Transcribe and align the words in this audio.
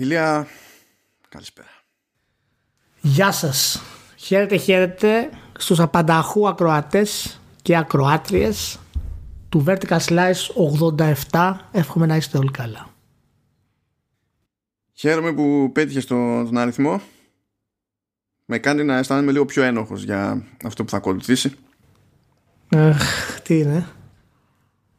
Ηλία, 0.00 0.46
καλησπέρα. 1.28 1.68
Γεια 3.00 3.32
σας. 3.32 3.82
Χαίρετε, 4.16 4.56
χαίρετε 4.56 5.30
στους 5.58 5.80
απανταχού 5.80 6.48
ακροατές 6.48 7.40
και 7.62 7.76
ακροάτριες 7.76 8.78
του 9.48 9.64
Vertical 9.66 9.98
Slice 9.98 10.46
87. 11.30 11.56
Εύχομαι 11.72 12.06
να 12.06 12.16
είστε 12.16 12.38
όλοι 12.38 12.50
καλά. 12.50 12.94
Χαίρομαι 14.92 15.32
που 15.32 15.70
πέτυχες 15.72 16.06
το, 16.06 16.44
τον 16.44 16.58
αριθμό. 16.58 17.00
Με 18.44 18.58
κάνει 18.58 18.84
να 18.84 18.96
αισθάνομαι 18.96 19.32
λίγο 19.32 19.44
πιο 19.44 19.62
ένοχος 19.62 20.02
για 20.02 20.46
αυτό 20.64 20.84
που 20.84 20.90
θα 20.90 20.96
ακολουθήσει. 20.96 21.54
Αχ, 22.68 23.40
τι 23.40 23.58
είναι. 23.58 23.88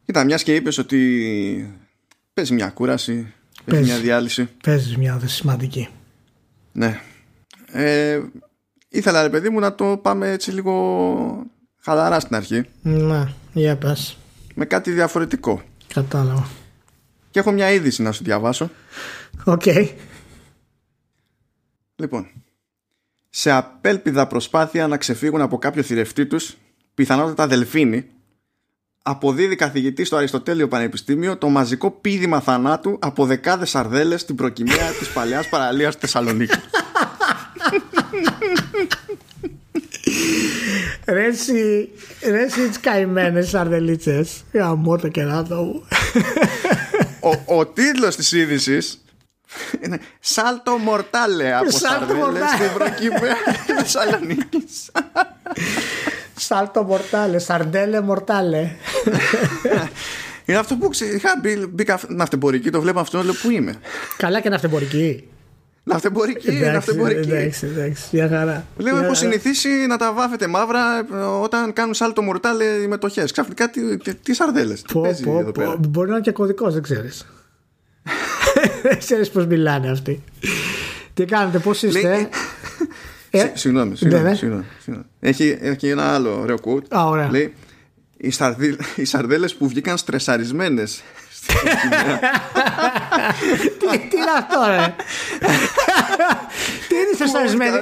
Κοίτα, 0.04 0.24
μιας 0.24 0.42
και 0.42 0.54
είπες 0.54 0.78
ότι 0.78 1.78
παίζει 2.34 2.54
μια 2.54 2.70
κούραση, 2.70 3.34
παίζεις 3.64 3.86
μια 3.86 3.98
διάλυση. 3.98 4.48
Παίζεις 4.62 4.96
μια 4.96 5.20
σημαντική. 5.24 5.88
Ναι. 6.72 7.00
Ε, 7.66 8.20
ήθελα 8.88 9.22
ρε 9.22 9.30
παιδί 9.30 9.48
μου 9.48 9.60
να 9.60 9.74
το 9.74 9.96
πάμε 10.02 10.30
έτσι 10.30 10.50
λίγο 10.50 11.46
χαλαρά 11.78 12.20
στην 12.20 12.36
αρχή. 12.36 12.64
Ναι, 12.82 13.32
για 13.52 13.76
πες. 13.76 14.16
Με 14.54 14.64
κάτι 14.64 14.90
διαφορετικό. 14.90 15.62
Κατάλαβα. 15.94 16.48
Και 17.30 17.38
έχω 17.38 17.50
μια 17.50 17.70
είδηση 17.70 18.02
να 18.02 18.12
σου 18.12 18.24
διαβάσω. 18.24 18.70
Οκ. 19.44 19.62
Λοιπόν, 21.96 22.26
σε 23.30 23.50
απέλπιδα 23.50 24.26
προσπάθεια 24.26 24.86
να 24.86 24.96
ξεφύγουν 24.96 25.40
από 25.40 25.58
κάποιο 25.58 25.82
θηρευτή 25.82 26.26
τους, 26.26 26.56
πιθανότατα 26.94 27.46
δελφίνη, 27.46 28.06
αποδίδει 29.02 29.56
καθηγητή 29.56 30.04
στο 30.04 30.16
Αριστοτέλειο 30.16 30.68
Πανεπιστήμιο 30.68 31.36
το 31.36 31.48
μαζικό 31.48 31.90
πίδημα 31.90 32.40
θανάτου 32.40 32.98
από 33.00 33.26
δεκάδες 33.26 33.70
σαρδέλες 33.70 34.20
στην 34.20 34.34
προκυμαία 34.34 34.90
της 34.98 35.08
παλαιάς 35.08 35.48
παραλίας 35.48 35.94
Θεσσαλονίκης. 35.96 36.58
Ρε 41.06 41.24
εσύ, 41.24 41.88
ρε 42.30 42.42
εσύ 42.42 42.68
τις 42.68 42.80
καημένες 42.80 43.48
σαρδελίτσες. 43.48 44.44
Γαμώ 44.52 44.98
το 44.98 45.08
κεράτο 45.08 45.54
μου. 45.54 45.86
ο, 47.46 47.56
ο 47.58 47.66
τίτλος 47.66 48.16
της 48.16 48.32
είδησης 48.32 49.04
είναι 49.80 49.98
Σάλτο 50.20 50.76
Μορτάλε 50.76 51.54
από 51.54 51.70
Σάλτο 51.70 52.06
σαρδέλες 52.06 52.22
Μορτάλε. 52.22 52.46
στην 52.56 52.72
προκυμαία 52.74 53.34
της 53.66 53.74
Θεσσαλονίκης. 53.76 54.90
Σάλτο 56.36 56.82
μορτάλε, 56.82 57.38
σαρντέλε 57.38 58.00
μορτάλε. 58.00 58.70
Είναι 60.44 60.58
αυτό 60.58 60.74
που 60.76 60.88
ξε... 60.88 61.04
είχα 61.04 61.38
μπει, 61.42 61.66
μπήκα 61.70 62.00
ναυτεμπορική, 62.08 62.70
το 62.70 62.80
βλέπω 62.80 63.00
αυτό, 63.00 63.22
λέω 63.22 63.32
πού 63.42 63.50
είμαι; 63.50 63.74
Καλά 64.16 64.40
και 64.40 64.48
ναυτεμπορική. 64.48 65.26
Ναυτεμπορική, 65.84 66.48
Εντάξει, 66.48 66.70
ναυτεμπορική. 66.72 67.30
εντάξει, 67.30 67.66
εντάξει, 67.66 68.02
μια 68.12 68.28
χαρά. 68.28 68.44
Λέω, 68.44 68.64
Μια 68.76 68.90
έχω 68.92 69.00
χαρά. 69.02 69.14
συνηθίσει 69.14 69.68
να 69.68 69.96
τα 69.96 70.12
βάφετε 70.12 70.46
μαύρα 70.46 70.98
ε, 70.98 71.16
όταν 71.42 71.72
κάνουν 71.72 71.94
σάλτο 71.94 72.22
μορτάλε 72.22 72.64
οι 72.64 72.86
μετοχές. 72.86 73.32
Ξαφνικά 73.32 73.70
τι, 73.70 73.96
τι, 73.96 74.14
τι 74.14 74.34
σαρδέλες. 74.34 74.82
Τι 74.82 74.92
Πω, 74.92 75.00
παίζει 75.00 75.22
πω, 75.22 75.38
εδώ 75.38 75.52
πω. 75.52 75.62
πέρα; 75.62 75.76
Μπορεί 75.88 76.08
να 76.08 76.14
είναι 76.14 76.22
και 76.24 76.30
κωδικός, 76.30 76.72
δεν 76.72 76.82
ξέρεις. 76.82 77.26
δεν 78.82 78.98
ξέρεις 78.98 79.30
πώς 79.30 79.46
μιλάνε 79.46 79.90
αυτοί. 79.90 80.22
Τι 81.14 81.24
κάνετε, 81.24 81.58
πώς 81.58 81.82
είστε; 81.82 82.28
Λέει- 83.32 83.44
Ε, 83.44 83.46
Συ- 83.48 83.56
Συγγνώμη, 83.58 83.96
συγγνώμη, 83.96 84.22
ναι, 84.24 84.30
ναι. 84.30 84.36
συγγνώμη, 84.36 84.64
συγγνώμη. 84.82 85.06
Έχει, 85.20 85.58
έχει 85.60 85.88
ένα 85.88 86.14
άλλο 86.14 86.38
ωραίο 86.40 86.56
quote. 86.64 86.84
Α, 86.96 87.06
ωραία. 87.06 87.30
Λέει, 87.30 87.54
οι, 88.16 88.30
σαρδί, 88.30 88.76
οι 88.96 89.04
σαρδέλες 89.04 89.54
που 89.54 89.68
βγήκαν 89.68 89.96
στρεσαρισμένες 89.98 91.02
τι, 93.78 93.86
τι 93.98 94.16
είναι 94.16 94.30
αυτό, 94.38 94.60
ρε; 94.66 94.94
τι 96.88 96.94
είναι 96.94 97.10
στρεσαρισμένοι; 97.14 97.76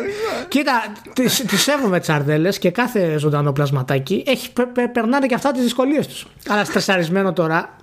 Κοίτα, 0.48 0.92
τις 1.12 1.40
τις 1.46 1.62
σέβομαι 1.62 1.98
τις 2.00 2.08
αρδέλε 2.08 2.48
και 2.48 2.70
κάθε 2.70 3.16
ζωντανό 3.18 3.52
πλασματάκι 3.52 4.22
έχει, 4.26 4.52
πε- 4.52 4.66
πε- 4.66 4.88
περνάνε 4.92 5.26
και 5.26 5.34
αυτά 5.34 5.52
τις 5.52 5.62
δυσκολίες 5.62 6.06
τους. 6.06 6.26
Αλλά 6.48 6.64
στρεσαρισμένο 6.64 7.32
τώρα. 7.32 7.76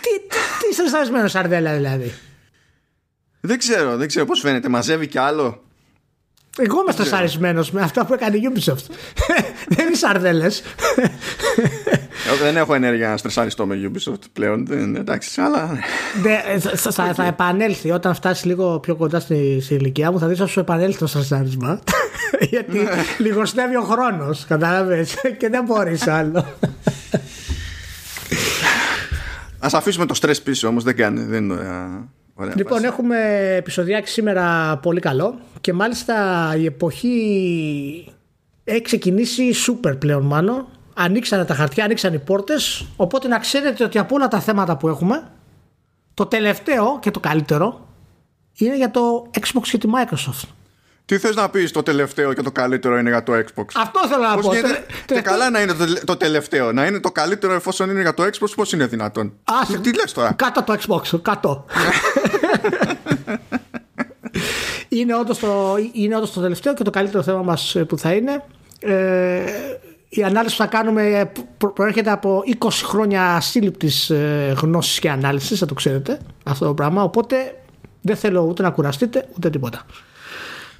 Τι, 0.00 0.08
τι, 0.28 0.66
τι 0.68 0.74
στρεσαρισμένο 0.74 1.28
σαρδέλα 1.28 1.74
δηλαδή; 1.74 2.12
Δεν 3.40 3.58
ξέρω, 3.58 3.96
δεν 3.96 4.08
ξέρω 4.08 4.24
πώς 4.24 4.40
φαίνεται. 4.40 4.68
Μαζεύει 4.68 5.06
κι 5.06 5.18
άλλο. 5.18 5.62
Εγώ 6.58 6.80
είμαι 6.80 6.92
στρεσαρισμένο 6.92 7.64
με 7.72 7.80
αυτά 7.80 8.06
που 8.06 8.14
έκανε 8.14 8.36
η 8.36 8.40
Ubisoft. 8.52 8.86
Δεν 9.74 9.86
είναι 9.86 9.96
σαρδέλες. 9.96 10.62
Εγώ 12.26 12.36
δεν 12.42 12.56
έχω 12.56 12.74
ενέργεια 12.74 13.08
να 13.08 13.16
στρεσαριστώ 13.16 13.66
με 13.66 13.90
Ubisoft 13.92 14.22
πλέον. 14.32 14.66
Δεν, 14.66 14.96
εντάξει, 14.96 15.40
αλλά... 15.40 15.78
Ναι, 16.22 16.58
θα, 16.76 16.90
θα, 16.90 17.14
θα 17.14 17.24
επανέλθει 17.24 17.90
όταν 17.90 18.14
φτάσει 18.14 18.46
λίγο 18.46 18.78
πιο 18.80 18.96
κοντά 18.96 19.20
στη, 19.20 19.60
στη 19.60 19.74
ηλικία 19.74 20.12
μου. 20.12 20.18
Θα 20.18 20.26
δεις 20.26 20.38
θα 20.38 20.46
σου 20.46 20.60
επανέλθει 20.60 20.98
το 20.98 21.06
στρεσάρισμα. 21.06 21.80
Γιατί 22.50 22.78
λιγοστεύει 23.18 23.76
ο 23.76 23.82
χρόνος. 23.82 24.44
Κατάλαβες; 24.48 25.14
και 25.38 25.48
δεν 25.48 25.64
μπορεί 25.64 25.98
άλλο. 26.06 26.46
Ας 29.58 29.74
αφήσουμε 29.74 30.06
το 30.06 30.14
στρες 30.14 30.42
πίσω 30.42 30.68
όμως, 30.68 30.84
δεν 30.84 30.96
κάνει. 30.96 31.24
Δεν 31.24 31.44
είναι 31.44 31.52
ωραία. 31.52 32.08
Ωραία 32.34 32.54
λοιπόν, 32.56 32.72
βάση. 32.72 32.86
έχουμε 32.86 33.16
επεισοδιάκι 33.56 34.08
σήμερα 34.08 34.76
πολύ 34.82 35.00
καλό. 35.00 35.38
Και 35.60 35.72
μάλιστα 35.72 36.14
η 36.56 36.64
εποχή 36.64 38.14
έχει 38.64 38.82
ξεκινήσει 38.82 39.52
σούπερ 39.52 39.96
πλέον 39.96 40.22
μάλλον. 40.22 40.66
Ανοίξανε 40.94 41.44
τα 41.44 41.54
χαρτιά, 41.54 41.84
ανοίξαν 41.84 42.14
οι 42.14 42.18
πόρτες. 42.18 42.86
Οπότε 42.96 43.28
να 43.28 43.38
ξέρετε 43.38 43.84
ότι 43.84 43.98
από 43.98 44.14
όλα 44.14 44.28
τα 44.28 44.40
θέματα 44.40 44.76
που 44.76 44.88
έχουμε, 44.88 45.30
το 46.14 46.26
τελευταίο 46.26 46.98
και 47.00 47.10
το 47.10 47.20
καλύτερο 47.20 47.86
είναι 48.54 48.76
για 48.76 48.90
το 48.90 49.30
Xbox 49.40 49.62
και 49.62 49.78
τη 49.78 49.88
Microsoft. 49.94 50.48
Τι 51.04 51.18
θες 51.18 51.34
να 51.36 51.48
πεις 51.48 51.70
το 51.72 51.82
τελευταίο 51.82 52.32
και 52.32 52.42
το 52.42 52.50
καλύτερο 52.52 52.98
είναι 52.98 53.10
για 53.10 53.22
το 53.22 53.32
Xbox; 53.32 53.64
Αυτό 53.76 54.00
θέλω 54.08 54.22
να 54.22 54.34
Πώς 54.34 54.46
πω. 54.46 54.54
γίνεται, 54.54 54.68
Τε- 54.72 54.86
και 54.86 54.94
τελευταίο- 55.06 55.32
καλά 55.32 55.50
να 55.50 55.60
είναι 55.60 55.72
το, 55.74 55.84
το 56.04 56.16
τελευταίο. 56.16 56.72
Να 56.72 56.86
είναι 56.86 57.00
το 57.00 57.10
καλύτερο 57.12 57.52
εφόσον 57.52 57.90
είναι 57.90 58.00
για 58.00 58.14
το 58.14 58.22
Xbox, 58.22 58.48
πώς 58.56 58.72
είναι 58.72 58.86
δυνατόν; 58.86 59.32
Άσε. 59.44 59.78
τι, 59.78 59.90
τι 59.90 59.96
λες 59.98 60.12
τώρα; 60.12 60.32
Κάτω 60.32 60.62
το 60.62 60.76
Xbox, 60.86 61.20
κάτω. 61.22 61.64
είναι, 64.88 65.14
όντως 65.16 65.38
το, 65.38 65.76
είναι 65.92 66.16
όντως 66.16 66.32
το 66.32 66.40
τελευταίο 66.40 66.74
και 66.74 66.82
το 66.82 66.90
καλύτερο 66.90 67.22
θέμα 67.22 67.42
μας 67.42 67.74
ε, 67.74 67.84
που 67.84 67.98
θα 67.98 68.12
είναι. 68.12 68.44
Ε, 68.80 69.42
η 70.08 70.22
ανάλυση 70.24 70.56
που 70.56 70.62
θα 70.62 70.68
κάνουμε 70.68 71.02
ε, 71.06 71.32
προ- 71.58 71.72
προέρχεται 71.72 72.10
από 72.10 72.42
20 72.60 72.68
χρόνια 72.84 73.40
σύλληπτης 73.40 74.10
ε, 74.10 74.54
γνώσης 74.62 74.98
και 74.98 75.10
ανάλυσης, 75.10 75.58
θα 75.58 75.66
το 75.66 75.74
ξέρετε 75.74 76.18
αυτό 76.44 76.66
το 76.66 76.74
πράγμα. 76.74 77.02
Οπότε 77.02 77.36
δεν 78.00 78.16
θέλω 78.16 78.40
ούτε 78.40 78.62
να 78.62 78.70
κουραστείτε 78.70 79.28
ούτε 79.36 79.50
τίποτα. 79.50 79.82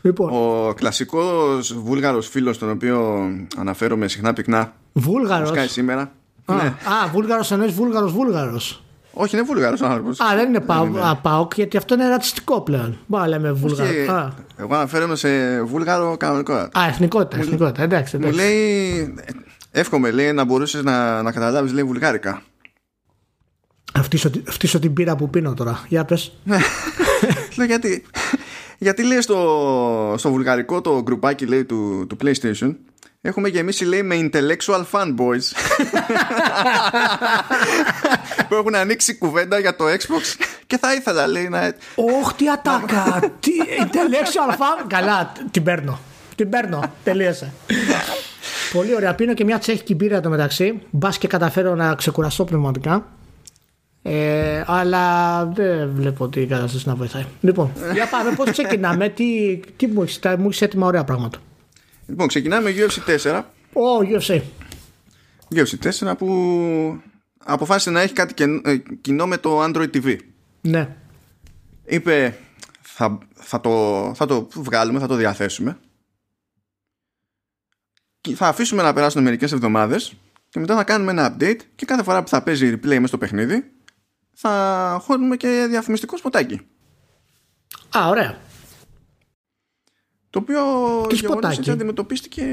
Λοιπόν, 0.03 0.31
Ο 0.33 0.73
κλασικός 0.75 1.75
βούλγαρος 1.79 2.29
φίλος 2.29 2.59
τον 2.59 2.71
οποίο 2.71 3.29
αναφέρομαι 3.57 4.09
συχνά 4.09 4.33
πυκνά 4.33 4.73
Βούλγαρος. 4.93 5.49
σκάει 5.49 5.69
σήμερα. 5.69 6.13
Α, 6.45 6.55
Ναι. 6.55 6.63
α, 6.63 7.09
Βούλγαρος 7.13 7.51
εννοείς 7.51 7.73
Βούλγαρος 7.73 8.13
Βούλγαρος. 8.13 8.83
Όχι, 9.13 9.37
είναι 9.37 9.45
βούλγαρος 9.45 9.81
ο 9.81 9.87
άνθρωπος. 9.87 10.21
Α, 10.21 10.35
δεν 10.37 10.49
είναι 10.49 10.61
πα, 10.61 10.91
α, 11.09 11.17
ΠΑΟΚ 11.17 11.55
γιατί 11.55 11.77
αυτό 11.77 11.95
είναι 11.95 12.09
ρατσιστικό 12.09 12.61
πλέον. 12.61 12.99
Μπορεί 13.07 13.23
να 13.23 13.29
λέμε 13.29 13.53
Βούλγαρο. 13.53 13.91
Και 13.93 14.11
Α. 14.11 14.33
εγώ 14.57 14.75
αναφέρομαι 14.75 15.17
σε 15.17 15.63
βούλγαρο 15.63 16.17
κανονικό. 16.17 16.53
Α, 16.55 16.71
εθνικότητα, 16.89 17.43
εθνικότητα. 17.43 17.83
Εντάξει, 17.83 18.19
Μου 18.19 18.27
εντάξει. 18.27 18.45
λέει, 18.45 19.15
εύχομαι 19.71 20.11
λέει 20.11 20.33
να 20.33 20.45
μπορούσες 20.45 20.83
να, 20.83 21.23
να 21.23 21.33
καταλάβεις 21.33 21.73
λέει 21.73 21.85
βουλγάρικα. 21.85 22.43
Αυτήσω, 23.95 24.31
αυτήσω 24.49 24.79
την 24.79 24.93
πύρα 24.93 25.17
που 25.17 25.31
πίνω 25.31 25.55
τώρα. 25.55 25.85
Για 25.89 26.05
πες. 26.05 26.33
Λέω 27.57 27.67
γιατί, 27.67 28.05
γιατί 28.83 29.03
λέει 29.03 29.21
στο, 29.21 30.15
στο 30.19 30.31
βουλγαρικό 30.31 30.81
το 30.81 31.03
γκρουπάκι 31.03 31.47
λέει 31.47 31.65
του, 31.65 32.07
του 32.09 32.17
PlayStation 32.23 32.75
έχουμε 33.21 33.49
γεμίσει 33.49 33.85
λέει 33.85 34.03
με 34.03 34.31
intellectual 34.31 34.83
fanboys 34.91 35.43
που 38.49 38.55
έχουν 38.55 38.75
ανοίξει 38.75 39.19
κουβέντα 39.19 39.59
για 39.59 39.77
το 39.77 39.85
Xbox 39.85 40.45
και 40.67 40.79
θα 40.79 40.95
ήθελα 40.95 41.27
λέει 41.27 41.49
να... 41.49 41.75
Ωχ, 41.95 42.35
τι 42.35 42.51
ατάκα. 42.51 43.33
τι 43.41 43.53
intellectual 43.79 44.53
fan. 44.53 44.85
Καλά, 44.87 45.33
την 45.51 45.63
παίρνω. 45.63 45.99
Την 46.35 46.49
παίρνω. 46.49 46.93
Τελείωσε. 47.05 47.53
Πολύ 48.73 48.95
ωραία. 48.95 49.15
Πίνω 49.15 49.35
και 49.35 49.45
μια 49.45 49.59
τσέχικη 49.59 49.95
μπύρα 49.95 50.21
το 50.21 50.29
μεταξύ. 50.29 50.83
Μπας 50.91 51.19
και 51.19 51.29
καταφέρω 51.29 51.75
να 51.75 51.95
ξεκουραστώ 51.95 52.45
πνευματικά. 52.45 53.07
Ε, 54.05 54.63
αλλά 54.67 55.45
δεν 55.47 55.91
βλέπω 55.95 56.25
ότι 56.25 56.41
η 56.41 56.47
κατάσταση 56.47 56.89
να 56.89 56.95
βοηθάει. 56.95 57.25
Λοιπόν, 57.41 57.73
για 57.93 58.09
πάμε. 58.09 58.35
Πώς 58.35 58.51
ξεκινάμε, 58.51 59.09
τι, 59.09 59.61
τι 59.77 59.87
μου 59.87 60.03
έχεις 60.03 60.19
μου 60.39 60.47
έχεις 60.47 60.63
έτοιμα 60.63 60.87
ωραία 60.87 61.05
πράγματα. 61.05 61.39
Λοιπόν 62.07 62.27
ξεκινάμε 62.27 62.71
με 62.71 62.77
UFC 62.79 63.17
4 63.25 63.43
Ω, 63.73 63.83
UFC. 64.19 64.41
UFC 65.55 65.91
4 66.11 66.15
που 66.19 66.29
αποφάσισε 67.45 67.91
να 67.91 68.01
έχει 68.01 68.13
κάτι 68.13 68.35
κεν- 68.35 68.67
ε, 68.67 68.83
κοινό 69.01 69.27
με 69.27 69.37
το 69.39 69.63
Android 69.65 69.91
TV 69.95 70.17
Ναι. 70.61 70.97
είπε 71.85 72.39
θα, 72.83 73.19
θα, 73.35 73.61
το, 73.61 74.13
θα 74.15 74.27
το 74.27 74.49
βγάλουμε, 74.55 74.99
θα 74.99 75.07
το 75.07 75.15
διαθέσουμε 75.15 75.79
και 78.21 78.35
θα 78.35 78.49
αφήσουμε 78.49 78.83
να 78.83 78.93
περάσουν 78.93 79.23
μερικές 79.23 79.53
εβδομάδες 79.53 80.13
και 80.49 80.61
μετά 80.61 80.77
θα 80.77 80.85
κάνουμε 80.85 81.11
ένα 81.11 81.37
update 81.39 81.61
και 81.75 81.85
κάθε 81.87 82.03
φορά 82.03 82.23
που 82.23 82.29
θα 82.29 82.43
παίζει 82.43 82.73
replay 82.75 82.87
μέσα 82.95 83.07
στο 83.07 83.19
παιχνίδι 83.19 83.71
θα 84.35 84.99
χώνουμε 85.03 85.37
και 85.37 85.67
διαφημιστικό 85.69 86.17
σποτάκι. 86.17 86.61
Α, 87.99 88.09
ωραία. 88.09 88.39
Το 90.31 90.39
οποίο 90.39 90.61
Τι 91.09 91.15
γεγονός 91.15 91.19
σποτάκι; 91.19 91.59
έτσι 91.59 91.71
αντιμετωπίστηκε. 91.71 92.45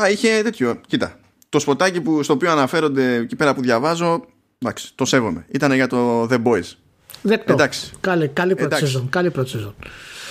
Α, 0.00 0.10
είχε 0.10 0.42
τέτοιο. 0.42 0.80
Κοίτα. 0.86 1.18
Το 1.48 1.58
σποτάκι 1.58 2.00
που, 2.00 2.22
στο 2.22 2.32
οποίο 2.32 2.50
αναφέρονται 2.50 3.14
εκεί 3.14 3.36
πέρα 3.36 3.54
που 3.54 3.60
διαβάζω. 3.60 4.24
Εντάξει, 4.58 4.94
το 4.94 5.04
σέβομαι. 5.04 5.46
Ήταν 5.48 5.72
για 5.72 5.86
το 5.86 6.22
The 6.22 6.42
Boys. 6.42 6.72
Δεκτό. 7.22 7.52
Εντάξει. 7.52 7.90
Καλή, 8.00 8.28
καλή 8.28 8.54
πρώτη 8.54 8.74
Εντάξει. 8.74 8.84
σεζόν. 8.92 9.08
Καλή 9.08 9.30
πρώτη 9.30 9.48
σεζόν. 9.48 9.74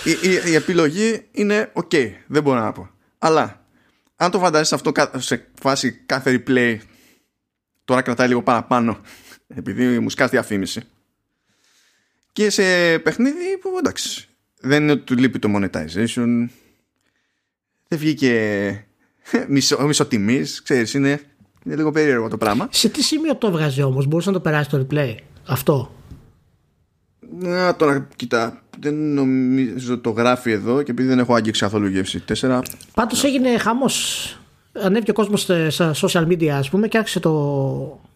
Η, 0.04 0.10
η, 0.10 0.50
η 0.50 0.54
επιλογή 0.54 1.26
είναι 1.32 1.72
ok, 1.74 2.10
δεν 2.26 2.42
μπορώ 2.42 2.60
να 2.60 2.72
πω. 2.72 2.90
Αλλά 3.18 3.64
αν 4.16 4.30
το 4.30 4.38
φαντάζεσαι 4.38 4.74
αυτό 4.74 4.92
κα- 4.92 5.10
σε 5.16 5.46
φάση 5.60 5.92
κάθε 5.92 6.42
replay, 6.46 6.78
τώρα 7.84 8.02
κρατάει 8.02 8.28
λίγο 8.28 8.42
παραπάνω, 8.42 8.98
επειδή 9.54 9.98
μου 9.98 10.10
σκάσει 10.10 10.30
διαφήμιση. 10.30 10.82
Και 12.32 12.50
σε 12.50 12.98
παιχνίδι 12.98 13.58
που 13.60 13.70
εντάξει, 13.78 14.28
δεν 14.60 14.82
είναι 14.82 14.92
ότι 14.92 15.02
του 15.02 15.16
λείπει 15.16 15.38
το 15.38 15.48
monetization, 15.56 16.48
δεν 17.88 17.98
βγήκε 17.98 18.84
μισο, 19.48 19.86
μισοτιμής, 19.86 20.62
ξέρεις, 20.62 20.94
είναι, 20.94 21.20
είναι 21.64 21.76
λίγο 21.76 21.90
περίεργο 21.90 22.28
το 22.28 22.36
πράγμα. 22.36 22.68
Σε 22.70 22.88
τι 22.88 23.02
σημείο 23.02 23.36
το 23.36 23.46
έβγαζε 23.46 23.82
όμως, 23.82 24.06
μπορούσε 24.06 24.28
να 24.28 24.34
το 24.34 24.40
περάσει 24.40 24.70
το 24.70 24.86
replay. 24.86 25.14
Αυτό; 25.46 25.94
Να 27.38 27.76
τώρα, 27.76 28.08
κοίτα, 28.16 28.62
δεν 28.78 28.94
νομίζω 28.94 29.98
το 29.98 30.10
γράφει 30.10 30.50
εδώ 30.50 30.82
και 30.82 30.90
επειδή 30.90 31.08
δεν 31.08 31.18
έχω 31.18 31.34
αγγίξει 31.34 31.60
καθόλου 31.60 31.86
γεύση 31.86 32.24
4, 32.40 32.62
Πάντως 32.94 33.24
έγινε 33.24 33.58
χαμός. 33.58 34.34
Ανέβηκε 34.72 35.10
ο 35.10 35.14
κόσμος 35.14 35.40
στα 35.68 35.94
social 35.94 36.26
media, 36.26 36.46
ας 36.46 36.70
πούμε, 36.70 36.88
και 36.88 36.98
άρχισε 36.98 37.20
το 37.20 38.09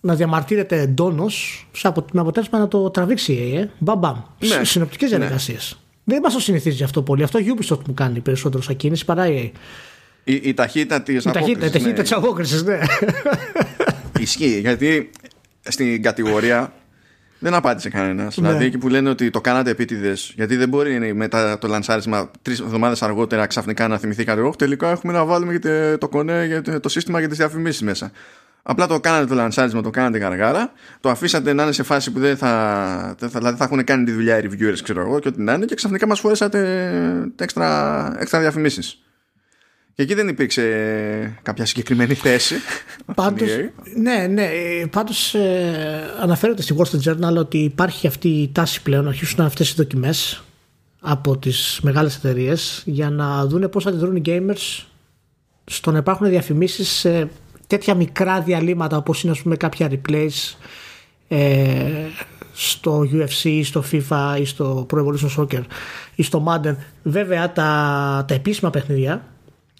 να 0.00 0.14
διαμαρτύρεται 0.14 0.80
εντόνως 0.80 1.66
με 2.12 2.20
αποτέλεσμα 2.20 2.58
να 2.58 2.68
το 2.68 2.90
τραβήξει 2.90 3.32
η 3.32 3.52
EA. 3.54 3.60
Ε. 3.62 3.68
Μπαμπαμ. 3.78 4.16
Ναι. 4.38 4.64
Συνοπτικές 4.64 5.10
Ναι. 5.10 5.16
διαδικασίες. 5.16 5.78
Δεν 6.04 6.20
μας 6.22 6.32
το 6.32 6.40
συνηθίζει 6.40 6.82
αυτό 6.82 7.02
πολύ. 7.02 7.22
Αυτό 7.22 7.38
η 7.38 7.44
Ubisoft 7.56 7.78
μου 7.86 7.94
κάνει 7.94 8.20
περισσότερο 8.20 8.62
σαν 8.62 8.76
κίνηση 8.76 9.04
παρά 9.04 9.26
η 9.28 9.52
EA. 9.54 9.58
η, 10.24 10.34
η 10.42 10.54
ταχύτητα 10.54 11.02
της 11.02 11.24
Η 11.24 11.30
ταχύτητα, 11.30 11.64
η 11.66 11.68
απόκρισης, 11.68 11.72
ταχύτητα 11.72 11.96
ναι. 11.96 12.02
της 12.02 12.12
απόκρισης, 12.12 12.62
ναι. 12.64 12.78
Ισχύει, 14.20 14.60
γιατί 14.60 15.10
στην 15.62 16.02
κατηγορία 16.02 16.72
δεν 17.38 17.54
απάντησε 17.54 17.88
κανένας. 17.88 18.36
Ναι. 18.36 18.46
Δηλαδή 18.48 18.64
εκεί 18.64 18.78
που 18.78 18.88
λένε 18.88 19.08
ότι 19.08 19.30
το 19.30 19.40
κάνατε 19.40 19.70
επίτηδες, 19.70 20.32
γιατί 20.34 20.56
δεν 20.56 20.68
μπορεί 20.68 21.14
μετά 21.14 21.58
το 21.58 21.68
λανσάρισμα 21.68 22.30
τρεις 22.42 22.60
εβδομάδες 22.60 23.02
αργότερα 23.02 23.46
ξαφνικά 23.46 23.88
να 23.88 23.98
θυμηθήκατε. 23.98 24.40
Όχι, 24.40 24.56
τελικά 24.56 24.90
έχουμε 24.90 25.12
να 25.12 25.24
βάλουμε 25.24 25.52
και 25.52 25.58
τε- 25.58 25.98
το 25.98 26.08
κονέ 26.08 26.44
για 26.46 26.62
το- 26.62 26.80
το 26.80 26.88
σύστημα 26.88 27.18
για 27.18 27.28
τις 27.28 27.36
διαφημίσεις 27.36 27.82
μέσα. 27.82 28.10
Απλά 28.62 28.86
το 28.86 29.00
κάνατε 29.00 29.26
το 29.26 29.34
λανσάρισμα, 29.34 29.82
το 29.82 29.90
κάνατε 29.90 30.18
γαργάρα, 30.18 30.72
το 31.00 31.10
αφήσατε 31.10 31.52
να 31.52 31.62
είναι 31.62 31.72
σε 31.72 31.82
φάση 31.82 32.10
που 32.12 32.18
δεν 32.18 32.36
θα, 32.36 33.14
δεν 33.18 33.30
θα, 33.30 33.38
δηλαδή 33.38 33.56
θα 33.56 33.64
έχουν 33.64 33.84
κάνει 33.84 34.04
τη 34.04 34.12
δουλειά 34.12 34.38
οι 34.38 34.48
reviewers, 34.50 34.78
ξέρω 34.82 35.00
εγώ, 35.00 35.18
και 35.18 35.28
ό,τι 35.28 35.42
να 35.42 35.52
είναι, 35.52 35.64
και 35.64 35.74
ξαφνικά 35.74 36.06
μας 36.06 36.20
φορέσατε 36.20 36.60
έξτρα, 37.36 38.16
έξτρα 38.20 38.40
διαφημίσεις. 38.40 39.02
Και 39.94 40.02
εκεί 40.02 40.14
δεν 40.14 40.28
υπήρξε 40.28 40.62
κάποια 41.42 41.66
συγκεκριμένη 41.66 42.14
θέση. 42.14 42.54
Πάντως, 43.14 43.48
EA. 43.48 43.70
ναι, 43.96 44.26
ναι. 44.30 44.42
ε, 44.42 44.86
Πάντως 44.86 45.34
ε, 45.34 46.14
αναφέρεται 46.20 46.62
στη 46.62 46.74
Wall 46.78 46.84
Street 46.84 47.12
Journal 47.12 47.36
ότι 47.36 47.58
υπάρχει 47.58 48.06
αυτή 48.06 48.28
η 48.28 48.50
τάση 48.52 48.82
πλέον 48.82 49.04
να 49.04 49.10
αρχίσουν 49.10 49.44
αυτές 49.44 49.70
οι 49.70 49.74
δοκιμές 49.76 50.42
από 51.00 51.38
τις 51.38 51.80
μεγάλες 51.82 52.16
εταιρείες 52.16 52.82
για 52.86 53.10
να 53.10 53.46
δούνε 53.46 53.68
πώς 53.68 53.86
αντιδρούν 53.86 54.16
οι 54.16 54.22
gamers 54.24 54.84
στο 55.64 55.90
να 55.90 55.98
υπάρχουν 55.98 56.28
διαφημίσεις 56.28 56.88
σε 56.88 57.28
τέτοια 57.70 57.94
μικρά 57.94 58.40
διαλύματα 58.40 58.96
όπως 58.96 59.22
είναι 59.22 59.32
ας 59.32 59.42
πούμε 59.42 59.56
κάποια 59.56 59.90
replays 59.90 60.54
ε, 61.28 61.74
στο 62.52 63.08
UFC 63.12 63.44
ή 63.44 63.64
στο 63.64 63.84
FIFA 63.92 64.36
ή 64.40 64.44
στο 64.44 64.86
Pro 64.90 64.98
Evolution 64.98 65.36
Soccer 65.36 65.62
ή 66.14 66.22
στο 66.22 66.44
Madden. 66.48 66.74
Βέβαια 67.02 67.52
τα, 67.52 68.24
τα 68.28 68.34
επίσημα 68.34 68.70
παιχνίδια 68.70 69.24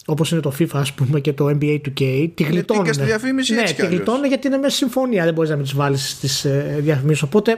όπως 0.05 0.31
είναι 0.31 0.41
το 0.41 0.53
FIFA 0.59 0.73
ας 0.73 0.93
πούμε 0.93 1.19
και 1.19 1.33
το 1.33 1.45
NBA 1.45 1.79
2K 1.85 2.29
τη 2.35 2.43
γλιτώνουν. 2.43 2.83
τίκες 2.83 2.95
στη 2.95 3.05
διαφήμιση 3.05 3.53
ναι, 3.53 3.61
έτσι 3.61 3.73
κι 3.73 3.79
τη 3.79 3.85
αλλιώς. 3.85 4.01
γλιτώνουν 4.01 4.25
γιατί 4.25 4.47
είναι 4.47 4.57
μέσα 4.57 4.69
στη 4.69 4.77
συμφωνία 4.77 5.23
δεν 5.23 5.33
μπορείς 5.33 5.49
να 5.49 5.55
μην 5.55 5.65
τις 5.65 5.73
βάλεις 5.73 6.09
στις 6.09 6.45
ε, 6.45 6.77
διαφημίσεις. 6.79 7.23
Οπότε 7.23 7.57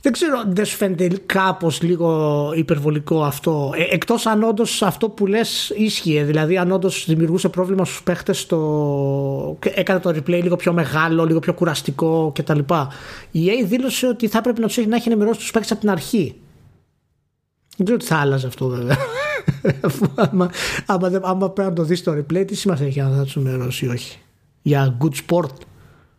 δεν 0.00 0.12
ξέρω, 0.12 0.42
δεν 0.48 0.64
σου 0.64 0.76
φαίνεται 0.76 1.10
κάπως 1.26 1.82
λίγο 1.82 2.52
υπερβολικό 2.56 3.24
αυτό. 3.24 3.72
Ε, 3.76 3.94
Εκτός 3.94 4.26
αν 4.26 4.42
όντως 4.42 4.82
αυτό 4.82 5.08
που 5.08 5.26
λες 5.26 5.72
ίσχυε, 5.76 6.24
δηλαδή 6.24 6.58
αν 6.58 6.72
όντως 6.72 7.04
δημιουργούσε 7.08 7.48
πρόβλημα 7.48 7.84
στους 7.84 8.02
παίχτες, 8.02 8.46
το... 8.46 9.56
και 9.60 9.72
έκανε 9.74 10.00
το 10.00 10.10
replay 10.10 10.42
λίγο 10.42 10.56
πιο 10.56 10.72
μεγάλο, 10.72 11.24
λίγο 11.24 11.38
πιο 11.38 11.54
κουραστικό 11.54 12.32
κτλ. 12.34 12.58
Η 13.30 13.46
EA 13.46 13.64
δήλωσε 13.66 14.06
ότι 14.06 14.28
θα 14.28 14.38
έπρεπε 14.38 14.60
να 14.60 14.66
τους 14.66 14.76
έχει, 14.78 14.86
να 14.88 14.96
έχει 14.96 15.08
ενημερώσει 15.08 15.38
τους 15.38 15.50
παίχτες 15.50 15.70
από 15.70 15.80
την 15.80 15.90
αρχή. 15.90 16.34
Δεν 17.76 17.86
ξέρω 17.86 17.98
τι 17.98 18.04
θα 18.06 18.16
άλλαζε 18.16 18.46
αυτό 18.46 18.66
βέβαια. 18.68 18.96
Αφού 19.80 20.06
άμα, 20.14 20.50
άμα, 20.86 21.08
δεν- 21.08 21.24
άμα 21.24 21.50
πρέπει 21.50 21.68
να 21.68 21.74
το 21.74 21.82
δεις 21.82 22.02
το 22.02 22.12
replay, 22.12 22.44
τι 22.46 22.54
σημασία 22.54 22.86
έχει 22.86 23.00
αν 23.00 23.16
θα 23.16 23.22
τους 23.22 23.36
ενημερώσει 23.36 23.84
ή 23.84 23.88
όχι. 23.88 24.18
Για 24.62 24.96
good 25.00 25.12
sport. 25.28 25.50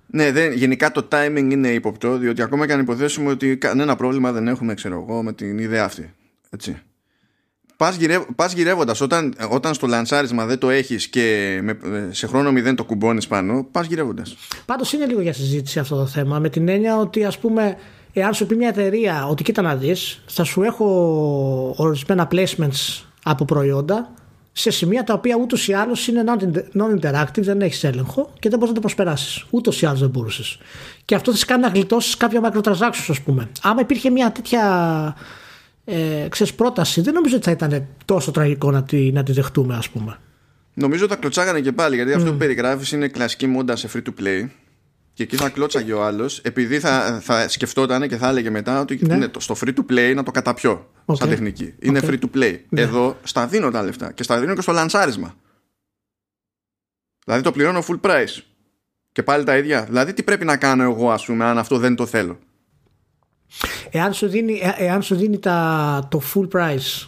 Ναι, 0.07 0.31
δεν, 0.31 0.51
γενικά 0.51 0.91
το 0.91 1.07
timing 1.11 1.47
είναι 1.51 1.67
ύποπτο, 1.67 2.17
διότι 2.17 2.41
ακόμα 2.41 2.65
και 2.67 2.73
αν 2.73 2.79
υποθέσουμε 2.79 3.29
ότι 3.31 3.57
κανένα 3.57 3.95
πρόβλημα 3.95 4.31
δεν 4.31 4.47
έχουμε, 4.47 4.73
ξέρω 4.73 5.05
εγώ, 5.07 5.23
με 5.23 5.33
την 5.33 5.57
ιδέα 5.57 5.85
αυτή. 5.85 6.13
Έτσι. 6.49 6.81
Πας, 7.77 7.95
γυρεύ, 7.95 8.25
πας 8.35 8.53
γυρεύοντας 8.53 9.01
όταν, 9.01 9.33
όταν 9.49 9.73
στο 9.73 9.87
λανσάρισμα 9.87 10.45
δεν 10.45 10.57
το 10.57 10.69
έχεις 10.69 11.07
και 11.07 11.59
με, 11.63 11.77
σε 12.11 12.27
χρόνο 12.27 12.51
μηδέν 12.51 12.75
το 12.75 12.83
κουμπώνεις 12.83 13.27
πάνω, 13.27 13.67
πας 13.71 13.87
γυρεύοντας. 13.87 14.35
Πάντως 14.65 14.93
είναι 14.93 15.05
λίγο 15.05 15.21
για 15.21 15.33
συζήτηση 15.33 15.79
αυτό 15.79 15.95
το 15.95 16.05
θέμα. 16.05 16.39
Με 16.39 16.49
την 16.49 16.67
έννοια 16.67 16.97
ότι, 16.97 17.23
ας 17.23 17.39
πούμε, 17.39 17.77
εάν 18.13 18.33
σου 18.33 18.45
πει 18.45 18.55
μια 18.55 18.67
εταιρεία 18.67 19.27
ότι 19.27 19.43
κοίτα 19.43 19.61
να 19.61 19.75
δεις, 19.75 20.23
θα 20.27 20.43
σου 20.43 20.63
έχω 20.63 20.85
ορισμένα 21.77 22.27
placements 22.31 23.03
από 23.23 23.45
προϊόντα 23.45 24.13
σε 24.59 24.71
σημεία 24.71 25.03
τα 25.03 25.13
οποία 25.13 25.37
ούτως 25.41 25.67
ή 25.67 25.73
άλλως 25.73 26.07
είναι 26.07 26.23
non- 26.25 26.81
non-interactive, 26.81 27.41
δεν 27.41 27.61
έχεις 27.61 27.83
έλεγχο 27.83 28.33
και 28.39 28.49
δεν 28.49 28.59
μπορείς 28.59 28.67
να 28.67 28.73
το 28.73 28.79
προσπεράσεις. 28.79 29.45
Ούτως 29.49 29.81
ή 29.81 29.85
άλλως 29.85 29.99
δεν 29.99 30.09
μπορούσες. 30.09 30.57
Και 31.05 31.15
αυτό 31.15 31.31
θα 31.31 31.37
σε 31.37 31.45
κάνει 31.45 31.61
να 31.61 31.67
γλιτώσεις 31.67 32.17
κάποια 32.17 32.41
microtransactions, 32.43 33.05
ας 33.07 33.21
πούμε. 33.21 33.49
Άμα 33.61 33.81
υπήρχε 33.81 34.09
μια 34.09 34.31
τέτοια 34.31 35.15
ε, 35.85 36.27
ξέρεις, 36.29 36.53
πρόταση, 36.53 37.01
δεν 37.01 37.13
νομίζω 37.13 37.35
ότι 37.35 37.45
θα 37.45 37.51
ήταν 37.51 37.87
τόσο 38.05 38.31
τραγικό 38.31 38.71
να 38.71 38.83
τη, 38.83 39.11
να 39.11 39.23
τη 39.23 39.31
δεχτούμε, 39.31 39.75
ας 39.75 39.89
πούμε. 39.89 40.17
Νομίζω 40.73 41.07
τα 41.07 41.15
κλωτσάγανε 41.15 41.59
και 41.59 41.71
πάλι, 41.71 41.95
γιατί 41.95 42.13
αυτό 42.13 42.31
που 42.31 42.37
περιγράφεις 42.37 42.91
είναι 42.91 43.07
κλασική 43.07 43.47
μόδα 43.47 43.75
σε 43.75 43.89
free 43.93 44.01
to 44.07 44.23
play. 44.23 44.47
Και 45.17 45.23
εκεί 45.23 45.35
θα 45.35 45.49
κλώτσαγε 45.49 45.93
ο 45.93 46.03
άλλος, 46.03 46.39
επειδή 46.39 46.79
θα, 46.79 47.19
θα 47.21 47.47
σκεφτόταν 47.49 48.07
και 48.07 48.17
θα 48.17 48.27
έλεγε 48.29 48.49
μετά 48.49 48.79
ότι 48.81 48.99
Ναι. 49.01 49.15
είναι 49.15 49.27
το, 49.27 49.39
στο 49.39 49.55
free 49.59 49.73
to 49.73 49.91
play 49.91 50.13
να 50.15 50.23
το 50.23 50.31
καταπιώ 50.31 50.89
Οκ. 51.05 51.17
σαν 51.17 51.29
τεχνική. 51.29 51.73
Είναι 51.79 51.97
OK. 51.99 52.05
free 52.07 52.19
to 52.19 52.25
play. 52.37 52.59
Ναι. 52.69 52.81
Εδώ 52.81 53.17
στα 53.23 53.47
δίνω 53.47 53.71
τα 53.71 53.83
λεφτά 53.83 54.11
και 54.11 54.23
στα 54.23 54.39
δίνω 54.39 54.55
και 54.55 54.61
στο 54.61 54.71
λανσάρισμα. 54.71 55.35
Δηλαδή 57.25 57.43
το 57.43 57.51
πληρώνω 57.51 57.83
full 57.87 57.99
price. 58.01 58.41
Και 59.11 59.23
πάλι 59.23 59.43
τα 59.43 59.57
ίδια. 59.57 59.83
Δηλαδή 59.83 60.13
τι 60.13 60.23
πρέπει 60.23 60.45
να 60.45 60.57
κάνω 60.57 60.83
εγώ, 60.83 61.11
ας 61.11 61.25
πούμε, 61.25 61.45
αν 61.45 61.57
αυτό 61.57 61.77
δεν 61.77 61.95
το 61.95 62.05
θέλω; 62.05 62.39
Εάν 63.89 64.13
σου 64.13 64.27
δίνει, 64.27 64.59
ε- 64.63 64.83
εάν 64.85 65.01
σου 65.01 65.15
δίνει 65.15 65.39
τα, 65.39 66.07
το 66.11 66.21
full 66.33 66.47
price, 66.51 67.07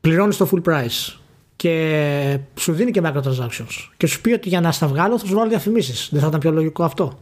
πληρώνεις 0.00 0.36
το 0.36 0.48
full 0.52 0.62
price 0.72 1.16
και 1.56 2.38
σου 2.58 2.72
δίνει 2.72 2.90
και 2.90 3.00
microtransactions 3.04 3.88
και 3.96 4.06
σου 4.06 4.20
πει 4.20 4.32
ότι 4.32 4.48
για 4.48 4.60
να 4.60 4.72
στα 4.72 4.86
βγάλω 4.88 5.18
θα 5.18 5.26
σου 5.26 5.34
βάλω 5.34 5.48
διαφημίσεις. 5.48 6.08
Δεν 6.12 6.20
θα 6.20 6.26
ήταν 6.26 6.40
πιο 6.40 6.50
λογικό 6.50 6.84
αυτό. 6.84 7.18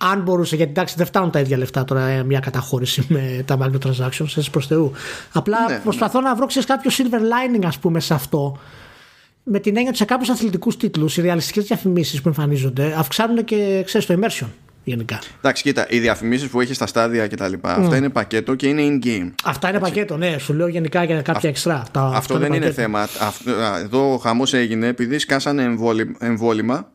Αν 0.00 0.20
μπορούσε, 0.22 0.56
γιατί 0.56 0.70
εντάξει 0.70 0.94
δεν 0.96 1.06
φτάνουν 1.06 1.30
τα 1.30 1.40
ίδια 1.40 1.56
λεφτά 1.56 1.84
τώρα 1.84 2.06
ε, 2.06 2.22
μια 2.24 2.40
καταχώρηση 2.40 3.04
με 3.08 3.42
τα 3.44 3.58
microtransactions, 3.60 4.36
έτσι 4.36 4.50
προς 4.50 4.66
Θεού. 4.66 4.92
Απλά 5.32 5.58
Ναι, 5.68 5.80
προσπαθώ 5.84 6.20
να 6.20 6.34
βρω 6.34 6.46
ξέρεις, 6.46 6.68
κάποιο 6.68 6.90
silver 6.94 7.20
lining 7.20 7.64
ας 7.66 7.78
πούμε 7.78 8.00
σε 8.00 8.14
αυτό 8.14 8.58
με 9.42 9.58
την 9.58 9.72
έννοια 9.74 9.88
ότι 9.88 9.98
σε 9.98 10.04
κάποιους 10.04 10.28
αθλητικούς 10.28 10.76
τίτλους 10.76 11.16
οι 11.16 11.20
ρεαλιστικές 11.20 11.64
διαφημίσεις 11.64 12.20
που 12.22 12.28
εμφανίζονται 12.28 12.94
αυξάνουν 12.98 13.44
και 13.44 13.82
ξέρεις, 13.84 14.06
το 14.06 14.18
immersion 14.20 14.46
γενικά. 14.84 15.18
Εντάξει, 15.38 15.62
κοίτα, 15.62 15.86
οι 15.88 15.98
διαφημίσεις 15.98 16.48
που 16.48 16.60
έχεις 16.60 16.76
στα 16.76 16.86
στάδια 16.86 17.28
κτλ. 17.28 17.52
Αυτά 17.62 17.96
είναι 17.96 18.08
πακέτο 18.08 18.54
και 18.54 18.66
είναι 18.68 18.82
in-game. 18.82 19.32
Αυτά 19.44 19.68
είναι 19.68 19.78
πακέτο, 19.78 20.16
ναι. 20.16 20.36
Σου 20.38 20.52
λέω 20.54 20.66
γενικά 20.68 21.04
για 21.04 21.22
κάποια 21.22 21.48
εξτρά. 21.48 21.82
Τα, 21.90 22.10
Αυτό 22.14 22.38
δεν 22.38 22.48
είναι 22.48 22.58
πακέτο. 22.58 22.80
θέμα. 22.80 23.00
Αυτό, 23.02 23.50
α, 23.50 23.78
εδώ 23.78 24.12
ο 24.12 24.16
χαμός 24.16 24.54
έγινε 24.54 24.86
επειδή 24.86 25.18
σκάσανε 25.18 25.62
εμβόλυ- 25.62 26.16
εμβόλυμα 26.18 26.88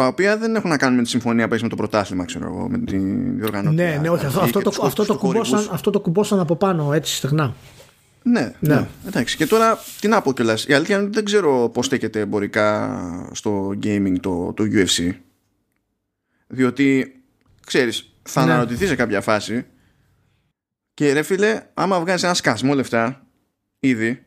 τα 0.00 0.06
οποία 0.06 0.38
δεν 0.38 0.56
έχουν 0.56 0.70
να 0.70 0.76
κάνουν 0.76 0.96
με 0.96 1.02
τη 1.02 1.08
συμφωνία 1.08 1.44
που 1.46 1.50
έχεις 1.52 1.62
με 1.62 1.68
το 1.68 1.76
πρωτάθλημα, 1.76 2.24
ξέρω 2.24 2.44
εγώ, 2.46 2.68
με 2.68 2.78
την 2.78 3.36
διοργανώτρια. 3.38 3.90
Ναι, 3.90 3.96
ναι, 3.96 4.08
όχι. 4.10 4.26
Αυτό, 4.26 4.38
αρχή 4.40 4.48
αυτό, 4.48 4.58
και 4.58 4.64
το, 4.64 4.70
τους 4.70 4.78
αυτό, 4.88 5.04
το 5.04 5.18
χορηγούς. 5.18 5.48
κουμπώσαν, 5.48 5.74
αυτό 5.74 5.90
το 5.90 6.00
κουμπώσαν 6.00 6.40
από 6.40 6.56
πάνω 6.56 6.92
έτσι 6.92 7.14
στεγνά. 7.14 7.54
Ναι, 8.22 8.54
Ναι. 8.60 8.74
ναι. 8.74 8.86
Εντάξει. 9.06 9.36
Και 9.36 9.46
τώρα 9.46 9.78
τι 10.00 10.08
να 10.08 10.22
πω 10.22 10.32
κιόλας. 10.32 10.64
Η 10.66 10.72
αλήθεια 10.74 10.94
είναι 10.96 11.04
ότι 11.04 11.14
δεν 11.14 11.24
ξέρω 11.24 11.68
πώς 11.72 11.86
στέκεται 11.86 12.20
εμπορικά 12.20 12.98
στο 13.32 13.68
gaming 13.82 14.14
το, 14.20 14.52
το 14.52 14.64
UFC. 14.64 15.12
Διότι 16.46 17.14
ξέρεις, 17.66 18.12
θα 18.22 18.44
Ναι. 18.44 18.52
αναρωτηθείς 18.52 18.88
σε 18.88 18.94
κάποια 18.96 19.20
φάση 19.20 19.66
και 20.94 21.12
ρε 21.12 21.22
φίλε, 21.22 21.62
άμα 21.74 22.00
βγάζεις 22.00 22.22
ένα 22.22 22.34
σκασμό 22.34 22.74
λεφτά 22.74 23.26
ήδη, 23.78 24.22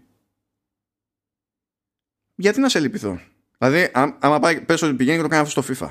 γιατί 2.36 2.60
να 2.60 2.70
σε 2.70 2.80
λυπηθώ; 2.80 3.20
Δηλαδή, 3.63 3.89
ά- 3.94 4.15
άμα 4.20 4.39
πάει, 4.39 4.62
πες 4.62 4.82
ότι 4.82 4.94
πηγαίνει 4.94 5.18
και 5.18 5.24
το 5.24 5.30
κάνει 5.30 5.41
αυτό 5.48 5.62
στο 5.62 5.74
FIFA. 5.86 5.89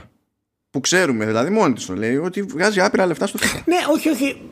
Που 0.71 0.81
ξέρουμε, 0.81 1.27
δηλαδή 1.27 1.50
μόνη 1.50 1.75
της 1.75 1.87
το 1.87 1.95
λέει, 1.95 2.17
ότι 2.17 2.43
βγάζει 2.43 2.81
άπειρα 2.81 3.07
λεφτά 3.07 3.27
στο 3.27 3.39
FIFA. 3.43 3.62
Ναι, 3.65 3.77
όχι, 3.93 4.09
όχι. 4.09 4.50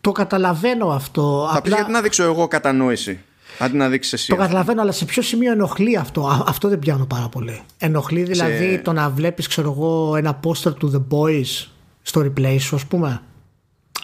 Το 0.00 0.12
καταλαβαίνω 0.12 0.88
αυτό. 0.88 1.48
Θα 1.52 1.58
Απλά... 1.58 1.76
γιατί 1.76 1.90
να 1.90 2.00
δείξω 2.00 2.22
εγώ 2.22 2.48
κατανόηση; 2.48 3.20
Αντί 3.58 3.76
να 3.76 3.88
δείξεις 3.88 4.12
εσύ. 4.12 4.28
Το 4.28 4.36
καταλαβαίνω, 4.36 4.80
αλλά 4.80 4.92
σε 4.92 5.04
ποιο 5.04 5.22
σημείο 5.22 5.52
ενοχλεί 5.52 5.96
αυτό; 5.96 6.44
αυτό 6.46 6.68
δεν 6.68 6.78
πιάνω 6.78 7.04
πάρα 7.06 7.28
πολύ. 7.28 7.62
Ενοχλεί 7.78 8.22
δηλαδή 8.22 8.80
το 8.84 8.92
να 8.92 9.10
βλέπεις, 9.10 9.46
ξέρω 9.48 9.70
εγώ, 9.70 10.16
ένα 10.16 10.34
πόστερ 10.34 10.74
του 10.74 11.06
The 11.10 11.16
Boys 11.16 11.66
στο 12.02 12.20
replay 12.20 12.56
σου, 12.60 12.76
ας 12.76 12.86
πούμε; 12.86 13.22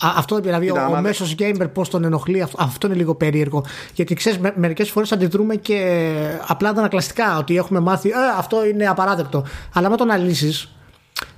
Αυτό 0.02 0.40
δηλαδή 0.40 0.66
Κοίτα, 0.66 0.88
ο, 0.88 0.96
ο 0.96 1.00
μέσος 1.00 1.34
gamer 1.38 1.66
πώς 1.72 1.88
τον 1.88 2.04
ενοχλεί, 2.04 2.42
αυτό, 2.42 2.56
αυτό 2.60 2.86
είναι 2.86 2.96
λίγο 2.96 3.14
περίεργο. 3.14 3.64
Γιατί 3.94 4.14
ξέρεις, 4.14 4.38
με, 4.38 4.52
μερικές 4.56 4.90
φορές 4.90 5.12
αντιδρούμε 5.12 5.54
και 5.56 6.08
απλά 6.46 6.68
αντανακλαστικά 6.68 7.38
ότι 7.38 7.56
έχουμε 7.56 7.80
μάθει, 7.80 8.08
ε, 8.08 8.12
αυτό 8.38 8.66
είναι 8.66 8.86
απαράδεκτο. 8.86 9.46
Αλλά 9.72 9.90
με 9.90 9.96
το 9.96 10.02
αναλύσεις, 10.02 10.74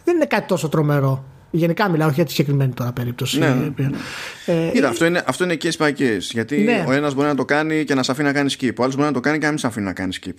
δεν 0.05 0.15
είναι 0.15 0.27
κάτι 0.27 0.47
τόσο 0.47 0.69
τρομερό. 0.69 1.25
Γενικά 1.51 1.89
μιλάω 1.89 2.09
για 2.09 2.25
τη 2.25 2.31
συγκεκριμένη 2.31 2.73
τώρα 2.73 2.93
περίπτωση. 2.93 3.39
Ναι, 3.39 3.49
ναι. 3.77 3.91
Ε, 4.47 4.71
Κοίτα, 4.73 4.89
αυτό 4.89 5.05
είναι, 5.05 5.23
αυτό 5.27 5.45
είναι 5.45 5.57
case 5.63 5.77
by 5.79 5.89
case. 5.89 6.19
Γιατί 6.19 6.57
ναι. 6.57 6.85
ο 6.89 6.93
ένας 6.93 7.15
μπορεί 7.15 7.27
να 7.27 7.35
το 7.35 7.45
κάνει 7.45 7.85
και 7.85 7.95
να 7.95 8.03
σε 8.03 8.11
αφήνει 8.11 8.27
να 8.27 8.35
κάνει 8.35 8.55
skip. 8.61 8.73
Ο 8.79 8.83
άλλος 8.83 8.95
μπορεί 8.95 9.07
να 9.07 9.15
το 9.15 9.21
κάνει 9.21 9.39
και 9.39 9.45
να 9.45 9.51
μην 9.51 9.59
σε 9.59 9.67
αφήνει 9.67 9.87
να 9.87 9.93
κάνει 9.93 10.17
skip. 10.25 10.35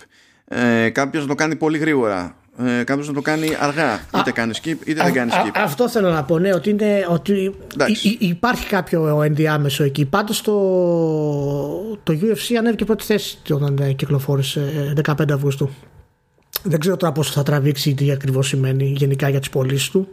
Ε, 0.48 0.88
Κάποιος 0.88 1.22
να 1.22 1.28
το 1.28 1.34
κάνει 1.34 1.56
πολύ 1.56 1.78
γρήγορα. 1.78 2.36
Ε, 2.58 2.84
Κάποιος 2.84 3.08
να 3.08 3.14
το 3.14 3.20
κάνει 3.20 3.56
αργά. 3.60 4.00
Είτε 4.18 4.32
κάνει 4.32 4.52
skip 4.62 4.76
είτε 4.84 5.02
δεν 5.02 5.12
κάνει 5.12 5.30
skip. 5.34 5.50
αυτό 5.54 5.88
θέλω 5.88 6.10
να 6.10 6.24
πω, 6.24 6.38
ναι, 6.38 6.54
ότι, 6.54 6.70
είναι, 6.70 7.06
ότι 7.08 7.54
υπάρχει 8.18 8.66
κάποιο 8.66 9.22
ενδιάμεσο 9.22 9.84
εκεί. 9.84 10.04
Πάντως 10.04 10.42
το, 10.42 10.52
το 12.02 12.18
UFC 12.22 12.54
ανέβηκε 12.58 12.84
πρώτη 12.84 13.04
θέση 13.04 13.38
όταν 13.50 13.96
κυκλοφόρησε 13.96 14.92
15 15.04 15.32
Αυγούστου. 15.32 15.70
Δεν 16.62 16.80
ξέρω 16.80 16.96
τώρα 16.96 17.12
πόσο 17.12 17.32
θα 17.32 17.42
τραβήξει 17.42 17.94
τι 17.94 18.10
ακριβώς 18.10 18.48
σημαίνει 18.48 18.84
γενικά 18.96 19.28
για 19.28 19.38
τις 19.38 19.50
πωλήσεις 19.50 19.90
του. 19.90 20.08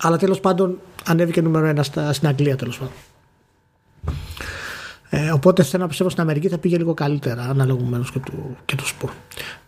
Αλλά 0.00 0.16
τέλος 0.16 0.40
πάντων 0.40 0.78
ανέβηκε 1.04 1.40
νούμερο 1.40 1.66
ένα 1.66 1.82
στα, 1.82 2.12
στην 2.12 2.28
Αγγλία 2.28 2.56
τέλος 2.56 2.78
πάντων. 2.78 2.92
Ε, 5.14 5.30
οπότε 5.30 5.62
θέλω 5.62 5.82
να 5.82 5.88
πιστεύω 5.88 6.10
στην 6.10 6.22
Αμερική 6.22 6.48
θα 6.48 6.58
πήγε 6.58 6.76
λίγο 6.76 6.94
καλύτερα 6.94 7.42
αναλογουμένω 7.42 8.04
και 8.12 8.18
του, 8.18 8.56
και 8.64 8.76
του 8.76 8.86
σπορ. 8.86 9.10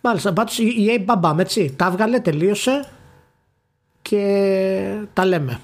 Μάλιστα, 0.01 0.33
πάντως 0.33 0.57
η 0.57 0.73
EA 0.87 1.01
μπαμπάμ 1.05 1.39
έτσι. 1.39 1.73
Τα 1.75 1.85
έβγαλε, 1.85 2.19
τελείωσε 2.19 2.85
και 4.01 4.97
τα 5.13 5.25
λέμε. 5.25 5.59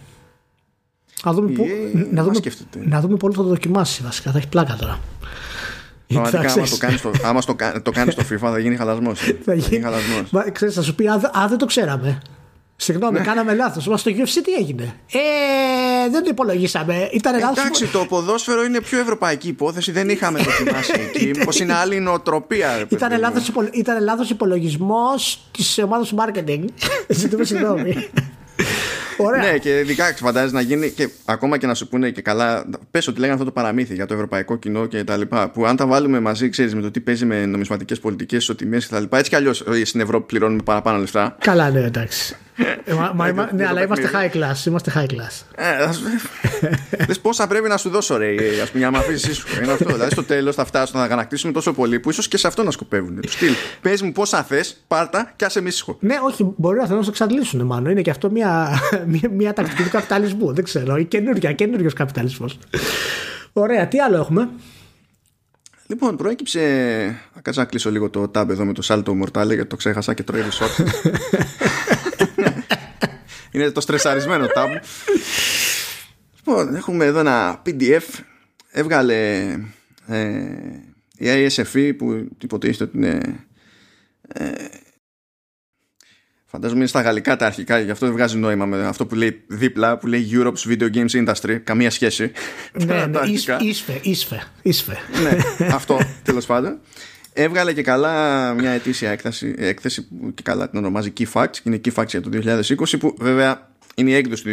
Να 1.24 1.34
δούμε, 1.34 1.52
που, 1.52 1.66
να, 2.12 2.24
δούμε, 2.24 2.40
να 2.84 3.02
δούμε 3.02 3.18
πού 3.18 3.34
θα 3.34 3.42
το 3.42 3.48
δοκιμάσει 3.48 4.04
βασικά. 4.04 4.32
Θα 4.32 4.38
έχει 4.38 4.48
πλάκα 4.48 4.76
τώρα. 4.80 5.00
Πραγματικά, 6.08 6.52
άμα 6.52 6.68
το 6.68 6.78
κάνεις 6.78 7.00
στο, 7.00 7.12
άμα 7.24 7.42
στο, 7.42 7.56
το 7.84 7.92
κάνεις 7.92 8.14
στο 8.14 8.24
FIFA 8.32 8.38
θα 8.52 8.60
γίνει 8.60 8.76
χαλασμός. 8.76 9.20
θα 9.46 9.54
γίνει 9.54 9.84
χαλασμός. 9.84 10.52
ξέρεις, 10.52 10.76
θα 10.76 10.82
σου 10.82 10.96
πει, 10.96 11.08
α, 11.08 11.48
δεν 11.50 11.58
το 11.58 11.66
ξέραμε. 11.66 12.22
Συγγνώμη, 12.76 13.18
ναι. 13.18 13.26
κάναμε 13.26 13.54
λάθος. 13.54 13.88
Μας 13.88 14.00
στο 14.00 14.12
UFC 14.12 14.42
τι 14.44 14.54
έγινε; 14.54 14.94
Ε, 15.12 15.20
δεν 16.10 16.24
το 16.24 16.30
υπολογίσαμε. 16.30 17.10
Ήταν 17.12 17.40
λάθο. 17.40 17.62
Εντάξει, 17.62 17.88
το 17.88 18.06
ποδόσφαιρο 18.06 18.64
είναι 18.64 18.82
πιο 18.82 19.00
ευρωπαϊκή 19.00 19.48
υπόθεση. 19.48 19.92
Δεν 19.92 20.10
είχαμε 20.10 20.40
δοκιμάσει 20.40 20.92
εκεί. 21.00 21.32
Πώ 21.46 21.52
είναι 21.62 21.74
άλλη 21.74 22.00
νοοτροπία. 22.00 22.88
Ήταν 23.74 24.04
λάθος 24.04 24.30
υπολογισμός 24.30 25.42
της 25.52 25.78
ομάδας 25.78 26.14
marketing. 26.18 26.66
Ζητούμε 27.08 27.44
συγγνώμη. 27.44 28.10
Ωραία. 29.18 29.52
Ναι, 29.52 29.58
και 29.58 29.80
ειδικά 29.80 30.14
φαντάζει 30.16 30.54
να 30.54 30.62
γίνει 30.62 30.90
και 30.90 31.10
ακόμα 31.26 31.58
και 31.58 31.68
να 31.68 31.74
σου 31.74 31.88
πούνε 31.88 32.10
και 32.10 32.22
καλά. 32.22 32.66
Πες 32.92 33.08
ότι 33.08 33.20
λέγανε 33.20 33.34
αυτό 33.34 33.46
το 33.46 33.52
παραμύθι 33.52 33.94
για 33.94 34.06
το 34.06 34.14
ευρωπαϊκό 34.14 34.56
κοινό 34.56 34.86
και 34.86 35.04
τα 35.04 35.18
λοιπά. 35.18 35.50
Που 35.50 35.66
αν 35.66 35.76
τα 35.76 35.86
βάλουμε 35.86 36.20
μαζί, 36.20 36.50
ξέρεις 36.50 36.76
με 36.76 36.82
το 36.82 36.92
τι 36.92 37.00
παίζει 37.00 37.26
με 37.26 37.46
νομισματικές 37.46 38.00
πολιτικές 38.00 38.42
ισοτιμίε 38.42 38.80
και 38.80 38.88
τα 38.90 39.00
λοιπά. 39.00 39.18
Έτσι 39.18 39.30
κι 39.30 39.36
αλλιώς 39.36 39.62
ε, 39.62 39.86
στην 39.86 40.00
Ευρώπη 40.00 40.26
πληρώνουμε 40.26 40.64
παραπάνω 40.64 40.98
λεφτά. 40.98 41.38
Καλά, 41.40 41.70
ναι, 41.70 41.80
εντάξει. 41.80 42.36
Ε, 42.86 42.94
μα, 42.94 43.14
μα, 43.16 43.50
ναι, 43.54 43.68
αλλά 43.68 43.84
είμαστε 43.84 44.10
high 44.14 44.36
class. 44.36 44.66
Είμαστε 44.66 44.92
high 44.96 45.12
class. 45.12 45.42
Ε, 45.56 47.14
πόσα 47.22 47.48
πρέπει 47.48 47.68
να 47.68 47.78
σου 47.78 47.90
δώσω, 47.90 48.18
ρε, 48.18 48.36
ας 48.62 48.70
πούμε, 48.70 48.80
για 48.80 48.90
να 48.90 49.00
αφήσεις 49.00 49.38
σου. 49.38 49.48
Είναι 49.64 49.72
αυτό. 49.72 49.92
Δηλαδή 49.94 50.12
στο 50.12 50.24
τέλος 50.24 50.56
θα 50.56 50.66
φτάσουμε 50.66 51.08
να 51.08 51.14
ανακτήσουμε 51.14 51.54
τόσο 51.54 51.74
πολύ 51.74 52.00
που 52.00 52.10
ίσως 52.10 52.28
και 52.28 52.38
σε 52.38 52.48
αυτό 52.48 52.64
να 52.64 52.72
σκοπεύουν. 52.72 53.22
Του 53.22 53.32
στυλ. 53.32 53.54
Πες 53.82 54.02
μου 54.02 54.12
πόσα 54.12 54.44
θες, 54.44 54.84
πάρτα 54.88 55.34
και 55.36 55.46
άσε 55.46 55.62
μίσχο. 55.62 55.98
Ναι, 56.00 56.16
όχι, 56.24 56.54
μπορεί 56.58 56.78
να 56.78 56.84
θέλουν 56.84 56.98
να 56.98 57.04
σε 57.04 57.10
εξαντλήσουν, 57.10 57.62
μάλλον. 57.62 57.92
Είναι 57.92 58.02
και 58.02 58.10
αυτό 58.10 58.32
μια, 58.32 58.80
μια, 59.14 59.30
μια 59.32 59.54
τακτική 59.54 59.84
του 59.84 59.90
καπιταλισμού. 59.90 60.54
Δεν 60.54 60.64
ξέρω. 60.64 60.98
Ή 60.98 61.06
καινούριος 61.56 61.94
καπιταλισμός. 61.94 62.60
Ωραία, 63.54 63.88
τι 63.88 64.00
άλλο 64.00 64.18
έχουμε; 64.18 64.50
Λοιπόν, 65.92 66.16
προέκυψε. 66.16 66.60
Θα 67.34 67.42
κάτσω 67.42 67.60
να 67.60 67.66
κλείσω 67.66 67.92
λίγο 67.92 68.10
το 68.10 68.32
tab 68.36 68.50
εδώ 68.50 68.66
με 68.66 68.74
το 68.74 68.82
Salto 68.86 69.22
Mortale 69.24 69.48
γιατί 69.48 69.66
το 69.66 69.76
ξέχασα 69.76 70.14
και 70.14 70.24
τρώει 70.24 70.42
resort. 70.42 70.86
Είναι 73.52 73.72
το 73.72 73.82
στρεσαρισμένο 73.82 74.46
tab. 74.56 74.70
Λοιπόν, 76.36 76.76
έχουμε 76.76 77.06
εδώ 77.06 77.20
ένα 77.20 77.62
PDF. 77.66 78.04
Έβγαλε 78.72 79.50
ε, 80.08 80.42
η 81.18 81.48
ISFE 81.48 81.94
που 81.98 82.28
υποτίθεται 82.42 82.84
ότι 82.84 82.98
είναι. 82.98 83.46
Ε, 84.28 84.52
Φαντάζομαι 86.46 86.80
είναι 86.80 86.88
στα 86.88 87.02
γαλλικά 87.02 87.36
τα 87.36 87.46
αρχικά, 87.46 87.80
γι' 87.80 87.92
αυτό 87.92 88.06
δεν 88.06 88.16
βγάζει 88.16 88.38
νόημα 88.38 88.66
με 88.66 88.86
αυτό 88.86 89.06
που 89.06 89.16
λέει 89.16 89.44
δίπλα, 89.48 89.98
που 89.98 90.08
λέει 90.08 90.30
Europe's 90.32 90.70
Video 90.70 90.90
Games 90.94 91.26
Industry. 91.26 91.58
Καμία 91.64 91.92
σχέση. 91.92 92.32
Ναι, 92.86 93.06
ναι, 93.06 93.20
ίσφε, 93.28 93.58
ίσφε, 94.02 94.44
ίσφε. 94.62 94.98
ναι, 95.24 95.38
αυτό 95.74 96.00
τέλος 96.24 96.46
πάντων. 96.46 96.80
Έβγαλε 97.34 97.74
και 97.74 97.82
καλά 97.82 98.54
μια 98.54 98.72
ετήσια 98.72 99.12
έκθεση, 99.12 99.56
έκθεση 99.58 100.08
που 100.08 100.34
και 100.34 100.42
καλά 100.44 100.70
την 100.70 100.80
ονομάζει 100.80 101.14
Key 101.18 101.26
Facts 101.34 101.52
και 101.52 101.62
είναι 101.64 101.82
Key 101.86 101.94
Facts 101.94 102.08
για 102.08 102.22
το 102.22 102.30
2020 102.34 103.00
που 103.00 103.16
βέβαια 103.20 103.70
είναι 103.96 104.10
η 104.10 104.14
έκδοση 104.14 104.44
του 104.44 104.50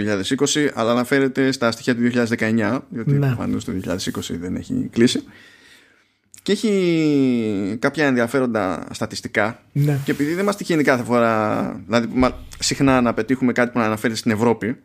2020 0.55 0.69
αλλά 0.75 0.91
αναφέρεται 0.91 1.53
στα 1.53 1.71
στοιχεία 1.71 1.95
του 1.97 2.11
2019 2.13 2.81
γιατί 2.89 3.13
ναι. 3.13 3.27
προφανώς 3.27 3.65
το 3.65 3.73
2020 3.85 3.97
δεν 4.29 4.57
έχει 4.57 4.89
κλείσει 4.93 5.23
και 6.43 6.53
έχει 6.53 7.77
κάποια 7.79 8.07
ενδιαφέροντα 8.07 8.87
στατιστικά 8.91 9.63
ναι. 9.73 10.01
και 10.05 10.11
επειδή 10.11 10.35
δεν 10.35 10.45
μας 10.45 10.57
τυχαίνει 10.57 10.83
κάθε 10.83 11.03
φορά 11.03 11.83
δηλαδή 11.87 12.35
συχνά 12.59 13.01
να 13.01 13.15
πετύχουμε 13.15 13.53
κάτι 13.53 13.71
που 13.73 13.79
να 13.79 13.85
αναφέρεται 13.85 14.19
στην 14.19 14.31
Ευρώπη 14.31 14.77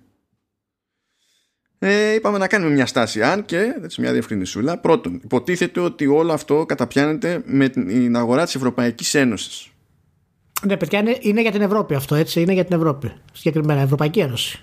ε, 1.86 2.14
είπαμε 2.14 2.38
να 2.38 2.48
κάνουμε 2.48 2.72
μια 2.72 2.86
στάση 2.86 3.22
αν 3.24 3.46
και 3.46 3.76
έτσι 3.84 4.02
μια 4.02 4.12
διευκρινισούλα 4.12 4.78
πρώτον 4.78 5.20
υποτίθεται 5.24 5.80
ότι 5.80 6.08
όλο 6.08 6.34
αυτό 6.34 6.66
καταπιάνεται 6.66 7.42
με 7.46 7.70
την 7.70 8.16
αγορά 8.16 8.44
της 8.46 8.56
Ευρωπαϊκής 8.56 9.14
Ένωσης 9.14 9.68
ναι 10.62 10.78
παιδιά 10.78 11.00
είναι, 11.00 11.18
είναι 11.20 11.42
για 11.42 11.52
την 11.52 11.62
Ευρώπη 11.62 11.96
αυτό 11.96 12.16
έτσι 12.16 12.42
είναι 12.42 12.54
για 12.54 12.66
την 12.66 12.76
Ευρώπη 12.76 13.12
συγκεκριμένα 13.34 13.82
Ευρωπαϊκή 13.82 14.20
Ένωση 14.20 14.62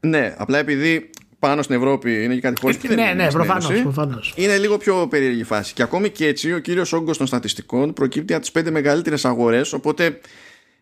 ναι 0.00 0.34
απλά 0.38 0.58
επειδή 0.58 1.10
πάνω 1.38 1.62
στην 1.62 1.76
Ευρώπη 1.76 2.24
είναι 2.24 2.34
και 2.34 2.40
κάτι 2.40 2.60
χώρε 2.60 2.74
και 2.74 2.94
Ναι, 2.94 3.12
ναι, 3.16 3.30
προφανώς. 3.30 4.32
Είναι 4.36 4.58
λίγο 4.58 4.76
πιο 4.76 5.06
περίεργη 5.10 5.44
φάση. 5.44 5.74
Και 5.74 5.82
ακόμη 5.82 6.10
και 6.10 6.26
έτσι, 6.26 6.52
ο 6.52 6.58
κύριος 6.58 6.92
όγκος 6.92 7.18
των 7.18 7.26
στατιστικών 7.26 7.92
προκύπτει 7.92 8.32
από 8.32 8.42
τις 8.42 8.50
πέντε 8.50 8.70
μεγαλύτερες 8.70 9.24
αγορές. 9.24 9.72
Οπότε, 9.72 10.20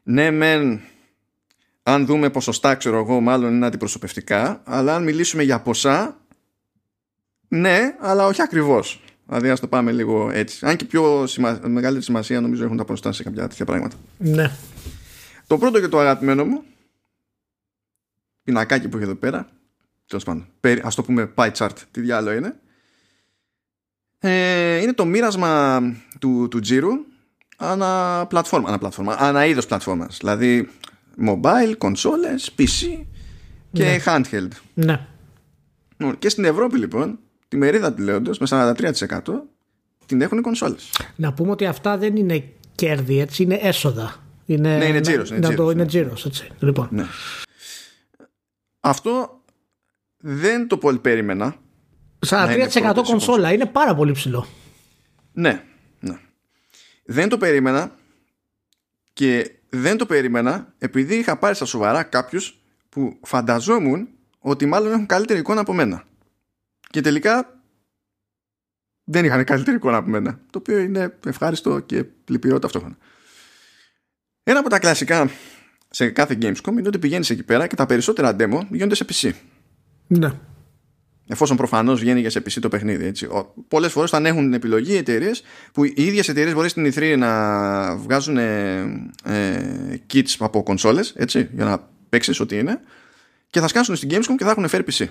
ναι, 0.02 0.30
μεν, 0.30 0.80
αν 1.88 2.06
δούμε 2.06 2.30
ποσοστά, 2.30 2.74
ξέρω 2.74 2.98
εγώ, 2.98 3.20
μάλλον 3.20 3.54
είναι 3.54 3.66
αντιπροσωπευτικά. 3.66 4.60
Αλλά 4.64 4.94
αν 4.94 5.02
μιλήσουμε 5.02 5.42
για 5.42 5.60
ποσά, 5.60 6.16
ναι, 7.48 7.96
αλλά 8.00 8.26
όχι 8.26 8.42
ακριβώς. 8.42 9.02
Δηλαδή, 9.26 9.50
ας 9.50 9.60
το 9.60 9.68
πάμε 9.68 9.92
λίγο 9.92 10.30
έτσι. 10.30 10.66
Αν 10.66 10.76
και 10.76 10.84
πιο 10.84 11.26
σημα... 11.26 11.60
μεγαλύτερη 11.62 12.04
σημασία 12.04 12.40
νομίζω 12.40 12.64
έχουν 12.64 12.76
τα 12.76 12.84
ποσοστά 12.84 13.12
σε 13.12 13.22
κάποια 13.22 13.48
τέτοια 13.48 13.64
πράγματα. 13.64 13.96
Ναι. 14.18 14.50
Το 15.46 15.58
πρώτο 15.58 15.80
και 15.80 15.88
το 15.88 15.98
αγαπημένο 15.98 16.44
μου, 16.44 16.62
πινακάκι 18.42 18.88
που 18.88 18.96
έχει 18.96 19.06
εδώ 19.06 19.14
πέρα, 19.14 19.48
τέλος 20.06 20.24
πάντων, 20.24 20.46
ας 20.82 20.94
το 20.94 21.02
πούμε 21.02 21.32
pie 21.34 21.52
chart, 21.52 21.76
τι 21.90 22.00
διάλογο 22.00 22.36
είναι, 22.36 22.56
ε, 24.18 24.76
είναι 24.76 24.92
το 24.92 25.04
μοίρασμα 25.04 25.82
του, 26.20 26.48
του 26.50 26.60
τζίρου 26.60 26.92
ανά 27.56 28.24
πλατφόρμα, 28.28 28.68
ανά, 28.68 28.78
πλατφόρμα, 28.78 29.16
ανά 29.18 29.46
είδος 29.46 29.66
πλατφόρμας. 29.66 30.16
Δηλαδή 30.18 30.68
mobile, 31.25 31.76
consoles, 31.78 32.49
PC 32.58 33.04
και 33.73 33.85
ναι. 33.85 33.99
handheld. 34.04 34.50
Ναι. 34.75 35.06
Και 36.18 36.28
στην 36.28 36.44
Ευρώπη 36.44 36.78
λοιπόν, 36.78 37.18
τη 37.49 37.56
μερίδα 37.56 37.94
του 37.94 38.02
λέοντος 38.02 38.38
με 38.38 38.46
43% 38.50 39.20
την 40.06 40.20
έχουν 40.20 40.38
οι 40.38 40.40
κονσόλες. 40.40 40.90
Να 41.16 41.32
πούμε 41.32 41.50
ότι 41.50 41.66
αυτά 41.66 41.99
δεν 41.99 42.16
είναι 42.16 42.44
κέρδη, 42.75 43.20
έτσι, 43.20 43.42
είναι 43.42 43.58
έσοδα. 43.62 44.16
Είναι, 44.46 44.76
ναι, 44.76 44.85
είναι 44.85 45.00
τζίρος. 45.00 45.30
Είναι, 45.30 45.40
τζίρος, 45.40 45.73
είναι 45.73 45.87
τζίρος, 45.87 46.25
έτσι. 46.25 46.49
Λοιπόν. 46.58 46.88
Ναι. 46.90 47.06
Αυτό 48.80 49.40
δεν 50.16 50.68
το 50.68 50.78
πολύ 50.78 50.99
περίμενα. 50.99 51.56
43% 52.28 53.02
κονσόλα 53.04 53.52
είναι 53.52 53.66
πάρα 53.66 53.94
πολύ 53.94 54.12
ψηλό. 54.12 54.46
Ναι, 55.32 55.62
ναι. 56.00 56.18
Δεν 57.04 57.28
το 57.28 57.38
περίμενα 57.38 57.92
και 59.12 59.55
δεν 59.68 59.96
το 59.96 60.06
περίμενα 60.06 60.75
επειδή 60.78 61.14
είχα 61.14 61.38
πάρει 61.38 61.54
στα 61.54 61.64
σοβαρά 61.64 62.02
κάποιους 62.02 62.61
που 62.88 63.18
φανταζόμουν 63.23 64.08
ότι 64.38 64.66
μάλλον 64.66 64.92
έχουν 64.92 65.06
καλύτερη 65.06 65.38
εικόνα 65.38 65.61
από 65.61 65.73
μένα. 65.73 66.04
Και 66.90 67.00
τελικά 67.00 67.61
δεν 69.04 69.25
είχαν 69.25 69.44
καλύτερη 69.44 69.76
εικόνα 69.76 69.96
από 69.96 70.08
μένα. 70.08 70.40
Το 70.50 70.58
οποίο 70.58 70.78
είναι 70.78 71.18
ευχάριστο 71.26 71.80
και 71.80 72.04
λυπηρό 72.26 72.58
ταυτόχρονα. 72.58 72.96
Ένα 74.42 74.58
από 74.58 74.68
τα 74.68 74.78
κλασικά 74.78 75.30
σε 75.90 76.11
κάθε 76.11 76.38
Gamescom 76.40 76.70
είναι 76.70 76.88
ότι 76.88 76.99
πηγαίνεις 76.99 77.30
εκεί 77.30 77.42
πέρα 77.42 77.66
και 77.66 77.76
τα 77.76 77.87
περισσότερα 77.87 78.37
demo 78.38 78.61
γίνονται 78.70 78.94
σε 78.94 79.04
PC. 79.08 79.32
Ναι. 80.06 80.32
Εφόσον 81.28 81.56
προφανώς 81.56 82.00
βγαίνει 82.00 82.21
για 82.21 82.30
σε 82.30 82.38
PC 82.38 82.59
το 82.61 82.68
παιχνίδι. 82.68 83.04
Έτσι. 83.04 83.28
Πολλές 83.68 83.92
φορές 83.92 84.11
θα 84.11 84.21
έχουν 84.25 84.42
την 84.42 84.52
επιλογή 84.52 84.92
οι 84.92 84.97
εταιρείες 84.97 85.42
που 85.73 85.85
οι 85.85 85.92
ίδιες 85.95 86.28
εταιρείες 86.28 86.54
μπορεί 86.54 86.68
στην 86.68 86.92
E3 86.92 87.14
να 87.18 87.97
βγάζουν 87.97 88.37
ε, 88.37 88.78
ε, 89.25 90.00
kits 90.12 90.35
από 90.38 90.62
κονσόλες 90.62 91.12
έτσι, 91.16 91.49
για 91.52 91.64
να 91.64 91.88
παίξεις 92.09 92.40
ό,τι 92.40 92.59
είναι 92.59 92.80
και 93.50 93.61
θα 93.61 93.68
σκάσουν 93.68 93.97
στην 93.97 94.09
Gamescom 94.12 94.35
και 94.37 94.45
θα 94.45 94.50
έχουν 94.50 94.68
φέρει 94.68 94.85
PC. 94.90 95.06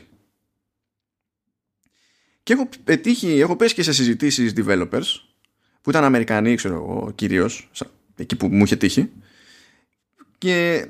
Και 2.43 2.53
έχω 2.53 2.69
πετύχει, 2.83 3.39
έχω 3.39 3.55
πέσει 3.55 3.73
και 3.73 3.83
σε 3.83 3.93
συζητήσεις 3.93 4.53
developers 4.57 5.21
που 5.81 5.89
ήταν 5.89 6.03
Αμερικανοί, 6.03 6.55
ξέρω 6.55 6.73
εγώ, 6.73 7.11
κυρίως, 7.15 7.69
εκεί 8.15 8.35
που 8.35 8.47
μου 8.47 8.63
είχε 8.63 8.75
τύχει 8.75 9.11
και 10.37 10.85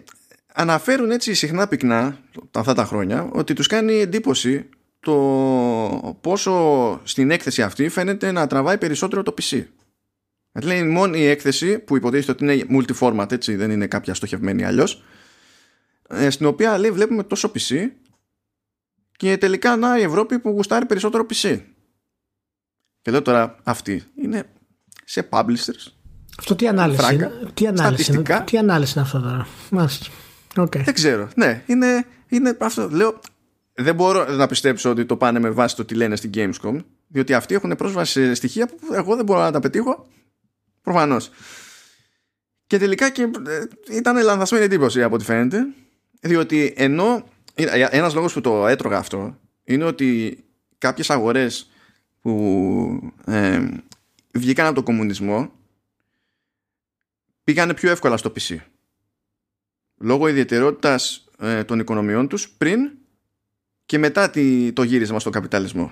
αναφέρουν 0.54 1.12
έτσι 1.12 1.34
συχνά 1.34 1.68
πυκνά 1.68 2.20
αυτά 2.52 2.74
τα 2.74 2.86
χρόνια 2.86 3.30
ότι 3.32 3.54
τους 3.54 3.68
κάνει 3.68 3.94
εντύπωση 3.94 4.70
το 5.06 6.18
πόσο 6.22 7.02
στην 7.04 7.32
έκθεση 7.32 7.62
αυτή 7.62 7.90
φαίνεται 7.90 8.32
να 8.32 8.48
τραβάει 8.48 8.78
περισσότερο 8.78 9.24
το 9.24 9.34
PC. 9.42 9.64
Δηλαδή 10.52 10.80
είναι 10.80 10.92
μόνο 10.92 11.16
η 11.16 11.26
έκθεση 11.26 11.80
που 11.80 11.96
υποτίθεται 11.96 12.32
ότι 12.32 12.44
είναι 12.44 12.66
multi-format 12.70 13.32
έτσι 13.32 13.56
δεν 13.56 13.72
είναι 13.72 13.88
κάποια 13.88 14.14
στοχευμένη 14.14 14.64
αλλιώς 14.64 15.04
ε, 16.10 16.30
στην 16.30 16.46
οποία 16.46 16.78
λέει 16.78 16.92
βλέπουμε 16.92 17.24
τόσο 17.24 17.52
PC 17.56 17.88
και 19.12 19.38
τελικά 19.38 19.76
να 19.76 20.00
η 20.00 20.02
Ευρώπη 20.02 20.40
που 20.40 20.50
γουστάρει 20.50 20.86
περισσότερο 20.86 21.26
PC. 21.30 21.60
Και 23.02 23.12
λέω 23.12 23.22
τώρα 23.22 23.56
αυτή 23.64 24.04
είναι 24.22 24.44
σε 25.06 25.28
publishers. 25.32 25.92
Αυτό 26.38 26.56
τι 26.56 26.68
ανάλυση 26.68 27.14
είναι, 27.14 27.32
τι 27.54 27.68
ανάλυση 27.68 28.14
είναι, 28.14 28.44
τι 28.46 28.58
ανάλυση 28.58 28.94
είναι 28.96 29.06
αυτό 29.06 29.20
τώρα; 29.20 29.48
Μάλιστα. 29.70 30.06
Okay. 30.56 30.82
Δεν 30.84 30.94
ξέρω. 30.94 31.30
Ναι, 31.36 31.64
είναι, 31.66 32.06
είναι 32.28 32.58
αυτό. 32.60 32.90
Λέω, 32.90 33.20
δεν 33.78 33.96
μπορώ 33.96 34.26
να 34.26 34.48
πιστέψω 34.48 34.90
ότι 34.90 35.06
το 35.06 35.18
πάνε 35.18 35.40
με 35.40 35.50
βάση 35.50 35.76
το 35.76 35.86
τι 35.86 35.96
λένε 35.96 36.16
στην 36.16 36.32
Gamescom, 36.34 36.78
διότι 37.08 37.34
αυτοί 37.34 37.56
έχουν 37.56 37.76
πρόσβαση 37.76 38.12
σε 38.12 38.34
στοιχεία 38.34 38.68
που 38.68 38.94
εγώ 38.94 39.16
δεν 39.16 39.26
μπορώ 39.26 39.40
να 39.40 39.52
τα 39.52 39.60
πετύχω. 39.60 40.08
Προφανώς. 40.82 41.30
Και 42.68 42.78
τελικά 42.78 43.10
και, 43.10 43.22
ε, 43.22 43.64
ήταν 43.96 44.24
λανθασμένη 44.24 44.64
εντύπωση 44.64 45.04
από 45.04 45.16
ό,τι 45.16 45.24
φαίνεται, 45.24 45.66
διότι 46.22 46.74
ενώ 46.78 47.24
ένας 47.90 48.14
λόγος 48.14 48.34
που 48.34 48.42
το 48.42 48.68
έτρωγα 48.68 48.98
αυτό 48.98 49.40
είναι 49.64 49.84
ότι 49.84 50.40
κάποιες 50.78 51.10
αγορές 51.10 51.72
που 52.22 53.14
ε, 53.26 53.68
βγήκαν 54.34 54.66
από 54.66 54.76
το 54.76 54.84
κομμουνισμό 54.84 55.52
πήγανε 57.44 57.74
πιο 57.74 57.92
εύκολα 57.92 58.18
στο 58.18 58.32
PC 58.36 58.58
λόγω 59.98 60.28
ιδιαιτερότητας 60.28 61.28
ε, 61.40 61.64
των 61.64 61.80
οικονομιών 61.80 62.28
τους 62.28 62.50
πριν 62.50 62.92
και 63.86 63.98
μετά 63.98 64.30
τη, 64.30 64.74
το 64.74 64.84
γύρισμα 64.84 65.20
στον 65.20 65.32
καπιταλισμό. 65.32 65.92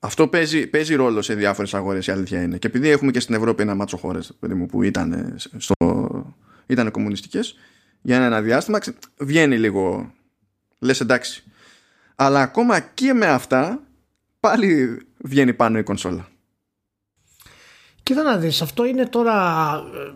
Αυτό 0.00 0.28
παίζει, 0.28 0.66
παίζει 0.66 0.94
ρόλο 0.94 1.22
σε 1.22 1.34
διάφορες 1.34 1.74
αγορές 1.74 2.06
η 2.06 2.12
αλήθεια 2.12 2.42
είναι. 2.42 2.58
Και 2.58 2.66
επειδή 2.66 2.88
έχουμε 2.88 3.10
και 3.10 3.20
στην 3.20 3.34
Ευρώπη 3.34 3.62
ένα 3.62 3.74
μάτσο 3.74 3.96
χώρες 3.96 4.38
που 4.68 4.82
ήταν, 4.82 5.36
στο, 5.56 5.74
ήταν 6.66 6.90
κομμουνιστικές 6.90 7.56
για 8.02 8.24
ένα 8.24 8.42
διάστημα 8.42 8.78
βγαίνει 9.18 9.58
λίγο 9.58 10.12
λες 10.78 11.00
εντάξει. 11.00 11.42
Αλλά 12.14 12.40
ακόμα 12.40 12.80
και 12.80 13.12
με 13.12 13.26
αυτά 13.26 13.82
πάλι 14.40 14.98
βγαίνει 15.18 15.54
πάνω 15.54 15.78
η 15.78 15.82
κονσόλα. 15.82 16.28
Κοίτα 18.02 18.22
να 18.22 18.36
δεις, 18.36 18.62
αυτό 18.62 18.84
είναι 18.84 19.06
τώρα 19.06 19.74
ε, 19.94 20.12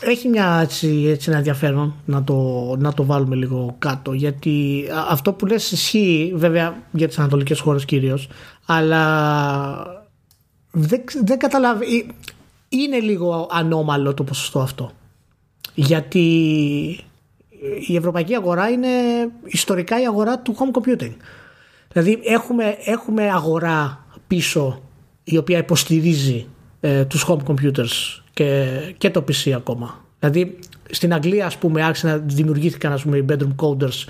έχει 0.00 0.28
μια 0.28 0.58
έτσι, 0.62 1.06
έτσι 1.08 1.28
ένα 1.28 1.38
ενδιαφέρον 1.38 1.94
να 2.04 2.24
το, 2.24 2.36
να 2.78 2.92
το 2.92 3.04
βάλουμε 3.04 3.36
λίγο 3.36 3.76
κάτω 3.78 4.12
γιατί 4.12 4.84
αυτό 5.08 5.32
που 5.32 5.46
λες 5.46 5.72
ισχύει 5.72 6.32
βέβαια 6.36 6.82
για 6.92 7.08
τις 7.08 7.18
ανατολικές 7.18 7.60
χώρες 7.60 7.84
κυρίως 7.84 8.28
αλλά 8.66 10.04
δεν, 10.70 11.04
δεν 11.24 11.38
καταλάβει 11.38 12.06
είναι 12.68 12.98
λίγο 12.98 13.48
ανώμαλο 13.50 14.14
το 14.14 14.24
ποσοστό 14.24 14.60
αυτό 14.60 14.92
γιατί 15.74 16.26
η 17.86 17.96
ευρωπαϊκή 17.96 18.34
αγορά 18.34 18.68
είναι 18.70 18.88
ιστορικά 19.44 20.00
η 20.00 20.06
αγορά 20.06 20.38
του 20.38 20.54
home 20.58 20.78
computing. 20.78 21.12
Δηλαδή 21.92 22.20
έχουμε, 22.24 22.76
έχουμε 22.84 23.30
αγορά 23.30 24.06
πίσω 24.26 24.82
η 25.24 25.36
οποία 25.36 25.58
υποστηρίζει 25.58 26.46
ε, 26.86 27.04
τους 27.04 27.26
home 27.28 27.38
computers 27.46 28.20
και, 28.32 28.66
και 28.98 29.10
το 29.10 29.24
PC 29.28 29.50
ακόμα. 29.50 30.04
Δηλαδή 30.18 30.58
στην 30.90 31.14
Αγγλία 31.14 31.46
ας 31.46 31.56
πούμε 31.56 31.82
άρχισαν 31.82 32.10
να 32.10 32.16
δημιουργήθηκαν 32.16 32.92
ας 32.92 33.02
πούμε, 33.02 33.16
οι 33.16 33.24
bedroom 33.28 33.54
coders 33.56 34.04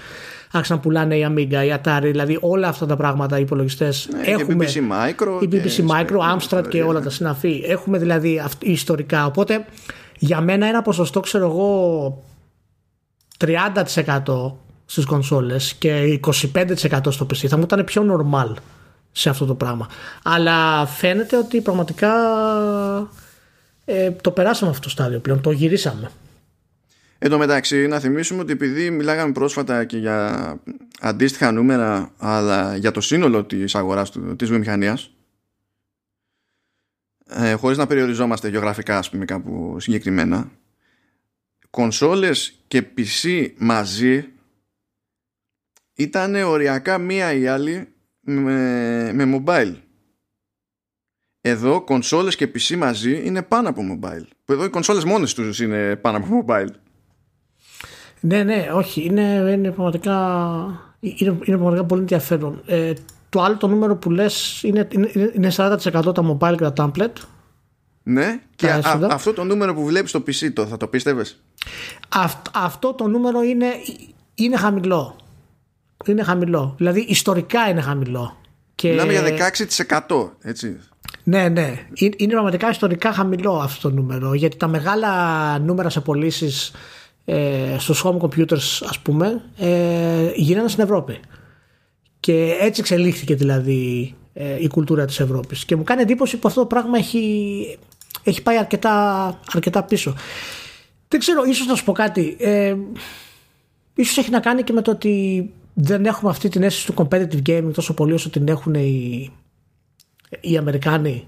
άρχισαν 0.50 0.76
να 0.76 0.82
πουλάνε 0.82 1.16
η 1.16 1.26
Amiga, 1.28 1.64
η 1.66 1.80
Atari, 1.82 2.02
δηλαδή 2.02 2.38
όλα 2.40 2.68
αυτά 2.68 2.86
τα 2.86 2.96
πράγματα 2.96 3.38
οι 3.38 3.40
υπολογιστές. 3.40 4.08
Ναι, 4.12 4.20
έχουμε. 4.26 4.64
Η 4.64 4.68
BBC 4.68 4.76
Micro. 4.76 5.42
Η 5.42 5.48
BBC 5.52 5.90
Micro, 5.90 6.36
Amstrad 6.36 6.68
και 6.68 6.82
όλα 6.82 7.00
τα 7.00 7.10
συναφή. 7.10 7.62
Έχουμε 7.66 7.98
δηλαδή 7.98 8.42
ιστορικά. 8.60 9.26
Οπότε 9.26 9.64
για 10.18 10.40
μένα 10.40 10.66
ένα 10.66 10.82
ποσοστό, 10.82 11.20
ξέρω 11.20 11.46
εγώ, 11.46 12.22
30% 13.38 14.52
στις 14.84 15.04
κονσόλες 15.04 15.74
και 15.74 16.20
25% 16.26 17.00
στο 17.08 17.26
PC 17.26 17.46
θα 17.46 17.56
μου 17.56 17.62
ήταν 17.62 17.84
πιο 17.84 18.02
normal 18.10 18.54
σε 19.16 19.28
αυτό 19.28 19.44
το 19.44 19.54
πράγμα. 19.54 19.88
Αλλά 20.22 20.86
φαίνεται 20.86 21.36
ότι 21.36 21.60
πραγματικά 21.60 22.12
ε, 23.84 24.10
το 24.10 24.30
περάσαμε 24.30 24.70
αυτό 24.70 24.82
το 24.82 24.88
στάδιο 24.88 25.18
πλέον 25.18 25.40
το 25.40 25.50
γυρίσαμε. 25.50 26.10
Εν 27.18 27.30
τω 27.30 27.38
μεταξύ 27.38 27.86
να 27.86 28.00
θυμίσουμε 28.00 28.40
ότι 28.40 28.52
επειδή 28.52 28.90
μιλάγαμε 28.90 29.32
πρόσφατα 29.32 29.84
και 29.84 29.96
για 29.96 30.58
αντίστοιχα 31.00 31.52
νούμερα 31.52 32.12
αλλά 32.18 32.76
για 32.76 32.90
το 32.90 33.00
σύνολο 33.00 33.44
της 33.44 33.74
αγοράς 33.74 34.10
του, 34.10 34.36
της 34.36 34.48
βιομηχανίας 34.48 35.10
ε, 37.26 37.52
χωρίς 37.52 37.78
να 37.78 37.86
περιοριζόμαστε 37.86 38.48
γεωγραφικά 38.48 38.98
ας 38.98 39.10
πούμε 39.10 39.24
κάπου 39.24 39.76
συγκεκριμένα 39.80 40.50
κονσόλες 41.70 42.54
και 42.68 42.84
PC 42.96 43.48
μαζί 43.58 44.28
ήταν 45.94 46.34
οριακά 46.34 46.98
μία 46.98 47.32
ή 47.32 47.46
άλλη 47.46 47.93
με, 48.24 49.12
με 49.12 49.42
mobile. 49.46 49.74
Εδώ 51.40 51.84
κονσόλες 51.84 52.36
και 52.36 52.50
PC 52.54 52.76
μαζί 52.76 53.22
είναι 53.24 53.42
πάνω 53.42 53.68
από 53.68 53.82
mobile. 53.92 54.26
Που 54.44 54.52
εδώ 54.52 54.64
οι 54.64 54.68
κονσόλες 54.68 55.04
μόνες 55.04 55.34
τους 55.34 55.60
είναι 55.60 55.96
πάνω 55.96 56.16
από 56.16 56.44
mobile. 56.46 56.68
Ναι, 58.20 58.42
ναι, 58.42 58.68
όχι. 58.72 59.04
Είναι, 59.04 59.22
είναι, 59.56 59.70
πραγματικά, 59.70 60.16
είναι, 61.00 61.38
είναι 61.44 61.56
πραγματικά 61.56 61.84
πολύ 61.84 62.00
ενδιαφέρον. 62.00 62.62
Ε, 62.66 62.92
το 63.28 63.42
άλλο 63.42 63.56
το 63.56 63.68
νούμερο 63.68 63.96
που 63.96 64.10
λες 64.10 64.62
είναι, 64.62 64.88
είναι, 64.92 65.10
είναι 65.34 65.52
40% 65.56 65.78
τα 66.14 66.38
mobile 66.38 66.54
και 66.56 66.70
τα 66.70 66.72
tablet 66.76 67.12
ναι, 68.06 68.40
και 68.56 68.68
αυτό 69.10 69.32
το 69.32 69.44
νούμερο 69.44 69.74
που 69.74 69.84
βλέπεις 69.84 70.10
στο 70.10 70.18
PC 70.18 70.52
το 70.52 70.66
θα 70.66 70.76
το 70.76 70.86
πίστευες; 70.86 71.42
αυτό 72.52 72.94
το 72.94 73.08
νούμερο 73.08 73.42
είναι, 73.42 73.66
είναι 74.34 74.56
χαμηλό. 74.56 75.16
Είναι 76.06 76.22
χαμηλό. 76.22 76.74
Δηλαδή 76.76 77.00
ιστορικά 77.00 77.68
είναι 77.68 77.80
χαμηλό. 77.80 78.36
Και... 78.74 78.88
Μιλάμε 78.88 79.12
για 79.12 79.52
16% 80.08 80.30
έτσι. 80.40 80.80
Ναι, 81.24 81.48
ναι. 81.48 81.86
Είναι 82.16 82.32
πραγματικά 82.32 82.70
ιστορικά 82.70 83.12
χαμηλό 83.12 83.52
αυτό 83.52 83.88
το 83.88 83.94
νούμερο. 83.94 84.34
Γιατί 84.34 84.56
τα 84.56 84.66
μεγάλα 84.66 85.58
νούμερα 85.58 85.90
σε 85.90 86.00
πωλήσεις 86.00 86.72
ε, 87.24 87.76
στους 87.78 88.04
home 88.04 88.18
computers 88.18 88.86
ας 88.88 88.98
πούμε 89.02 89.42
ε, 89.58 90.30
γίνανε 90.34 90.68
στην 90.68 90.82
Ευρώπη. 90.82 91.20
Και 92.20 92.56
έτσι 92.60 92.80
εξελίχθηκε 92.80 93.34
δηλαδή 93.34 94.14
ε, 94.34 94.62
η 94.62 94.68
κουλτούρα 94.68 95.04
της 95.04 95.20
Ευρώπης. 95.20 95.64
Και 95.64 95.76
μου 95.76 95.82
κάνει 95.82 96.02
εντύπωση 96.02 96.36
που 96.36 96.48
αυτό 96.48 96.60
το 96.60 96.66
πράγμα 96.66 96.98
έχει, 96.98 97.78
έχει 98.22 98.42
πάει 98.42 98.58
αρκετά, 98.58 99.38
αρκετά 99.54 99.82
πίσω. 99.82 100.14
Δεν 101.08 101.20
ξέρω, 101.20 101.44
ίσως 101.44 101.66
να 101.66 101.74
σου 101.74 101.84
πω 101.84 101.92
κάτι. 101.92 102.36
Ε, 102.38 102.74
ίσως 103.94 104.18
έχει 104.18 104.30
να 104.30 104.40
κάνει 104.40 104.62
και 104.62 104.72
με 104.72 104.82
το 104.82 104.90
ότι 104.90 105.52
δεν 105.74 106.04
έχουμε 106.04 106.30
αυτή 106.30 106.48
την 106.48 106.62
αίσθηση 106.62 106.86
του 106.86 106.94
competitive 106.96 107.42
gaming 107.46 107.70
τόσο 107.74 107.94
πολύ 107.94 108.12
όσο 108.12 108.30
την 108.30 108.48
έχουν 108.48 108.74
οι, 108.74 109.30
οι 110.40 110.56
Αμερικάνοι. 110.56 111.26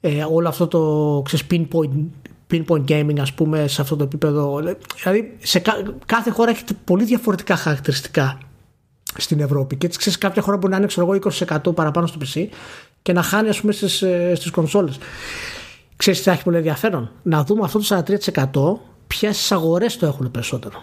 Ε, 0.00 0.24
όλο 0.24 0.48
αυτό 0.48 0.66
το 0.66 1.22
ξέρεις, 1.24 1.46
pinpoint, 1.50 2.04
pinpoint 2.50 2.84
gaming 2.84 3.18
ας 3.18 3.32
πούμε 3.32 3.68
σε 3.68 3.80
αυτό 3.80 3.96
το 3.96 4.04
επίπεδο. 4.04 4.62
Δηλαδή 5.02 5.36
σε 5.38 5.62
κάθε 6.06 6.30
χώρα 6.30 6.50
έχει 6.50 6.64
πολύ 6.84 7.04
διαφορετικά 7.04 7.56
χαρακτηριστικά 7.56 8.38
στην 9.16 9.40
Ευρώπη. 9.40 9.76
Και 9.76 9.86
έτσι 9.86 9.98
ξέρεις, 9.98 10.18
κάποια 10.18 10.42
χώρα 10.42 10.56
μπορεί 10.56 10.72
να 10.72 10.78
είναι 10.78 10.86
ξέρω 10.86 11.06
εγώ, 11.06 11.20
20% 11.38 11.74
παραπάνω 11.74 12.06
στο 12.06 12.18
PC 12.24 12.46
και 13.02 13.12
να 13.12 13.22
χάνει 13.22 13.48
ας 13.48 13.60
πούμε 13.60 13.72
στις, 13.72 14.02
ε, 14.02 14.32
στις 14.34 14.50
κονσόλες. 14.50 14.98
Ξέρεις 15.96 16.18
τι 16.18 16.24
θα 16.24 16.32
έχει 16.32 16.42
πολύ 16.42 16.56
ενδιαφέρον. 16.56 17.10
Να 17.22 17.44
δούμε 17.44 17.64
αυτό 17.64 17.78
το 17.78 17.84
43% 17.84 18.80
ποιες 19.06 19.52
αγορές 19.52 19.96
το 19.96 20.06
έχουν 20.06 20.30
περισσότερο. 20.30 20.82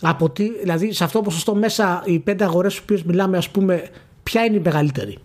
Από 0.00 0.30
τι, 0.30 0.50
δηλαδή 0.60 0.92
σε 0.92 1.04
αυτό 1.04 1.18
το 1.18 1.24
ποσοστό 1.24 1.54
μέσα 1.54 2.02
οι 2.04 2.18
πέντε 2.18 2.44
αγορές 2.44 2.72
στις 2.72 2.82
οποίες 2.84 3.02
μιλάμε 3.02 3.36
ας 3.36 3.50
πούμε 3.50 3.88
ποια 4.22 4.44
είναι 4.44 4.56
η 4.56 4.60
μεγαλύτερη 4.64 5.18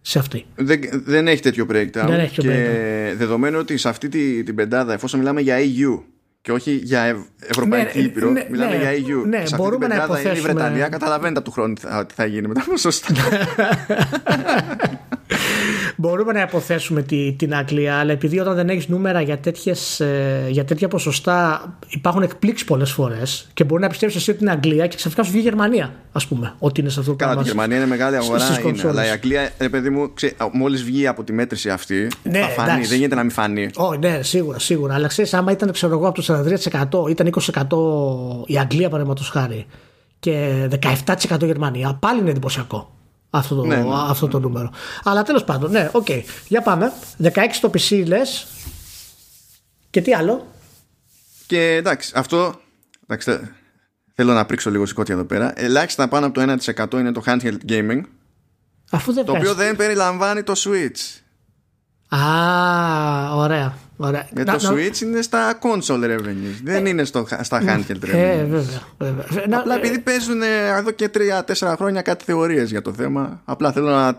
σε 0.00 0.18
αυτή; 0.18 0.44
Δεν, 0.56 0.80
δεν 0.92 1.28
έχει 1.28 1.42
τέτοιο 1.42 1.66
breakdown. 1.70 2.04
Δεν 2.06 2.18
έχει 2.20 2.40
και 2.40 2.48
breakdown. 2.48 3.16
δεδομένου 3.16 3.58
ότι 3.58 3.76
σε 3.76 3.88
αυτή 3.88 4.08
την, 4.08 4.44
την 4.44 4.54
πεντάδα 4.54 4.92
εφόσον 4.92 5.18
μιλάμε 5.18 5.40
για 5.40 5.56
EU 5.58 6.00
και 6.40 6.52
όχι 6.52 6.72
για 6.82 7.02
Ευ- 7.02 7.26
Ευρωπαϊκή 7.40 7.98
Ναι, 7.98 8.04
Ήπειρο. 8.04 8.30
ναι, 8.30 8.46
Μιλάμε 8.50 8.76
ναι, 8.76 8.80
για 8.82 8.90
EU. 8.92 9.26
ναι, 9.26 9.36
Σε 9.36 9.42
αυτή 9.42 9.56
μπορούμε 9.56 9.86
την 9.86 9.94
να 9.96 10.00
πεντάδα 10.00 10.20
είναι 10.20 10.28
η 10.28 10.32
υποθέσουμε- 10.32 10.52
Βρετανία. 10.62 10.88
Καταλαβαίνετε 10.88 11.40
του 11.40 11.50
χρόνου 11.50 11.74
τι 11.74 11.80
θα, 11.80 12.06
τι 12.06 12.14
θα 12.14 12.24
γίνει 12.26 12.48
με 12.48 12.54
τα 12.54 12.64
ποσοστά. 12.70 13.14
Μπορούμε 15.96 16.32
να 16.32 16.40
υποθέσουμε 16.40 17.02
τη, 17.02 17.32
την 17.32 17.54
Αγγλία, 17.54 17.96
αλλά 17.96 18.12
επειδή 18.12 18.38
όταν 18.40 18.54
δεν 18.54 18.68
έχεις 18.68 18.88
νούμερα 18.88 19.20
για, 19.20 19.38
τέτοιες, 19.38 20.00
ε, 20.00 20.46
για 20.50 20.64
τέτοια 20.64 20.88
ποσοστά 20.88 21.68
υπάρχουν 21.88 22.22
εκπλήξεις 22.22 22.66
πολλές 22.66 22.90
φορές 22.90 23.48
και 23.54 23.64
μπορεί 23.64 23.82
να 23.82 23.88
πιστέψει 23.88 24.16
εσύ 24.16 24.30
ότι 24.30 24.42
είναι 24.42 24.50
Αγγλία 24.52 24.86
και 24.86 24.96
ξαφνικά 24.96 25.22
σου 25.22 25.30
βγει 25.30 25.40
η 25.40 25.42
Γερμανία, 25.42 25.94
ας 26.12 26.26
πούμε, 26.26 26.54
ότι 26.58 26.80
είναι 26.80 26.90
σε 26.90 26.98
αυτό 27.00 27.10
το 27.10 27.16
Καλά, 27.16 27.30
πράγμα. 27.32 27.48
η 27.48 27.52
Γερμανία 27.52 27.76
είναι 27.76 27.86
μεγάλη 27.86 28.16
αγορά, 28.16 28.38
στις 28.38 28.54
είναι, 28.54 28.62
κονσόλες. 28.64 28.96
αλλά 28.96 29.06
η 29.06 29.10
Αγγλία, 29.10 29.50
ρε 29.58 29.68
παιδί 29.68 29.90
μου, 29.90 30.12
μόλις 30.52 30.82
βγει 30.84 31.06
από 31.06 31.24
τη 31.24 31.32
μέτρηση 31.32 31.70
αυτή, 31.70 32.08
Ναι, 32.22 32.38
θα 32.40 32.46
φανεί. 32.48 32.70
εντάξει. 32.70 32.88
Δεν 32.88 32.98
γίνεται 32.98 33.14
να 33.14 33.22
μην 33.22 33.30
φανεί. 33.30 33.70
Όχι, 33.74 33.98
ναι, 33.98 34.18
σίγουρα, 34.22 34.58
σίγουρα. 34.58 34.94
Αλλά 34.94 35.06
ξέρεις, 35.06 35.34
άμα 35.34 35.52
ήταν, 35.52 35.72
ξέρω 35.72 35.92
εγώ, 35.92 36.08
από 36.08 36.22
το 36.22 36.34
43% 37.04 37.08
ήταν 37.10 37.26
20% 37.26 38.44
η 38.46 38.58
Αγγλία 38.58 38.88
παραδείγματος 38.88 39.28
χάρη 39.28 39.66
και 40.20 40.52
17% 41.26 41.42
η 41.42 41.46
Γερμανία, 41.46 41.96
πάλι 42.00 42.20
είναι 42.20 42.30
εντυπωσιακό 42.30 42.90
αυτό 43.30 43.54
το, 43.54 43.64
Ναι, 43.64 43.76
ναι, 43.76 43.88
αυτό 43.94 44.28
το 44.28 44.38
νούμερο. 44.40 44.72
Αλλά 45.04 45.22
τέλος 45.22 45.44
πάντων, 45.44 45.70
ναι, 45.70 45.88
οκ. 45.92 46.08
Για 46.48 46.62
πάμε. 46.62 46.92
16 47.22 47.30
το 47.60 47.70
PC 47.74 48.04
λες. 48.06 48.46
Και 49.90 50.00
τι 50.00 50.14
άλλο; 50.14 50.46
Και 51.46 51.74
εντάξει, 51.74 52.12
αυτό. 52.14 52.54
Εντάξει, 53.02 53.30
θε- 53.30 53.42
θέλω 54.14 54.32
να 54.32 54.46
πρίξω 54.46 54.70
λίγο 54.70 54.86
σηκώτια 54.86 55.14
εδώ 55.14 55.24
πέρα. 55.24 55.52
Ελάχιστα 55.56 56.08
πάνω 56.08 56.26
από 56.26 56.34
το 56.34 56.40
1% 56.40 56.92
είναι 56.98 57.12
το 57.12 57.22
handheld 57.26 57.58
gaming, 57.68 58.00
Αφού 58.90 59.12
δεν 59.12 59.24
το 59.24 59.32
βγάζει. 59.32 59.46
οποίο 59.48 59.64
δεν 59.64 59.76
περιλαμβάνει 59.76 60.42
το 60.42 60.52
Switch. 60.56 61.20
Α, 62.16 63.34
ωραία. 63.34 63.74
Ωραία. 64.00 64.26
Γιατί 64.34 64.50
Να- 64.50 64.58
το 64.58 64.70
να- 64.70 64.74
Switch 64.76 65.00
είναι 65.00 65.22
στα 65.22 65.58
console 65.62 66.04
revenues, 66.04 66.60
δεν 66.64 66.86
είναι 66.86 67.04
στο, 67.04 67.26
στα 67.40 67.60
handheld 67.62 68.02
Ε, 68.12 68.42
revenues. 68.42 68.48
βέβαια. 68.48 68.82
βέβαια. 68.98 69.24
Να- 69.48 69.58
Απλά 69.58 69.74
ε, 69.74 69.78
επειδή 69.78 69.98
παίζουν 69.98 70.42
ε, 70.42 70.46
εδώ 70.78 70.90
και 70.90 71.10
3-4 71.14 71.74
χρόνια 71.76 72.02
κάτι 72.02 72.24
θεωρίες 72.24 72.70
για 72.70 72.82
το 72.82 72.92
θέμα, 72.92 73.40
απλά 73.44 73.72
θέλω 73.72 73.88
να, 73.88 74.18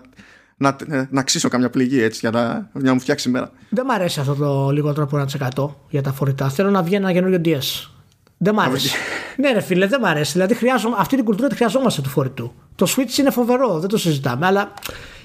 να, 0.58 0.76
να 1.10 1.24
ξύσω 1.24 1.50
καμιά 1.50 1.70
πληγή 1.70 2.02
έτσι 2.02 2.20
για 2.20 2.32
να, 2.32 2.42
για 2.74 2.84
να 2.84 2.94
μου 2.94 3.00
φτιάξει 3.00 3.30
η 3.30 3.32
μέρα. 3.32 3.52
Δεν 3.70 3.86
μ' 3.86 3.92
αρέσει 3.92 4.20
αυτό 4.20 4.36
το 4.36 4.70
λιγότερο 4.70 5.04
από 5.12 5.26
1% 5.66 5.76
για 5.90 6.02
τα 6.02 6.12
φορητά. 6.14 6.50
Θέλω 6.50 6.70
να 6.70 6.82
βγει 6.84 6.96
ένα 6.96 7.14
καινούριο 7.14 7.42
DS. 7.46 7.90
Δεν 8.38 8.54
μ' 8.54 8.60
αρέσει. 8.60 8.92
ναι, 9.38 9.52
ρε 9.52 9.62
φίλε, 9.62 9.88
δεν 9.88 10.00
μ' 10.02 10.06
αρέσει. 10.06 10.32
Δηλαδή, 10.32 10.54
χρειάζομαι, 10.56 10.96
αυτή 11.00 11.16
την 11.16 11.26
κουλτούρα 11.26 11.48
τη 11.48 11.56
χρειαζόμαστε 11.56 12.02
του 12.02 12.10
φορητού. 12.10 12.54
Το 12.76 12.94
Switch 12.98 13.18
είναι 13.20 13.30
φοβερό, 13.32 13.80
δεν 13.80 13.90
το 13.90 13.98
συζητάμε, 13.98 14.46
αλλά 14.46 14.74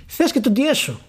θες 0.07 0.33
και 0.33 0.41
το 0.41 0.53
DS 0.57 0.75
σου. 0.75 1.01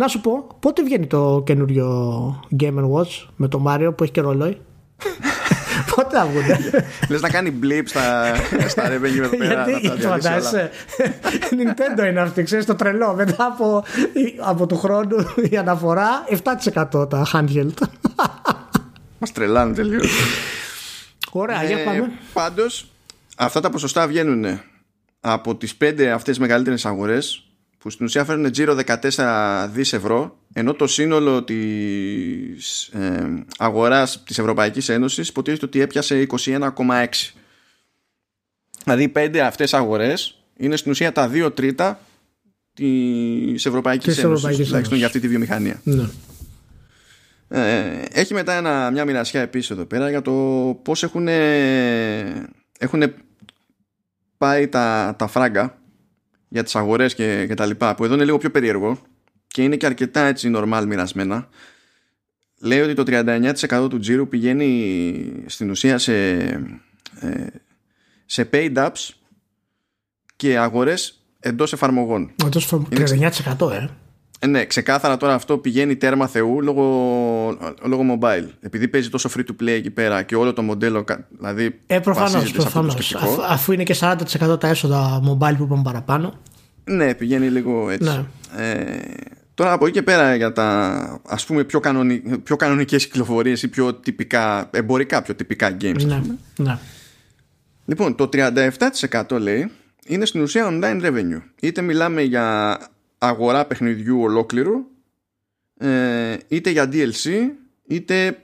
Να 0.00 0.08
σου 0.08 0.20
πω, 0.20 0.46
πότε 0.60 0.82
βγαίνει 0.82 1.06
το 1.06 1.42
καινούριο 1.46 2.40
Game 2.60 2.90
Watch 2.92 3.26
με 3.36 3.48
το 3.48 3.64
Mario 3.66 3.92
που 3.96 4.02
έχει 4.02 4.12
και 4.12 4.20
ρολόι; 4.20 4.60
πότε 5.94 6.16
θα 6.16 6.26
βγουν. 6.26 6.42
Λες 7.08 7.20
να 7.20 7.28
κάνει 7.28 7.58
blip 7.62 7.82
στα, 7.84 8.34
στα 8.68 8.88
revenue 8.88 9.22
εδώ 9.22 9.36
πέρα. 9.36 9.54
να 9.54 9.64
τα 9.64 9.70
Γιατί 9.70 9.88
διαλύσει 9.88 10.06
όλα. 10.06 10.16
φαντάζεσαι. 10.16 10.70
Nintendo 11.58 12.08
είναι 12.08 12.20
αυτή, 12.20 12.42
ξέρεις 12.42 12.64
το 12.66 12.74
τρελό. 12.74 13.14
Μετά 13.14 13.44
από, 13.46 13.84
από 14.40 14.66
του 14.66 14.76
χρόνου 14.76 15.16
η 15.50 15.56
αναφορά 15.56 16.08
7% 16.92 17.10
τα 17.10 17.26
handheld. 17.32 17.74
Μας 19.18 19.32
τρελάνε 19.32 19.74
τελείως. 19.74 20.10
Ωραία, 21.32 21.64
για 21.64 21.84
πάμε. 21.84 22.10
Πάντως, 22.32 22.90
αυτά 23.36 23.60
τα 23.60 23.70
ποσοστά 23.70 24.06
βγαίνουν 24.06 24.60
από 25.20 25.56
τις 25.56 25.76
πέντε 25.76 26.10
αυτές 26.10 26.38
μεγαλύτερες 26.38 26.86
αγορές 26.86 27.49
που 27.80 27.90
στην 27.90 28.06
ουσία 28.06 28.24
φέρνουν 28.24 28.50
τζίρο 28.52 28.78
14 29.14 29.68
δις 29.72 29.92
ευρώ 29.92 30.38
ενώ 30.52 30.74
το 30.74 30.86
σύνολο 30.86 31.44
της 31.44 32.86
ε, 32.86 33.44
αγοράς 33.58 34.22
της 34.26 34.38
Ευρωπαϊκής 34.38 34.88
Ένωσης 34.88 35.28
υποτίθεται 35.28 35.64
ότι 35.64 35.80
έπιασε 35.80 36.26
21,6 36.44 37.06
δηλαδή 38.84 39.02
οι 39.02 39.08
πέντε 39.08 39.40
αυτές 39.40 39.74
αγορές 39.74 40.42
είναι 40.56 40.76
στην 40.76 40.90
ουσία 40.90 41.12
τα 41.12 41.28
δύο 41.28 41.50
τρίτα 41.50 42.00
της 42.74 43.66
Ευρωπαϊκής 43.66 44.14
Της 44.14 44.24
Ένωσης 44.24 44.36
Ευρωπαϊκής 44.44 44.66
τουλάχιστον 44.66 44.76
Ένωσης. 44.76 44.98
για 44.98 45.06
αυτή 45.06 45.20
τη 45.20 45.28
βιομηχανία 45.28 45.80
Ναι. 45.84 46.08
ε, 47.48 48.04
έχει 48.12 48.34
μετά 48.34 48.52
ένα, 48.52 48.90
μια 48.90 49.04
μοιρασιά 49.04 49.40
επίσης 49.40 49.70
εδώ 49.70 49.84
πέρα 49.84 50.08
για 50.10 50.22
το 50.22 50.32
πώς 50.82 51.02
έχουν, 51.02 51.28
έχουν 52.78 53.02
πάει 54.38 54.68
τα, 54.68 55.14
τα 55.18 55.26
φράγκα 55.26 55.79
για 56.52 56.62
τις 56.62 56.76
αγορές 56.76 57.14
και, 57.14 57.44
και 57.46 57.54
τα 57.54 57.66
λοιπά 57.66 57.94
που 57.94 58.04
εδώ 58.04 58.14
είναι 58.14 58.24
λίγο 58.24 58.38
πιο 58.38 58.50
περίεργο 58.50 58.98
και 59.46 59.62
είναι 59.62 59.76
και 59.76 59.86
αρκετά 59.86 60.20
έτσι 60.20 60.52
normal 60.54 60.84
μοιρασμένα 60.86 61.48
λέει 62.58 62.80
ότι 62.80 62.94
το 62.94 63.02
39% 63.06 63.86
του 63.90 63.98
τζίρου 63.98 64.28
πηγαίνει 64.28 65.42
στην 65.46 65.70
ουσία 65.70 65.98
σε, 65.98 66.36
ε, 67.20 67.46
σε 68.26 68.48
paid 68.52 68.76
apps 68.76 69.08
και 70.36 70.58
αγορές 70.58 71.24
εντός 71.40 71.72
εφαρμογών 71.72 72.32
Εντός 72.44 72.64
φο- 72.66 72.86
39% 72.90 73.70
ε. 73.72 73.88
Ε, 74.42 74.46
ναι, 74.46 74.64
ξεκάθαρα 74.64 75.16
τώρα 75.16 75.34
αυτό 75.34 75.58
πηγαίνει 75.58 75.96
τέρμα 75.96 76.26
θεού 76.26 76.62
λόγω, 76.62 76.82
λόγω 77.84 78.18
mobile. 78.20 78.44
Επειδή 78.60 78.88
παίζει 78.88 79.08
τόσο 79.08 79.30
free 79.36 79.40
to 79.40 79.62
play 79.62 79.68
εκεί 79.68 79.90
πέρα 79.90 80.22
και 80.22 80.36
όλο 80.36 80.52
το 80.52 80.62
μοντέλο 80.62 81.04
κα- 81.04 81.26
δηλαδή 81.38 81.80
Ε, 81.86 81.98
προφανώς, 81.98 82.32
βασίζεται 82.32 82.60
σε 82.60 82.66
αυτό 82.66 82.80
το 82.80 82.86
προφανώς. 82.86 83.06
σκεπτικό. 83.08 83.32
Αφού, 83.42 83.52
αφού 83.52 83.72
είναι 83.72 83.82
και 83.82 83.94
40% 84.00 84.60
τα 84.60 84.68
έσοδα 84.68 85.20
mobile 85.20 85.54
που 85.56 85.62
είπαμε 85.62 85.82
παραπάνω. 85.84 86.34
Ναι, 86.84 87.14
πηγαίνει 87.14 87.48
λίγο 87.48 87.90
έτσι. 87.90 88.08
Ναι. 88.08 88.24
Ε, 88.66 89.00
τώρα 89.54 89.72
από 89.72 89.84
εκεί 89.86 89.94
και 89.94 90.02
πέρα 90.02 90.34
για 90.34 90.52
τα 90.52 91.20
ας 91.28 91.44
πούμε 91.46 91.64
πιο, 91.64 91.80
κανονι, 91.80 92.18
πιο 92.42 92.56
κανονικές 92.56 93.04
κυκλοφορίες 93.06 93.62
ή 93.62 93.68
πιο 93.68 93.94
τυπικά, 93.94 94.68
εμπορικά 94.72 95.22
πιο 95.22 95.34
τυπικά 95.34 95.76
games. 95.80 95.92
ας 95.96 96.04
Ναι, 96.04 96.18
πούμε. 96.20 96.36
ναι. 96.56 96.78
Λοιπόν, 97.84 98.14
το 98.14 98.28
37% 98.32 99.38
λέει 99.38 99.70
είναι 100.06 100.24
στην 100.24 100.40
ουσία 100.42 100.66
online 100.70 101.02
revenue. 101.04 101.42
Είτε 101.60 101.82
μιλάμε 101.82 102.22
για 102.22 102.78
αγορά 103.22 103.64
παιχνιδιού 103.66 104.20
ολόκληρου, 104.20 104.74
ε, 105.78 106.36
είτε 106.48 106.70
για 106.70 106.88
DLC, 106.92 107.30
είτε 107.86 108.38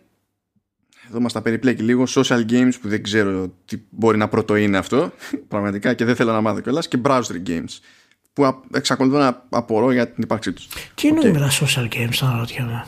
εδώ 1.09 1.21
μας 1.21 1.33
τα 1.33 1.43
περιπλέκει 1.43 1.83
λίγο 1.83 2.05
social 2.09 2.45
games 2.51 2.73
που 2.81 2.89
δεν 2.89 3.03
ξέρω 3.03 3.53
τι 3.65 3.77
μπορεί 3.91 4.19
να 4.19 4.29
πρώτο 4.29 4.57
είναι 4.57 4.79
αυτό 4.79 5.13
πραγματικά 5.49 5.95
και 5.95 6.05
δεν 6.05 6.17
θέλω 6.17 6.33
να 6.33 6.41
μάθω 6.41 6.61
κιόλας 6.61 6.89
και 6.89 6.99
browser 7.05 7.43
games 7.47 7.79
που 8.33 8.45
α- 8.45 8.61
εξακολουθώ 8.75 9.19
να 9.19 9.47
απορώ 9.49 9.93
για 9.93 10.09
την 10.09 10.23
ύπαρξή 10.23 10.53
τους. 10.53 10.69
Τι 10.95 11.09
εννοεί 11.09 11.31
με 11.33 11.39
τα 11.39 11.51
social 11.51 11.89
games, 11.95 12.19
αναρωτιέμαι. 12.21 12.87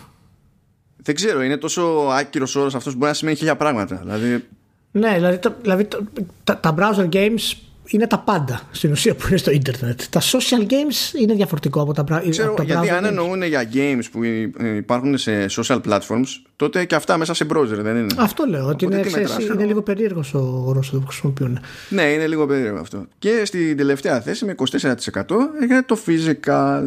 Δεν 0.97 1.15
ξέρω, 1.15 1.43
είναι 1.43 1.57
τόσο 1.57 1.83
άκυρος 2.11 2.57
όρος 2.57 2.75
αυτός 2.75 2.93
που 2.93 2.99
μπορεί 2.99 3.11
να 3.11 3.17
σημαίνει 3.17 3.37
χίλια 3.37 3.57
πράγματα. 3.57 3.97
Δηλαδή, 3.97 4.45
Ναι, 4.91 5.15
δηλαδή, 5.15 5.39
τα, 5.39 5.57
δηλαδή 5.63 5.85
τα, 5.85 5.99
τα, 6.45 6.59
τα 6.59 6.75
browser 6.79 7.09
games 7.09 7.53
είναι 7.91 8.07
τα 8.07 8.19
πάντα 8.19 8.61
στην 8.71 8.91
ουσία 8.91 9.15
που 9.15 9.25
είναι 9.29 9.37
στο 9.37 9.51
ίντερνετ. 9.51 10.01
Τα 10.11 10.21
social 10.21 10.71
games 10.71 11.21
είναι 11.21 11.35
διαφορετικό 11.35 11.81
από 11.81 11.93
τα, 11.93 12.05
bra- 12.11 12.27
Ξέρω, 12.31 12.49
από 12.49 12.57
τα 12.57 12.63
γιατί 12.63 12.87
browser 12.89 12.93
αν 12.97 13.05
games. 13.05 13.09
εννοούν 13.09 13.43
για 13.43 13.69
games 13.73 14.03
που 14.13 14.23
ε, 14.23 14.77
υπάρχουν 14.77 15.19
σε 15.19 15.47
social 15.51 15.81
platforms, 15.89 16.27
τότε 16.57 16.85
και 16.85 16.95
αυτά 16.95 17.17
μέσα 17.17 17.35
σε 17.35 17.47
browser 17.55 17.67
δεν 17.67 17.97
είναι; 17.97 18.15
Αυτό 18.19 18.45
λέω, 18.49 18.67
ότι 18.67 18.85
Οπότε 18.85 18.97
είναι, 18.97 19.03
τι 19.05 19.09
ξέρεις, 19.09 19.29
μετράς, 19.29 19.45
είναι 19.45 19.55
ξέρω. 19.55 19.67
λίγο 19.69 19.83
περίεργος 19.83 20.35
ο 20.35 20.63
όρος 20.67 20.91
που 20.91 21.03
χρησιμοποιούν. 21.07 21.59
Ναι, 21.89 22.03
είναι 22.03 22.27
λίγο 22.27 22.47
περίεργο 22.47 22.79
αυτό. 22.81 23.07
Και 23.19 23.43
στην 23.45 23.77
τελευταία 23.77 24.21
θέση 24.21 24.45
με 24.45 24.55
24% 24.71 25.23
έγινε 25.63 25.83
το 25.83 25.99
physical. 26.07 26.83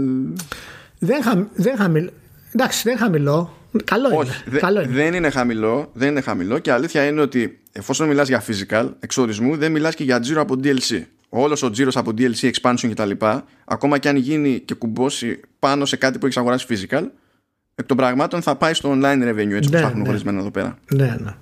Δεν, 0.99 1.23
χαμ, 1.23 1.43
δεν 1.53 1.77
χαμηλό. 1.77 2.09
Εντάξει, 2.55 2.81
δεν 2.89 2.97
χαμηλό. 2.97 3.55
Καλό 3.83 4.07
είναι. 4.07 4.17
Όχι, 4.17 4.43
δε- 4.45 4.59
Καλό 4.59 4.81
είναι. 4.81 4.93
δεν 4.93 5.13
είναι 5.13 5.29
χαμηλό. 5.29 5.89
Δεν 5.93 6.09
είναι 6.09 6.21
χαμηλό 6.21 6.59
και 6.59 6.71
αλήθεια 6.71 7.05
είναι 7.05 7.21
ότι 7.21 7.59
εφόσον 7.71 8.07
μιλάς 8.07 8.27
για 8.27 8.43
physical 8.47 8.89
εξορισμού, 8.99 9.57
δεν 9.57 9.71
μιλάς 9.71 9.95
και 9.95 10.03
για 10.03 10.19
τζίρο 10.19 10.41
από 10.41 10.55
DLC. 10.63 11.01
Όλος 11.29 11.63
ο 11.63 11.69
τζίρος 11.69 11.97
από 11.97 12.11
DLC, 12.17 12.51
expansion 12.51 12.89
κτλ. 12.95 13.11
Ακόμα 13.65 13.97
και 13.97 14.09
αν 14.09 14.15
γίνει 14.15 14.59
και 14.59 14.73
κουμπώσει 14.73 15.39
πάνω 15.59 15.85
σε 15.85 15.95
κάτι 15.95 16.17
που 16.17 16.25
έχεις 16.25 16.37
αγοράσει 16.37 16.65
physical, 16.69 17.03
εκ 17.75 17.85
των 17.85 17.97
πραγμάτων 17.97 18.41
θα 18.41 18.55
πάει 18.55 18.73
στο 18.73 18.91
online 18.91 19.23
revenue 19.29 19.37
έτσι 19.37 19.49
Ναι, 19.49 19.57
όπως 19.57 19.69
τα 19.71 19.77
έχουν 19.87 19.99
ναι. 19.99 20.05
χωρισμένα 20.05 20.39
εδώ 20.39 20.51
πέρα. 20.51 20.77
Ναι, 20.93 21.03
ναι. 21.05 21.35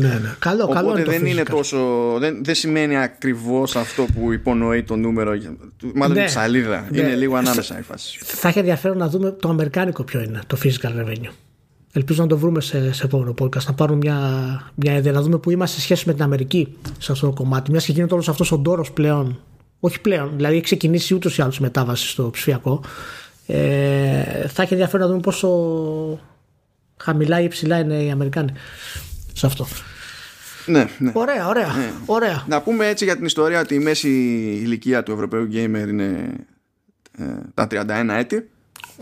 ναι, 0.00 0.08
ναι. 0.08 0.34
Καλό, 0.38 0.68
καλό 0.68 0.88
Οπότε 0.88 1.00
είναι 1.00 1.02
το 1.04 1.10
δεν 1.10 1.26
είναι 1.26 1.42
physical. 1.42 1.50
τόσο. 1.50 2.16
Δεν, 2.18 2.44
δεν 2.44 2.54
σημαίνει 2.54 2.96
ακριβώς 2.98 3.76
αυτό 3.76 4.06
που 4.14 4.32
υπονοεί 4.32 4.82
το 4.82 4.96
νούμερο. 4.96 5.34
για- 5.34 5.56
του- 5.76 5.92
Μάλλον 5.94 6.16
Ναι. 6.16 6.22
η 6.22 6.26
ψαλίδα. 6.26 6.86
Ναι. 6.90 7.00
Είναι 7.00 7.14
λίγο 7.14 7.36
ανάμεσα 7.36 7.78
η 7.78 7.82
φάση. 7.82 8.18
Θα 8.22 8.48
έχει 8.48 8.58
ενδιαφέρον 8.58 8.96
να 8.96 9.08
δούμε 9.08 9.30
το 9.30 9.48
αμερικάνικο 9.48 10.02
ποιο 10.04 10.20
είναι, 10.20 10.40
το 10.46 10.58
physical 10.64 10.88
revenue. 11.00 11.30
Ελπίζω 11.94 12.22
να 12.22 12.28
το 12.28 12.38
βρούμε 12.38 12.60
σε, 12.60 12.92
σε 12.92 13.04
επόμενο 13.04 13.34
podcast, 13.40 13.64
να 13.64 13.74
πάρουμε 13.74 13.96
μια, 13.96 14.18
μια 14.74 14.96
ιδέα, 14.96 15.12
να 15.12 15.22
δούμε 15.22 15.38
που 15.38 15.50
είμαστε 15.50 15.76
σε 15.76 15.82
σχέση 15.82 16.04
με 16.06 16.14
την 16.14 16.22
Αμερική 16.22 16.76
σε 16.98 17.12
αυτό 17.12 17.26
το 17.26 17.32
κομμάτι. 17.32 17.70
Μιας 17.70 17.84
και 17.84 17.92
γίνεται 17.92 18.14
όλος 18.14 18.28
αυτός 18.28 18.52
ο 18.52 18.58
ντόρος 18.58 18.92
πλέον. 18.92 19.40
Όχι 19.80 20.00
πλέον, 20.00 20.32
δηλαδή 20.36 20.54
έχει 20.54 20.64
ξεκινήσει 20.64 21.14
ούτως 21.14 21.38
ή 21.38 21.42
άλλως 21.42 21.56
η 21.58 21.62
μετάβαση 21.62 22.08
στο 22.08 22.30
ψηφιακό. 22.30 22.80
Ε, 23.46 24.48
θα 24.48 24.62
έχει 24.62 24.72
ενδιαφέρον 24.72 25.00
να 25.00 25.12
δούμε 25.12 25.20
πόσο 25.20 25.48
χαμηλά 26.96 27.40
ή 27.40 27.44
υψηλά 27.44 27.78
είναι 27.78 28.02
οι 28.02 28.10
Αμερικάνοι 28.10 28.52
σε 29.32 29.46
αυτό. 29.46 29.66
Ναι, 30.66 30.88
ναι. 30.98 31.12
Ωραία, 31.14 31.48
ωραία. 31.48 31.68
ωραία. 32.06 32.44
Να 32.48 32.62
πούμε 32.62 32.86
έτσι 32.86 33.04
για 33.04 33.16
την 33.16 33.24
ιστορία 33.24 33.60
ότι 33.60 33.74
η 33.74 33.78
μέση 33.78 34.08
ηλικία 34.62 35.02
του 35.02 35.12
Ευρωπαίου 35.12 35.48
Gamer 35.52 35.88
είναι 35.88 36.34
ε, 37.18 37.24
τα 37.54 37.66
31 37.70 38.08
έτη. 38.08 38.50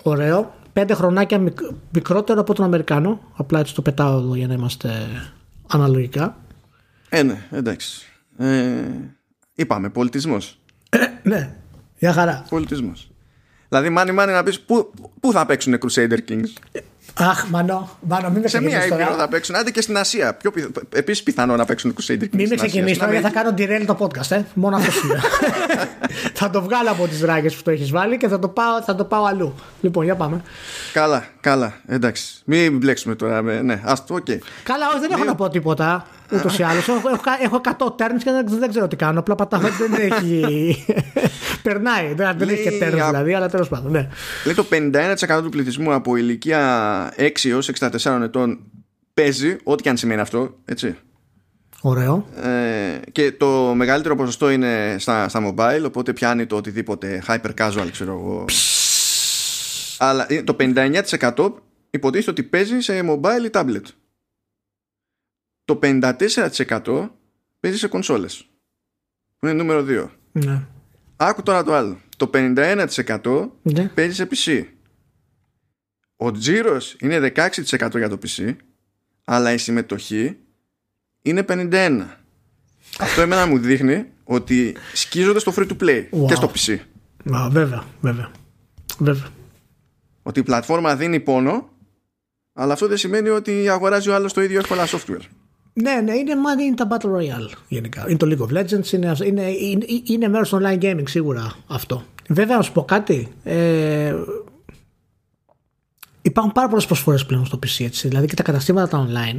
Ωραίο. 0.02 0.54
Πέντε 0.72 0.94
χρονάκια 0.94 1.38
μικ- 1.38 1.70
μικρότερο 1.92 2.40
από 2.40 2.54
τον 2.54 2.64
Αμερικάνο. 2.64 3.20
Απλά 3.36 3.58
έτσι 3.60 3.74
το 3.74 3.82
πετάω 3.82 4.18
εδώ 4.18 4.34
για 4.34 4.46
να 4.46 4.54
είμαστε 4.54 5.06
αναλογικά. 5.66 6.36
Ε, 7.08 7.22
ναι, 7.22 7.46
εντάξει. 7.50 8.06
Ε, 8.36 8.82
είπαμε, 9.54 9.88
πολιτισμός. 9.90 10.58
Ε, 10.90 10.98
ναι, 11.22 11.54
για 11.98 12.12
χαρά. 12.12 12.44
Πολιτισμός. 12.48 13.10
Δηλαδή, 13.68 13.88
μάνι 13.88 14.12
μάνι 14.12 14.32
να 14.32 14.42
πεις 14.42 14.60
πού, 14.60 14.90
πού 15.20 15.32
θα 15.32 15.46
παίξουν 15.46 15.78
Crusader 15.80 16.18
Kings; 16.28 16.48
Αχ, 17.14 17.46
μανώ, 17.48 17.98
μανώ, 18.00 18.30
μην 18.30 18.40
με 18.40 18.48
Σε 18.48 18.60
μία 18.60 18.68
ξεκινήσεις 18.68 18.90
ήπειρο 18.94 19.08
τώρα. 19.10 19.20
θα 19.22 19.28
παίξουν, 19.28 19.54
άντε 19.56 19.70
και 19.70 19.80
στην 19.80 19.96
Ασία. 19.96 20.34
Πιο 20.34 20.50
πιθ... 20.50 20.66
Επίσης 20.94 21.22
πιθανό 21.22 21.56
να 21.56 21.64
παίξουν 21.64 21.94
Crusader 21.94 22.12
Kings. 22.22 22.28
Μην 22.30 22.30
με 22.30 22.44
στην 22.44 22.54
Ασία. 22.54 22.66
ξεκινήσεις 22.68 22.96
Στην 22.96 23.08
τώρα 23.08 23.20
γιατί 23.20 23.34
θα 23.34 23.40
Αμερική- 23.40 23.66
κάνω 23.66 23.84
derail 23.94 23.96
το 23.96 24.06
podcast, 24.06 24.36
ε. 24.36 24.42
Μόνο 24.54 24.76
αυτό 24.76 24.90
είναι. 25.06 25.20
θα 26.40 26.50
το 26.50 26.62
βγάλω 26.62 26.90
από 26.90 27.06
τις 27.08 27.20
ράγες 27.22 27.54
που 27.54 27.62
το 27.62 27.70
έχεις 27.70 27.90
βάλει 27.90 28.16
και 28.16 28.28
θα 28.28 28.38
το, 28.38 28.48
πάω, 28.48 28.82
θα 28.82 28.94
το 28.94 29.04
πάω 29.04 29.24
αλλού. 29.24 29.54
Λοιπόν, 29.80 30.04
για 30.04 30.14
πάμε. 30.14 30.42
Καλά, 30.92 31.24
καλά, 31.40 31.74
εντάξει. 31.86 32.24
Μην 32.44 32.76
μπλέξουμε 32.78 33.14
τώρα. 33.14 33.42
Με... 33.42 33.60
Ναι, 33.62 33.80
ας 33.84 34.06
το, 34.06 34.14
οκ. 34.14 34.26
Καλά, 34.62 34.86
όχι, 34.90 34.98
δεν 35.00 35.10
έχω 35.10 35.20
Δύο. 35.20 35.30
να 35.30 35.34
πω 35.34 35.48
τίποτα. 35.48 36.06
Ούτως 36.32 36.58
ή 36.58 36.62
άλλως. 36.62 36.88
Έχω, 36.88 37.08
έχω, 37.08 37.22
έχω 37.42 37.60
100 37.78 37.86
turns 37.86 38.18
και 38.24 38.30
δεν, 38.30 38.46
δεν 38.58 38.68
ξέρω 38.68 38.88
τι 38.88 38.96
κάνω. 38.96 39.18
Απλά 39.18 39.34
πατάω. 39.34 39.60
δεν 39.60 40.10
έχει. 40.10 40.84
Περνάει. 41.62 42.14
Δεν, 42.14 42.34
δεν 42.38 42.48
έχει 42.48 42.62
και 42.62 42.70
Λέει, 42.70 42.80
turns 42.82 42.98
α- 43.00 43.06
δηλαδή, 43.06 43.34
αλλά 43.34 43.48
τέλος 43.48 43.68
πάντων. 43.68 43.90
Ναι. 43.92 44.08
Λέει 44.44 44.54
το 44.54 44.66
51% 45.38 45.42
του 45.42 45.48
πληθυσμού 45.48 45.92
από 45.92 46.16
ηλικία 46.16 47.12
6 47.16 47.30
έως 47.44 47.70
64 48.02 48.20
ετών 48.22 48.58
παίζει, 49.14 49.56
ό,τι 49.62 49.82
και 49.82 49.88
αν 49.88 49.96
σημαίνει 49.96 50.20
αυτό, 50.20 50.54
έτσι. 50.64 50.96
Ωραίο. 51.82 52.26
Ε, 52.42 53.10
και 53.12 53.32
το 53.32 53.72
μεγαλύτερο 53.74 54.16
ποσοστό 54.16 54.50
είναι 54.50 54.96
στα, 54.98 55.28
στα 55.28 55.54
mobile, 55.54 55.82
οπότε 55.86 56.12
πιάνει 56.12 56.46
το 56.46 56.56
οτιδήποτε 56.56 57.22
hyper 57.28 57.50
casual, 57.58 57.86
ξέρω 57.92 58.12
εγώ. 58.12 58.44
Αλλά 59.98 60.26
ε, 60.28 60.42
το 60.42 60.56
59% 60.58 61.52
υποτίθεται 61.90 62.30
ότι 62.30 62.42
παίζει 62.42 62.80
σε 62.80 62.92
mobile 63.08 63.44
ή 63.44 63.50
tablet. 63.52 63.82
Το 65.70 65.78
54% 65.82 67.08
παίζει 67.60 67.78
σε 67.78 67.88
κονσόλες. 67.88 68.46
Που 69.38 69.46
είναι 69.46 69.54
νούμερο 69.54 69.84
2. 69.88 70.08
Ναι. 70.32 70.62
Άκου 71.16 71.42
τώρα 71.42 71.64
το 71.64 71.74
άλλο. 71.74 72.00
Το 72.16 72.30
51% 72.34 73.48
ναι. 73.62 73.88
παίζει 73.88 74.14
σε 74.14 74.28
PC. 74.30 74.64
Ο 76.16 76.30
τζίρος 76.32 76.96
είναι 77.00 77.32
16% 77.36 77.96
για 77.96 78.08
το 78.08 78.18
PC, 78.22 78.56
αλλά 79.24 79.52
η 79.52 79.58
συμμετοχή 79.58 80.36
είναι 81.22 81.44
51%. 81.48 82.06
Αυτό 82.98 83.20
εμένα 83.20 83.46
μου 83.46 83.58
δείχνει 83.58 84.04
ότι 84.24 84.76
σκίζονται 84.94 85.38
στο 85.38 85.52
free 85.56 85.68
to 85.68 85.76
play 85.82 86.04
Wow. 86.10 86.26
και 86.26 86.34
στο 86.34 86.52
PC. 86.54 86.78
Α, 87.34 87.48
βέβαια, 87.50 87.84
βέβαια. 88.00 88.30
Βέβαια. 88.98 89.28
Ότι 90.22 90.40
η 90.40 90.42
πλατφόρμα 90.42 90.96
δίνει 90.96 91.20
πόνο, 91.20 91.68
αλλά 92.52 92.72
αυτό 92.72 92.86
δεν 92.88 92.96
σημαίνει 92.96 93.28
ότι 93.28 93.68
αγοράζει 93.68 94.08
ο 94.08 94.14
άλλος 94.14 94.32
το 94.32 94.42
ίδιο 94.42 94.58
εύκολα 94.58 94.86
software. 94.86 95.24
Ναι, 95.72 96.00
ναι, 96.04 96.12
είναι, 96.14 96.36
μα, 96.36 96.52
είναι 96.52 96.74
τα 96.74 96.88
Battle 96.90 97.16
Royale 97.16 97.52
γενικά. 97.68 98.04
Είναι 98.08 98.16
το 98.16 98.26
League 98.30 98.46
of 98.46 98.58
Legends, 98.58 98.92
είναι, 98.92 99.14
είναι, 99.24 99.50
είναι, 99.50 99.84
είναι 100.04 100.28
μέρος 100.28 100.48
του 100.48 100.60
online 100.62 100.82
gaming 100.82 101.08
σίγουρα 101.08 101.54
αυτό. 101.66 102.02
Βέβαια, 102.28 102.56
να 102.56 102.62
σου 102.62 102.72
πω 102.72 102.84
κάτι. 102.84 103.32
Ε, 103.44 104.14
υπάρχουν 106.22 106.52
πάρα 106.52 106.68
πολλές 106.68 106.86
προσφορές 106.86 107.26
πλέον 107.26 107.46
στο 107.46 107.58
PC. 107.58 107.84
Έτσι. 107.84 108.08
Δηλαδή 108.08 108.26
και 108.26 108.34
τα 108.34 108.42
καταστήματα 108.42 108.88
τα 108.88 109.08
online. 109.08 109.38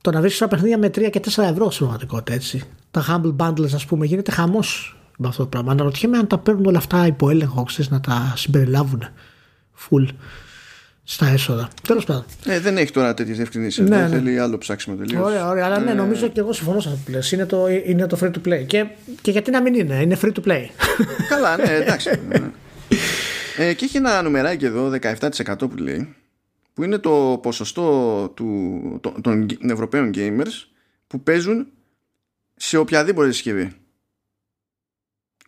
Το 0.00 0.10
να 0.10 0.20
βρει 0.20 0.30
ένα 0.40 0.48
παιχνίδια 0.48 0.78
με 0.78 0.86
3 0.86 1.10
και 1.10 1.20
4 1.24 1.42
ευρώ 1.42 1.70
στην 1.70 1.86
πραγματικότητα. 1.86 2.32
Έτσι. 2.32 2.62
Τα 2.90 3.04
Humble 3.08 3.36
Bundles, 3.36 3.74
ας 3.74 3.86
πούμε, 3.86 4.06
γίνεται 4.06 4.30
χαμός 4.30 4.96
με 5.18 5.28
αυτό 5.28 5.42
το 5.42 5.48
πράγμα. 5.48 5.72
Αναρωτιέμαι 5.72 6.18
αν 6.18 6.26
τα 6.26 6.38
παίρνουν 6.38 6.66
όλα 6.66 6.78
αυτά 6.78 7.06
υπό 7.06 7.30
έλεγχο, 7.30 7.62
ξέρεις, 7.62 7.90
να 7.90 8.00
τα 8.00 8.32
συμπεριλάβουν 8.36 9.02
full 9.88 10.06
στα 11.12 11.26
έσοδα. 11.26 11.68
Τέλος 11.82 12.04
πάντων. 12.04 12.24
Ε, 12.46 12.60
δεν 12.60 12.76
έχει 12.76 12.92
τώρα 12.92 13.14
τέτοιες 13.14 13.36
διευκρινήσεις. 13.36 13.88
Ναι, 13.88 13.96
Ναι, 13.96 14.02
ναι. 14.02 14.08
Θέλει 14.08 14.38
άλλο 14.38 14.58
ψάξιμο 14.58 14.96
τελείως. 14.96 15.24
Ωραία, 15.24 15.48
ωραία. 15.48 15.64
Αλλά 15.64 15.78
ναι, 15.78 15.90
Ε, 15.90 15.94
νομίζω 15.94 16.28
και 16.28 16.40
εγώ 16.40 16.52
συμφωνώ 16.52 16.80
σε 16.80 16.88
αυτό 16.88 17.00
που 17.04 17.10
λες. 17.10 17.32
Είναι 17.32 17.46
το, 17.46 17.66
είναι 17.68 18.06
το 18.06 18.18
free 18.20 18.30
to 18.30 18.48
play. 18.48 18.66
Και, 18.66 18.86
και 19.20 19.30
γιατί 19.30 19.50
να 19.50 19.62
μην 19.62 19.74
είναι, 19.74 19.94
είναι 19.94 20.18
free 20.22 20.32
to 20.32 20.46
play. 20.46 20.64
Καλά, 21.28 21.56
ναι, 21.56 21.72
εντάξει. 21.82 22.10
ναι. 22.28 22.50
ε, 23.56 23.74
και 23.74 23.84
έχει 23.84 23.96
ένα 23.96 24.22
νουμεράκι 24.22 24.64
εδώ, 24.64 24.92
17% 25.00 25.58
που 25.58 25.76
λέει, 25.76 26.14
που 26.74 26.84
είναι 26.84 26.98
το 26.98 27.38
ποσοστό 27.42 28.28
του, 28.36 28.98
των, 29.00 29.22
των 29.22 29.70
Ευρωπαίων 29.70 30.10
gamers 30.14 30.66
που 31.06 31.22
παίζουν 31.22 31.66
σε 32.56 32.76
οποιαδήποτε 32.76 33.32
συσκευή. 33.32 33.72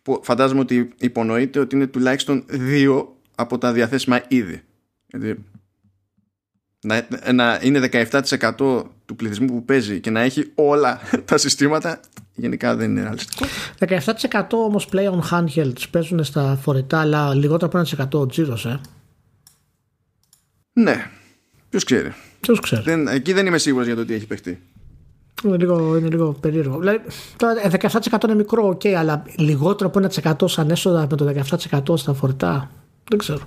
Που 0.03 0.19
φαντάζομαι 0.23 0.59
ότι 0.59 0.89
υπονοείται 0.99 1.59
ότι 1.59 1.75
είναι 1.75 1.87
τουλάχιστον 1.87 2.43
δύο 2.47 3.17
από 3.35 3.57
τα 3.57 3.73
διαθέσιμα 3.73 4.21
είδη. 4.27 4.61
Δηλαδή, 5.07 5.43
να, 6.83 7.07
να 7.33 7.59
είναι 7.61 7.89
17% 7.91 8.51
του 9.05 9.15
πληθυσμού 9.15 9.47
που 9.47 9.65
παίζει 9.65 9.99
και 9.99 10.09
να 10.09 10.21
έχει 10.21 10.51
όλα 10.55 10.99
τα 11.25 11.37
συστήματα 11.37 11.99
γενικά 12.35 12.75
δεν 12.75 12.89
είναι 12.89 13.01
ρεαλιστικό. 13.01 13.45
17% 13.79 14.43
όμως 14.49 14.89
play 14.91 15.09
on 15.09 15.19
handhelds 15.31 15.83
παίζουν 15.91 16.23
στα 16.23 16.57
φορητά, 16.61 16.99
αλλά 16.99 17.33
λιγότερο 17.33 17.71
από 17.73 18.15
1% 18.15 18.19
ο 18.21 18.25
τζίρος, 18.25 18.65
ε. 18.65 18.79
Ναι, 20.73 21.09
ποιος 21.69 21.83
ξέρει. 21.83 22.13
Ποιος 22.39 22.59
ξέρει. 22.59 22.81
Δεν, 22.81 23.07
εκεί 23.07 23.33
δεν 23.33 23.45
είμαι 23.45 23.57
σίγουρος 23.57 23.85
για 23.85 23.95
το 23.95 24.05
τι 24.05 24.13
έχει 24.13 24.27
παιχτεί. 24.27 24.61
Είναι 25.43 25.57
λίγο, 25.57 25.97
είναι 25.97 26.07
λίγο 26.07 26.31
περίεργο. 26.31 26.79
Δηλαδή, 26.79 27.01
τώρα 27.37 27.65
ε, 27.65 27.69
17% 28.11 28.23
είναι 28.23 28.35
μικρό, 28.35 28.67
οκ, 28.67 28.85
αλλά 28.85 29.23
λιγότερο 29.37 29.91
από 29.93 30.07
1% 30.43 30.49
σαν 30.49 30.69
έσοδα 30.69 31.07
με 31.09 31.17
το 31.17 31.33
17% 31.91 31.97
στα 31.97 32.13
φορητά. 32.13 32.71
Δεν 33.09 33.17
ξέρω. 33.19 33.39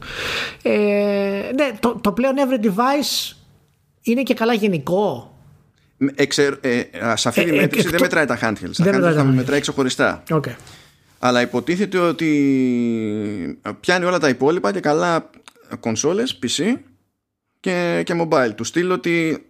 Ε, 0.63 1.51
ναι, 1.55 1.71
το, 1.81 1.99
το 2.03 2.13
πλέον 2.13 2.35
every 2.37 2.65
device 2.65 3.37
είναι 4.03 4.23
και 4.23 4.35
καλά 4.35 4.53
γενικό. 4.55 5.31
Εξερ, 6.15 6.55
ε, 6.61 6.83
α, 7.07 7.17
σε 7.17 7.29
αυτή 7.29 7.45
τη 7.45 7.51
Ε, 7.51 7.53
ε, 7.59 7.61
μέτρηση 7.61 7.85
δεν 7.85 7.95
εκτό- 7.95 8.03
μετράει 8.05 8.25
τα 8.27 8.39
handhelds. 8.43 8.71
Τα 8.77 8.85
Δεν 8.85 8.95
μετράει 8.95 9.01
handhelds 9.13 9.17
τα 9.17 9.23
θα 9.23 9.29
handhelds. 9.31 9.35
μετράει 9.35 9.61
ξεχωριστά. 9.61 10.23
Οκ. 10.31 10.45
Αλλά 11.19 11.41
υποτίθεται 11.41 11.99
ότι 11.99 13.61
πιάνει 13.81 14.05
όλα 14.05 14.19
τα 14.19 14.29
υπόλοιπα 14.29 14.73
και 14.73 14.81
καλά 14.81 15.31
κονσόλες, 15.81 16.39
PC 16.43 16.73
και, 17.61 18.03
και 18.05 18.15
mobile. 18.29 18.51
Του 18.55 18.65
στείλω 18.65 18.95
ότι 18.95 19.47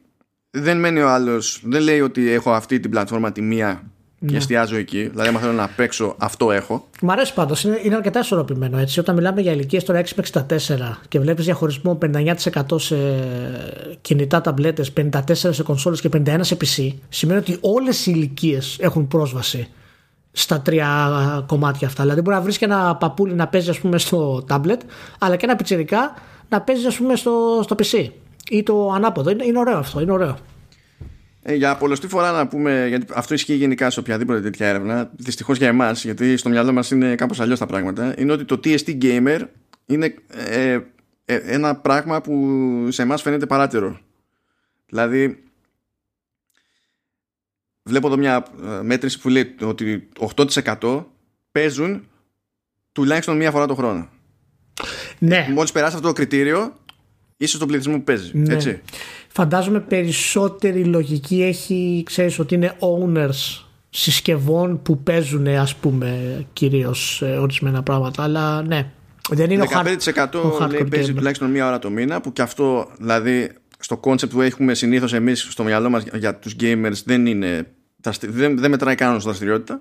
δεν 0.50 0.78
μένει 0.80 1.00
ο 1.00 1.08
άλλος, 1.08 1.60
δεν 1.64 1.82
λέει 1.82 2.00
ότι 2.00 2.30
έχω 2.30 2.52
αυτή 2.52 2.80
την 2.80 2.90
πλατφόρμα 2.90 3.32
τη 3.32 3.42
μία 3.42 3.82
Ναι. 4.18 4.30
και 4.30 4.36
εστιάζω 4.36 4.76
εκεί. 4.76 5.08
Δηλαδή, 5.08 5.28
άμα 5.28 5.38
θέλω 5.38 5.52
να 5.52 5.68
παίξω, 5.68 6.14
αυτό 6.18 6.50
έχω. 6.50 6.88
Μ' 7.00 7.10
αρέσει 7.10 7.34
πάντως, 7.34 7.64
είναι, 7.64 7.80
είναι 7.82 7.94
αρκετά 7.94 8.20
ισορροπημένο 8.20 8.78
έτσι. 8.78 9.00
Όταν 9.00 9.14
μιλάμε 9.14 9.40
για 9.40 9.52
ηλικίες 9.52 9.84
τώρα 9.84 10.02
6 10.04 10.08
με 10.16 10.22
64 10.32 11.00
και 11.08 11.20
βλέπεις 11.20 11.44
διαχωρισμό 11.44 11.98
59% 12.02 12.80
σε 12.80 12.96
κινητά 14.00 14.40
ταμπλέτες, 14.40 14.92
54% 14.96 15.20
σε 15.34 15.62
κονσόλες 15.62 16.00
και 16.00 16.08
51% 16.12 16.38
σε 16.40 16.56
PC, 16.60 16.94
σημαίνει 17.08 17.38
ότι 17.38 17.58
όλες 17.60 18.06
οι 18.06 18.12
ηλικίες 18.14 18.76
έχουν 18.80 19.08
πρόσβαση 19.08 19.68
στα 20.32 20.60
τρία 20.60 21.10
κομμάτια 21.46 21.86
αυτά. 21.86 22.02
Δηλαδή, 22.02 22.20
μπορεί 22.20 22.36
να 22.36 22.42
βρεις 22.42 22.58
και 22.58 22.64
ένα 22.64 22.96
παππούλι 22.96 23.34
να 23.34 23.48
παίζει, 23.48 23.70
ας 23.70 23.78
πούμε, 23.78 23.98
στο 23.98 24.42
τάμπλετ, 24.46 24.80
αλλά 25.18 25.36
και 25.36 25.44
ένα 25.44 25.56
πιτσιρικά 25.56 26.14
να 26.48 26.60
παίζει, 26.60 26.86
ας 26.86 26.96
πούμε, 26.96 27.16
στο, 27.16 27.60
στο 27.62 27.76
PC. 27.78 28.08
Ή 28.50 28.62
το 28.62 28.90
ανάποδο. 28.90 29.30
Είναι, 29.30 29.44
είναι 29.44 29.58
ωραίο 29.58 29.78
αυτό. 29.78 30.00
Είναι 30.00 30.12
ωραίο. 30.12 30.36
Ε, 31.48 31.54
για 31.54 31.76
πολλωστή 31.76 32.08
φορά 32.08 32.32
να 32.32 32.46
πούμε, 32.48 32.86
γιατί 32.88 33.06
αυτό 33.14 33.34
ισχύει 33.34 33.54
γενικά 33.54 33.90
σε 33.90 34.00
οποιαδήποτε 34.00 34.40
τέτοια 34.40 34.66
έρευνα, 34.66 35.10
δυστυχώς 35.16 35.58
για 35.58 35.68
εμάς, 35.68 36.04
γιατί 36.04 36.36
στο 36.36 36.48
μυαλό 36.48 36.72
μας 36.72 36.90
είναι 36.90 37.14
κάπως 37.14 37.40
αλλιώς 37.40 37.58
τα 37.58 37.66
πράγματα, 37.66 38.14
είναι 38.18 38.32
ότι 38.32 38.44
το 38.44 38.60
TST 38.64 39.02
Gamer 39.02 39.40
είναι 39.86 40.14
ε, 40.28 40.78
ε, 41.24 41.34
ένα 41.34 41.76
πράγμα 41.76 42.20
που 42.20 42.88
σε 42.90 43.02
εμάς 43.02 43.22
φαίνεται 43.22 43.46
παράτερο. 43.46 44.00
Δηλαδή, 44.86 45.42
βλέπω 47.82 48.06
εδώ 48.06 48.16
μια 48.16 48.46
ε, 48.64 48.82
μέτρηση 48.82 49.20
που 49.20 49.28
λέει 49.28 49.54
ότι 49.60 50.08
8% 50.80 51.04
παίζουν 51.52 52.08
τουλάχιστον 52.92 53.36
μία 53.36 53.50
φορά 53.50 53.66
το 53.66 53.74
χρόνο. 53.74 54.08
Ναι. 55.18 55.48
Μόλις 55.50 55.72
περάσει 55.72 55.94
αυτό 55.96 56.08
το 56.08 56.14
κριτήριο, 56.14 56.76
είσαι 57.36 57.56
στον 57.56 57.68
πληθυσμό 57.68 57.96
που 57.96 58.04
παίζει. 58.04 58.30
Ναι. 58.34 58.54
Έτσι. 58.54 58.80
Φαντάζομαι 59.40 59.80
περισσότερη 59.80 60.84
λογική 60.84 61.42
έχει, 61.42 62.02
ξέρεις, 62.06 62.38
ότι 62.38 62.54
είναι 62.54 62.72
owners 62.78 63.62
συσκευών 63.90 64.82
που 64.82 64.98
παίζουν, 65.02 65.46
ας 65.46 65.74
πούμε, 65.74 66.40
κυρίως 66.52 67.22
ε, 67.22 67.26
ορισμένα 67.36 67.82
πράγματα. 67.82 68.22
Αλλά 68.22 68.62
ναι, 68.62 68.90
δεν 69.30 69.50
είναι 69.50 69.62
ο 69.62 69.66
hard- 69.72 69.86
15% 70.14 70.26
ο 70.44 70.58
hardcore 70.60 70.68
λέει 70.70 70.84
παίζει 70.84 71.12
gamer. 71.12 71.16
τουλάχιστον 71.16 71.50
μία 71.50 71.66
ώρα 71.66 71.78
το 71.78 71.90
μήνα 71.90 72.20
που 72.20 72.32
και 72.32 72.42
αυτό 72.42 72.88
δηλαδή 72.98 73.50
στο 73.78 74.00
concept 74.04 74.30
που 74.30 74.40
έχουμε 74.40 74.74
συνήθως 74.74 75.12
εμείς 75.12 75.46
στο 75.50 75.64
μυαλό 75.64 75.90
μας 75.90 76.04
για 76.14 76.34
τους 76.36 76.56
gamers 76.60 77.02
δεν 77.04 77.26
είναι 77.26 77.66
δραστη- 78.02 78.30
δεν, 78.30 78.58
δεν 78.58 78.70
μετράει 78.70 78.94
καν 78.94 79.14
ως 79.14 79.24
δραστηριότητα 79.24 79.80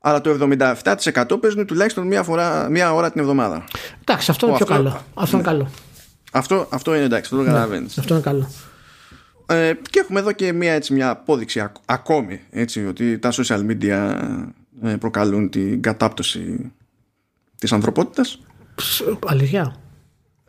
αλλά 0.00 0.20
το 0.20 0.30
77% 0.30 1.40
παίζουν 1.40 1.66
τουλάχιστον 1.66 2.06
μία, 2.06 2.22
φορά, 2.22 2.68
μία 2.70 2.94
ώρα 2.94 3.10
την 3.10 3.20
εβδομάδα 3.20 3.64
Εντάξει, 4.00 4.30
αυτό 4.30 4.46
είναι 4.46 4.54
Ω, 4.54 4.58
πιο 4.58 4.66
αυτό- 4.74 4.82
καλό. 4.88 5.00
Αυτό 5.14 5.36
είναι 5.36 5.46
καλό. 5.46 5.68
αυτό, 6.32 6.66
αυτό 6.70 6.94
είναι 6.94 7.04
εντάξει, 7.04 7.22
αυτό 7.24 7.36
το 7.36 7.44
καταλαβαίνεις 7.44 7.98
Αυτό 7.98 8.14
είναι 8.14 8.22
καλό. 8.22 8.50
Ε, 9.52 9.78
και 9.90 9.98
έχουμε 9.98 10.20
εδώ 10.20 10.32
και 10.32 10.52
μία, 10.52 10.72
έτσι, 10.72 10.92
μια 10.92 11.10
απόδειξη 11.10 11.60
ακ- 11.60 11.76
ακόμη 11.84 12.40
έτσι, 12.50 12.86
ότι 12.86 13.18
τα 13.18 13.32
social 13.32 13.66
media 13.70 14.18
ε, 14.82 14.96
προκαλούν 14.96 15.50
την 15.50 15.82
κατάπτωση 15.82 16.72
της 17.58 17.72
ανθρωπότητας 17.72 18.40
Ψ, 18.74 19.02
Αλήθεια; 19.26 19.76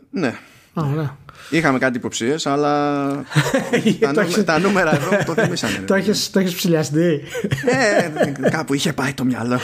ναι 0.09 0.33
Α, 0.73 0.83
ναι. 0.85 1.09
Είχαμε 1.49 1.79
κάτι 1.79 1.97
υποψίες, 1.97 2.45
αλλά 2.45 3.05
τα, 3.99 4.11
Το 4.13 4.21
νου- 4.21 4.29
έχεις- 4.29 4.43
τα 4.43 4.59
νούμερα 4.59 4.95
εδώ 4.95 5.11
μου 5.11 5.23
το 5.25 5.33
θυμήσανε. 5.41 5.77
Το 5.85 5.93
έχεις, 5.93 6.29
το 6.29 6.39
έχεις 6.39 6.55
ψηλιαστεί; 6.55 7.21
ε, 7.65 8.31
κάπου 8.49 8.73
είχε 8.73 8.93
πάει 8.93 9.13
το 9.13 9.23
μυαλό. 9.25 9.59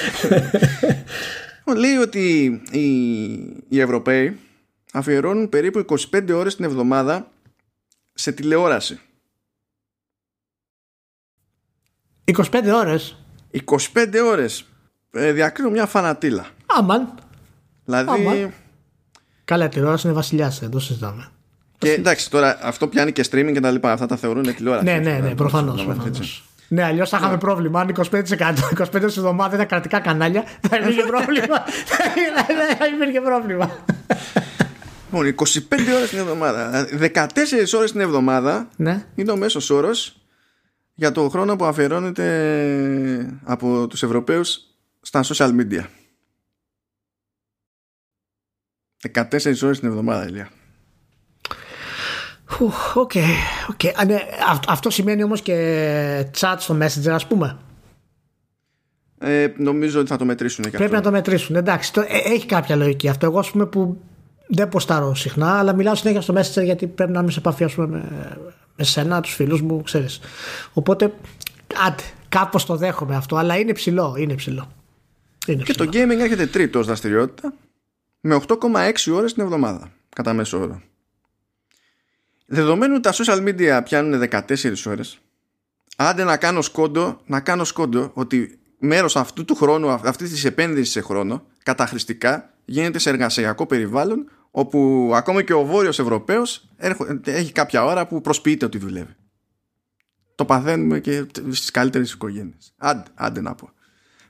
Λοιπόν, 1.57 1.77
Λέει 1.85 1.95
ότι 1.95 2.43
οι, 2.71 2.83
οι 3.69 3.79
Ευρωπαίοι 3.79 4.37
αφιερώνουν 4.93 5.49
περίπου 5.49 5.85
25 6.13 6.21
ώρες 6.33 6.55
την 6.55 6.65
εβδομάδα 6.65 7.31
σε 8.13 8.31
τηλεόραση. 8.31 8.99
25 12.37 12.43
ώρες. 12.75 13.15
25 13.65 13.79
ώρες. 14.25 14.65
Ε, 15.11 15.31
διακρίνω 15.31 15.69
μια 15.69 15.85
φανατήλα. 15.85 16.45
Άμαν. 16.65 17.13
Δηλαδή... 17.85 18.09
Άμα. 18.09 18.51
Καλά, 19.45 19.65
η 19.65 19.69
τηλεόραση 19.69 20.07
είναι 20.07 20.15
βασιλιάς, 20.15 20.59
δεν 20.59 20.69
το 20.69 20.79
συζητάμε. 20.79 21.27
Και 21.77 21.91
εντάξει, 21.91 22.29
τώρα 22.29 22.57
αυτό 22.61 22.87
πιάνει 22.87 23.11
και 23.11 23.25
streaming 23.31 23.51
και 23.53 23.59
τα 23.59 23.71
λοιπά. 23.71 23.91
Αυτά 23.91 24.05
τα 24.05 24.15
θεωρούν 24.15 24.55
τηλεόραση. 24.55 24.85
Ναι, 24.85 24.91
ναι, 24.91 24.99
ναι, 24.99 25.15
Δηλαδή, 25.15 25.35
προφανώς. 25.35 25.83
προφανώς, 25.83 26.05
έτσι. 26.19 26.41
Ναι, 26.67 26.83
αλλιώς 26.83 27.09
θα 27.09 27.17
είχαμε 27.17 27.37
πρόβλημα. 27.37 27.79
Αν 27.81 27.95
25%, 28.11 28.21
25 28.77 28.93
εβδομάδα 29.03 29.55
ήταν 29.55 29.67
κρατικά 29.67 29.99
κανάλια, 29.99 30.43
θα 30.69 30.77
υπήρχε 30.77 31.01
πρόβλημα. 31.13 31.55
Θα 32.77 32.85
υπήρχε 32.95 33.21
πρόβλημα. 33.21 33.71
Λοιπόν, 35.11 35.35
25 35.47 35.95
ώρες 35.95 36.09
την 36.09 36.17
εβδομάδα. 36.19 36.87
14 37.13 37.27
ώρες 37.77 37.91
την 37.91 38.01
εβδομάδα 38.01 38.67
Ναι. 38.75 39.05
είναι 39.15 39.31
ο 39.31 39.37
μέσος 39.37 39.69
ώρος 39.69 40.15
για 40.99 41.11
το 41.11 41.29
χρόνο 41.29 41.55
που 41.55 41.65
αφιερώνεται 41.65 43.39
από 43.43 43.87
τους 43.87 44.03
Ευρωπαίους 44.03 44.59
στα 45.01 45.23
social 45.23 45.49
media. 45.59 45.83
14 49.13 49.63
ώρες 49.63 49.79
την 49.79 49.87
εβδομάδα, 49.87 50.25
Ηλία. 50.27 50.49
Ουφ, 52.61 52.95
OK. 52.97 53.11
OK. 53.69 53.99
Α, 53.99 54.05
ναι, 54.05 54.19
αυ- 54.49 54.69
Αυτό 54.69 54.89
σημαίνει 54.89 55.23
όμως 55.23 55.41
και 55.41 56.25
chat 56.39 56.55
στο 56.57 56.77
Messenger, 56.81 57.09
ας 57.09 57.27
πούμε. 57.27 57.57
Ε, 59.19 59.47
νομίζω 59.57 59.99
ότι 59.99 60.09
θα 60.09 60.17
το 60.17 60.25
μετρήσουν 60.25 60.63
και 60.63 60.69
Πρέπει 60.69 60.83
αυτό. 60.83 60.95
να 60.95 61.01
το 61.01 61.11
μετρήσουν. 61.11 61.55
Εντάξει, 61.55 61.93
το, 61.93 62.01
ε, 62.01 62.05
έχει 62.33 62.45
κάποια 62.45 62.75
λογική 62.75 63.07
αυτό. 63.09 63.25
Εγώ, 63.25 63.39
ας 63.39 63.51
πούμε, 63.51 63.65
που 63.65 64.01
δεν 64.47 64.69
ποστάρω 64.69 65.15
συχνά, 65.15 65.59
αλλά 65.59 65.73
μιλάω 65.73 65.95
συνέχεια 65.95 66.21
στο 66.21 66.33
Messenger 66.37 66.63
γιατί 66.63 66.87
πρέπει 66.87 67.11
να 67.11 67.19
είμαι 67.19 67.31
σε 67.31 67.39
επαφή 67.39 67.63
ας 67.63 67.73
πούμε, 67.73 67.87
με, 67.87 68.37
με 68.79 68.85
σένα, 68.85 69.21
τους 69.21 69.33
φίλους 69.33 69.61
μου, 69.61 69.81
ξέρεις. 69.81 70.19
Οπότε, 70.73 71.13
άντε, 71.85 72.03
κάπως 72.29 72.65
το 72.65 72.75
δέχομαι 72.75 73.15
αυτό, 73.15 73.35
αλλά 73.35 73.57
είναι 73.57 73.73
ψηλό. 73.73 74.15
Είναι 74.17 74.35
ψηλό. 74.35 74.71
Είναι 75.47 75.63
Και 75.63 75.73
ψηλό. 75.73 75.89
το 75.89 75.97
gaming 75.97 76.19
έρχεται 76.19 76.45
τρίτο 76.47 76.79
ως 76.79 76.85
δραστηριότητα 76.85 77.53
με 78.19 78.35
8,6 78.35 79.11
ώρες 79.13 79.33
την 79.33 79.43
εβδομάδα 79.43 79.91
κατά 80.15 80.33
μέσο 80.33 80.59
όρο. 80.59 80.81
Δεδομένου 82.45 82.93
ότι 82.93 83.01
τα 83.01 83.13
social 83.13 83.47
media 83.47 83.81
πιάνουν 83.83 84.19
14 84.31 84.85
ώρες 84.85 85.19
άντε 85.95 86.23
να 86.23 86.37
κάνω 86.37 86.61
σκόντο 86.61 87.21
να 87.25 87.39
κάνω 87.39 87.63
σκόντο 87.63 88.11
ότι 88.13 88.59
μέρος 88.79 89.15
αυτού 89.15 89.45
του 89.45 89.55
χρόνου 89.55 89.89
αυτής 89.89 90.29
της 90.29 90.45
επένδυσης 90.45 90.91
σε 90.91 91.01
χρόνο 91.01 91.43
καταχρηστικά 91.63 92.53
γίνεται 92.65 92.99
σε 92.99 93.09
εργασιακό 93.09 93.65
περιβάλλον 93.65 94.29
όπου 94.51 95.11
ακόμα 95.15 95.41
και 95.41 95.53
ο 95.53 95.63
Βόρειος 95.65 95.99
Ευρωπαίος 95.99 96.67
έρχο- 96.77 97.19
έχει 97.25 97.51
κάποια 97.51 97.83
ώρα 97.85 98.07
που 98.07 98.21
προσποιείται 98.21 98.65
ότι 98.65 98.77
δουλεύει. 98.77 99.15
Το 100.35 100.45
παθαίνουμε 100.45 100.99
και 100.99 101.25
στις 101.51 101.71
καλύτερες 101.71 102.11
οικογένειες. 102.11 102.73
Άντε, 102.77 103.03
άντε 103.15 103.41
να 103.41 103.55
πω 103.55 103.69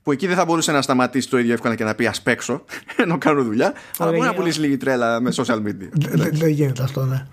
που 0.04 0.12
εκεί 0.12 0.28
δεν 0.28 0.36
θα 0.36 0.46
μπορούσε 0.46 0.72
να 0.72 0.82
σταματήσει 0.82 1.30
το 1.30 1.38
ίδιο 1.38 1.54
εύκολα 1.54 1.76
και 1.76 1.84
να 1.84 1.96
πει 1.96 2.06
Α 2.06 2.14
παίξω 2.24 2.64
ενώ 3.04 3.18
κάνω 3.18 3.44
δουλειά. 3.44 3.66
Αλλά 3.98 4.10
μπορεί 4.10 4.18
να 4.20 4.26
Ωραία. 4.28 4.34
πουλήσει 4.40 4.60
λίγη 4.60 4.78
τρέλα 4.78 5.20
με 5.22 5.32
social 5.36 5.56
media. 5.62 5.90
Δεν- 5.92 6.18
Δεν 6.18 6.30
δεν 6.34 6.50
γίνεται 6.50 6.84
αυτό, 6.84 7.06
ναι. 7.06 7.28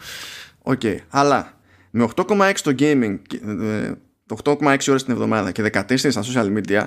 Οκ. 0.63 0.81
Αλλά 1.11 1.53
με 1.91 2.03
8,6 2.17 2.53
το 2.63 2.75
gaming, 2.79 3.19
και, 3.27 3.41
ε, 3.61 3.93
8,6 4.45 4.89
ώρες 4.89 5.05
την 5.05 5.13
εβδομάδα 5.13 5.51
και 5.51 5.63
14 5.63 6.11
στα 6.11 6.23
social 6.25 6.57
media 6.59 6.87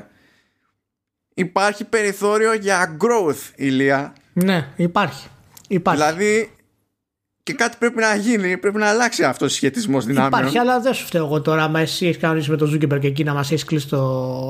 υπάρχει 1.33 1.83
περιθώριο 1.85 2.53
για 2.53 2.97
growth, 3.01 3.51
Ηλία. 3.55 4.13
Ναι, 4.33 4.67
υπάρχει. 4.75 5.27
Υπάρχει. 5.71 6.01
Δηλαδή 6.01 6.51
και 7.43 7.53
κάτι 7.55 7.75
πρέπει 7.79 7.99
να 7.99 8.15
γίνει, 8.15 8.57
πρέπει 8.57 8.77
να 8.77 8.87
αλλάξει 8.87 9.23
αυτός 9.23 9.51
ο 9.51 9.55
συσχετισμός 9.55 10.05
δυνάμεων. 10.05 10.31
Υπάρχει, 10.33 10.57
αλλά 10.57 10.79
δεν 10.79 10.93
σου 10.93 11.05
φταίω 11.05 11.25
εγώ 11.25 11.41
τώρα. 11.41 11.63
Άμα 11.63 11.79
εσύ 11.79 12.05
έχεις 12.05 12.17
κανονίσει 12.21 12.49
με 12.49 12.57
τον 12.57 12.67
Ζούκερμπεργκ 12.67 12.99
και 12.99 13.07
εκεί 13.07 13.23
να 13.23 13.33
μας 13.33 13.51
έχεις 13.51 13.63
κλείσει 13.65 13.87
το. 13.87 13.97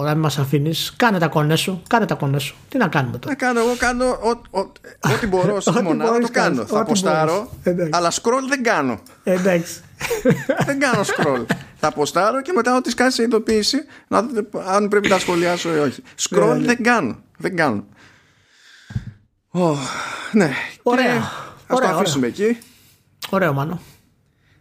να 0.04 0.12
μην 0.12 0.20
μας 0.20 0.38
αφήνεις, 0.38 0.94
κάνε 0.98 1.20
τα 1.20 1.28
κονέ 1.28 1.56
σου. 1.56 1.82
Κάνε 1.88 2.06
τα 2.06 2.16
κονέ 2.16 2.40
σου. 2.40 2.56
Τι 2.70 2.78
να 2.78 2.88
κάνουμε 2.88 3.18
τώρα; 3.18 3.36
Να 3.40 3.46
κάνω, 3.48 3.60
εγώ 3.60 3.76
κάνω 3.78 4.06
ό- 4.06 4.60
ό- 4.60 4.72
ό,τι 5.14 5.28
μπορώ 5.28 5.60
στη 5.60 5.70
Ό,τι 5.76 5.82
μονάδα 5.84 6.12
μπορείς 6.12 6.26
το 6.28 6.32
κάνω. 6.34 6.56
κάνεις, 6.56 6.72
Θα 6.72 6.80
ό,τι 6.80 6.90
ποστάρω, 6.90 7.34
μπορείς. 7.34 7.50
Εντάξει. 7.64 7.92
αλλά 7.94 8.12
scroll 8.12 8.48
δεν 8.50 8.64
κάνω. 8.64 9.00
Ε, 9.24 9.34
εντάξει. 9.34 9.74
δεν 10.66 10.80
κάνω 10.80 11.02
scroll. 11.02 11.46
θα 11.80 11.92
ποστάρω 11.92 12.42
και 12.42 12.52
μετά 12.56 12.76
ό,τι 12.76 12.90
σκάσει 12.90 13.16
σε 13.16 13.24
ειδοποίηση 13.24 13.78
να 14.08 14.22
δείτε 14.22 14.48
αν 14.68 14.88
πρέπει 14.88 15.08
να 15.08 15.14
τα 15.16 15.22
σχολιάσω 15.22 15.76
ή 15.76 15.80
όχι. 15.80 16.04
Scroll 16.30 16.48
Ναι, 16.48 16.54
ναι. 16.54 16.66
δεν 16.66 16.84
κάνω. 16.84 17.20
Δεν 17.38 17.56
κάνω. 17.56 17.84
Ω, 19.52 19.70
ναι. 20.32 20.52
Ωραία. 20.84 21.06
Και 21.06 21.18
Ας 21.68 21.78
Ωραία, 21.78 21.92
το 21.92 21.96
αφήσουμε 21.98 22.28
εκεί. 22.28 22.58
Ωραίο, 23.30 23.54
μάνο. 23.54 23.72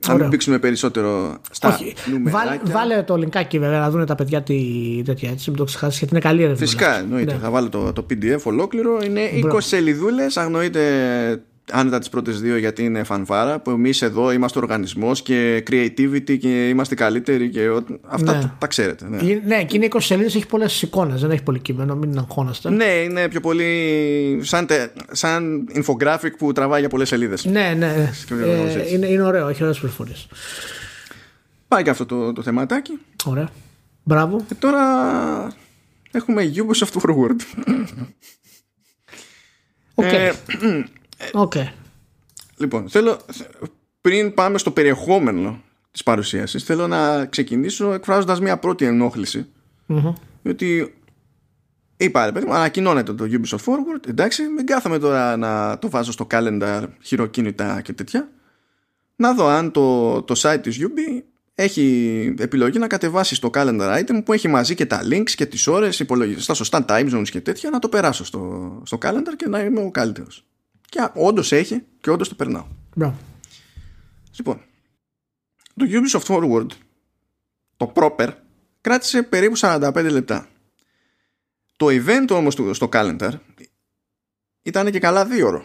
Να 0.06 0.08
μην 0.08 0.16
Ωραίο. 0.16 0.28
μπήξουμε 0.28 0.58
περισσότερο 0.58 1.38
στα 1.50 1.68
Όχι. 1.68 1.94
νούμερα. 2.10 2.36
Βάλε, 2.38 2.60
βάλε 2.64 3.02
το 3.02 3.14
linkάκι 3.14 3.58
βέβαια 3.58 3.78
να 3.78 3.90
δουν 3.90 4.06
τα 4.06 4.14
παιδιά 4.14 4.42
τι 4.42 4.56
τέτοια 5.04 5.30
έτσι. 5.30 5.50
Μην 5.50 5.58
το 5.58 5.64
ξεχάσεις 5.64 5.98
γιατί 5.98 6.14
είναι 6.14 6.22
καλή 6.22 6.38
έρευνα. 6.42 6.58
Φυσικά, 6.58 6.98
εννοείται. 6.98 7.32
Ναι. 7.32 7.38
Θα 7.38 7.50
βάλω 7.50 7.68
το, 7.68 7.92
το 7.92 8.06
PDF 8.10 8.38
ολόκληρο. 8.44 8.98
Είναι 9.04 9.30
20 9.34 9.40
Μπράβο. 9.40 9.60
σελίδουλες. 9.60 10.36
Αγνοείται 10.36 11.42
άνετα 11.70 11.98
τις 11.98 12.08
πρώτες 12.08 12.40
δύο 12.40 12.56
γιατί 12.56 12.84
είναι 12.84 13.02
φανφάρα. 13.02 13.58
Που 13.58 13.70
εμείς 13.70 14.02
εδώ 14.02 14.32
είμαστε 14.32 14.58
οργανισμός 14.58 15.22
και 15.22 15.62
creativity 15.70 16.38
και 16.38 16.68
είμαστε 16.68 16.94
καλύτεροι 16.94 17.48
και 17.50 17.68
ό, 17.68 17.84
αυτά 18.06 18.32
Ναι. 18.34 18.40
τα, 18.40 18.56
τα 18.58 18.66
ξέρετε. 18.66 19.08
Ναι. 19.08 19.16
Ε, 19.16 19.40
Ναι, 19.46 19.64
και 19.64 19.76
είναι 19.76 19.88
20 19.90 19.96
σελίδες, 20.00 20.34
έχει 20.34 20.46
πολλές 20.46 20.82
εικόνες. 20.82 21.20
Δεν 21.20 21.30
έχει 21.30 21.42
πολύ 21.42 21.58
κείμενο, 21.58 21.94
μην 21.96 22.18
αγχώνεστε. 22.18 22.70
Ναι, 22.70 22.84
είναι 22.84 23.28
πιο 23.28 23.40
πολύ 23.40 24.38
σαν, 24.42 24.66
τε- 24.66 24.90
σαν 25.10 25.68
infographic 25.74 26.30
που 26.38 26.52
τραβάει 26.52 26.80
για 26.80 26.88
πολλές 26.88 27.08
σελίδες. 27.08 27.44
Ναι, 27.44 27.74
ναι. 27.78 28.10
Σκεφτόμαστε 28.14 28.78
Ε, 28.78 28.82
έτσι. 28.82 28.94
είναι, 28.94 29.06
είναι 29.06 29.22
ωραίο, 29.22 29.48
έχει 29.48 29.62
ωραίες 29.62 29.78
πληροφορίες. 29.78 30.28
Πάει 31.68 31.82
και 31.82 31.90
αυτό 31.90 32.06
το, 32.06 32.32
το 32.32 32.42
θεματάκι. 32.42 32.98
Ωραία. 33.24 33.48
Μπράβο. 34.02 34.44
Και 34.48 34.54
τώρα 34.54 34.82
έχουμε 36.10 36.52
Ubisoft 36.54 37.00
Forward. 37.00 37.36
OK. 39.94 40.04
Ε, 40.04 40.32
Οκ. 41.32 41.52
λοιπόν, 42.56 42.88
θέλω 42.88 43.18
πριν 44.00 44.34
πάμε 44.34 44.58
στο 44.58 44.70
περιεχόμενο 44.70 45.62
της 45.90 46.02
παρουσίασης 46.02 46.64
θέλω 46.64 46.86
να 46.86 47.26
ξεκινήσω 47.26 47.92
εκφράζοντας 47.92 48.40
μια 48.40 48.58
πρώτη 48.58 48.84
ενόχληση 48.84 49.46
Μμμ. 49.86 50.12
ότι 50.48 50.94
είπα 51.96 52.24
ρε 52.24 52.32
παιδί 52.32 52.46
μου 52.46 52.54
ανακοινώνεται 52.54 53.12
το 53.14 53.24
Ubisoft 53.30 53.56
Forward 53.56 54.08
εντάξει 54.08 54.42
μην 54.42 54.66
κάθομαι 54.66 54.98
τώρα 54.98 55.36
να 55.36 55.78
το 55.78 55.90
βάζω 55.90 56.12
στο 56.12 56.26
calendar 56.30 56.84
χειροκίνητα 57.02 57.80
και 57.80 57.92
τέτοια 57.92 58.28
να 59.16 59.34
δω 59.34 59.46
αν 59.46 59.70
το, 59.70 60.22
το 60.22 60.34
site 60.36 60.58
της 60.62 60.78
Ubi 60.80 61.22
έχει 61.54 62.34
επιλογή 62.38 62.78
να 62.78 62.86
κατεβάσει 62.86 63.34
στο 63.34 63.50
calendar 63.54 64.02
item 64.02 64.24
που 64.24 64.32
έχει 64.32 64.48
μαζί 64.48 64.74
και 64.74 64.86
τα 64.86 65.00
links 65.10 65.30
και 65.30 65.46
τις 65.46 65.66
ώρες 65.66 66.00
υπολογιστές 66.00 66.44
στα 66.44 66.54
σωστά 66.54 66.84
time 66.88 67.10
zones 67.14 67.28
και 67.30 67.40
τέτοια 67.40 67.70
να 67.70 67.78
το 67.78 67.88
περάσω 67.88 68.24
στο, 68.24 68.72
στο 68.84 68.98
calendar 69.02 69.32
και 69.36 69.48
να 69.48 69.60
είμαι 69.60 69.80
ο 69.80 69.90
καλύτερος 69.90 70.44
και 70.88 71.08
όντως 71.14 71.52
έχει 71.52 71.82
και 72.00 72.10
όντως 72.10 72.28
το 72.28 72.34
περνάω 72.34 72.66
Μπράβο. 72.96 73.18
Λοιπόν, 74.36 74.60
το 75.74 75.86
Ubisoft 75.88 76.20
Forward, 76.26 76.66
το 77.76 77.92
proper, 77.94 78.32
κράτησε 78.80 79.22
περίπου 79.22 79.56
45 79.56 80.08
λεπτά. 80.10 80.48
Το 81.76 81.86
event 81.90 82.26
όμως 82.30 82.54
του- 82.54 82.74
στο 82.74 82.88
calendar 82.92 83.32
ήταν 84.62 84.90
και 84.90 84.98
καλά 84.98 85.24
δύο 85.26 85.46
ώρο. 85.46 85.64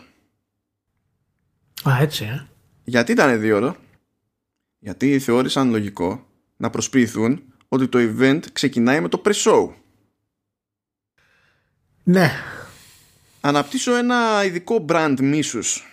Α, 1.90 1.98
έτσι, 2.02 2.24
ε. 2.26 2.48
Γιατί 2.84 3.12
ήταν 3.12 3.40
δύο 3.40 3.56
ώρο; 3.56 3.76
Γιατί 4.80 5.20
θεώρησαν 5.20 5.70
λογικό 5.70 6.28
να 6.58 6.70
προσποιηθούν 6.70 7.44
ότι 7.68 7.88
το 7.88 8.00
event 8.02 8.40
ξεκινάει 8.54 9.02
με 9.02 9.10
το 9.10 9.22
pre-show. 9.26 9.74
Ναι. 12.04 12.32
Αναπτύσσω 13.46 13.96
ένα 13.96 14.44
ειδικό 14.46 14.86
brand 14.90 15.16
μίσους 15.22 15.86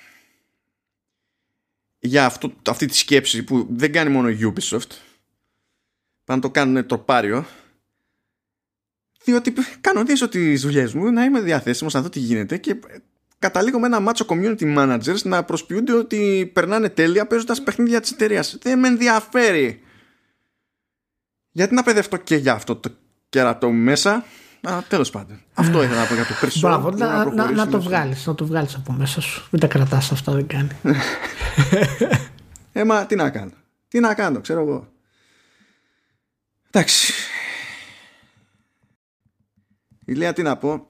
για 1.99 2.25
αυτό, 2.25 2.53
αυτή 2.69 2.87
τη 2.87 2.97
σκέψη 2.97 3.43
που 3.43 3.67
δεν 3.71 3.93
κάνει 3.93 4.11
μόνο 4.11 4.29
η 4.29 4.39
Ubisoft. 4.43 4.91
Πάνε 6.25 6.41
να 6.41 6.41
το 6.41 6.51
κάνουν 6.51 6.87
τροπάριο 6.87 7.47
διότι 9.25 9.53
κανονίζω 9.81 10.29
τις 10.29 10.61
δουλειές 10.61 10.95
μου 10.95 11.11
να 11.11 11.25
είμαι 11.25 11.41
διαθέσιμος 11.41 11.95
να 11.95 12.03
δω 12.03 12.09
τι 12.09 12.19
γίνεται 12.19 12.57
και 12.57 12.81
καταλήγω 13.39 13.79
με 13.79 13.87
ένα 13.87 14.01
μάτσο 14.01 14.27
community 14.29 14.77
managers 14.77 15.23
να 15.23 15.45
προσποιούνται 15.45 15.93
ότι 15.93 16.51
περνάνε 16.55 16.89
τέλεια 16.89 17.27
παίζοντας 17.27 17.63
παιχνίδια 17.63 18.01
της 18.01 18.11
εταιρείας. 18.11 18.59
δεν 18.63 18.79
με 18.79 18.89
ενδιαφέρει. 18.89 19.83
Γιατί 21.51 21.75
να 21.75 21.83
παιδευτώ 21.83 22.17
και 22.17 22.37
για 22.37 22.53
αυτό 22.53 22.77
το 22.77 22.91
κερατό 23.29 23.71
μου 23.71 23.83
μέσα 23.83 24.25
Τέλος 24.89 25.11
πάντων. 25.11 25.41
Αυτό 25.55 25.83
ήθελα 25.83 26.01
να 26.01 26.07
πω 26.07 26.15
για 26.15 26.25
το 26.25 26.35
Persona. 26.43 26.61
Μπράβο, 26.61 26.91
να, 26.91 27.25
να, 27.25 27.51
να, 27.51 27.69
το 27.69 27.81
βγάλεις. 27.81 28.27
Να 28.27 28.35
το 28.35 28.47
βγάλεις 28.47 28.75
από 28.75 28.93
μέσα 28.93 29.21
σου. 29.21 29.47
Μην 29.51 29.61
τα 29.61 29.67
κρατάς 29.67 30.13
αυτά, 30.13 30.33
δεν 30.33 30.47
κάνει. 30.47 30.69
ε, 32.73 32.85
μα 32.85 33.07
τι 33.07 33.15
να 33.15 33.31
κάνω. 33.31 33.53
Τι 33.89 34.01
να 34.01 34.15
κάνω, 34.15 34.41
ξέρω 34.41 34.61
εγώ. 34.61 34.89
Εντάξει. 36.71 37.13
Ηλία, 40.05 40.33
τι 40.33 40.43
να 40.43 40.57
πω. 40.57 40.87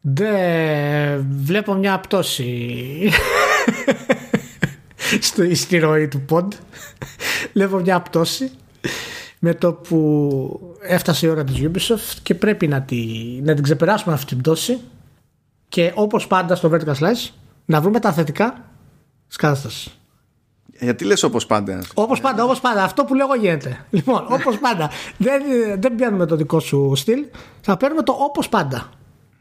Δεν 0.00 1.26
βλέπω 1.30 1.74
μια 1.74 2.00
πτώση 2.00 3.10
στο, 5.20 5.54
στη 5.54 5.78
ροή 5.78 6.08
του 6.08 6.20
ποντ. 6.20 6.52
βλέπω 7.52 7.78
μια 7.78 8.00
πτώση 8.00 8.50
με 9.42 9.54
το 9.54 9.72
που 9.72 10.76
έφτασε 10.80 11.26
η 11.26 11.28
ώρα 11.28 11.44
της 11.44 11.56
Ubisoft 11.60 12.18
και 12.22 12.34
πρέπει 12.34 12.68
να, 12.68 12.82
τη, 12.82 13.04
να 13.42 13.54
την 13.54 13.62
ξεπεράσουμε 13.62 14.14
αυτή 14.14 14.26
την 14.26 14.38
πτώση 14.38 14.80
και 15.68 15.92
όπως 15.94 16.26
πάντα 16.26 16.54
στο 16.54 16.70
Vertical 16.72 16.94
Slice 16.94 17.30
να 17.64 17.80
βρούμε 17.80 18.00
τα 18.00 18.12
θετικά 18.12 18.64
της 19.28 19.36
κατάστασης. 19.36 19.94
Γιατί 20.80 21.04
λες 21.04 21.22
όπως 21.22 21.46
πάντα; 21.46 21.82
Όπως 21.94 22.20
πάντα, 22.20 22.44
όπως 22.44 22.60
πάντα. 22.60 22.82
Αυτό 22.82 23.04
που 23.04 23.14
λέγω 23.14 23.34
γίνεται. 23.34 23.84
Λοιπόν, 23.90 24.26
όπως 24.28 24.58
πάντα. 24.58 24.90
δεν, 25.18 25.42
δεν 25.78 25.94
πιάνουμε 25.94 26.26
το 26.26 26.36
δικό 26.36 26.60
σου 26.60 26.92
στυλ. 26.94 27.24
Θα 27.60 27.76
παίρνουμε 27.76 28.02
το 28.02 28.12
όπως 28.12 28.48
πάντα. 28.48 28.88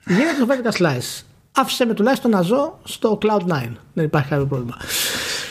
Γίνεται 0.05 0.45
το 0.45 0.47
Vertical 0.49 0.81
Slice. 0.81 1.23
Άφησε 1.51 1.85
με 1.85 1.93
τουλάχιστον 1.93 2.31
να 2.31 2.41
ζω 2.41 2.79
στο 2.83 3.17
Cloud9. 3.21 3.69
Δεν 3.93 4.05
υπάρχει 4.05 4.29
κάποιο 4.29 4.45
πρόβλημα. 4.45 4.77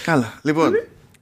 Καλά. 0.05 0.33
Λοιπόν. 0.43 0.73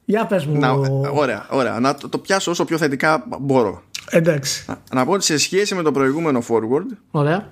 Για 0.09 0.26
πες 0.26 0.46
μου. 0.46 0.59
Να, 0.59 0.70
ωραία, 1.12 1.46
ωραία. 1.50 1.80
Να 1.80 1.94
το, 1.94 2.09
το, 2.09 2.18
πιάσω 2.18 2.50
όσο 2.50 2.64
πιο 2.64 2.78
θετικά 2.78 3.24
μπορώ. 3.40 3.82
Εντάξει. 4.11 4.64
Να, 4.68 4.80
να 4.92 5.04
πω 5.04 5.12
ότι 5.12 5.24
σε 5.24 5.38
σχέση 5.38 5.74
με 5.74 5.82
το 5.82 5.92
προηγούμενο 5.92 6.42
forward. 6.48 6.96
Ωραία. 7.11 7.48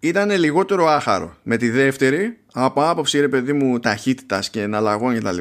Ήταν 0.00 0.30
λιγότερο 0.30 0.86
άχαρο. 0.86 1.36
Με 1.42 1.56
τη 1.56 1.70
δεύτερη, 1.70 2.38
από 2.52 2.88
άποψη 2.88 3.20
ρε 3.20 3.28
παιδί 3.28 3.52
μου 3.52 3.80
ταχύτητας 3.80 4.50
και 4.50 4.62
εναλλαγών 4.62 5.18
κτλ 5.18 5.38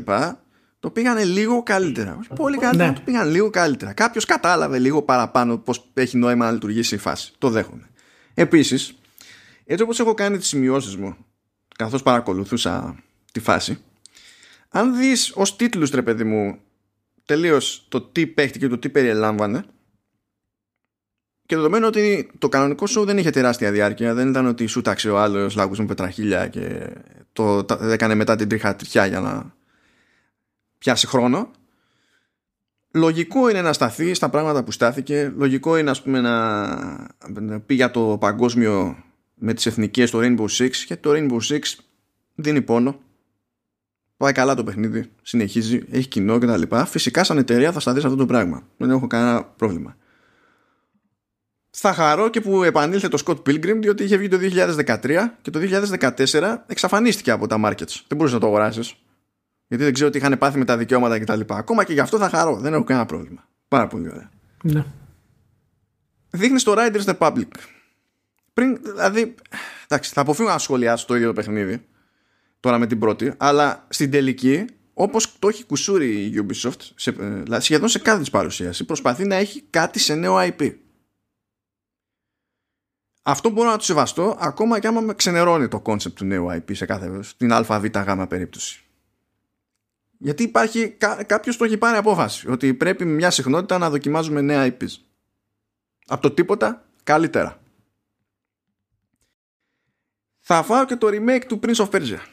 το 0.83 0.89
πήγανε 0.89 1.23
λίγο 1.23 1.63
καλύτερα. 1.63 2.17
Όχι 2.19 2.29
πολύ 2.35 2.57
καλύτερα, 2.57 2.89
ναι. 2.89 2.95
το 2.95 3.01
πήγανε 3.05 3.31
λίγο 3.31 3.49
καλύτερα. 3.49 3.93
Κάποιος 3.93 4.25
κατάλαβε 4.25 4.79
λίγο 4.79 5.01
παραπάνω 5.01 5.57
πώς 5.57 5.89
έχει 5.93 6.17
νόημα 6.17 6.45
να 6.45 6.51
λειτουργήσει 6.51 6.95
η 6.95 6.97
φάση. 6.97 7.33
Το 7.37 7.49
δέχομαι. 7.49 7.89
Επίσης, 8.33 8.95
έτσι 9.65 9.83
όπως 9.83 9.99
έχω 9.99 10.13
κάνει 10.13 10.37
τις 10.37 10.47
σημειώσεις 10.47 10.95
μου, 10.95 11.15
καθώς 11.77 12.03
παρακολουθούσα 12.03 12.95
τη 13.31 13.39
φάση, 13.39 13.79
αν 14.75 14.97
δεις 14.97 15.31
ως 15.35 15.55
τίτλους, 15.55 15.89
τρε 15.89 16.01
παιδί 16.01 16.23
μου, 16.23 16.59
τελείως 17.25 17.85
το 17.89 18.01
τι 18.01 18.27
παίχτηκε 18.27 18.65
και 18.65 18.71
το 18.71 18.77
τι 18.77 18.89
περιελάμβανε, 18.89 19.63
και 21.45 21.55
δεδομένου 21.55 21.87
ότι 21.87 22.31
το 22.37 22.49
κανονικό 22.49 22.87
σου 22.87 23.05
δεν 23.05 23.17
είχε 23.17 23.29
τεράστια 23.29 23.71
διάρκεια, 23.71 24.13
δεν 24.13 24.29
ήταν 24.29 24.45
ότι 24.45 24.65
σου 24.65 24.81
τάξε 24.81 25.09
ο 25.09 25.19
άλλος 25.19 25.55
λάγου 25.55 25.75
με 25.77 25.85
πετραχίλια 25.85 26.47
και 26.47 26.89
το 27.33 27.65
έκανε 27.81 28.15
μετά 28.15 28.35
την 28.35 28.49
τρίχα 28.49 28.75
τριχιά 28.75 29.05
για 29.05 29.19
να 29.19 29.55
πιάσει 30.77 31.07
χρόνο. 31.07 31.51
Λογικό 32.91 33.49
είναι 33.49 33.61
να 33.61 33.73
σταθεί 33.73 34.13
στα 34.13 34.29
πράγματα 34.29 34.63
που 34.63 34.71
στάθηκε 34.71 35.33
λογικό 35.35 35.77
είναι 35.77 35.89
ας 35.89 36.01
πούμε 36.01 36.21
να 36.21 37.59
πει 37.65 37.73
για 37.73 37.91
το 37.91 38.17
παγκόσμιο 38.19 39.03
με 39.33 39.53
τις 39.53 39.65
εθνικές 39.65 40.11
το 40.11 40.19
Rainbow 40.21 40.47
Six 40.47 40.69
και 40.69 40.95
το 40.95 41.11
Rainbow 41.13 41.39
Six 41.49 41.61
δίνει 42.35 42.61
πόνο 42.61 42.99
πάει 44.23 44.33
καλά 44.33 44.55
το 44.55 44.63
παιχνίδι 44.63 45.11
συνεχίζει, 45.21 45.83
έχει 45.91 46.07
κοινό 46.07 46.37
κτλ 46.37 46.75
φυσικά 46.85 47.23
σαν 47.23 47.37
εταιρεία 47.37 47.71
θα 47.71 47.79
σταθείς 47.79 48.01
σε 48.01 48.07
αυτό 48.07 48.19
το 48.19 48.25
πράγμα 48.25 48.67
δεν 48.77 48.89
έχω 48.89 49.07
κανένα 49.07 49.43
πρόβλημα 49.43 49.95
θα 51.69 51.93
χαρώ 51.93 52.29
και 52.29 52.41
που 52.41 52.63
επανήλθε 52.63 53.07
το 53.07 53.23
Scott 53.25 53.37
Pilgrim 53.49 53.77
διότι 53.79 54.03
είχε 54.03 54.17
βγει 54.17 54.27
το 54.27 54.37
2013 54.87 55.17
και 55.41 55.51
το 55.51 55.59
2014 55.99 56.55
εξαφανίστηκε 56.67 57.31
από 57.31 57.47
τα 57.47 57.57
markets 57.65 58.01
δεν 58.07 58.17
μπορούσες 58.17 58.33
να 58.33 58.39
το 58.39 58.45
αγοράσεις 58.47 58.95
γιατί 59.73 59.83
δεν 59.83 59.93
ξέρω 59.93 60.09
τι 60.09 60.17
είχαν 60.17 60.37
πάθει 60.37 60.57
με 60.57 60.65
τα 60.65 60.77
δικαιώματα 60.77 61.19
κτλ. 61.19 61.39
Ακόμα 61.47 61.83
και 61.83 61.93
γι' 61.93 61.99
αυτό 61.99 62.17
θα 62.17 62.29
χαρώ. 62.29 62.57
Δεν 62.59 62.73
έχω 62.73 62.83
κανένα 62.83 63.05
πρόβλημα. 63.05 63.47
Πάρα 63.67 63.87
πολύ 63.87 64.09
ωραία. 64.09 64.29
Ναι. 64.63 64.85
Δείχνεις 66.29 66.63
το 66.63 66.73
Riders 66.77 67.03
Republic. 67.03 67.47
Πριν, 68.53 68.79
δηλαδή, 68.81 69.35
εντάξει, 69.87 70.11
θα 70.13 70.21
αποφύγω 70.21 70.49
να 70.49 70.57
σχολιάσω 70.57 71.05
το 71.05 71.15
ίδιο 71.15 71.27
το 71.27 71.33
παιχνίδι 71.33 71.85
τώρα 72.63 72.77
με 72.77 72.87
την 72.87 72.99
πρώτη, 72.99 73.33
αλλά 73.37 73.85
στην 73.89 74.11
τελική, 74.11 74.65
όπως 74.93 75.39
το 75.39 75.47
έχει 75.47 75.63
κουσούρει 75.63 76.25
η 76.25 76.45
Ubisoft, 76.47 76.79
σε, 76.95 77.11
δηλαδή 77.11 77.63
σχεδόν 77.63 77.89
σε 77.89 77.99
κάθε 77.99 78.19
της 78.19 78.29
παρουσίαση, 78.29 78.85
προσπαθεί 78.85 79.25
να 79.25 79.35
έχει 79.35 79.63
κάτι 79.69 79.99
σε 79.99 80.15
νέο 80.15 80.35
IP. 80.37 80.75
Αυτό 83.21 83.49
μπορώ 83.49 83.69
να 83.69 83.77
το 83.77 83.83
σεβαστώ 83.83 84.37
ακόμα 84.39 84.79
και 84.79 84.87
άμα 84.87 85.01
με 85.01 85.13
ξενερώνει 85.13 85.67
το 85.67 85.81
concept 85.85 86.11
του 86.11 86.25
νέου 86.25 86.47
IP 86.51 86.75
σε 86.75 86.85
κάθε 86.85 87.21
στην 87.21 87.53
ΑΒ 87.53 87.85
περίπτωση. 88.27 88.83
Γιατί 90.17 90.43
υπάρχει, 90.43 90.89
κά, 90.89 91.23
κάποιος 91.23 91.57
το 91.57 91.63
έχει 91.63 91.77
πάρει 91.77 91.97
απόφαση 91.97 92.49
ότι 92.49 92.73
πρέπει 92.73 93.05
με 93.05 93.13
μια 93.13 93.31
συχνότητα 93.31 93.77
να 93.77 93.89
δοκιμάζουμε 93.89 94.41
νέα 94.41 94.67
IPs. 94.67 94.95
Από 96.07 96.21
το 96.21 96.31
τίποτα 96.31 96.85
καλύτερα. 97.03 97.61
Θα 100.39 100.63
φάω 100.63 100.85
και 100.85 100.95
το 100.95 101.07
remake 101.07 101.43
του 101.47 101.59
Prince 101.63 101.75
of 101.75 101.89
Persia. 101.89 102.32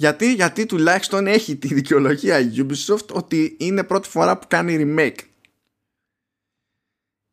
Γιατί, 0.00 0.34
γιατί 0.34 0.66
τουλάχιστον 0.66 1.26
έχει 1.26 1.56
τη 1.56 1.74
δικαιολογία 1.74 2.38
η 2.38 2.50
Ubisoft 2.56 3.06
ότι 3.12 3.56
είναι 3.58 3.84
πρώτη 3.84 4.08
φορά 4.08 4.38
που 4.38 4.46
κάνει 4.48 4.76
remake. 4.80 5.18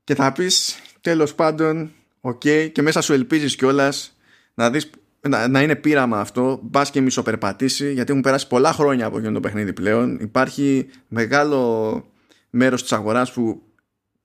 Και 0.03 0.15
θα 0.15 0.31
πεις 0.31 0.81
τέλος 1.01 1.35
πάντων, 1.35 1.91
οκ, 2.21 2.39
και 2.71 2.81
μέσα 2.81 3.01
σου 3.01 3.13
ελπίζεις 3.13 3.55
κιόλας 3.55 4.17
να 4.53 4.69
δεις 4.69 4.89
να, 5.21 5.47
να 5.47 5.61
είναι 5.61 5.75
πείραμα 5.75 6.19
αυτό, 6.19 6.59
μπας 6.63 6.91
και 6.91 7.01
μισοπερπατήσει, 7.01 7.93
γιατί 7.93 8.11
έχουν 8.11 8.23
περάσει 8.23 8.47
πολλά 8.47 8.73
χρόνια 8.73 9.05
από 9.05 9.17
εκείνο 9.17 9.33
το 9.33 9.39
παιχνίδι 9.39 9.73
πλέον. 9.73 10.19
Υπάρχει 10.19 10.89
μεγάλο 11.07 12.03
μέρος 12.49 12.81
της 12.81 12.91
αγοράς 12.91 13.31
που 13.31 13.61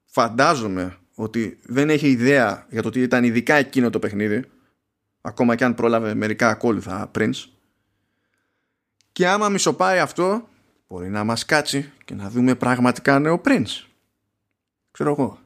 φαντάζομαι 0.05 0.97
ότι 1.14 1.59
δεν 1.62 1.90
έχει 1.90 2.09
ιδέα 2.09 2.66
για 2.70 2.82
το 2.82 2.90
τι 2.90 3.01
ήταν 3.01 3.24
ειδικά 3.24 3.55
εκείνο 3.55 3.90
το 3.90 3.99
παιχνίδι, 3.99 4.45
ακόμα 5.20 5.55
και 5.55 5.64
αν 5.64 5.74
πρόλαβε 5.74 6.14
μερικά 6.14 6.49
ακόλουθα 6.49 7.11
Prince. 7.18 7.47
Και 9.13 9.29
άμα 9.29 9.49
μισοπάει 9.49 9.99
αυτό, 9.99 10.49
μπορεί 10.89 11.09
να 11.09 11.25
μας 11.25 11.45
κάτσει 11.45 11.93
και 12.05 12.15
να 12.15 12.31
δούμε 12.31 12.55
πραγματικά 12.55 13.19
νέο 13.19 13.41
Prince. 13.45 13.87
Ξέρω 14.91 15.11
εγώ. 15.11 15.39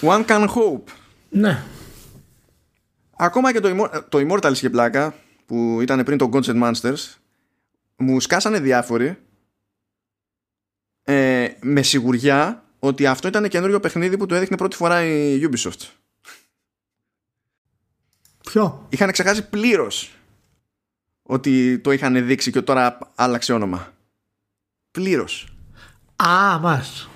One 0.00 0.26
can 0.26 0.48
hope. 0.48 0.92
Ναι. 1.28 1.62
Ακόμα 3.16 3.52
και 3.52 3.60
το, 3.60 3.90
το 4.08 4.18
Immortals 4.18 4.56
και 4.58 4.70
πλάκα 4.70 5.14
που 5.46 5.80
ήταν 5.80 6.04
πριν 6.04 6.18
το 6.18 6.30
Gods 6.32 6.44
and 6.44 6.62
Monsters 6.62 7.14
μου 7.96 8.20
σκάσανε 8.20 8.60
διάφοροι 8.60 9.18
ε, 11.02 11.48
με 11.60 11.82
σιγουριά 11.82 12.64
ότι 12.78 13.06
αυτό 13.06 13.28
ήταν 13.28 13.48
καινούριο 13.48 13.80
παιχνίδι 13.80 14.16
που 14.16 14.26
το 14.26 14.34
έδειχνε 14.34 14.56
πρώτη 14.56 14.76
φορά 14.76 15.04
η 15.04 15.40
Ubisoft. 15.42 15.88
Ποιο; 18.50 18.86
Είχαν 18.88 19.12
ξεχάσει 19.12 19.48
πλήρως 19.48 20.17
ότι 21.30 21.78
το 21.78 21.90
είχαν 21.90 22.26
δείξει 22.26 22.50
και 22.50 22.60
τώρα 22.60 22.98
άλλαξε 23.14 23.52
όνομα. 23.52 23.92
Πλήρως. 24.90 25.48
Α, 26.16 26.58
μας. 26.58 27.08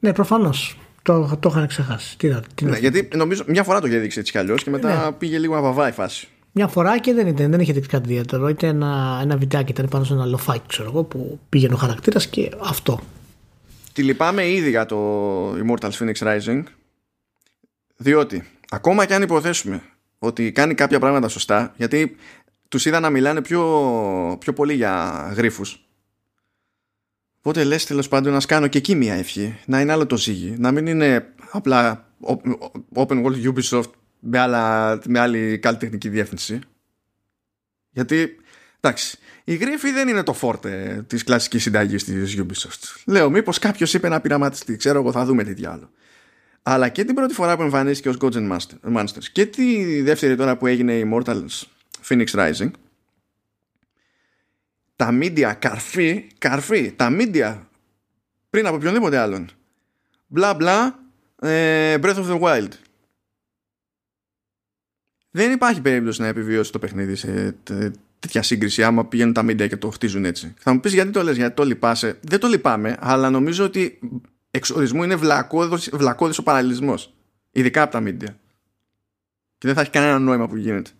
Ναι, 0.00 0.12
προφανώς. 0.12 0.78
Το, 1.02 1.36
το 1.40 1.48
είχαν 1.48 1.66
ξεχάσει. 1.66 2.18
Τι, 2.18 2.40
τι 2.54 2.64
ναι, 2.64 2.78
γιατί 2.78 3.08
νομίζω 3.14 3.44
μια 3.46 3.62
φορά 3.62 3.80
το 3.80 3.86
είχε 3.86 3.98
δείξει 3.98 4.18
έτσι 4.18 4.32
κι 4.32 4.38
αλλιώς 4.38 4.62
και 4.62 4.70
μετά 4.70 5.04
ναι. 5.04 5.12
πήγε 5.12 5.38
λίγο 5.38 5.54
να 5.54 5.60
βαβάει 5.60 5.88
η 5.88 5.92
φάση. 5.92 6.28
Μια 6.52 6.68
φορά 6.68 6.98
και 6.98 7.12
δεν, 7.12 7.26
ήταν, 7.26 7.50
δεν 7.50 7.60
είχε 7.60 7.72
δείξει 7.72 7.88
κάτι 7.88 8.08
ιδιαίτερο. 8.08 8.48
Ήταν 8.48 8.70
ένα, 8.70 9.18
ένα 9.22 9.36
βιντεάκι, 9.36 9.70
ήταν 9.70 9.88
πάνω 9.88 10.04
σε 10.04 10.12
ένα 10.12 10.26
λοφάκι, 10.26 10.66
ξέρω 10.66 10.88
εγώ, 10.88 11.02
που 11.02 11.40
πήγαινε 11.48 11.74
ο 11.74 11.76
χαρακτήρας 11.76 12.26
και 12.26 12.50
αυτό. 12.60 13.00
Τη 13.92 14.02
λυπάμαι 14.02 14.50
ήδη 14.50 14.70
για 14.70 14.86
το 14.86 15.52
Immortals 15.52 15.92
Phoenix 15.98 16.14
Rising. 16.14 16.62
Διότι 17.96 18.44
ακόμα 18.68 19.04
και 19.04 19.14
αν 19.14 19.22
υποθέσουμε 19.22 19.82
ότι 20.22 20.52
κάνει 20.52 20.74
κάποια 20.74 20.98
πράγματα 20.98 21.28
σωστά, 21.28 21.74
γιατί 21.76 22.16
τους 22.70 22.84
είδα 22.84 23.00
να 23.00 23.10
μιλάνε 23.10 23.42
πιο, 23.42 24.36
πιο 24.40 24.52
πολύ 24.52 24.74
για 24.74 25.32
γρίφους 25.36 25.90
Οπότε 27.42 27.64
λες 27.64 27.86
τέλος 27.86 28.08
πάντων 28.08 28.32
να 28.32 28.40
κάνω 28.40 28.66
και 28.66 28.78
εκεί 28.78 28.94
μια 28.94 29.14
ευχή, 29.14 29.58
να 29.66 29.80
είναι 29.80 29.92
άλλο 29.92 30.06
το 30.06 30.16
ζύγι, 30.16 30.54
να 30.58 30.72
μην 30.72 30.86
είναι 30.86 31.32
απλά 31.50 32.08
open 32.94 33.24
world 33.24 33.52
Ubisoft 33.52 33.90
με, 34.20 34.38
άλλα, 34.38 34.98
με 35.06 35.18
άλλη 35.18 35.58
καλλιτεχνική 35.58 36.08
διεύθυνση. 36.08 36.58
Γιατί, 37.90 38.36
εντάξει, 38.80 39.18
η 39.44 39.54
γρήφη 39.54 39.90
δεν 39.90 40.08
είναι 40.08 40.22
το 40.22 40.32
φόρτε 40.32 41.04
της 41.06 41.24
κλασικής 41.24 41.62
συνταγής 41.62 42.04
της 42.04 42.38
Ubisoft. 42.40 43.02
Λέω, 43.06 43.30
μήπως 43.30 43.58
κάποιος 43.58 43.94
είπε 43.94 44.08
να 44.08 44.20
πειραματιστεί, 44.20 44.76
ξέρω 44.76 44.98
εγώ, 44.98 45.12
θα 45.12 45.24
δούμε 45.24 45.44
τι 45.44 45.52
διάλογο. 45.52 45.90
Αλλά 46.62 46.88
και 46.88 47.04
την 47.04 47.14
πρώτη 47.14 47.34
φορά 47.34 47.56
που 47.56 47.62
εμφανίστηκε 47.62 48.08
ως 48.08 48.16
Gods 48.20 48.34
and 48.34 48.58
Monsters 48.96 49.24
και 49.32 49.46
τη 49.46 50.00
δεύτερη 50.02 50.36
τώρα 50.36 50.56
που 50.56 50.66
έγινε 50.66 51.02
Immortals 51.04 51.62
Phoenix 52.08 52.26
Rising, 52.26 52.70
τα 54.96 55.08
media 55.12 55.52
καρφί, 55.58 56.26
καρφί, 56.38 56.92
τα 56.92 57.08
media 57.10 57.58
πριν 58.50 58.66
από 58.66 58.76
οποιονδήποτε 58.76 59.18
άλλον. 59.18 59.48
Μπλα 60.26 60.54
μπλα, 60.54 60.98
ε, 61.40 61.96
Breath 62.02 62.16
of 62.16 62.26
the 62.26 62.40
Wild. 62.40 62.68
δεν 65.30 65.52
υπάρχει 65.52 65.80
περίπτωση 65.80 66.20
να 66.20 66.26
επιβιώσει 66.26 66.72
το 66.72 66.78
παιχνίδι 66.78 67.14
σε 67.14 67.56
τέτοια 68.18 68.42
σύγκριση 68.42 68.84
άμα 68.84 69.06
πηγαίνουν 69.06 69.32
τα 69.32 69.42
media 69.44 69.68
και 69.68 69.76
το 69.76 69.90
χτίζουν 69.90 70.24
έτσι. 70.24 70.54
Θα 70.58 70.72
μου 70.72 70.80
πεις 70.80 70.92
γιατί 70.92 71.10
το 71.10 71.22
λες, 71.22 71.36
γιατί 71.36 71.54
το 71.54 71.64
λυπάσαι. 71.64 72.18
Δεν 72.20 72.40
το 72.40 72.48
λυπάμαι, 72.48 72.96
αλλά 73.00 73.30
νομίζω 73.30 73.64
ότι 73.64 73.98
εξορισμού 74.50 75.02
είναι 75.02 75.16
βλακώδης 75.92 76.38
ο 76.38 76.42
παραλληλισμός. 76.42 77.14
Ειδικά 77.50 77.82
από 77.82 77.92
τα 77.92 78.02
media. 78.02 78.34
Και 79.58 79.66
δεν 79.66 79.74
θα 79.74 79.80
έχει 79.80 79.90
κανένα 79.90 80.18
νόημα 80.18 80.48
που 80.48 80.56
γίνεται. 80.56 80.90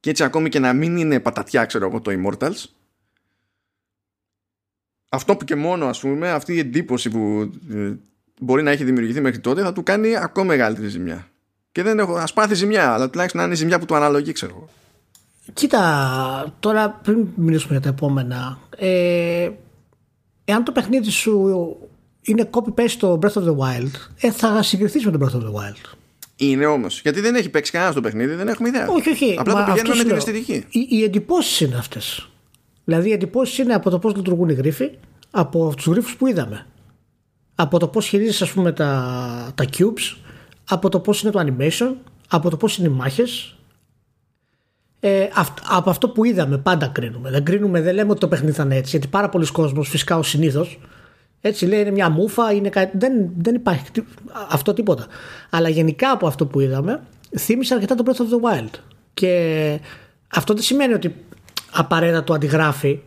Και 0.00 0.10
έτσι 0.10 0.24
ακόμη 0.24 0.48
και 0.48 0.58
να 0.58 0.72
μην 0.72 0.96
είναι 0.96 1.20
πατατιά, 1.20 1.64
ξέρω 1.64 1.86
εγώ, 1.86 2.00
το 2.00 2.10
Immortals, 2.14 2.64
αυτό 5.08 5.36
που 5.36 5.44
και 5.44 5.56
μόνο, 5.56 5.86
ας 5.86 6.00
πούμε, 6.00 6.30
αυτή 6.30 6.54
η 6.54 6.58
εντύπωση 6.58 7.10
που 7.10 7.50
ε, 7.70 7.92
μπορεί 8.40 8.62
να 8.62 8.70
έχει 8.70 8.84
δημιουργηθεί 8.84 9.20
μέχρι 9.20 9.38
τότε 9.38 9.62
θα 9.62 9.72
του 9.72 9.82
κάνει 9.82 10.16
ακόμα 10.16 10.46
μεγαλύτερη 10.46 10.88
ζημιά. 10.88 11.26
Και 11.72 11.82
δεν 11.82 11.98
έχω, 11.98 12.14
ας 12.14 12.32
πάθει 12.32 12.54
ζημιά, 12.54 12.92
αλλά 12.92 13.10
τουλάχιστον 13.10 13.40
να 13.40 13.46
είναι 13.46 13.56
ζημιά 13.56 13.78
που 13.78 13.84
του 13.84 13.94
αναλογεί, 13.94 14.32
ξέρω 14.32 14.52
εγώ. 14.56 14.68
Κοίτα, 15.52 16.54
τώρα 16.60 16.90
πριν 16.90 17.26
μιλήσουμε 17.34 17.72
για 17.72 17.80
τα 17.80 17.88
επόμενα, 17.88 18.58
ε, 18.76 19.50
εάν 20.44 20.64
το 20.64 20.72
παιχνίδι 20.72 21.10
σου 21.10 21.76
είναι 22.20 22.50
copy-paste 22.50 22.88
στο 22.88 23.18
Breath 23.22 23.42
of 23.42 23.44
the 23.44 23.56
Wild, 23.56 23.90
ε, 24.20 24.30
θα 24.30 24.62
συγκριθείς 24.62 25.04
με 25.04 25.10
το 25.10 25.18
Breath 25.22 25.36
of 25.36 25.42
the 25.42 25.52
Wild. 25.52 25.94
Είναι 26.40 26.66
όμως. 26.66 27.00
Γιατί 27.00 27.20
δεν 27.20 27.34
έχει 27.34 27.48
παίξει 27.48 27.70
κανένας 27.72 27.94
στο 27.94 28.02
παιχνίδι, 28.02 28.34
δεν 28.34 28.48
έχουμε 28.48 28.68
ιδέα. 28.68 28.88
Όχι, 28.88 29.10
όχι. 29.10 29.36
Απλά 29.38 29.54
το 29.54 29.72
πηγαίνουμε 29.72 29.94
με 29.94 30.04
την 30.04 30.16
αισθητική. 30.16 30.64
Οι, 30.70 30.86
οι 30.88 31.02
εντυπώσεις 31.02 31.60
είναι 31.60 31.76
αυτές. 31.76 32.28
Δηλαδή 32.84 33.08
οι 33.08 33.12
εντυπώσεις 33.12 33.58
είναι 33.58 33.74
από 33.74 33.90
το 33.90 33.98
πώς 33.98 34.14
λειτουργούν 34.16 34.48
οι 34.48 34.52
γρίφοι, 34.52 34.90
από 35.30 35.72
τους 35.76 35.86
γρίφους 35.86 36.16
που 36.16 36.26
είδαμε. 36.26 36.66
Από 37.54 37.78
το 37.78 37.88
πώς 37.88 38.06
χειρίζεσαι, 38.06 38.44
ας 38.44 38.52
πούμε, 38.52 38.72
τα, 38.72 39.52
τα 39.54 39.64
cubes, 39.78 40.16
από 40.68 40.88
το 40.88 41.00
πώς 41.00 41.22
είναι 41.22 41.30
το 41.30 41.40
animation, 41.46 41.94
από 42.28 42.50
το 42.50 42.56
πώς 42.56 42.78
είναι 42.78 42.88
οι 42.88 42.90
μάχες. 42.90 43.56
Ε, 45.00 45.28
από 45.68 45.90
αυτό 45.90 46.08
που 46.08 46.24
είδαμε, 46.24 46.58
πάντα 46.58 46.86
κρίνουμε. 46.86 47.30
Δεν 47.30 47.44
κρίνουμε, 47.44 47.80
δεν 47.80 47.94
λέμε 47.94 48.10
ότι 48.10 48.20
το 48.20 48.28
παιχνίδι 48.28 48.52
θα 48.52 48.62
είναι 48.62 48.76
έτσι. 48.76 48.90
Γιατί 48.90 49.06
πάρα 49.08 49.28
πολλοί 49.28 49.46
κόσμοι, 49.46 49.84
φυσικά 49.84 50.18
ο 50.18 50.22
συνήθως, 50.22 50.78
έτσι 51.40 51.66
λέει 51.66 51.80
είναι 51.80 51.90
μια 51.90 52.10
μούφα, 52.10 52.52
είναι 52.52 52.70
δεν, 52.92 53.30
δεν 53.38 53.54
υπάρχει 53.54 53.84
αυτό 54.50 54.72
τίποτα. 54.72 55.06
Αλλά 55.50 55.68
γενικά 55.68 56.10
από 56.10 56.26
αυτό 56.26 56.46
που 56.46 56.60
είδαμε, 56.60 57.02
θύμισε 57.38 57.74
αρκετά 57.74 57.94
το 57.94 58.04
Breath 58.06 58.20
of 58.20 58.24
the 58.24 58.58
Wild. 58.58 58.70
Και 59.14 59.80
αυτό 60.28 60.54
δεν 60.54 60.62
σημαίνει 60.62 60.92
ότι 60.92 61.14
απαραίτητα 61.70 62.24
το 62.24 62.34
αντιγράφει, 62.34 62.98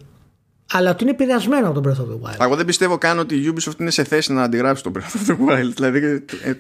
αλλά 0.72 0.90
ότι 0.90 1.04
είναι 1.04 1.12
επηρεασμένο 1.12 1.70
από 1.70 1.82
το 1.82 1.90
Breath 1.90 2.02
of 2.02 2.06
the 2.06 2.30
Wild. 2.30 2.46
Εγώ 2.46 2.56
δεν 2.56 2.66
πιστεύω 2.66 2.98
καν 2.98 3.20
ότι 3.20 3.36
η 3.36 3.54
Ubisoft 3.54 3.80
είναι 3.80 3.92
σε 3.92 4.04
θέση 4.04 4.34
να 4.34 4.44
αντιγράψει 4.44 4.84
το 4.84 4.92
Breath 4.96 5.00
of 5.00 5.32
the 5.32 5.50
Wild. 5.50 5.72
Δηλαδή, 5.76 6.26
ε... 6.44 6.54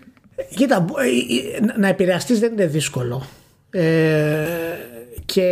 Κοίτα, 0.55 0.85
ε, 0.97 1.57
ε, 1.57 1.79
να 1.79 1.87
επηρεαστείς 1.87 2.39
δεν 2.39 2.51
είναι 2.51 2.65
δύσκολο. 2.67 3.25
Ε, 3.69 4.45
και 5.25 5.45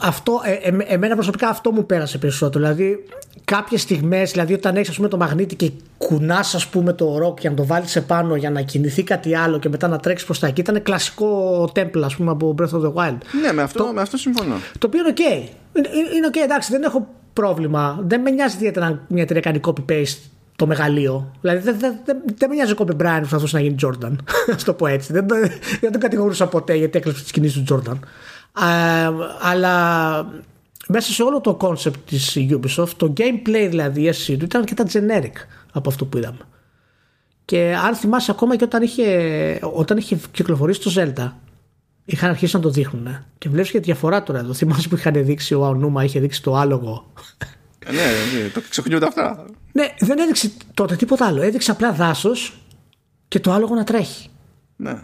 αυτό, 0.00 0.40
ε, 0.44 0.52
ε, 0.52 0.94
εμένα 0.94 1.14
προσωπικά 1.14 1.48
αυτό 1.48 1.72
μου 1.72 1.86
πέρασε 1.86 2.18
περισσότερο. 2.18 2.64
Δηλαδή, 2.64 3.04
κάποιες 3.44 3.80
στιγμές, 3.80 4.30
δηλαδή 4.30 4.52
όταν 4.52 4.76
έχεις 4.76 5.00
το 5.08 5.16
μαγνήτη 5.16 5.54
και 5.56 5.70
κουνάς, 5.98 6.54
ας 6.54 6.66
πούμε, 6.66 6.92
το 6.92 7.18
ροκ 7.18 7.40
για 7.40 7.50
να 7.50 7.56
το 7.56 7.66
βάλεις 7.66 7.96
επάνω 7.96 8.36
για 8.36 8.50
να 8.50 8.60
κινηθεί 8.60 9.02
κάτι 9.02 9.34
άλλο 9.34 9.58
και 9.58 9.68
μετά 9.68 9.88
να 9.88 9.98
τρέξεις 9.98 10.26
προς 10.26 10.38
τα 10.38 10.46
εκεί, 10.46 10.60
ήταν 10.60 10.82
κλασικό 10.82 11.62
temple, 11.74 12.02
ας 12.04 12.16
πούμε, 12.16 12.30
από 12.30 12.54
Breath 12.58 12.78
of 12.78 12.82
the 12.82 12.92
Wild. 12.92 13.18
Ναι, 13.42 13.52
με 13.52 13.62
αυτό, 13.62 13.90
με 13.94 14.00
αυτό 14.00 14.16
συμφωνώ. 14.16 14.54
Το 14.78 14.86
οποίο 14.86 15.00
είναι 15.00 15.14
ok. 15.16 15.48
Είναι, 16.16 16.28
ok, 16.32 16.36
εντάξει, 16.44 16.72
δεν 16.72 16.82
έχω 16.82 17.08
πρόβλημα. 17.32 18.04
Δεν 18.06 18.20
με 18.20 18.30
νοιάζει 18.30 18.56
ιδιαίτερα 18.56 19.04
μια 19.08 19.22
εταιρεία 19.22 19.42
κάνει 19.42 19.60
copy-paste 19.64 20.18
το 20.56 20.66
μεγαλείο. 20.66 21.32
Δηλαδή 21.40 21.60
δεν, 21.62 21.78
δεν, 21.78 21.94
δεν, 22.04 22.16
δεν 22.34 22.48
με 22.48 22.54
νοιάζει 22.54 22.72
ο 22.72 22.74
Κόμπι 22.74 22.94
Μπράιν 22.94 23.22
που 23.22 23.28
θα 23.28 23.40
να 23.50 23.60
γίνει 23.60 23.74
Jordan. 23.82 24.12
Α 24.52 24.56
το 24.64 24.72
πω 24.72 24.86
έτσι. 24.86 25.12
Δεν, 25.12 25.26
δεν 25.80 25.92
τον 25.92 26.00
κατηγορούσα 26.00 26.46
ποτέ 26.46 26.74
γιατί 26.74 26.98
έκλειψε 26.98 27.22
τις 27.22 27.30
κινήσεις 27.30 27.62
του 27.62 27.82
Jordan 27.82 27.96
αλλά 29.40 30.26
μέσα 30.88 31.12
σε 31.12 31.22
όλο 31.22 31.40
το 31.40 31.56
concept 31.60 31.96
της 32.06 32.36
Ubisoft 32.36 32.88
το 32.96 33.12
gameplay 33.16 33.66
δηλαδή 33.68 34.12
η 34.28 34.36
του 34.36 34.44
ήταν 34.44 34.60
αρκετά 34.60 34.84
generic 34.92 35.32
από 35.72 35.88
αυτό 35.88 36.04
που 36.04 36.18
είδαμε. 36.18 36.38
Και 37.44 37.76
αν 37.84 37.94
θυμάσαι 37.94 38.30
ακόμα 38.30 38.56
και 38.56 38.64
όταν 38.64 38.82
είχε, 38.82 39.58
όταν 39.74 39.96
είχε 39.96 40.18
κυκλοφορήσει 40.30 40.80
το 40.80 40.92
Zelda 40.96 41.32
είχαν 42.04 42.30
αρχίσει 42.30 42.56
να 42.56 42.62
το 42.62 42.70
δείχνουν 42.70 43.24
και 43.38 43.48
βλέπεις 43.48 43.70
και 43.70 43.80
διαφορά 43.80 44.22
τώρα 44.22 44.38
εδώ. 44.38 44.54
Θυμάσαι 44.54 44.88
που 44.88 44.94
είχαν 44.94 45.24
δείξει 45.24 45.54
ο 45.54 45.64
Αονούμα 45.64 46.04
είχε 46.04 46.20
δείξει 46.20 46.42
το 46.42 46.56
άλογο. 46.56 47.12
Ε, 47.86 47.92
ναι, 47.92 48.02
ναι, 48.42 48.48
το 48.48 48.62
ξεχνιούνται 48.68 49.06
αυτά. 49.06 49.44
Ναι 49.72 49.94
δεν 49.98 50.18
έδειξε 50.18 50.50
τότε 50.74 50.96
τίποτα 50.96 51.26
άλλο. 51.26 51.42
Έδειξε 51.42 51.70
απλά 51.70 51.92
δάσος 51.92 52.58
και 53.28 53.40
το 53.40 53.52
άλογο 53.52 53.74
να 53.74 53.84
τρέχει. 53.84 54.28
Ναι 54.76 55.02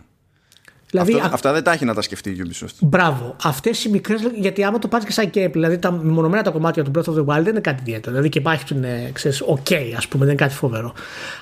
Δηλαδή, 0.94 1.14
Αυτό, 1.14 1.34
αυτά 1.34 1.52
δεν 1.52 1.62
τα 1.62 1.72
έχει 1.72 1.84
να 1.84 1.94
τα 1.94 2.02
σκεφτεί 2.02 2.30
η 2.30 2.42
Ubisoft. 2.44 2.74
Μπράβο. 2.80 3.36
Αυτές 3.42 3.84
οι 3.84 3.88
μικρές. 3.88 4.20
Γιατί 4.34 4.64
άμα 4.64 4.78
το 4.78 4.88
πάρεις 4.88 5.06
και 5.06 5.12
σαν 5.12 5.30
και 5.30 5.48
δηλαδή 5.48 5.78
τα 5.78 5.90
μονομένα 5.92 6.42
τα 6.42 6.50
κομμάτια 6.50 6.84
του 6.84 6.90
Breath 6.94 7.12
of 7.12 7.14
the 7.14 7.24
Wild 7.24 7.42
δεν 7.42 7.46
είναι 7.46 7.60
κάτι 7.60 7.80
ιδιαίτερο. 7.80 8.10
Δηλαδή 8.10 8.28
και 8.28 8.38
υπάρχει 8.38 8.64
που 8.66 8.74
είναι, 8.74 9.10
ξέρεις, 9.12 9.42
ok, 9.42 9.74
ας 9.96 10.08
πούμε, 10.08 10.24
δεν 10.24 10.34
είναι 10.34 10.42
κάτι 10.42 10.54
φοβερό. 10.54 10.94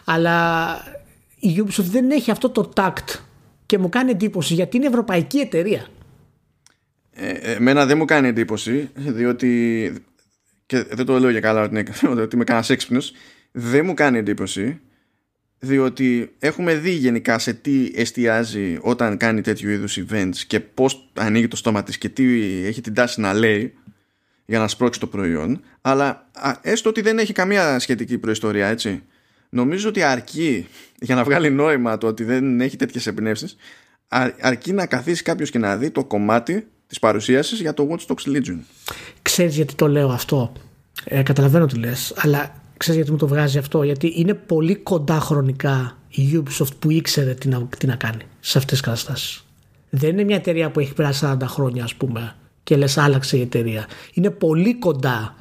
Αλλά 0.05 0.77
η 1.39 1.65
Ubisoft 1.65 1.85
δεν 1.91 2.11
έχει 2.11 2.31
αυτό 2.31 2.51
το 2.51 2.73
tact 2.77 3.21
και 3.67 3.79
μου 3.79 3.89
κάνει 3.89 4.11
εντύπωση 4.11 4.55
γιατί 4.55 4.77
είναι 4.77 4.87
ευρωπαϊκή 4.87 5.39
εταιρεία. 5.39 5.87
Ε, 7.13 7.53
εμένα 7.53 7.87
δεν 7.87 7.97
μου 7.97 8.05
κάνει 8.05 8.29
εντύπωση 8.29 8.91
διότι. 8.95 9.93
και 10.67 10.83
δεν 10.83 11.07
το 11.07 11.19
λέω 11.19 11.31
για 11.31 11.41
καλά 11.41 11.63
ότι, 11.63 11.79
είναι, 11.79 12.21
ότι 12.23 12.35
είμαι 12.35 12.45
κανένας 12.45 12.71
έξυπνος. 12.71 13.13
Δεν 13.53 13.85
μου 13.85 13.95
κάνει 13.95 14.19
εντύπωση 14.19 14.81
διότι 15.65 16.33
έχουμε 16.39 16.75
δει 16.75 16.91
γενικά 16.91 17.39
σε 17.39 17.53
τι 17.53 17.91
εστιάζει 17.95 18.79
όταν 18.81 19.17
κάνει 19.17 19.41
τέτοιου 19.41 19.71
είδους 19.71 19.99
events 19.99 20.37
και 20.47 20.61
πώς 20.61 21.11
ανοίγει 21.15 21.49
το 21.49 21.57
στόμα 21.57 21.83
της 21.83 21.99
και 21.99 22.09
τι 22.09 22.25
έχει 22.65 22.81
την 22.81 22.95
τάση 22.95 23.21
να 23.21 23.33
λέει 23.33 23.75
για 24.47 24.59
να 24.59 24.69
σπρώξει 24.69 25.01
το 25.01 25.07
προϊόν. 25.07 25.61
Αλλά 25.81 26.29
έστω 26.61 26.89
ότι 26.89 27.01
δεν 27.01 27.19
έχει 27.19 27.33
καμία 27.33 27.79
σχετική 27.79 28.19
προϊστορία 28.19 28.67
έτσι. 28.67 29.03
Νομίζω 29.49 29.89
ότι 29.89 30.03
αρκεί 30.03 30.67
για 31.01 31.15
να 31.15 31.25
βγάλει 31.25 31.51
νόημα 31.51 31.99
το 31.99 32.07
ότι 32.07 32.25
δεν 32.25 32.61
έχει 32.61 32.77
τέτοιες 32.77 33.07
εμπνεύσεις, 33.07 33.57
αρκεί 34.41 34.73
να 34.73 34.87
καθίσει 34.87 35.23
κάποιος 35.23 35.51
και 35.51 35.59
να 35.59 35.77
δει 35.77 35.91
το 35.91 36.05
κομμάτι 36.05 36.67
της 36.87 36.99
παρουσίασης 36.99 37.61
για 37.61 37.75
το 37.75 37.89
Watch 37.91 38.13
Dogs 38.13 38.37
Legion. 38.37 38.59
Ξέρεις 39.23 39.57
γιατί 39.57 39.75
το 39.75 39.89
λέω 39.89 40.09
αυτό; 40.09 40.53
Ε, 41.05 41.23
καταλαβαίνω 41.23 41.67
τι 41.67 41.79
λες 41.79 42.15
αλλά 42.17 42.62
Ξέρεις 42.83 43.01
γιατί 43.01 43.13
μου 43.13 43.19
το 43.19 43.27
βγάζει 43.27 43.59
αυτό, 43.59 43.83
γιατί 43.83 44.13
είναι 44.17 44.35
πολύ 44.35 44.75
κοντά 44.75 45.21
χρονικά 45.21 45.99
η 46.09 46.23
Ubisoft 46.33 46.77
που 46.79 46.91
ήξερε 46.91 47.35
τι 47.35 47.49
να, 47.49 47.67
τι 47.79 47.87
να 47.87 47.97
κάνει 47.97 48.23
σε 48.41 48.59
αυτές 48.59 48.73
τις 48.73 48.81
καταστάσεις. 48.81 49.45
Δεν 49.91 50.11
είναι 50.11 50.25
μια 50.25 50.37
εταιρεία 50.37 50.71
που 50.71 50.81
έχει 50.81 50.93
περάσει 50.93 51.27
40 51.29 51.37
χρόνια 51.45 51.85
ας 51.85 51.95
πούμε 51.95 52.35
και 52.63 52.77
λες 52.77 52.99
άλλαξε 52.99 53.37
η 53.37 53.41
εταιρεία. 53.41 53.87
Είναι 54.13 54.31
πολύ 54.31 54.75
κοντά 54.75 55.35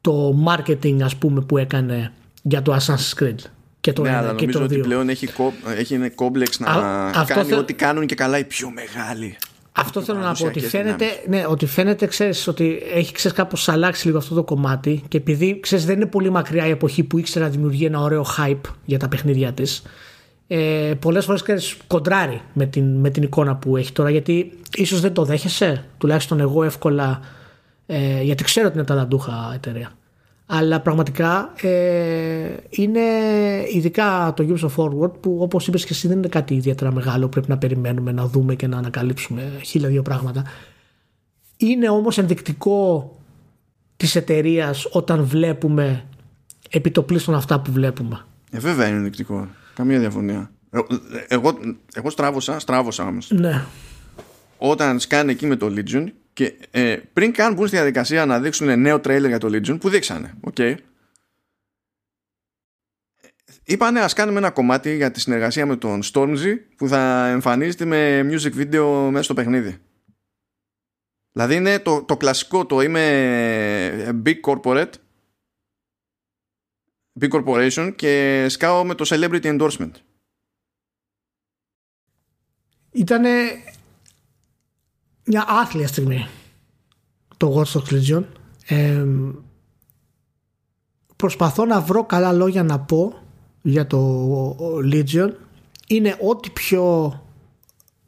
το 0.00 0.44
marketing 0.46 1.02
ας 1.02 1.16
πούμε 1.16 1.40
που 1.40 1.58
έκανε 1.58 2.12
για 2.42 2.62
το 2.62 2.76
Assassin's 2.76 3.22
Creed. 3.22 3.38
Και 3.80 3.92
το 3.92 4.02
ναι, 4.02 4.08
ένα, 4.08 4.18
αλλά 4.18 4.34
και 4.34 4.46
νομίζω 4.46 4.58
το 4.58 4.64
ότι 4.64 4.78
πλέον 4.78 5.08
έχει, 5.08 5.28
έχει 5.76 6.10
κόμπλεξ 6.10 6.58
να 6.58 6.66
Α, 6.70 7.24
κάνει 7.24 7.52
ό,τι 7.52 7.74
κάνουν 7.74 8.06
και 8.06 8.14
καλά 8.14 8.38
οι 8.38 8.44
πιο 8.44 8.70
μεγάλοι. 8.70 9.36
Αυτό 9.76 10.02
θέλω 10.02 10.18
να 10.18 10.32
πω. 10.32 10.46
Ότι 10.46 10.60
φαίνεται, 10.60 11.04
ναι, 11.28 11.44
ότι 11.48 11.66
φαίνεται 11.66 12.06
ξέρεις, 12.06 12.46
ότι 12.46 12.82
έχει 12.94 13.12
ξέρεις, 13.12 13.36
κάπως 13.36 13.68
αλλάξει 13.68 14.06
λίγο 14.06 14.18
αυτό 14.18 14.34
το 14.34 14.44
κομμάτι 14.44 15.02
και 15.08 15.16
επειδή 15.16 15.60
ξέρεις, 15.60 15.84
δεν 15.84 15.96
είναι 15.96 16.06
πολύ 16.06 16.30
μακριά 16.30 16.66
η 16.66 16.70
εποχή 16.70 17.04
που 17.04 17.18
ήξερε 17.18 17.44
να 17.44 17.50
δημιουργεί 17.50 17.84
ένα 17.84 18.00
ωραίο 18.00 18.24
hype 18.38 18.70
για 18.84 18.98
τα 18.98 19.08
παιχνίδια 19.08 19.52
της. 19.52 19.82
Ε, 20.46 20.92
Πολλές 20.98 21.24
φορές 21.24 21.76
κοντράρει 21.86 22.40
με 22.52 22.66
την, 22.66 22.96
με 22.96 23.10
την 23.10 23.22
εικόνα 23.22 23.56
που 23.56 23.76
έχει 23.76 23.92
τώρα 23.92 24.10
γιατί 24.10 24.52
ίσως 24.74 25.00
δεν 25.00 25.12
το 25.12 25.24
δέχεσαι. 25.24 25.84
Τουλάχιστον 25.98 26.40
εγώ 26.40 26.64
εύκολα. 26.64 27.20
Ε, 27.86 28.22
γιατί 28.22 28.44
ξέρω 28.44 28.66
ότι 28.66 28.76
είναι 28.76 28.86
ταλαντούχα 28.86 29.52
εταιρεία 29.54 29.92
αλλά 30.46 30.80
πραγματικά 30.80 31.52
ε, 31.62 32.56
είναι 32.70 33.00
ειδικά 33.74 34.32
το 34.36 34.46
Ubisoft 34.48 34.74
Forward 34.76 35.20
που 35.20 35.38
όπως 35.40 35.66
είπες 35.66 35.84
και 35.84 35.92
εσύ 35.92 36.08
δεν 36.08 36.16
είναι 36.16 36.28
κάτι 36.28 36.54
ιδιαίτερα 36.54 36.92
μεγάλο 36.92 37.28
πρέπει 37.28 37.48
να 37.48 37.58
περιμένουμε 37.58 38.12
να 38.12 38.26
δούμε 38.26 38.54
και 38.54 38.66
να 38.66 38.78
ανακαλύψουμε 38.78 39.52
χίλια 39.64 39.88
δύο 39.88 40.02
πράγματα. 40.02 40.44
Είναι 41.56 41.88
όμως 41.88 42.18
ενδεικτικό 42.18 43.10
της 43.96 44.14
εταιρείας 44.14 44.88
όταν 44.90 45.24
βλέπουμε 45.24 46.04
επί 46.70 46.85
το 46.85 46.95
πλείστον 46.95 47.34
αυτά 47.34 47.60
που 47.60 47.72
βλέπουμε. 47.72 48.24
Ε, 48.50 48.58
βέβαια 48.58 48.86
είναι 48.86 48.96
ενδεικτικό. 48.96 49.48
Καμία 49.74 49.98
διαφωνία. 49.98 50.50
Ε, 50.70 50.78
εγώ, 51.28 51.58
εγώ 51.94 52.10
στράβωσα, 52.10 52.58
στράβωσα 52.58 53.06
όμως. 53.06 53.30
Ναι. 53.30 53.64
όταν 54.58 55.00
σκάνε 55.00 55.32
εκεί 55.32 55.46
με 55.46 55.56
το 55.56 55.72
Legion 55.76 56.06
και 56.34 56.68
ε, 56.70 56.96
πριν 57.12 57.32
καν 57.32 57.54
μπουν 57.54 57.66
στη 57.66 57.76
διαδικασία 57.76 58.26
να 58.26 58.40
δείξουν 58.40 58.80
νέο 58.80 59.00
τρέιλερ 59.00 59.28
για 59.28 59.38
το 59.38 59.48
Legion, 59.48 59.80
που 59.80 59.88
δείξανε, 59.88 60.34
OK. 60.40 60.54
Okay. 60.58 60.76
Είπανε 63.64 64.00
ας 64.00 64.12
κάνουμε 64.12 64.38
ένα 64.38 64.50
κομμάτι 64.50 64.96
για 64.96 65.10
τη 65.10 65.20
συνεργασία 65.20 65.66
με 65.66 65.76
τον 65.76 66.00
Stormzy 66.12 66.56
που 66.76 66.88
θα 66.88 67.26
εμφανίζεται 67.26 67.84
με 67.84 68.20
music 68.30 68.54
video 68.54 69.08
μέσα 69.10 69.22
στο 69.22 69.34
παιχνίδι. 69.34 69.78
Δηλαδή 71.32 71.54
είναι 71.54 71.78
το, 71.78 72.02
το 72.04 72.16
κλασικό, 72.16 72.66
το 72.66 72.80
είμαι 72.80 74.22
big 74.24 74.40
corporate, 74.40 74.92
big 77.20 77.30
corporation 77.30 77.92
και 77.96 78.46
σκάω 78.48 78.84
με 78.84 78.94
το 78.94 79.04
celebrity 79.08 79.60
endorsement. 79.60 79.92
Ήταν 82.92 83.24
μια 85.24 85.44
άθλια 85.48 85.86
στιγμή 85.86 86.26
το 87.36 87.54
Watch 87.56 87.78
Dogs 87.78 87.92
Legion. 87.92 88.22
Ε, 88.66 89.04
προσπαθώ 91.16 91.64
να 91.64 91.80
βρω 91.80 92.04
καλά 92.04 92.32
λόγια 92.32 92.62
να 92.62 92.80
πω 92.80 93.14
για 93.62 93.86
το 93.86 94.56
Legion. 94.92 95.30
Είναι 95.86 96.16
ό,τι 96.20 96.50
πιο 96.50 97.12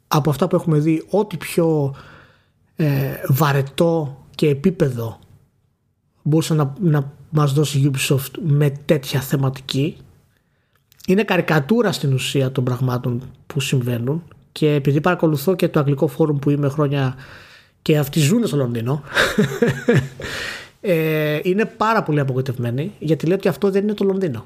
από 0.07 0.29
αυτά 0.29 0.47
που 0.47 0.55
έχουμε 0.55 0.79
δει, 0.79 1.05
ό,τι 1.09 1.37
πιο 1.37 1.95
ε, 2.75 3.13
βαρετό 3.27 4.17
και 4.35 4.47
επίπεδο 4.49 5.19
μπορούσε 6.23 6.53
να, 6.53 6.73
να 6.79 7.13
μας 7.29 7.53
δώσει 7.53 7.79
η 7.79 7.91
Ubisoft 7.93 8.31
με 8.41 8.69
τέτοια 8.69 9.21
θεματική. 9.21 9.97
Είναι 11.07 11.23
καρικατούρα 11.23 11.91
στην 11.91 12.13
ουσία 12.13 12.51
των 12.51 12.63
πραγμάτων 12.63 13.31
που 13.47 13.59
συμβαίνουν 13.59 14.23
και 14.57 14.73
επειδή 14.73 15.01
παρακολουθώ 15.01 15.55
και 15.55 15.67
το 15.67 15.79
αγγλικό 15.79 16.07
φόρουμ 16.07 16.37
που 16.37 16.49
είμαι 16.49 16.69
χρόνια 16.69 17.15
και 17.81 17.97
αυτοί 17.97 18.19
ζουν 18.19 18.47
στο 18.47 18.57
Λονδίνο 18.57 19.03
ε, 20.81 21.39
είναι 21.43 21.65
πάρα 21.65 22.03
πολύ 22.03 22.19
απογοητευμένοι 22.19 22.91
γιατί 22.99 23.25
λέει 23.25 23.35
ότι 23.35 23.47
αυτό 23.47 23.71
δεν 23.71 23.83
είναι 23.83 23.93
το 23.93 24.03
Λονδίνο. 24.03 24.45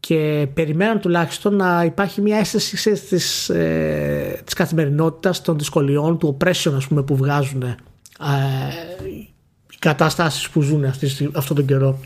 Και 0.00 0.48
περιμέναν 0.54 1.00
τουλάχιστον 1.00 1.56
να 1.56 1.84
υπάρχει 1.84 2.20
μια 2.20 2.38
αίσθηση 2.38 2.92
της, 2.92 3.48
ε, 3.48 4.40
της 4.44 4.54
καθημερινότητας 4.54 5.42
των 5.42 5.58
δυσκολιών 5.58 6.18
του 6.18 6.36
oppression 6.36 6.72
ας 6.76 6.86
πούμε 6.86 7.02
που 7.02 7.16
βγάζουν 7.16 7.62
ε, 7.62 7.76
οι 9.70 9.76
καταστάσεις 9.78 10.48
που 10.48 10.60
ζουν 10.60 10.84
αυτή, 10.84 11.30
αυτόν 11.34 11.56
τον 11.56 11.66
καιρό 11.66 11.98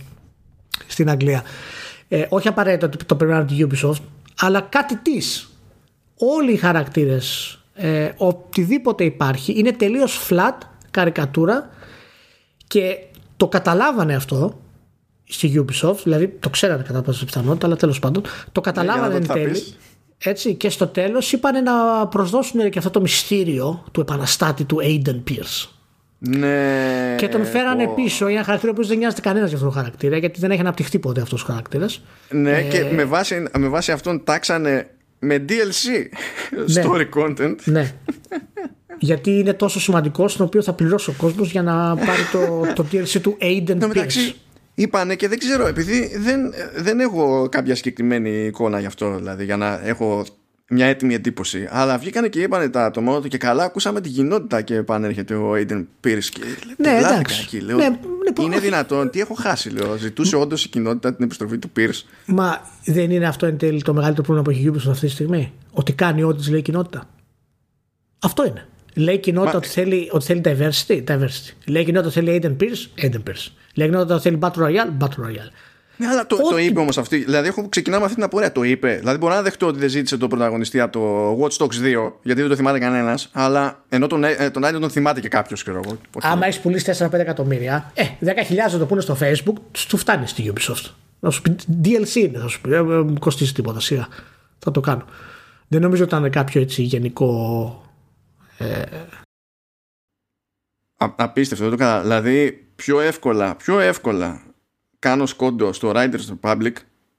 στην 0.86 1.10
Αγγλία. 1.10 1.42
Ε, 2.08 2.26
όχι 2.28 2.48
απαραίτητα 2.48 2.86
ότι 2.86 3.04
το 3.04 3.16
περιμέναν 3.16 3.46
τη 3.46 3.66
Ubisoft 3.70 4.02
αλλά 4.40 4.60
κάτι 4.60 4.96
της 4.96 5.47
όλοι 6.18 6.52
οι 6.52 6.56
χαρακτήρες 6.56 7.58
ε, 7.74 8.10
οτιδήποτε 8.16 9.04
υπάρχει 9.04 9.58
είναι 9.58 9.72
τελείως 9.72 10.28
flat 10.30 10.58
καρικατούρα 10.90 11.70
και 12.66 12.98
το 13.36 13.48
καταλάβανε 13.48 14.14
αυτό 14.14 14.60
στη 15.24 15.64
Ubisoft, 15.64 15.96
δηλαδή 16.02 16.28
το 16.28 16.50
ξέρανε 16.50 16.82
κατά 16.82 17.02
πάσα 17.02 17.24
πιθανότητα, 17.24 17.66
αλλά 17.66 17.76
τέλος 17.76 17.98
πάντων 17.98 18.22
το 18.52 18.60
καταλάβανε 18.60 19.14
εν 19.14 19.26
τέλει. 19.26 19.62
Έτσι, 20.18 20.54
και 20.54 20.70
στο 20.70 20.86
τέλος 20.86 21.32
είπαν 21.32 21.62
να 21.62 22.06
προσδώσουν 22.06 22.70
και 22.70 22.78
αυτό 22.78 22.90
το 22.90 23.00
μυστήριο 23.00 23.84
του 23.92 24.00
επαναστάτη 24.00 24.64
του 24.64 24.78
Aiden 24.82 25.22
Pierce. 25.30 25.68
Ναι. 26.18 27.14
Και 27.18 27.28
τον 27.28 27.44
φέρανε 27.44 27.84
πω. 27.84 27.94
πίσω 27.94 28.26
για 28.26 28.34
ένα 28.34 28.44
χαρακτήρα 28.44 28.72
που 28.72 28.84
δεν 28.84 28.98
νοιάζεται 28.98 29.20
κανένας 29.20 29.48
για 29.48 29.58
αυτό 29.58 29.70
το 29.70 29.76
χαρακτήρα, 29.76 30.16
γιατί 30.16 30.40
δεν 30.40 30.50
έχει 30.50 30.60
αναπτυχθεί 30.60 30.98
ποτέ 30.98 31.20
αυτός 31.20 31.42
ο 31.42 31.46
χαρακτήρας. 31.46 32.02
Ναι, 32.30 32.58
ε... 32.58 32.62
και 32.62 32.84
με 32.92 33.04
βάση, 33.04 33.46
με 33.58 33.68
βάση 33.68 33.92
αυτόν 33.92 34.24
τάξανε 34.24 34.90
με 35.18 35.44
DLC 35.48 36.06
ναι. 36.66 36.82
story 36.84 37.08
content. 37.14 37.56
Ναι. 37.64 37.94
γιατί 38.98 39.30
είναι 39.30 39.52
τόσο 39.52 39.80
σημαντικό, 39.80 40.28
στον 40.28 40.46
οποίο 40.46 40.62
θα 40.62 40.72
πληρώσει 40.72 41.10
ο 41.10 41.14
κόσμος 41.16 41.50
για 41.50 41.62
να 41.62 41.96
πάρει 41.96 42.22
το, 42.32 42.72
το 42.74 42.86
DLC 42.92 43.20
του 43.20 43.36
Aiden 43.40 43.82
Pierce 43.82 44.32
είπανε 44.74 45.14
και 45.14 45.28
δεν 45.28 45.38
ξέρω, 45.38 45.66
επειδή 45.66 46.16
δεν, 46.16 46.52
δεν 46.76 47.00
έχω 47.00 47.48
κάποια 47.50 47.74
συγκεκριμένη 47.74 48.30
εικόνα 48.30 48.80
γι' 48.80 48.86
αυτό, 48.86 49.16
δηλαδή 49.16 49.44
για 49.44 49.56
να 49.56 49.80
έχω 49.84 50.24
μια 50.68 50.86
έτοιμη 50.86 51.14
εντύπωση. 51.14 51.68
Αλλά 51.70 51.98
βγήκανε 51.98 52.28
και 52.28 52.40
είπανε 52.40 52.68
τα 52.68 52.84
άτομα 52.84 53.20
του 53.20 53.28
και 53.28 53.38
καλά 53.38 53.64
ακούσαμε 53.64 54.00
τη 54.00 54.08
κοινότητα 54.08 54.62
και 54.62 54.74
επανέρχεται 54.74 55.34
ο 55.34 55.52
Aiden 55.54 55.84
Pierce 56.04 56.24
και 56.30 56.40
ναι, 56.76 56.98
εντάξει. 56.98 57.40
εκεί. 57.42 57.60
Λέω, 57.60 57.76
ναι, 57.76 57.98
λοιπόν, 58.26 58.44
είναι 58.46 58.58
δυνατόν, 58.58 59.10
τι 59.10 59.20
έχω 59.20 59.34
χάσει, 59.34 59.70
λέω. 59.70 59.96
Ζητούσε 59.96 60.36
όντως 60.36 60.64
η 60.64 60.68
κοινότητα 60.68 61.14
την 61.14 61.24
επιστροφή 61.24 61.58
του 61.58 61.70
Pierce. 61.76 62.02
Μα 62.26 62.60
δεν 62.84 63.10
είναι 63.10 63.26
αυτό 63.26 63.46
εν 63.46 63.58
τέλει 63.58 63.82
το 63.82 63.94
μεγαλύτερο 63.94 64.26
πρόβλημα 64.26 64.42
που 64.42 64.50
έχει 64.50 64.70
Ubisoft 64.72 64.90
αυτή 64.90 65.06
τη 65.06 65.12
στιγμή; 65.12 65.52
Ότι 65.72 65.92
κάνει 65.92 66.22
ό,τι 66.22 66.38
της 66.38 66.48
λέει 66.48 66.58
η 66.58 66.62
κοινότητα. 66.62 67.08
Αυτό 68.18 68.46
είναι. 68.46 68.66
Λέει 68.94 69.14
η 69.14 69.18
κοινότητα 69.18 69.52
Μα... 69.52 69.58
ότι, 69.58 69.68
θέλει, 69.68 70.08
ότι 70.12 70.24
θέλει 70.24 70.40
diversity, 70.44 71.04
diversity. 71.04 71.52
Λέει 71.66 71.82
η 71.82 71.84
κοινότητα 71.84 72.00
ότι 72.06 72.10
θέλει 72.10 72.40
Aiden 72.42 72.62
Pierce, 72.62 73.04
Aiden 73.04 73.22
Pierce. 73.28 73.52
Λέει 73.74 73.88
ότι 73.88 74.20
θέλει 74.20 74.38
Battle 74.40 74.62
Royale, 74.66 74.92
Battle 74.98 75.24
Royale. 75.26 75.50
Ναι, 75.98 76.06
αλλά 76.06 76.26
το, 76.26 76.36
το 76.36 76.58
είπε 76.58 76.80
όμως 76.80 76.98
αυτή. 76.98 77.16
Δηλαδή, 77.16 77.48
έχω 77.48 77.68
ξεκινάμε 77.68 78.02
αυτή 78.02 78.14
την 78.14 78.24
απορία. 78.24 78.52
Το 78.52 78.62
είπε. 78.62 78.96
Δηλαδή, 78.98 79.18
μπορώ 79.18 79.34
να 79.34 79.42
δεχτώ 79.42 79.66
ότι 79.66 79.78
δεν 79.78 79.88
ζήτησε 79.88 80.16
τον 80.16 80.28
πρωταγωνιστή 80.28 80.80
από 80.80 80.92
το 80.92 81.38
Watch 81.40 81.64
Dogs 81.64 82.06
2, 82.06 82.12
γιατί 82.22 82.40
δεν 82.40 82.50
το 82.50 82.56
θυμάται 82.56 82.78
κανένας. 82.78 83.28
Αλλά 83.32 83.84
ενώ 83.88 84.06
τον, 84.06 84.24
ε, 84.24 84.50
τον 84.50 84.64
άλλο 84.64 84.78
τον 84.78 84.90
θυμάται 84.90 85.20
και 85.20 85.28
κάποιος, 85.28 85.62
ξέρω 85.62 85.80
εγώ. 85.84 85.98
Άμα 86.22 86.46
έχεις 86.46 86.60
πουλήσει 86.60 86.84
4-5 86.84 87.20
εκατομμύρια, 87.20 87.92
ε, 87.94 88.04
10.000 88.20 88.78
το 88.78 88.86
πούνε 88.86 89.00
στο 89.00 89.16
Facebook, 89.20 89.54
του 89.88 89.96
φτάνει 89.96 90.26
στη 90.26 90.52
Ubisoft. 90.54 90.90
Να 91.20 91.30
σου 91.30 91.42
πει 91.42 91.56
DLC 91.84 92.14
είναι, 92.14 92.38
θα 92.38 92.48
σου 92.48 92.60
πει. 92.60 92.68
Δεν 92.68 92.84
μου 92.84 93.18
κοστίζει 93.18 93.52
τίποτα 93.52 93.80
σιγά. 93.80 94.08
Θα 94.58 94.70
το 94.70 94.80
κάνω. 94.80 95.04
Δεν 95.68 95.80
νομίζω 95.80 96.04
ότι 96.04 96.14
ήταν 96.14 96.30
κάποιο 96.30 96.60
έτσι 96.60 96.82
γενικό. 96.82 97.82
Ε... 98.58 98.82
απίστευτο, 100.96 101.68
δεν 101.68 101.78
το 101.78 101.84
κάνω. 101.84 102.02
Δηλαδή, 102.02 102.66
πιο 102.76 103.00
εύκολα, 103.00 103.54
πιο 103.56 103.80
εύκολα 103.80 104.47
κάνω 104.98 105.26
σκόντο 105.26 105.72
στο 105.72 105.92
Riders 105.94 106.38
Republic 106.40 106.72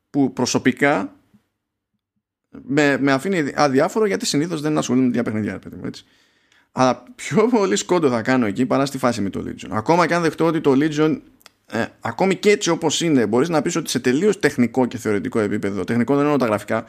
που 0.09 0.34
προσωπικά 0.34 1.13
με, 2.49 2.97
με 2.99 3.11
αφήνει 3.11 3.51
αδιάφορο 3.55 4.05
γιατί 4.05 4.25
συνήθως 4.25 4.61
δεν 4.61 4.77
ασχολούμαι 4.77 5.05
με 5.05 5.11
τέτοια 5.11 5.32
παιχνίδια. 5.32 5.59
Έτσι. 5.86 6.05
Αλλά 6.71 7.03
πιο 7.15 7.47
πολύ 7.47 7.75
σκόντο 7.75 8.09
θα 8.09 8.21
κάνω 8.21 8.45
εκεί 8.45 8.65
παρά 8.65 8.86
στη 8.86 8.97
φάση 8.97 9.21
με 9.21 9.30
το 9.30 9.43
Legion. 9.47 9.67
Ακόμα 9.69 10.07
και 10.07 10.13
αν 10.13 10.21
δεχτώ 10.21 10.45
ότι 10.45 10.61
το 10.61 10.71
Legion, 10.75 11.19
ε, 11.65 11.86
ακόμη 12.01 12.36
και 12.36 12.49
έτσι 12.49 12.69
όπως 12.69 13.01
είναι, 13.01 13.25
μπορείς 13.25 13.49
να 13.49 13.61
πεις 13.61 13.75
ότι 13.75 13.89
σε 13.89 13.99
τελείως 13.99 14.39
τεχνικό 14.39 14.86
και 14.86 14.97
θεωρητικό 14.97 15.39
επίπεδο, 15.39 15.84
τεχνικό 15.84 16.13
δεν 16.13 16.23
εννοώ 16.23 16.38
τα 16.38 16.45
γραφικά, 16.45 16.86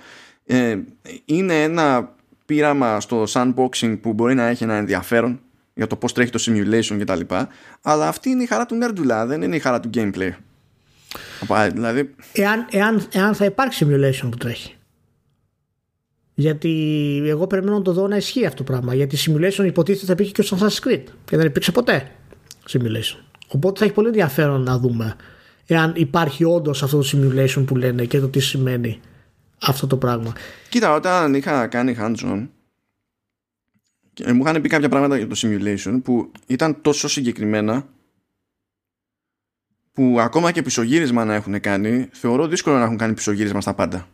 ε, 0.46 0.78
είναι 1.24 1.62
ένα 1.62 2.14
πείραμα 2.46 3.00
στο 3.00 3.24
sandboxing 3.28 3.98
που 4.00 4.12
μπορεί 4.12 4.34
να 4.34 4.46
έχει 4.46 4.62
ένα 4.62 4.74
ενδιαφέρον 4.74 5.40
για 5.74 5.86
το 5.86 5.96
πώς 5.96 6.12
τρέχει 6.12 6.30
το 6.30 6.44
simulation 6.46 6.96
και 6.98 7.04
τα 7.04 7.16
λοιπά 7.16 7.48
αλλά 7.82 8.08
αυτή 8.08 8.30
είναι 8.30 8.42
η 8.42 8.46
χαρά 8.46 8.66
του 8.66 8.74
νέρντουλα 8.74 9.26
δεν 9.26 9.42
είναι 9.42 9.56
η 9.56 9.58
χαρά 9.58 9.80
του 9.80 9.90
gameplay 9.94 10.30
δηλαδή... 11.72 12.14
εάν, 12.32 12.66
εάν, 12.70 13.06
εάν 13.12 13.34
θα 13.34 13.44
υπάρξει 13.44 13.86
simulation 13.88 14.28
που 14.30 14.36
τρέχει. 14.36 14.74
Γιατί 16.34 17.22
εγώ 17.26 17.46
περιμένω 17.46 17.76
να 17.76 17.82
το 17.82 17.92
δω 17.92 18.08
να 18.08 18.16
ισχύει 18.16 18.46
αυτό 18.46 18.56
το 18.56 18.72
πράγμα. 18.72 18.94
Γιατί 18.94 19.16
simulation 19.26 19.64
υποτίθεται 19.64 20.06
θα 20.06 20.12
υπήρχε 20.12 20.32
και 20.32 20.42
στο 20.42 20.56
Assassin's 20.60 20.88
Creed 20.88 21.02
και 21.24 21.36
δεν 21.36 21.46
υπήρξε 21.46 21.72
ποτέ 21.72 22.10
simulation. 22.68 23.18
Οπότε 23.48 23.78
θα 23.78 23.84
έχει 23.84 23.94
πολύ 23.94 24.06
ενδιαφέρον 24.06 24.62
να 24.62 24.78
δούμε 24.78 25.16
εάν 25.66 25.92
υπάρχει 25.96 26.44
όντως 26.44 26.82
αυτό 26.82 26.98
το 26.98 27.08
simulation 27.12 27.64
που 27.66 27.76
λένε 27.76 28.04
και 28.04 28.20
το 28.20 28.28
τι 28.28 28.40
σημαίνει 28.40 29.00
αυτό 29.62 29.86
το 29.86 29.96
πράγμα. 29.96 30.32
Κοίτα 30.68 30.94
όταν 30.94 31.34
είχα 31.34 31.66
κάνει 31.66 31.96
hands-on 32.00 32.46
και 34.12 34.32
μου 34.32 34.42
είχαν 34.42 34.62
πει 34.62 34.68
κάποια 34.68 34.88
πράγματα 34.88 35.16
για 35.16 35.26
το 35.26 35.34
simulation 35.36 36.00
που 36.02 36.32
ήταν 36.46 36.80
τόσο 36.82 37.08
συγκεκριμένα 37.08 37.86
που 39.92 40.16
ακόμα 40.20 40.52
και 40.52 40.62
πισωγύρισμα 40.62 41.24
να 41.24 41.34
έχουν 41.34 41.60
κάνει 41.60 42.08
θεωρώ 42.12 42.46
δύσκολο 42.46 42.76
να 42.76 42.84
έχουν 42.84 42.96
κάνει 42.96 43.14
πισωγύρισμα 43.14 43.60
στα 43.60 43.74
πάντα. 43.74 44.08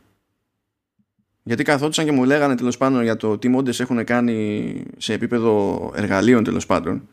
Γιατί 1.42 1.62
καθόντουσαν 1.62 2.04
και 2.04 2.12
μου 2.12 2.24
λέγανε 2.24 2.54
τέλος 2.54 2.76
πάντων 2.76 3.02
για 3.02 3.16
το 3.16 3.38
τι 3.38 3.48
μόντες 3.48 3.80
έχουν 3.80 4.04
κάνει 4.04 4.82
σε 4.96 5.12
επίπεδο 5.12 5.92
εργαλείων 5.94 6.44
τέλος 6.44 6.66
πάντων 6.66 7.08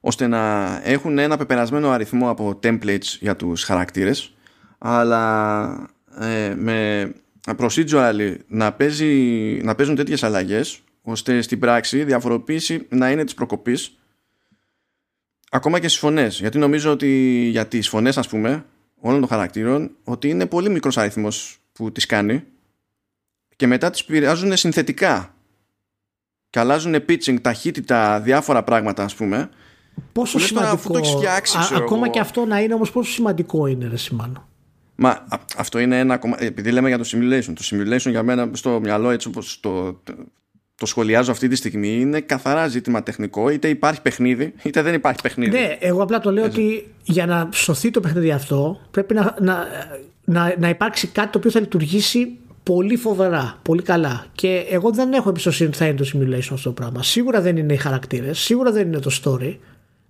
ώστε 0.00 0.26
να 0.26 0.66
έχουν 0.84 1.18
ένα 1.18 1.36
πεπερασμένο 1.36 1.90
αριθμό 1.90 2.30
από 2.30 2.58
templates 2.62 3.16
για 3.20 3.36
τους 3.36 3.64
χαρακτήρες 3.64 4.34
αλλά 4.78 5.90
ε, 6.20 6.54
με 6.56 7.12
procedurally 7.58 8.36
να, 8.46 8.72
παίζει, 8.72 9.14
να 9.62 9.74
παίζουν 9.74 9.94
τέτοιες 9.94 10.22
αλλαγές 10.22 10.80
ώστε 11.02 11.40
στην 11.40 11.58
πράξη 11.58 12.04
διαφοροποίηση 12.04 12.86
να 12.88 13.10
είναι 13.10 13.24
της 13.24 13.34
προκοπής 13.34 13.98
ακόμα 15.50 15.80
και 15.80 15.88
στις 15.88 16.00
φωνές 16.00 16.38
γιατί 16.40 16.58
νομίζω 16.58 16.90
ότι 16.90 17.08
για 17.50 17.66
τις 17.66 17.88
φωνές 17.88 18.18
ας 18.18 18.28
πούμε 18.28 18.64
όλων 19.00 19.20
των 19.20 19.28
χαρακτήρων 19.28 19.90
ότι 20.04 20.28
είναι 20.28 20.46
πολύ 20.46 20.70
μικρός 20.70 20.98
αριθμός 20.98 21.58
που 21.72 21.92
τις 21.92 22.06
κάνει 22.06 22.44
και 23.56 23.66
μετά 23.66 23.90
τις 23.90 24.04
πειράζουν 24.04 24.56
συνθετικά 24.56 25.34
και 26.50 26.58
αλλάζουν 26.58 26.94
pitching, 26.94 27.40
ταχύτητα, 27.40 28.20
διάφορα 28.20 28.62
πράγματα 28.62 29.04
ας 29.04 29.14
πούμε 29.14 29.50
Πόσο 30.12 30.38
σημαντικό, 30.38 30.72
αφού 30.72 30.92
το 30.92 31.04
φτιάξει, 31.04 31.56
α, 31.56 31.68
ακόμα 31.76 32.02
εγώ. 32.02 32.10
και 32.10 32.20
αυτό 32.20 32.44
να 32.44 32.60
είναι 32.60 32.74
όμως 32.74 32.90
πόσο 32.90 33.12
σημαντικό 33.12 33.66
είναι 33.66 33.86
ρε 33.88 33.96
Σιμάνο. 33.96 34.48
Μα 34.94 35.26
αυτό 35.56 35.78
είναι 35.78 35.98
ένα 35.98 36.16
κομμάτι. 36.16 36.46
Επειδή 36.46 36.70
λέμε 36.70 36.88
για 36.88 36.98
το 36.98 37.04
simulation. 37.12 37.52
Το 37.54 37.62
simulation 37.62 38.10
για 38.10 38.22
μένα 38.22 38.50
στο 38.52 38.80
μυαλό 38.80 39.10
έτσι 39.10 39.28
όπως 39.28 39.60
το, 39.60 40.02
το 40.78 40.86
σχολιάζω 40.86 41.30
αυτή 41.30 41.48
τη 41.48 41.56
στιγμή 41.56 42.00
είναι 42.00 42.20
καθαρά 42.20 42.68
ζήτημα 42.68 43.02
τεχνικό. 43.02 43.50
Είτε 43.50 43.68
υπάρχει 43.68 44.02
παιχνίδι, 44.02 44.52
είτε 44.62 44.82
δεν 44.82 44.94
υπάρχει 44.94 45.20
παιχνίδι. 45.22 45.50
Ναι, 45.50 45.76
εγώ 45.80 46.02
απλά 46.02 46.20
το 46.20 46.32
λέω 46.32 46.44
ότι 46.44 46.86
για 47.02 47.26
να 47.26 47.48
σωθεί 47.52 47.90
το 47.90 48.00
παιχνίδι 48.00 48.30
αυτό 48.30 48.80
πρέπει 48.90 49.14
να, 49.14 49.36
να, 49.40 49.66
να, 50.24 50.54
να 50.58 50.68
υπάρξει 50.68 51.06
κάτι 51.06 51.30
το 51.30 51.38
οποίο 51.38 51.50
θα 51.50 51.60
λειτουργήσει 51.60 52.36
πολύ 52.62 52.96
φοβερά, 52.96 53.58
πολύ 53.62 53.82
καλά. 53.82 54.26
Και 54.32 54.66
εγώ 54.70 54.90
δεν 54.90 55.12
έχω 55.12 55.28
εμπιστοσύνη 55.28 55.68
ότι 55.68 55.78
θα 55.78 55.86
είναι 55.86 55.96
το 55.96 56.10
simulation 56.14 56.52
αυτό 56.52 56.68
το 56.68 56.72
πράγμα. 56.72 57.02
Σίγουρα 57.02 57.40
δεν 57.40 57.56
είναι 57.56 57.72
οι 57.72 57.76
χαρακτήρες, 57.76 58.38
σίγουρα 58.38 58.72
δεν 58.72 58.86
είναι 58.86 58.98
το 58.98 59.10
story. 59.22 59.56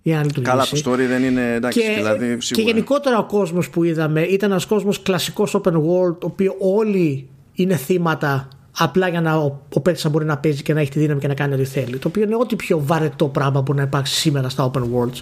Για 0.01 0.15
να 0.15 0.23
λειτουργήσει. 0.23 0.55
Καλά, 0.55 0.65
το 0.65 0.91
story 0.91 1.07
δεν 1.07 1.23
είναι 1.23 1.53
εντάξει. 1.53 1.79
Και, 1.79 1.93
δηλαδή, 1.95 2.25
σίγουρα. 2.25 2.41
και 2.51 2.61
γενικότερα 2.61 3.17
ο 3.17 3.25
κόσμος 3.25 3.69
που 3.69 3.83
είδαμε 3.83 4.21
ήταν 4.21 4.51
ένας 4.51 4.65
κόσμος 4.65 5.01
κλασικός 5.01 5.55
open 5.57 5.73
world, 5.73 6.19
ο 6.21 6.25
οποίος 6.25 6.55
όλοι 6.59 7.29
είναι 7.53 7.75
θύματα 7.75 8.47
απλά 8.77 9.07
για 9.07 9.21
να 9.21 9.35
ο, 9.35 9.61
ο 9.73 9.79
παίκτης 9.79 10.03
να 10.03 10.09
μπορεί 10.09 10.25
να 10.25 10.37
παίζει 10.37 10.61
και 10.61 10.73
να 10.73 10.79
έχει 10.79 10.89
τη 10.89 10.99
δύναμη 10.99 11.19
και 11.19 11.27
να 11.27 11.33
κάνει 11.33 11.53
ό,τι 11.53 11.65
θέλει. 11.65 11.97
Το 11.97 12.07
οποίο 12.07 12.23
είναι 12.23 12.35
ό,τι 12.35 12.55
πιο 12.55 12.81
βαρετό 12.85 13.27
πράγμα 13.27 13.61
μπορεί 13.61 13.77
να 13.77 13.83
υπάρξει 13.83 14.13
σήμερα 14.13 14.49
στα 14.49 14.71
open 14.71 14.81
worlds. 14.81 15.21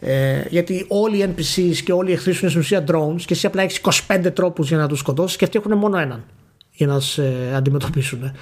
Ε, 0.00 0.42
γιατί 0.48 0.84
όλοι 0.88 1.18
οι 1.18 1.34
NPCs 1.36 1.76
και 1.84 1.92
όλοι 1.92 2.10
οι 2.10 2.12
εχθροί 2.12 2.32
σου 2.32 2.38
είναι 2.40 2.50
στην 2.50 2.60
ουσία 2.60 2.84
drones 2.88 3.22
και 3.24 3.34
εσύ 3.34 3.46
απλά 3.46 3.62
έχεις 3.62 3.80
25 4.08 4.30
τρόπους 4.34 4.68
για 4.68 4.76
να 4.76 4.88
τους 4.88 4.98
σκοτώσεις 4.98 5.36
και 5.36 5.44
αυτοί 5.44 5.58
έχουν 5.58 5.78
μόνο 5.78 5.98
έναν 5.98 6.24
για 6.70 6.86
να 6.86 7.00
σε 7.00 7.52
αντιμετωπίσουν. 7.54 8.32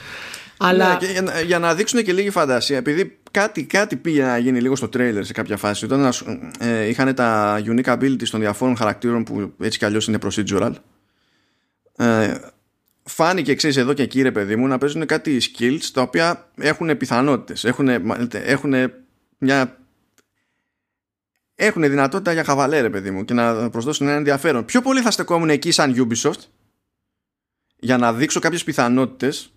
Αλλά... 0.57 0.99
Ναι, 1.01 1.11
για, 1.11 1.41
για, 1.41 1.59
να 1.59 1.75
δείξουν 1.75 2.03
και 2.03 2.13
λίγη 2.13 2.31
φαντασία, 2.31 2.77
επειδή 2.77 3.19
κάτι, 3.31 3.65
κάτι 3.65 3.97
πήγε 3.97 4.23
να 4.23 4.39
γίνει 4.39 4.61
λίγο 4.61 4.77
στο 4.77 4.89
τρέιλερ 4.89 5.25
σε 5.25 5.33
κάποια 5.33 5.57
φάση, 5.57 5.85
όταν 5.85 6.13
ε, 6.59 6.89
είχαν 6.89 7.15
τα 7.15 7.61
unique 7.65 7.99
abilities 7.99 8.29
των 8.31 8.41
διαφόρων 8.41 8.77
χαρακτήρων 8.77 9.25
που 9.25 9.53
έτσι 9.61 9.79
κι 9.79 9.85
αλλιώς 9.85 10.07
είναι 10.07 10.19
procedural. 10.23 10.73
Ε, 11.97 12.35
φάνηκε 13.13 13.51
εξή 13.51 13.69
εδώ 13.69 13.93
και 13.93 14.03
εκεί 14.03 14.23
ρε 14.23 14.33
παιδί 14.33 14.57
μου 14.57 14.67
να 14.67 14.79
παίζουν 14.79 15.07
κάτι 15.07 15.41
skills 15.43 15.85
τα 15.93 16.03
οποία 16.03 16.51
έχουν 16.57 16.97
πιθανότητες. 16.97 17.65
Έχουν, 17.65 17.89
έχουν 18.33 18.75
μια 19.39 19.77
έχουν 21.55 21.83
δυνατότητα 21.83 22.33
για 22.33 22.45
χαβαλέ 22.45 22.81
ρε 22.81 22.91
παιδί 22.91 23.11
μου 23.11 23.25
και 23.25 23.35
να 23.35 23.71
προσδώσουν 23.71 24.07
ένα 24.07 24.17
ενδιαφέρον. 24.17 24.65
Πιο 24.65 24.83
πολύ 24.83 25.01
θα 25.01 25.11
στεκόμουν 25.11 25.51
εκεί 25.51 25.71
σαν 25.71 25.95
Ubisoft 25.97 26.41
για 27.79 27.99
να 27.99 28.13
δείξω 28.13 28.41
κάποιες 28.41 28.65
πιθανότητες 28.65 29.53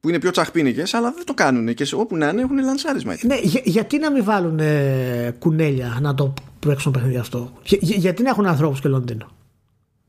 που 0.00 0.08
είναι 0.08 0.18
πιο 0.18 0.30
τσαχπίνικες 0.30 0.94
αλλά 0.94 1.12
δεν 1.12 1.24
το 1.24 1.34
κάνουν 1.34 1.74
και 1.74 1.86
όπου 1.94 2.16
να 2.16 2.28
είναι 2.28 2.40
έχουν 2.40 2.58
λανσάρισμα 2.58 3.16
ναι, 3.22 3.36
γιατί 3.64 3.98
να 3.98 4.10
μην 4.10 4.24
βάλουν 4.24 4.58
ε, 4.58 5.36
κουνέλια 5.38 5.98
να 6.00 6.14
το 6.14 6.34
παίξουν 6.58 6.92
παιχνίδι 6.92 7.16
αυτό; 7.16 7.52
Γιατί 7.80 8.22
να 8.22 8.30
έχουν 8.30 8.46
ανθρώπους 8.46 8.80
και 8.80 8.88
Λονδίνο; 8.88 9.37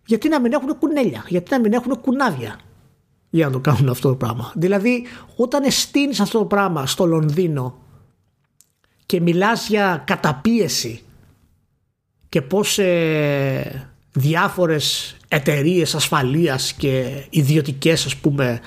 Γιατί 0.10 0.30
να 0.30 0.40
μην 0.40 0.54
έχουν 0.54 0.78
κουνέλια, 0.80 1.26
γιατί 1.28 1.52
να 1.52 1.60
μην 1.60 1.74
έχουν 1.74 2.02
κουνάδια 2.02 2.60
για 3.30 3.46
να 3.46 3.52
το 3.52 3.60
κάνουν 3.60 3.90
αυτό 3.90 4.10
το 4.10 4.16
πράγμα. 4.16 4.52
Δηλαδή, 4.56 5.06
όταν 5.36 5.64
εστίνεις 5.64 6.20
αυτό 6.20 6.40
το 6.40 6.46
πράγμα 6.46 6.86
στο 6.86 7.06
Λονδίνο 7.06 7.78
και 9.06 9.22
μιλάς 9.22 9.68
για 9.68 10.04
καταπίεση 10.06 11.02
και 12.30 12.42
πώς 12.42 12.80
ε, 12.80 13.90
διάφορες 14.12 15.18
εταιρείες 15.28 15.96
ασφαλείας 15.96 16.74
και 16.74 17.24
ιδιωτικές 17.30 18.06
ας 18.06 18.16
πούμε 18.16 18.60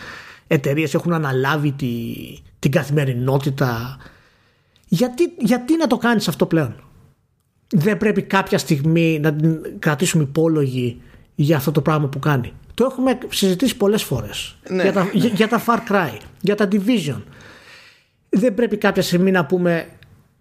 εταιρείες 0.46 0.94
έχουν 0.94 1.12
αναλάβει 1.12 1.72
τη, 1.72 2.14
την 2.58 2.70
καθημερινότητα 2.70 3.98
γιατί, 4.88 5.32
γιατί 5.38 5.76
να 5.76 5.86
το 5.86 5.96
κάνεις 5.96 6.28
αυτό 6.28 6.46
πλέον; 6.46 6.74
Δεν 7.68 7.96
πρέπει 7.96 8.22
κάποια 8.22 8.58
στιγμή 8.58 9.18
να 9.20 9.34
την 9.34 9.78
κρατήσουμε 9.78 10.22
υπόλογη 10.22 11.02
για 11.34 11.56
αυτό 11.56 11.72
το 11.72 11.80
πράγμα 11.80 12.06
που 12.08 12.18
κάνει. 12.18 12.52
Το 12.74 12.84
έχουμε 12.90 13.18
συζητήσει 13.28 13.76
πολλές 13.76 14.02
φορές. 14.02 14.56
Ναι. 14.68 14.82
Για, 14.82 14.92
τα, 14.92 15.10
για, 15.12 15.48
τα 15.48 15.64
Far 15.66 15.92
Cry, 15.92 16.16
για 16.40 16.54
τα 16.54 16.68
Division. 16.72 17.22
Δεν 18.28 18.54
πρέπει 18.54 18.76
κάποια 18.76 19.02
στιγμή 19.02 19.30
να 19.30 19.46
πούμε, 19.46 19.88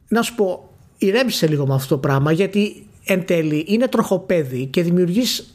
να 0.08 0.22
σου 0.22 0.36
πω, 0.36 0.70
ηρέμησε 0.98 1.48
λίγο 1.48 1.68
με 1.68 1.74
αυτό 1.74 1.96
το 1.96 1.98
πράγμα, 1.98 2.32
γιατί 2.32 2.88
εν 3.06 3.26
τέλει 3.26 3.66
είναι 3.68 3.88
τροχοπέδι 3.88 4.66
και 4.66 4.84
δημιουργείς 4.84 5.54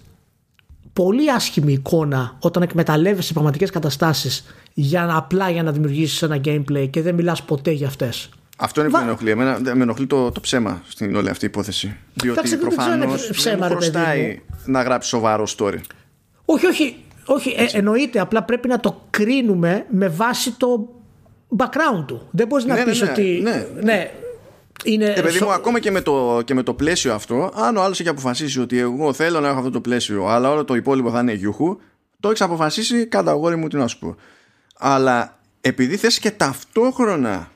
πολύ 0.93 1.31
άσχημη 1.31 1.73
εικόνα 1.73 2.37
όταν 2.41 2.63
εκμεταλλεύεσαι 2.63 3.33
πραγματικές 3.33 3.71
καταστάσεις 3.71 4.45
για 4.75 5.05
να, 5.05 5.17
απλά 5.17 5.51
για 5.51 5.63
να 5.63 5.73
δημιουργήσεις 5.73 6.23
ένα 6.23 6.41
gameplay 6.45 6.89
και 6.91 7.03
δεν 7.03 7.15
μιλάς 7.15 7.43
ποτέ 7.43 7.71
για 7.71 7.87
αυτές. 7.87 8.29
Αυτό 8.57 8.81
είναι 8.81 8.91
που 8.91 8.97
με 8.97 9.03
ενοχλεί. 9.03 9.31
Εμένα 9.31 9.59
με 9.61 9.83
ενοχλεί 9.83 10.07
το, 10.07 10.31
το 10.31 10.41
ψέμα 10.41 10.83
στην 10.89 11.17
όλη 11.17 11.29
αυτή 11.29 11.45
η 11.45 11.49
υπόθεση. 11.49 11.97
Διότι 12.15 12.57
προφανώς 12.57 13.43
δεν 13.43 13.63
χρωστάει 13.63 14.43
να 14.65 14.83
γράψει 14.83 15.09
σοβαρό 15.09 15.47
story. 15.57 15.79
Όχι, 16.45 16.67
όχι. 16.67 16.97
όχι 17.27 17.55
ε, 17.57 17.67
εννοείται. 17.73 18.21
Απλά 18.21 18.43
πρέπει 18.43 18.69
να 18.69 18.81
το 18.81 19.03
κρίνουμε 19.11 19.87
με 19.91 20.09
βάση 20.09 20.53
το 20.57 20.89
background 21.57 22.05
του. 22.07 22.29
Δεν 22.31 22.47
μπορείς 22.47 22.65
να 22.65 22.75
ναι, 22.75 22.85
πεις 22.85 23.01
ναι, 23.01 23.11
ότι. 23.11 23.41
Ναι, 23.43 23.67
ναι. 23.83 24.11
Είναι 24.85 25.05
ε, 25.05 25.21
παιδί 25.21 25.45
μου, 25.45 25.53
ακόμα 25.53 25.81
και 25.81 25.91
με, 25.91 26.01
το, 26.01 26.43
και 26.45 26.55
με 26.55 26.63
το 26.63 26.75
πλαίσιο 26.75 27.15
αυτό, 27.15 27.53
αν 27.55 27.77
ο 27.77 27.83
άλλος 27.83 28.01
έχει 28.01 28.09
αποφασίσει 28.09 28.61
ότι 28.61 28.79
εγώ 28.79 29.13
θέλω 29.13 29.41
να 29.41 29.49
έχω 29.49 29.59
αυτό 29.59 29.71
το 29.71 29.81
πλαίσιο, 29.81 30.27
αλλά 30.27 30.51
όλο 30.51 30.65
το 30.65 30.75
υπόλοιπο 30.75 31.11
θα 31.11 31.21
είναι 31.21 31.33
γιούχου, 31.33 31.79
το 32.21 32.29
έχεις 32.29 32.41
αποφασίσει 32.41 33.07
κατά 33.07 33.31
αγόρι 33.31 33.57
μου, 33.57 33.69
τι 33.69 33.77
να 33.77 33.87
σου 33.87 33.99
πω. 33.99 34.17
Αλλά 34.79 35.39
επειδή 35.61 35.97
θες 35.97 36.19
και 36.19 36.31
ταυτόχρονα 36.31 37.51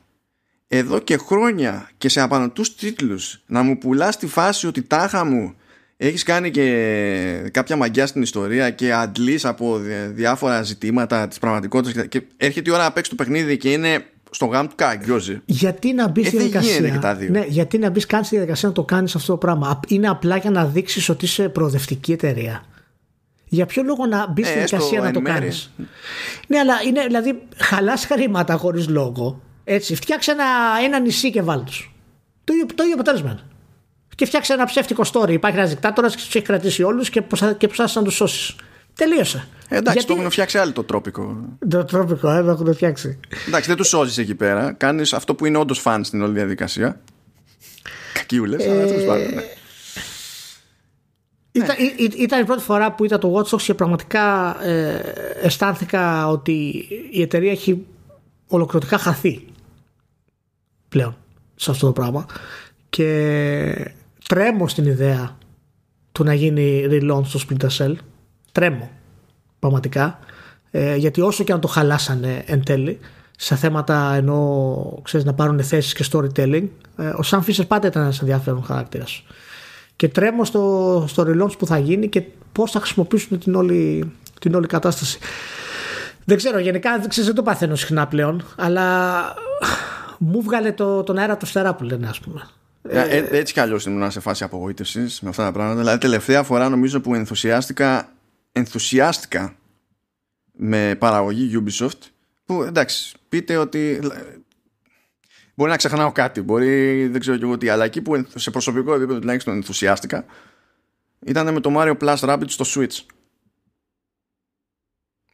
εδώ 0.72 0.98
και 0.98 1.16
χρόνια 1.16 1.90
και 1.98 2.08
σε 2.08 2.20
απανοτούς 2.20 2.74
τίτλους 2.74 3.42
να 3.46 3.62
μου 3.62 3.78
πουλάς 3.78 4.16
τη 4.16 4.26
φάση 4.26 4.66
ότι 4.66 4.82
τάχα 4.82 5.24
μου 5.24 5.54
έχεις 5.96 6.22
κάνει 6.22 6.50
και 6.50 7.50
κάποια 7.50 7.76
μαγιά 7.76 8.06
στην 8.06 8.22
ιστορία 8.22 8.70
και 8.70 8.92
αντλείς 8.92 9.44
από 9.44 9.80
διάφορα 10.10 10.62
ζητήματα 10.62 11.28
της 11.28 11.38
πραγματικότητας 11.38 12.06
και 12.06 12.22
έρχεται 12.36 12.70
η 12.70 12.72
ώρα 12.72 12.82
να 12.82 12.92
παίξεις 12.92 13.16
το 13.16 13.22
παιχνίδι 13.24 13.56
και 13.56 13.72
είναι 13.72 14.04
στο 14.30 14.46
γάμ 14.46 14.66
του 14.66 14.74
καγκιόζη. 14.74 15.40
Γιατί 15.44 15.92
να 15.92 16.08
μπεις 16.08 16.26
ε, 16.26 16.28
στη 16.28 16.36
διαδικασία. 16.36 17.28
Ναι, 17.30 17.44
γιατί 17.48 17.78
να 17.78 17.90
μπεις 17.90 18.06
καν 18.06 18.24
στη 18.24 18.34
διαδικασία 18.34 18.68
να 18.68 18.74
το 18.74 18.84
κάνεις 18.84 19.14
αυτό 19.14 19.32
το 19.32 19.38
πράγμα. 19.38 19.80
Είναι 19.88 20.08
απλά 20.08 20.36
για 20.36 20.50
να 20.50 20.64
δείξεις 20.66 21.08
ότι 21.08 21.24
είσαι 21.24 21.48
προοδευτική 21.48 22.12
εταιρεία. 22.12 22.64
Για 23.44 23.66
ποιο 23.66 23.82
λόγο 23.82 24.06
να 24.06 24.30
μπεις 24.30 24.46
στη 24.46 24.58
ε, 24.58 24.64
διαδικασία 24.64 25.00
να 25.00 25.10
το 25.10 25.20
κάνεις; 25.20 25.70
Ναι, 26.46 26.58
αλλά 26.58 26.74
είναι 26.86 27.04
δηλαδή 27.06 27.42
χαλάς 27.56 28.06
χρήματα 28.06 28.56
χωρίς 28.56 28.88
λόγο 28.88 29.40
έτσι, 29.64 29.94
φτιάξε 29.94 30.30
ένα, 30.30 30.44
ένα 30.84 30.98
νησί 31.00 31.30
και 31.30 31.42
βάλει 31.42 31.62
τους. 31.62 31.94
Το, 32.44 32.52
το 32.74 32.82
ίδιο 32.82 32.94
αποτέλεσμα. 32.94 33.40
Και 34.14 34.26
φτιάξε 34.26 34.52
ένα 34.52 34.64
ψεύτικο 34.64 35.02
story. 35.12 35.30
Υπάρχει 35.30 35.58
ένας 35.58 35.70
δικτάτορας 35.70 36.14
και 36.14 36.22
τους 36.22 36.34
έχει 36.34 36.44
κρατήσει 36.44 36.82
όλους 36.82 37.10
και 37.10 37.22
προσπάθησε 37.22 37.98
να 37.98 38.04
τους 38.04 38.14
σώσεις. 38.14 38.56
Τελείωσε. 38.94 39.48
Ε, 39.68 39.76
εντάξει, 39.76 39.98
Γιατί... 39.98 40.06
το 40.06 40.18
έχουν 40.18 40.30
φτιάξει 40.30 40.58
άλλο 40.58 40.72
το 40.72 40.84
τρόπικο. 40.84 41.36
Το 41.68 41.84
τρόπικο, 41.84 42.30
ε, 42.30 42.42
το 42.42 42.50
έχουν 42.50 42.74
φτιάξει. 42.74 43.20
Εντάξει, 43.48 43.68
δεν 43.68 43.76
τους 43.76 43.88
σώζεις 43.88 44.18
εκεί 44.18 44.34
πέρα. 44.34 44.72
Κάνεις 44.72 45.12
αυτό 45.12 45.34
που 45.34 45.46
είναι 45.46 45.58
όντως 45.58 45.78
φαν 45.78 46.04
στην 46.04 46.22
όλη 46.22 46.32
διαδικασία. 46.32 47.00
Κακίουλε, 48.12 48.56
ε... 48.64 48.70
αλλά 48.70 48.86
τέλος 48.86 49.04
πάντων. 49.04 49.34
Ναι. 49.34 49.42
Ήταν, 51.52 51.76
ναι. 51.78 52.04
ήταν 52.22 52.40
η 52.40 52.44
πρώτη 52.44 52.62
φορά 52.62 52.92
που 52.92 53.04
ήταν 53.04 53.20
το 53.20 53.34
Watch 53.34 53.54
Dogs 53.54 53.62
και 53.62 53.74
πραγματικά 53.74 54.56
ε, 54.64 55.02
αισθάνθηκα 55.42 56.28
ότι 56.28 56.86
η 57.10 57.22
εταιρεία 57.22 57.50
έχει 57.50 57.86
ολοκληρωτικά 58.50 58.98
χαθεί 58.98 59.44
πλέον 60.88 61.16
σε 61.56 61.70
αυτό 61.70 61.86
το 61.86 61.92
πράγμα. 61.92 62.26
Και 62.88 63.94
τρέμω 64.28 64.68
στην 64.68 64.84
ιδέα 64.84 65.36
του 66.12 66.24
να 66.24 66.34
γίνει 66.34 66.86
relaunch 66.90 67.24
στο 67.24 67.40
Splinter 67.48 67.68
Cell. 67.78 67.94
Τρέμω 68.52 68.90
πραγματικά. 69.58 70.18
Ε, 70.70 70.96
γιατί 70.96 71.20
όσο 71.20 71.44
και 71.44 71.52
αν 71.52 71.60
το 71.60 71.68
χαλάσανε 71.68 72.42
εν 72.46 72.64
τέλει 72.64 72.98
σε 73.36 73.56
θέματα 73.56 74.14
ενώ 74.14 75.00
ξέρεις 75.02 75.26
να 75.26 75.34
πάρουν 75.34 75.62
θέσεις 75.62 75.92
και 75.92 76.04
storytelling 76.12 76.68
ε, 76.96 77.06
ο 77.06 77.20
Sam 77.24 77.38
Fisher 77.38 77.66
πάντα 77.68 77.86
ήταν 77.86 78.02
ένας 78.02 78.20
ενδιαφέρον 78.20 78.64
χαρακτήρας. 78.64 79.22
Και 79.96 80.08
τρέμω 80.08 80.44
στο, 80.44 81.04
στο 81.08 81.24
relaunch 81.26 81.58
που 81.58 81.66
θα 81.66 81.78
γίνει 81.78 82.08
και 82.08 82.22
πώς 82.52 82.70
θα 82.70 82.80
χρησιμοποιήσουν 82.80 83.38
την 83.38 83.54
όλη, 83.54 84.12
την 84.40 84.54
όλη 84.54 84.66
κατάσταση 84.66 85.18
δεν 86.24 86.36
ξέρω, 86.36 86.58
γενικά 86.58 86.98
ξέρεις, 86.98 87.26
δεν 87.26 87.34
το 87.34 87.42
παθαίνω 87.42 87.74
συχνά 87.74 88.06
πλέον, 88.06 88.44
αλλά 88.56 89.20
μου 90.18 90.42
βγάλε 90.42 90.72
το, 90.72 91.02
τον 91.02 91.18
αέρα 91.18 91.36
του 91.36 91.46
φτερά 91.46 91.74
που 91.74 91.84
λένε, 91.84 92.08
ας 92.08 92.20
πούμε. 92.20 92.48
Ε, 92.82 93.00
ε, 93.00 93.38
έτσι 93.38 93.52
κι 93.52 93.60
αλλιώς 93.60 93.86
ήμουν 93.86 94.10
σε 94.10 94.20
φάση 94.20 94.44
απογοήτευσης 94.44 95.20
με 95.20 95.28
αυτά 95.28 95.44
τα 95.44 95.52
πράγματα. 95.52 95.78
Δηλαδή, 95.78 95.98
τελευταία 95.98 96.42
φορά 96.42 96.68
νομίζω 96.68 97.00
που 97.00 97.14
ενθουσιάστηκα, 97.14 98.12
ενθουσιάστηκα 98.52 99.54
με 100.52 100.96
παραγωγή 100.98 101.62
Ubisoft. 101.64 101.98
Που 102.44 102.62
εντάξει, 102.62 103.14
πείτε 103.28 103.56
ότι. 103.56 104.00
Μπορεί 105.54 105.70
να 105.70 105.76
ξεχνάω 105.76 106.12
κάτι, 106.12 106.42
μπορεί 106.42 107.06
δεν 107.06 107.20
ξέρω 107.20 107.36
και 107.36 107.44
εγώ 107.44 107.58
τι, 107.58 107.68
αλλά 107.68 107.84
εκεί 107.84 108.00
που 108.02 108.26
σε 108.34 108.50
προσωπικό 108.50 108.94
επίπεδο 108.94 109.18
τουλάχιστον 109.18 109.54
ενθουσιάστηκα 109.54 110.24
ήταν 111.26 111.52
με 111.52 111.60
το 111.60 111.74
Mario 111.76 111.96
Plus 112.00 112.16
Rabbids 112.16 112.50
στο 112.50 112.64
Switch. 112.66 113.04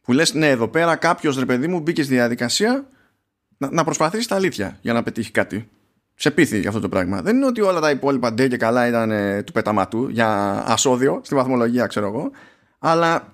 Που 0.07 0.13
λες 0.13 0.33
ναι 0.33 0.49
εδώ 0.49 0.67
πέρα 0.67 0.95
κάποιος 0.95 1.37
ρε 1.37 1.45
παιδί 1.45 1.67
μου 1.67 1.79
μπήκε 1.79 2.03
στη 2.03 2.13
διαδικασία 2.13 2.85
να, 3.57 3.71
να 3.71 3.83
προσπαθήσει 3.83 4.27
τα 4.27 4.35
αλήθεια 4.35 4.77
για 4.81 4.93
να 4.93 5.03
πετύχει 5.03 5.31
κάτι. 5.31 5.69
Σε 6.15 6.31
πείθει 6.31 6.59
για 6.59 6.69
αυτό 6.69 6.81
το 6.81 6.89
πράγμα. 6.89 7.21
Δεν 7.21 7.35
είναι 7.35 7.45
ότι 7.45 7.61
όλα 7.61 7.79
τα 7.79 7.89
υπόλοιπα 7.89 8.33
ντε 8.33 8.47
και 8.47 8.57
καλά 8.57 8.87
ήταν 8.87 9.11
ε, 9.11 9.43
του 9.43 9.51
πεταματού 9.51 10.09
για 10.09 10.29
ασώδιο 10.67 11.21
στη 11.23 11.35
βαθμολογία 11.35 11.87
ξέρω 11.87 12.07
εγώ. 12.07 12.31
Αλλά 12.79 13.33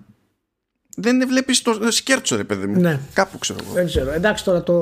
δεν 0.96 1.28
βλέπεις 1.28 1.62
το 1.62 1.92
σκέρτσο 1.92 2.36
ρε 2.36 2.44
παιδί 2.44 2.68
μου. 2.68 2.80
Ναι. 2.80 3.00
Κάπου 3.14 3.38
ξέρω 3.38 3.60
εγώ. 3.64 3.74
Δεν 3.74 3.86
ξέρω. 3.86 4.12
Εντάξει 4.12 4.44
τώρα 4.44 4.64
το... 4.64 4.82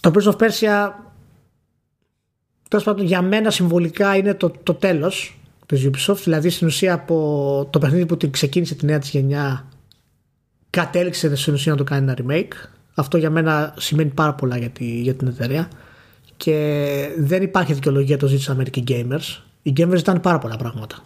Το 0.00 0.12
Prince 0.14 0.32
of 0.32 0.36
Persia 0.36 0.90
τέλος 2.68 2.84
πάντων 2.84 3.04
για 3.06 3.22
μένα 3.22 3.50
συμβολικά 3.50 4.16
είναι 4.16 4.34
το, 4.34 4.50
το 4.50 4.74
τέλος 4.74 5.36
της 5.66 5.88
Ubisoft. 5.90 6.20
Δηλαδή 6.24 6.50
στην 6.50 6.66
ουσία 6.66 6.94
από 6.94 7.68
το 7.70 7.78
παιχνίδι 7.78 8.06
που 8.06 8.16
την 8.16 8.30
ξεκίνησε 8.30 8.74
τη 8.74 8.86
νέα 8.86 8.98
της 8.98 9.10
γενιά 9.10 9.68
κατέληξε 10.70 11.36
στην 11.36 11.54
ουσία 11.54 11.72
να 11.72 11.78
το 11.78 11.84
κάνει 11.84 12.10
ένα 12.10 12.16
remake. 12.22 12.68
Αυτό 12.94 13.16
για 13.16 13.30
μένα 13.30 13.74
σημαίνει 13.78 14.10
πάρα 14.10 14.34
πολλά 14.34 14.58
για, 14.58 14.70
τη, 14.70 15.00
για 15.00 15.14
την 15.14 15.26
εταιρεία. 15.26 15.68
Και 16.36 17.08
δεν 17.18 17.42
υπάρχει 17.42 17.72
δικαιολογία 17.72 18.16
το 18.16 18.26
ζήτησαν 18.26 18.62
American 18.62 18.82
Gamers. 18.88 19.42
Οι 19.62 19.72
gamers 19.76 19.98
ήταν 19.98 20.20
πάρα 20.20 20.38
πολλά 20.38 20.56
πράγματα. 20.56 21.02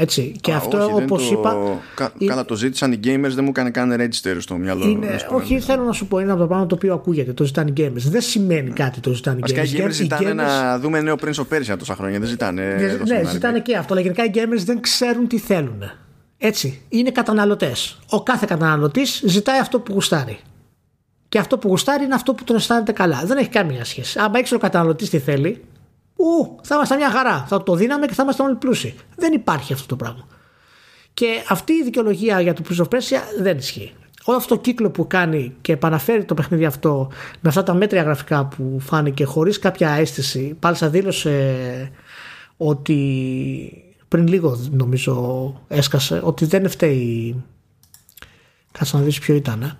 Έτσι. 0.00 0.34
Και 0.40 0.52
Α, 0.52 0.56
αυτό 0.56 0.76
όχι, 0.78 0.92
δεν 0.94 1.02
όπως 1.02 1.28
το... 1.28 1.34
είπα. 1.38 1.56
Κα... 1.94 2.12
είναι- 2.18 2.30
Καλά, 2.30 2.44
το 2.44 2.54
ζήτησαν 2.54 2.92
οι 2.92 3.00
gamers, 3.04 3.30
δεν 3.34 3.44
μου 3.44 3.48
έκανε 3.48 3.70
καν 3.70 3.96
register 4.00 4.36
στο 4.38 4.56
μυαλό. 4.56 4.88
Είναι, 4.88 5.10
να 5.10 5.18
σου 5.18 5.26
πω, 5.28 5.36
όχι, 5.36 5.54
ναι. 5.54 5.60
θέλω 5.60 5.82
να 5.82 5.92
σου 5.92 6.06
πω, 6.06 6.18
είναι 6.18 6.30
από 6.30 6.40
το 6.40 6.46
πράγμα 6.46 6.66
το 6.66 6.74
οποίο 6.74 6.94
ακούγεται. 6.94 7.32
Το 7.32 7.44
ζητάνε 7.44 7.70
οι 7.70 7.72
gamers. 7.76 7.92
Δεν 8.08 8.20
σημαίνει 8.20 8.70
κάτι 8.70 9.00
το 9.00 9.12
ζητάνε 9.12 9.36
οι 9.36 9.40
Βασικά 9.40 9.62
οι 9.62 9.68
gamers. 9.72 9.84
gamers 9.86 9.88
Οι 9.88 9.92
ζητάνε 9.92 10.30
gamers- 10.30 10.34
να 10.34 10.78
δούμε 10.78 11.00
νέο 11.00 11.14
Prince 11.24 11.34
of 11.34 11.56
Persia 11.56 11.76
τόσα 11.78 11.94
χρόνια. 11.94 12.18
Δεν 12.18 12.28
ζητάνε. 12.28 12.62
Ναι, 12.80 12.88
τόσο 12.96 13.14
ναι, 13.14 13.20
να 13.22 13.30
ζητάνε 13.30 13.58
remake. 13.58 13.62
και 13.62 13.76
αυτό. 13.76 13.92
Αλλά 13.94 14.02
γενικά 14.02 14.24
οι 14.24 14.30
gamers 14.34 14.62
δεν 14.64 14.80
ξέρουν 14.80 15.26
τι 15.28 15.38
θέλουν. 15.38 15.82
Έτσι. 16.38 16.80
Είναι 16.88 17.10
καταναλωτές. 17.10 17.98
Ο 18.10 18.22
κάθε 18.22 18.46
καταναλωτής 18.48 19.22
ζητάει 19.26 19.58
αυτό 19.58 19.80
που 19.80 19.92
γουστάρει. 19.92 20.38
Και 21.28 21.38
αυτό 21.38 21.58
που 21.58 21.68
γουστάρει 21.68 22.04
είναι 22.04 22.14
αυτό 22.14 22.34
που 22.34 22.44
τον 22.44 22.56
αισθάνεται 22.56 22.92
καλά. 22.92 23.22
Δεν 23.26 23.36
έχει 23.36 23.48
καμία 23.48 23.84
σχέση. 23.84 24.18
Αν 24.18 24.34
ήξερε 24.34 24.56
ο 24.56 24.58
καταναλωτής 24.58 25.10
τι 25.10 25.18
θέλει, 25.18 25.64
ου, 26.18 26.58
θα 26.62 26.74
ήμασταν 26.74 26.98
μια 26.98 27.10
χαρά. 27.10 27.44
Θα 27.48 27.62
το 27.62 27.74
δίναμε 27.74 28.06
και 28.06 28.14
θα 28.14 28.22
ήμασταν 28.22 28.46
όλοι 28.46 28.54
πλούσιοι. 28.54 28.94
Δεν 29.16 29.32
υπάρχει 29.32 29.72
αυτό 29.72 29.86
το 29.86 29.96
πράγμα. 29.96 30.26
Και 31.14 31.26
αυτή 31.48 31.72
η 31.72 31.82
δικαιολογία 31.82 32.40
για 32.40 32.52
το 32.52 32.62
Prince 32.68 32.82
of 32.82 32.88
Persia 32.88 33.20
δεν 33.40 33.56
ισχύει. 33.56 33.92
Όλο 34.24 34.36
αυτό 34.36 34.54
το 34.54 34.60
κύκλο 34.60 34.90
που 34.90 35.06
κάνει 35.06 35.54
και 35.60 35.72
επαναφέρει 35.72 36.24
το 36.24 36.34
παιχνίδι 36.34 36.64
αυτό 36.64 37.10
με 37.40 37.48
αυτά 37.48 37.62
τα 37.62 37.74
μέτρια 37.74 38.02
γραφικά 38.02 38.46
που 38.46 38.76
φάνηκε 38.80 39.24
χωρίς 39.24 39.58
κάποια 39.58 39.90
αίσθηση. 39.90 40.56
Πάλι 40.58 40.76
σα 40.76 40.88
δήλωσε 40.88 41.90
ότι 42.56 43.84
πριν 44.08 44.26
λίγο 44.26 44.58
νομίζω 44.70 45.54
έσκασε 45.68 46.20
ότι 46.24 46.44
δεν 46.44 46.68
φταίει 46.68 47.44
κάτσε 48.72 48.96
να 48.96 49.02
δεις 49.02 49.18
ποιο 49.18 49.34
ήταν 49.34 49.62
ε. 49.62 49.76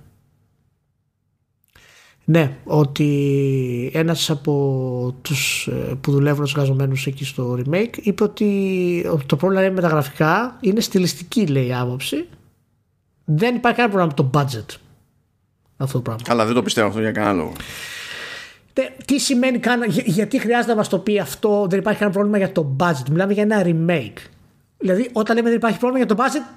Ναι 2.31 2.57
ότι 2.65 3.91
ένας 3.95 4.31
από 4.31 5.15
τους 5.23 5.67
ε, 5.67 5.95
που 6.01 6.11
δουλεύουν 6.11 6.43
ως 6.43 6.53
εργαζομένους 6.55 7.07
εκεί 7.07 7.25
στο 7.25 7.59
remake 7.65 7.97
είπε 8.01 8.23
ότι 8.23 9.07
το 9.27 9.37
πρόβλημα 9.37 9.63
λέει, 9.63 9.71
με 9.71 9.81
τα 9.81 9.89
γραφικά 9.89 10.57
είναι 10.61 10.81
στιλιστική 10.81 11.47
λέει 11.47 11.67
η 11.67 11.75
άποψη 11.75 12.27
δεν 13.25 13.55
υπάρχει 13.55 13.79
κανένα 13.81 13.95
πρόβλημα 13.95 14.25
με 14.27 14.31
το 14.31 14.41
budget 14.41 14.77
αυτό 15.77 15.97
το 15.97 16.03
πράγμα 16.03 16.23
Καλά, 16.25 16.45
δεν 16.47 16.55
το 16.55 16.63
πιστεύω 16.63 16.89
αυτό 16.89 17.01
για 17.01 17.13
κανένα 17.13 17.33
λόγο. 17.33 17.53
Τε- 18.73 19.05
τι 19.05 19.19
σημαίνει 19.19 19.59
καν, 19.59 19.83
για- 19.89 20.03
γιατί 20.07 20.39
χρειάζεται 20.39 20.71
να 20.71 20.77
μας 20.77 20.89
το 20.89 20.99
πει 20.99 21.19
αυτό, 21.19 21.67
δεν 21.71 21.79
υπάρχει 21.79 21.99
κανένα 21.99 22.19
πρόβλημα 22.19 22.39
για 22.45 22.53
το 22.53 22.77
budget. 22.81 23.09
Μιλάμε 23.11 23.33
για 23.33 23.43
ένα 23.43 23.63
remake. 23.65 24.19
Δηλαδή, 24.79 25.11
όταν 25.13 25.37
λέμε 25.37 25.49
δεν 25.49 25.59
υπάρχει 25.59 25.79
πρόβλημα 25.79 26.05
για 26.05 26.15
το 26.17 26.23
budget, 26.23 26.55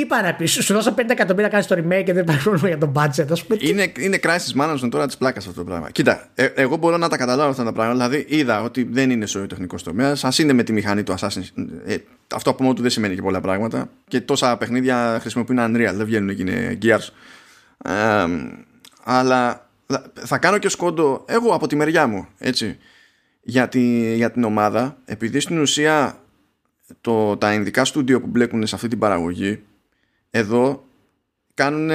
τι 0.00 0.06
πάει 0.06 0.22
να 0.22 0.34
πεις, 0.34 0.52
σου 0.52 0.72
δώσα 0.74 0.94
5 0.94 1.10
εκατομμύρια 1.10 1.42
να 1.42 1.48
κάνεις 1.48 1.66
το 1.66 1.74
remake 1.78 2.02
και 2.04 2.12
δεν 2.12 2.22
υπάρχει 2.22 2.42
πρόβλημα 2.42 2.68
για 2.68 2.78
το 2.78 2.92
budget. 2.94 3.38
Α 3.38 3.44
πούμε, 3.44 3.58
τι- 3.58 3.68
Είναι, 3.68 3.92
είναι 3.98 4.18
crisis 4.22 4.60
management 4.62 4.88
τώρα 4.90 5.06
της 5.06 5.16
πλάκας 5.16 5.46
αυτό 5.46 5.58
το 5.60 5.64
πράγμα. 5.66 5.90
Κοίτα, 5.90 6.28
ε, 6.34 6.44
εγώ 6.44 6.76
μπορώ 6.76 6.96
να 6.96 7.08
τα 7.08 7.16
καταλάβω 7.16 7.50
αυτά 7.50 7.64
τα 7.64 7.72
πράγματα. 7.72 8.08
Δηλαδή, 8.08 8.36
είδα 8.36 8.62
ότι 8.62 8.88
δεν 8.90 9.10
είναι 9.10 9.26
στο 9.26 9.46
τεχνικός 9.46 9.82
τομέας. 9.82 10.24
Α 10.24 10.30
είναι 10.38 10.52
με 10.52 10.62
τη 10.62 10.72
μηχανή 10.72 11.02
του 11.02 11.14
Assassin's. 11.18 11.48
Ε, 11.86 11.96
αυτό 12.34 12.50
από 12.50 12.62
μόνο 12.62 12.74
του 12.74 12.82
δεν 12.82 12.90
σημαίνει 12.90 13.14
και 13.14 13.22
πολλά 13.22 13.40
πράγματα. 13.40 13.88
Και 14.08 14.20
τόσα 14.20 14.56
παιχνίδια 14.56 15.18
χρησιμοποιούν 15.20 15.58
Unreal, 15.60 15.92
δεν 15.94 16.04
βγαίνουν 16.06 16.34
και 16.36 16.42
είναι 16.42 16.78
Gears. 16.82 17.08
Ε, 17.84 18.24
αλλά 19.04 19.68
θα 20.14 20.38
κάνω 20.38 20.58
και 20.58 20.68
σκόντο 20.68 21.24
εγώ 21.28 21.54
από 21.54 21.66
τη 21.66 21.76
μεριά 21.76 22.06
μου, 22.06 22.26
έτσι, 22.38 22.78
για, 23.42 23.68
τη, 23.68 24.14
για 24.14 24.30
την 24.30 24.44
ομάδα, 24.44 24.96
επειδή 25.04 25.40
στην 25.40 25.58
ουσία 25.58 26.18
το, 27.00 27.36
τα 27.36 27.54
ειδικά 27.54 27.84
στούντιο 27.84 28.20
που 28.20 28.26
μπλέκουν 28.26 28.66
σε 28.66 28.74
αυτή 28.74 28.88
την 28.88 28.98
παραγωγή, 28.98 29.62
εδώ 30.30 30.84
κάνουν 31.54 31.90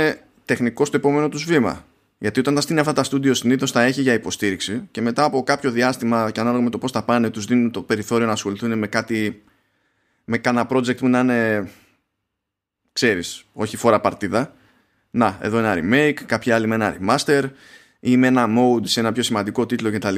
τεχνικό 0.45 0.85
στο 0.85 0.97
επόμενο 0.97 1.29
τους 1.29 1.43
βήμα. 1.45 1.85
Γιατί 2.17 2.39
όταν 2.39 2.55
τα 2.55 2.61
στείλει 2.61 2.79
αυτά 2.79 2.93
τα 2.93 3.03
στούντιο 3.03 3.33
συνήθως 3.33 3.71
τα 3.71 3.81
έχει 3.81 4.01
για 4.01 4.13
υποστήριξη 4.13 4.87
και 4.91 5.01
μετά 5.01 5.23
από 5.23 5.43
κάποιο 5.43 5.71
διάστημα 5.71 6.31
και 6.31 6.39
ανάλογα 6.39 6.63
με 6.63 6.69
το 6.69 6.77
πώς 6.77 6.91
τα 6.91 7.03
πάνε 7.03 7.29
τους 7.29 7.45
δίνουν 7.45 7.71
το 7.71 7.81
περιθώριο 7.81 8.25
να 8.25 8.31
ασχοληθούν 8.31 8.77
με 8.77 8.87
κάτι 8.87 9.43
με 10.25 10.37
κάνα 10.37 10.67
project 10.69 10.97
που 10.97 11.07
να 11.07 11.19
είναι 11.19 11.69
ξέρεις, 12.93 13.43
όχι 13.53 13.77
φορά 13.77 13.99
παρτίδα 13.99 14.53
να, 15.11 15.37
εδώ 15.41 15.57
ένα 15.57 15.75
remake, 15.77 16.13
κάποιοι 16.25 16.51
άλλοι 16.51 16.67
με 16.67 16.75
ένα 16.75 16.97
remaster 16.99 17.43
ή 17.99 18.17
με 18.17 18.27
ένα 18.27 18.47
mode 18.57 18.87
σε 18.87 18.99
ένα 18.99 19.11
πιο 19.11 19.23
σημαντικό 19.23 19.65
τίτλο 19.65 19.91
κτλ. 19.91 20.15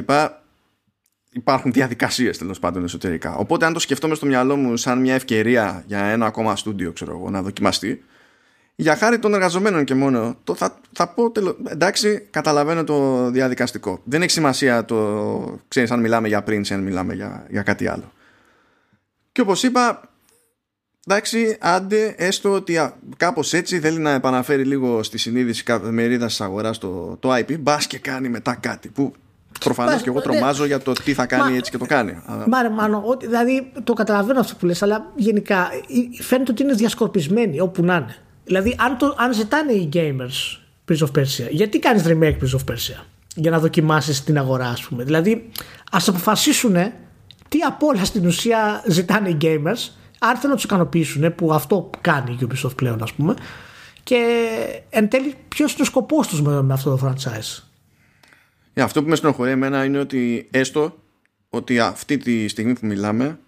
Υπάρχουν 1.35 1.71
διαδικασίες 1.71 2.37
τέλος 2.37 2.59
πάντων 2.59 2.83
εσωτερικά. 2.83 3.35
Οπότε, 3.35 3.65
αν 3.65 3.73
το 3.73 3.79
σκεφτώ 3.79 4.07
μες 4.07 4.17
στο 4.17 4.25
μυαλό 4.25 4.55
μου 4.55 4.77
σαν 4.77 4.99
μια 4.99 5.13
ευκαιρία 5.13 5.83
για 5.87 6.03
ένα 6.03 6.25
ακόμα 6.25 6.55
στούντιο, 6.55 6.91
ξέρω 6.91 7.11
εγώ, 7.11 7.29
να 7.29 7.41
δοκιμαστεί, 7.41 8.03
για 8.75 8.95
χάρη 8.95 9.19
των 9.19 9.33
εργαζομένων 9.33 9.83
και 9.83 9.95
μόνο, 9.95 10.37
το 10.43 10.55
θα, 10.55 10.79
θα 10.91 11.07
πω 11.07 11.31
τελο... 11.31 11.57
εντάξει, 11.67 12.27
καταλαβαίνω 12.29 12.83
το 12.83 13.29
διαδικαστικό. 13.29 14.01
Δεν 14.03 14.21
έχει 14.21 14.31
σημασία 14.31 14.85
το 14.85 15.59
ξέρεις 15.67 15.91
αν 15.91 15.99
μιλάμε 15.99 16.27
για 16.27 16.43
Prince, 16.47 16.71
αν 16.71 16.79
μιλάμε 16.79 17.13
για, 17.13 17.45
για 17.49 17.61
κάτι 17.61 17.87
άλλο. 17.87 18.11
Και 19.31 19.41
όπως 19.41 19.63
είπα, 19.63 20.09
εντάξει, 21.07 21.57
άντε, 21.59 22.15
έστω 22.17 22.51
ότι 22.51 22.77
α, 22.77 22.97
κάπως 23.17 23.53
έτσι 23.53 23.79
θέλει 23.79 23.99
να 23.99 24.11
επαναφέρει 24.11 24.63
λίγο 24.63 25.03
στη 25.03 25.17
συνείδηση 25.17 25.63
κάθε 25.63 25.91
μερίδα 25.91 26.25
της 26.25 26.41
αγοράς 26.41 26.77
το, 26.77 27.17
το 27.19 27.35
IP, 27.35 27.59
μπας 27.59 27.87
και 27.87 27.99
κάνει 27.99 28.29
μετά 28.29 28.55
κάτι 28.55 28.89
που 28.89 29.13
προφανώς 29.59 29.91
Μπας, 29.93 30.01
και 30.01 30.09
εγώ 30.09 30.17
ναι. 30.17 30.23
τρομάζω 30.23 30.65
για 30.65 30.79
το 30.79 30.91
τι 30.93 31.13
θα 31.13 31.25
κάνει 31.25 31.49
Μα- 31.51 31.57
έτσι 31.57 31.71
και 31.71 31.77
το 31.77 31.85
κάνει. 31.85 32.21
Αλλά- 32.25 32.47
Μάρε, 32.47 32.69
μάλλον, 32.69 33.01
ότι- 33.05 33.25
δηλαδή 33.27 33.71
το 33.83 33.93
καταλαβαίνω 33.93 34.39
αυτό 34.39 34.55
που 34.59 34.65
λες, 34.65 34.81
αλλά 34.81 35.11
γενικά 35.15 35.69
ε, 36.17 36.23
φαίνεται 36.23 36.51
ότι 36.51 36.63
είναι 36.63 36.73
διασκορπισμένοι 36.73 37.59
όπου 37.59 37.83
να 37.83 37.95
είναι. 37.95 38.15
Δηλαδή, 38.45 38.75
αν, 38.79 38.97
το, 38.97 39.15
αν 39.17 39.33
ζητάνε 39.33 39.71
οι 39.71 39.89
gamers 39.93 40.59
Prince 40.91 41.05
of 41.07 41.19
Persia, 41.19 41.47
γιατί 41.49 41.79
κάνεις 41.79 42.03
remake 42.07 42.35
Prince 42.41 42.57
of 42.57 42.71
Persia 42.73 43.03
για 43.35 43.51
να 43.51 43.59
δοκιμάσεις 43.59 44.23
την 44.23 44.37
αγορά, 44.37 44.67
ας 44.67 44.81
πούμε; 44.83 45.03
Δηλαδή, 45.03 45.49
ας 45.91 46.07
αποφασίσουν 46.07 46.75
τι 47.49 47.59
απ' 47.67 47.83
όλα 47.83 48.05
στην 48.05 48.25
ουσία 48.25 48.83
ζητάνε 48.87 49.29
οι 49.29 49.37
gamers, 49.41 49.89
αν 50.19 50.35
θέλουν 50.35 50.49
να 50.49 50.55
τους 50.55 50.63
ικανοποιήσουν, 50.63 51.35
που 51.35 51.53
αυτό 51.53 51.89
κάνει 52.01 52.37
η 52.41 52.47
Ubisoft 52.47 52.75
πλέον, 52.75 53.03
ας 53.03 53.13
πούμε, 53.13 53.33
και 54.03 54.17
εν 54.89 55.09
τέλει 55.09 55.35
ποιος 55.47 55.71
είναι 55.73 55.81
ο 55.81 55.85
σκοπός 55.85 56.27
τους 56.27 56.41
με, 56.41 56.61
με 56.61 56.73
αυτό 56.73 56.89
το 56.95 56.99
franchise; 57.07 57.63
Ε, 58.77 58.81
αυτό 58.81 59.03
που 59.03 59.09
με 59.09 59.15
στενοχωρεί 59.15 59.51
εμένα 59.51 59.83
είναι 59.83 59.99
ότι 59.99 60.47
έστω 60.51 60.99
ότι 61.49 61.79
αυτή 61.79 62.17
τη 62.17 62.47
στιγμή 62.47 62.73
που 62.73 62.85
μιλάμε 62.85 63.39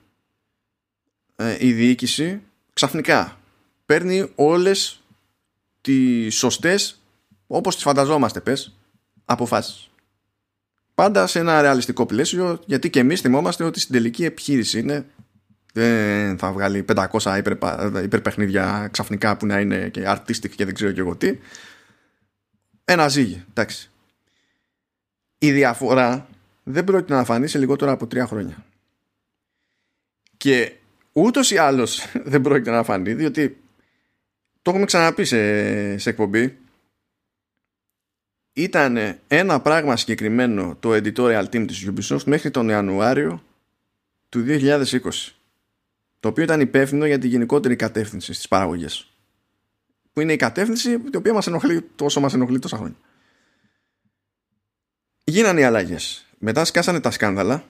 ε, 1.35 1.57
η 1.59 1.73
διοίκηση 1.73 2.41
ξαφνικά 2.73 3.39
παίρνει 3.85 4.31
όλες 4.35 5.03
τις 5.81 6.35
σωστές 6.35 7.01
όπως 7.47 7.75
τις 7.75 7.83
φανταζόμαστε 7.83 8.41
πες 8.41 8.77
αποφάσεις. 9.25 9.89
Πάντα 10.93 11.27
σε 11.27 11.39
ένα 11.39 11.61
ρεαλιστικό 11.61 12.05
πλαίσιο 12.05 12.59
γιατί 12.65 12.89
και 12.89 12.99
εμείς 12.99 13.21
θυμόμαστε 13.21 13.63
ότι 13.63 13.79
στην 13.79 13.93
τελική 13.93 14.25
επιχείρηση 14.25 14.79
είναι 14.79 15.05
δεν 15.73 16.37
θα 16.37 16.51
βγάλει 16.51 16.85
500 16.95 17.37
υπερπα- 17.37 18.03
υπερπαιχνίδια 18.03 18.87
ξαφνικά 18.91 19.37
που 19.37 19.45
να 19.45 19.59
είναι 19.59 19.89
και 19.89 20.03
artistic 20.07 20.49
και 20.55 20.65
δεν 20.65 20.73
ξέρω 20.73 20.91
και 20.91 20.99
εγώ 20.99 21.15
τι. 21.15 21.37
Ένα 22.85 23.07
ζύγι 23.07 23.43
εντάξει 23.49 23.89
η 25.37 25.51
διαφορά 25.51 26.27
δεν 26.63 26.83
πρόκειται 26.83 27.13
να 27.13 27.23
φανεί 27.23 27.47
σε 27.47 27.57
λιγότερο 27.57 27.91
από 27.91 28.07
τρία 28.07 28.25
χρόνια. 28.25 28.65
Και 30.37 30.73
ούτως 31.11 31.51
ή 31.51 31.57
άλλως 31.57 32.05
δεν 32.31 32.41
πρόκειται 32.41 32.71
να 32.71 32.83
φανεί, 32.83 33.13
διότι 33.13 33.61
το 34.61 34.69
έχουμε 34.69 34.85
ξαναπεί 34.85 35.25
σε, 35.25 35.97
σε 35.97 36.09
εκπομπή. 36.09 36.57
Ήταν 38.53 39.17
ένα 39.27 39.61
πράγμα 39.61 39.97
συγκεκριμένο 39.97 40.75
το 40.79 40.91
editorial 40.93 41.43
team 41.43 41.67
της 41.67 41.89
Ubisoft 41.89 42.23
μέχρι 42.23 42.51
τον 42.51 42.69
Ιανουάριο 42.69 43.43
του 44.29 44.45
2020 44.47 44.99
το 46.19 46.27
οποίο 46.27 46.43
ήταν 46.43 46.59
υπεύθυνο 46.59 47.05
για 47.05 47.19
τη 47.19 47.27
γενικότερη 47.27 47.75
κατεύθυνση 47.75 48.33
στις 48.33 48.47
παραγωγές 48.47 49.11
που 50.13 50.21
είναι 50.21 50.33
η 50.33 50.35
κατεύθυνση 50.35 50.91
η 50.91 51.17
οποία 51.17 51.33
μας 51.33 51.47
ενοχλεί 51.47 51.81
τόσο 51.95 52.19
μας 52.19 52.33
ενοχλεί 52.33 52.59
τόσα 52.59 52.77
χρόνια 52.77 52.97
γίνανε 55.29 55.59
οι 55.59 55.63
αλλαγές. 55.63 56.25
Μετά 56.37 56.65
σκάσανε 56.65 56.99
τα 56.99 57.11
σκάνδαλα 57.11 57.63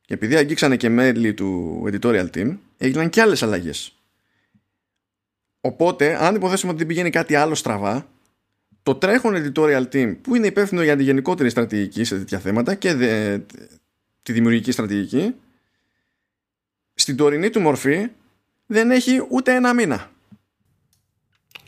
και 0.00 0.14
επειδή 0.14 0.36
αγγίξανε 0.36 0.76
και 0.76 0.88
μέλη 0.88 1.34
του 1.34 1.82
editorial 1.86 2.30
team, 2.34 2.56
έγιναν 2.76 3.10
και 3.10 3.20
άλλες 3.20 3.42
αλλαγές. 3.42 3.94
Οπότε, 5.60 6.24
αν 6.24 6.34
υποθέσουμε 6.34 6.70
ότι 6.70 6.78
δεν 6.78 6.88
πηγαίνει 6.88 7.10
κάτι 7.10 7.34
άλλο 7.34 7.54
στραβά, 7.54 8.08
το 8.82 8.94
τρέχον 8.94 9.34
editorial 9.36 9.88
team 9.92 10.16
που 10.22 10.34
είναι 10.34 10.46
υπεύθυνο 10.46 10.82
για 10.82 10.96
τη 10.96 11.02
γενικότερη 11.02 11.50
στρατηγική 11.50 12.04
σε 12.04 12.18
τέτοια 12.18 12.38
θέματα 12.38 12.74
και 12.74 12.94
δε, 12.94 13.38
τη 14.22 14.32
δημιουργική 14.32 14.72
στρατηγική, 14.72 15.34
στην 16.94 17.16
τωρινή 17.16 17.50
του 17.50 17.60
μορφή 17.60 18.08
δεν 18.66 18.90
έχει 18.90 19.26
ούτε 19.30 19.54
ένα 19.54 19.74
μήνα. 19.74 20.10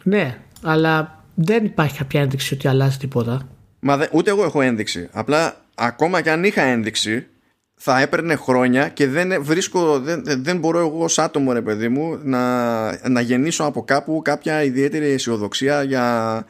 Ναι, 0.02 0.40
αλλά 0.62 1.24
δεν 1.34 1.64
υπάρχει 1.64 1.96
κάποια 1.98 2.20
ένδειξη 2.20 2.54
ότι 2.54 2.68
αλλάζει 2.68 2.98
τίποτα. 2.98 3.57
Μα 3.80 3.96
δε, 3.96 4.06
ούτε 4.12 4.30
εγώ 4.30 4.44
έχω 4.44 4.60
ένδειξη. 4.60 5.08
Απλά 5.12 5.64
ακόμα 5.74 6.20
και 6.20 6.30
αν 6.30 6.44
είχα 6.44 6.62
ένδειξη, 6.62 7.26
θα 7.74 8.00
έπαιρνε 8.00 8.34
χρόνια 8.34 8.88
και 8.88 9.06
δεν 9.06 9.44
βρίσκω, 9.44 10.00
δεν, 10.00 10.22
δεν 10.24 10.58
μπορώ 10.58 10.78
εγώ 10.78 11.04
ως 11.04 11.18
άτομο 11.18 11.52
ρε 11.52 11.62
παιδί 11.62 11.88
μου 11.88 12.20
να, 12.22 13.08
να 13.08 13.20
γεννήσω 13.20 13.64
από 13.64 13.84
κάπου 13.84 14.22
κάποια 14.24 14.62
ιδιαίτερη 14.62 15.06
αισιοδοξία 15.06 15.82
για 15.82 16.46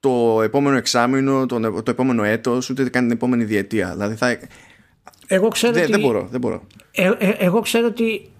το 0.00 0.42
επόμενο 0.42 0.76
εξάμεινο, 0.76 1.46
το, 1.46 1.82
το 1.82 1.90
επόμενο 1.90 2.22
έτος, 2.22 2.70
ούτε 2.70 2.88
καν 2.88 3.02
την 3.02 3.16
επόμενη 3.16 3.44
διετία. 3.44 3.90
Δηλαδή 3.90 4.14
θα, 4.14 4.38
Εγώ 5.26 5.48
ξέρω 5.48 5.72
δεν, 5.72 5.82
ότι... 5.82 5.92
δεν 5.92 6.00
μπορώ, 6.00 6.28
δεν 6.30 6.40
μπορώ. 6.40 6.66
Ε, 6.90 7.12
ε, 7.18 7.28
εγώ 7.38 7.60
ξέρω 7.60 7.86
ότι 7.86 8.30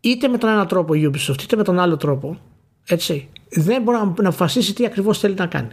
είτε 0.00 0.28
με 0.28 0.38
τον 0.38 0.50
ένα 0.50 0.66
τρόπο 0.66 0.94
η 0.94 1.10
Ubisoft 1.12 1.42
είτε 1.42 1.56
με 1.56 1.64
τον 1.64 1.78
άλλο 1.78 1.96
τρόπο 1.96 2.40
έτσι, 2.86 3.28
δεν 3.48 3.82
μπορεί 3.82 3.96
να 3.96 4.28
αποφασίσει 4.28 4.74
τι 4.74 4.84
ακριβώς 4.84 5.18
θέλει 5.18 5.34
να 5.34 5.46
κάνει. 5.46 5.68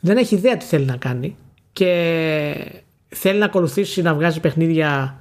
Δεν 0.00 0.16
έχει 0.16 0.34
ιδέα 0.34 0.56
τι 0.56 0.64
θέλει 0.64 0.84
να 0.84 0.96
κάνει 0.96 1.36
και 1.72 2.82
θέλει 3.08 3.38
να 3.38 3.44
ακολουθήσει 3.44 4.02
να 4.02 4.14
βγάζει 4.14 4.40
παιχνίδια 4.40 5.18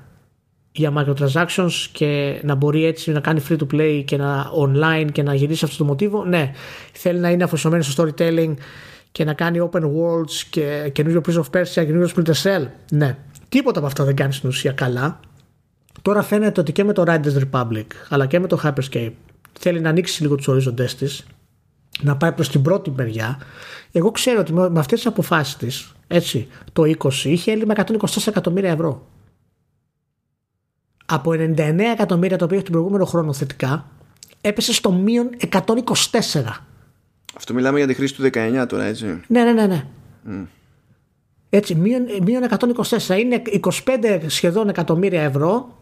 για 0.72 0.94
microtransactions 0.98 1.72
και 1.92 2.40
να 2.44 2.56
μπορεί 2.56 2.86
έτσι 2.86 3.12
να 3.12 3.20
κάνει 3.20 3.44
free 3.50 3.58
to 3.58 3.74
play 3.74 4.04
και 4.06 4.18
να 4.18 4.46
online 4.58 5.08
και 5.12 5.24
να 5.24 5.34
γυρίσει 5.34 5.66
αυτό 5.66 5.78
το 5.78 5.86
μοτίβο. 5.86 6.26
Ναι, 6.26 6.52
θέλει 6.92 7.20
να 7.20 7.30
είναι 7.30 7.44
αφοσιωμένος 7.44 7.92
στο 7.92 8.04
storytelling 8.04 8.54
και 9.12 9.24
να 9.24 9.34
κάνει 9.34 9.70
open 9.72 9.82
worlds 9.82 10.32
και 10.50 10.90
καινούριο 10.94 11.22
Prince 11.28 11.36
of 11.36 11.60
Persia, 11.60 11.86
καινούριο 11.86 12.10
Splinter 12.16 12.42
Cell. 12.44 12.68
Ναι, 12.92 13.18
τίποτα 13.50 13.78
από 13.78 13.88
αυτά 13.88 14.04
δεν 14.04 14.16
κάνει 14.16 14.34
στην 14.34 14.50
ουσία 14.50 14.72
καλά. 14.72 15.20
Τώρα 16.02 16.22
φαίνεται 16.22 16.62
ότι 16.62 16.72
και 16.72 16.84
με 16.84 16.94
το 16.94 17.04
Riders 17.08 17.44
Republic 17.52 17.86
αλλά 18.10 18.26
και 18.26 18.40
με 18.40 18.48
το 18.48 18.60
Hyperscape 18.64 19.12
θέλει 19.60 19.80
να 19.80 19.90
ανοίξει 19.90 20.22
λίγο 20.22 20.36
τους 20.36 20.48
ορίζοντές 20.48 20.96
της, 20.96 21.26
να 22.02 22.18
πάει 22.18 22.32
προς 22.32 22.50
την 22.50 22.62
πρώτη 22.62 22.92
μεριά. 22.92 23.40
Εγώ 23.92 24.12
ξέρω 24.12 24.40
ότι 24.40 24.54
με 24.54 24.80
αυτές 24.80 24.98
τις 24.98 25.06
αποφάσεις 25.06 25.56
της, 25.58 25.92
έτσι, 26.08 26.48
το 26.74 26.84
20 26.84 27.12
είχε 27.24 27.52
έλλειμμα 27.52 27.74
124 27.74 28.28
εκατομμύρια 28.28 28.72
ευρώ. 28.72 29.08
Από 31.06 31.32
99 31.32 31.80
εκατομμύρια 31.94 32.38
το 32.38 32.46
οποίο 32.46 32.62
την 32.62 32.72
προηγούμενο 32.72 33.06
χρόνο 33.06 33.34
θετικά, 33.34 33.86
έπεσε 34.42 34.74
στο 34.74 34.92
μείον 34.92 35.30
124. 35.52 35.64
Αυτό 37.36 37.54
μιλάμε 37.54 37.78
για 37.78 37.88
τη 37.88 37.94
χρήση 37.94 38.16
του 38.16 38.30
19 38.34 38.66
τώρα, 38.68 38.84
έτσι. 38.84 39.22
Ναι, 39.28 39.44
ναι, 39.44 39.52
ναι. 39.52 39.86
ναι. 40.24 40.46
Έτσι, 41.50 41.76
μείον, 41.76 42.06
μείον 42.24 42.44
124. 43.08 43.20
Είναι 43.20 43.42
25 43.86 44.22
σχεδόν 44.28 44.70
εκατομμύρια 44.70 45.22
ευρώ 45.22 45.78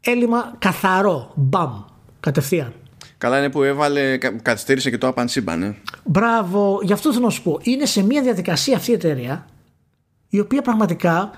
έλλειμμα 0.00 0.54
καθαρό. 0.58 1.32
Μπαμ. 1.34 1.82
Κατευθείαν. 2.20 2.72
Καλά 3.18 3.38
είναι 3.38 3.50
που 3.50 3.62
έβαλε, 3.62 4.16
καθυστέρησε 4.16 4.90
και 4.90 4.98
το 4.98 5.06
απαν 5.06 5.28
σύμπαν. 5.28 5.76
Μπράβο, 6.04 6.80
γι' 6.82 6.92
αυτό 6.92 7.12
θέλω 7.12 7.24
να 7.24 7.30
σου 7.30 7.42
πω. 7.42 7.58
Είναι 7.62 7.86
σε 7.86 8.02
μια 8.02 8.22
διαδικασία 8.22 8.76
αυτή 8.76 8.90
η 8.90 8.94
εταιρεία 8.94 9.46
η 10.28 10.40
οποία 10.40 10.62
πραγματικά 10.62 11.30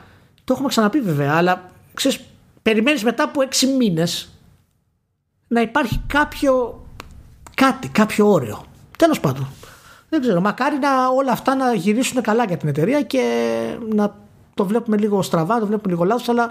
το 0.45 0.53
έχουμε 0.53 0.69
ξαναπεί 0.69 1.01
βέβαια, 1.01 1.33
αλλά 1.35 1.71
ξέρεις, 1.95 2.21
περιμένεις 2.63 3.05
μετά 3.05 3.23
από 3.23 3.43
έξι 3.43 3.67
μήνες 3.67 4.29
να 5.49 5.61
υπάρχει 5.61 6.01
κάποιο 6.07 6.85
κάτι, 7.55 7.89
κάποιο 7.89 8.31
όριο. 8.31 8.65
Τέλος 8.99 9.21
πάντων. 9.21 9.49
Δεν 10.09 10.21
ξέρω, 10.21 10.41
μακάρι 10.41 10.79
να 10.79 11.09
όλα 11.09 11.33
αυτά 11.33 11.55
να 11.55 11.75
γυρίσουν 11.75 12.23
καλά 12.23 12.45
για 12.45 12.57
την 12.57 12.69
εταιρεία 12.69 13.03
και 13.03 13.23
να 13.95 14.17
το 14.55 14.67
βλέπουμε 14.67 14.97
λίγο 14.97 15.23
στραβά, 15.23 15.59
το 15.59 15.67
βλέπουμε 15.67 15.93
λίγο 15.93 16.05
λάθος, 16.05 16.29
αλλά 16.29 16.49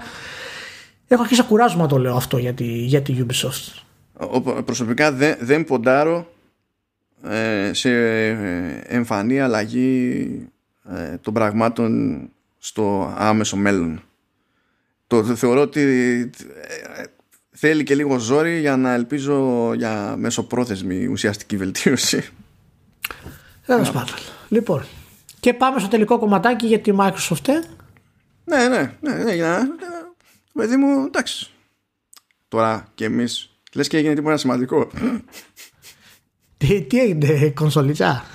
έχω 1.08 1.22
αρχίσει 1.22 1.42
να 1.42 1.48
κουράζομαι 1.48 1.82
να 1.82 1.88
το 1.88 1.98
λέω 1.98 2.16
αυτό 2.16 2.38
για 2.38 2.54
τη, 2.54 2.66
για 2.66 3.02
τη 3.02 3.26
Ubisoft 3.26 3.82
προσωπικά 4.66 5.12
δεν, 5.12 5.38
δεν 5.40 5.64
ποντάρω 5.64 6.32
ε, 7.24 7.72
σε 7.74 7.90
εμφανή 8.84 9.40
αλλαγή 9.40 10.50
ε, 10.90 11.18
των 11.18 11.34
πραγμάτων 11.34 12.22
στο 12.58 13.14
άμεσο 13.18 13.58
μέλλον. 13.58 14.04
Το 15.08 15.24
θεωρώ 15.24 15.62
ότι 15.62 15.82
ε, 16.68 17.04
θέλει 17.52 17.84
και 17.84 17.96
λίγο 17.96 18.18
ζόρι 18.18 18.60
για 18.60 18.78
να 18.78 18.94
ελπίζω 18.94 19.72
για 19.74 20.16
μεσοπρόθεσμη 20.18 21.08
ουσιαστική 21.08 21.58
βελτίωση. 21.58 22.30
Τέλος 23.66 23.92
πάντων. 23.92 24.16
Λοιπόν, 24.50 24.86
και 25.40 25.54
πάμε 25.54 25.80
στο 25.80 25.88
τελικό 25.90 26.20
κομματάκι 26.20 26.66
για 26.66 26.80
τη 26.80 26.92
Microsoft. 26.98 27.48
Ε; 27.48 27.60
Ναι, 28.44 28.68
ναι, 28.68 28.98
ναι, 29.02 29.24
ναι, 29.24 29.34
για 29.34 29.78
παιδί 30.54 30.76
μου, 30.76 31.06
εντάξει. 31.06 31.50
Τώρα 32.48 32.88
και 32.96 33.06
εμείς 33.06 33.49
Λες 33.74 33.88
και 33.88 33.98
έγινε 33.98 34.14
τίποτα 34.14 34.38
σημαντικό. 34.38 34.90
Τι, 36.58 36.82
τι 36.82 37.00
έγινε, 37.00 37.50
κονσολίτσα; 37.50 38.26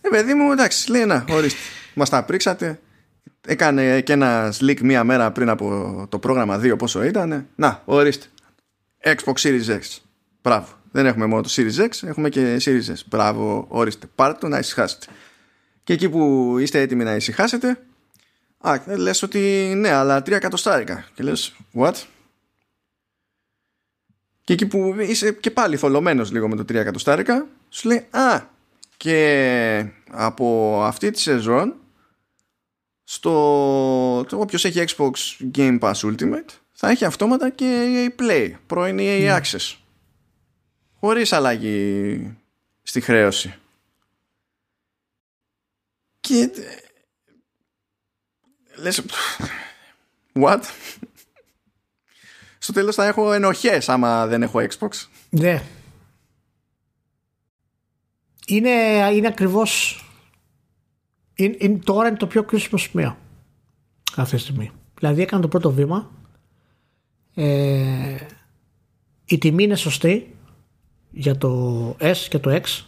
ε, 0.00 0.08
παιδί 0.08 0.34
μου, 0.34 0.52
εντάξει, 0.52 0.90
λέει 0.90 1.04
να, 1.04 1.24
ορίστε. 1.30 1.58
Μας 1.94 2.08
τα 2.08 2.24
πρίξατε. 2.24 2.80
Έκανε 3.46 4.00
και 4.00 4.12
ένα 4.12 4.54
leak 4.60 4.80
μία 4.80 5.04
μέρα 5.04 5.32
πριν 5.32 5.48
από 5.48 6.06
το 6.08 6.18
πρόγραμμα 6.18 6.60
2 6.60 6.78
πόσο 6.78 7.02
ήταν. 7.02 7.46
Να, 7.54 7.82
ορίστε. 7.84 8.26
Xbox 9.04 9.34
Series 9.40 9.66
X. 9.66 9.80
Μπράβο. 10.42 10.66
Δεν 10.90 11.06
έχουμε 11.06 11.26
μόνο 11.26 11.42
το 11.42 11.50
Series 11.56 11.88
X, 11.88 12.08
έχουμε 12.08 12.28
και 12.28 12.56
Series 12.64 12.90
S. 12.90 13.00
Μπράβο, 13.06 13.64
ορίστε. 13.68 14.06
Πάρτε 14.14 14.38
το 14.40 14.48
να 14.48 14.58
ησυχάσετε. 14.58 15.06
Και 15.84 15.92
εκεί 15.92 16.08
που 16.08 16.54
είστε 16.58 16.80
έτοιμοι 16.80 17.04
να 17.04 17.14
ησυχάσετε, 17.14 17.78
α, 18.58 18.76
λες 18.86 19.22
ότι 19.22 19.72
ναι, 19.76 19.90
αλλά 19.90 20.18
3 20.18 20.30
εκατοστάρικα. 20.30 21.04
Και 21.14 21.22
λες, 21.22 21.56
what? 21.74 21.94
Και 24.48 24.54
εκεί 24.54 24.66
που 24.66 24.94
είσαι 24.98 25.32
και 25.32 25.50
πάλι 25.50 25.76
θολωμένος 25.76 26.30
λίγο 26.32 26.48
με 26.48 26.56
το 26.56 26.62
3 26.62 26.74
εκατοστάρικα, 26.74 27.46
σου 27.68 27.88
λέει 27.88 28.06
«Α, 28.10 28.42
και 28.96 29.86
από 30.10 30.78
αυτή 30.84 31.10
τη 31.10 31.20
σεζόν 31.20 31.74
στο 33.04 34.18
όποιος 34.18 34.64
έχει 34.64 34.84
Xbox 34.86 35.10
Game 35.54 35.78
Pass 35.78 35.94
Ultimate 35.94 36.50
θα 36.72 36.88
έχει 36.88 37.04
αυτόματα 37.04 37.50
και 37.50 38.10
EA 38.16 38.22
Play, 38.22 38.52
πρώην 38.66 38.96
EA 39.00 39.36
mm. 39.36 39.40
Access. 39.40 39.76
Χωρίς 41.00 41.32
αλλαγή 41.32 42.36
στη 42.82 43.00
χρέωση. 43.00 43.54
Και 46.20 46.50
λες 48.76 49.02
what; 50.32 50.60
Στο 52.68 52.80
τέλος 52.80 52.94
θα 52.94 53.06
έχω 53.06 53.32
ενοχές 53.32 53.88
άμα 53.88 54.26
δεν 54.26 54.42
έχω 54.42 54.58
Xbox. 54.58 54.88
Ναι. 55.30 55.62
Είναι, 58.46 58.70
είναι 59.14 59.26
ακριβώς 59.26 60.02
είναι, 61.34 61.56
είναι, 61.58 61.78
τώρα 61.84 62.08
είναι 62.08 62.16
το 62.16 62.26
πιο 62.26 62.42
κρίσιμο 62.42 62.78
σημείο 62.78 63.16
αυτή 64.16 64.36
τη 64.36 64.42
στιγμή. 64.42 64.70
Δηλαδή 64.98 65.22
έκανε 65.22 65.42
το 65.42 65.48
πρώτο 65.48 65.72
βήμα 65.72 66.10
ε, 67.34 68.16
η 69.24 69.38
τιμή 69.38 69.62
είναι 69.62 69.76
σωστή 69.76 70.36
για 71.10 71.36
το 71.36 71.90
S 72.00 72.16
και 72.28 72.38
το 72.38 72.60
X 72.62 72.84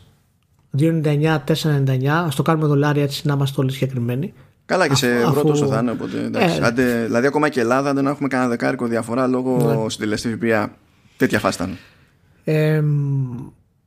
2,99, 0.79 1.39
4,99 1.47 2.07
ας 2.07 2.35
το 2.35 2.43
κάνουμε 2.43 2.67
δολάρια 2.67 3.03
έτσι 3.03 3.27
να 3.27 3.33
είμαστε 3.33 3.61
όλοι 3.61 3.73
συγκεκριμένοι 3.73 4.33
Καλά 4.71 4.89
και 4.89 4.95
σε 4.95 5.11
ευρώ 5.11 5.43
τόσο 5.43 5.67
θα 5.67 5.79
είναι. 5.79 5.91
Οπότε, 5.91 6.25
εντάξει, 6.25 6.59
ε, 6.63 6.67
αντε, 6.67 7.05
δηλαδή, 7.05 7.27
ακόμα 7.27 7.49
και 7.49 7.61
Ελλάδα 7.61 7.95
δεν 7.95 8.07
έχουμε 8.07 8.29
κανένα 8.29 8.49
δεκάρικο 8.49 8.87
διαφορά 8.87 9.27
λόγω 9.27 9.83
ναι. 9.83 9.91
συντελεστή 9.91 10.37
ΦΠΑ. 10.37 10.77
Τέτοια 11.17 11.39
φάση 11.39 11.63
ήταν. 11.63 11.79
Ε, 12.45 12.83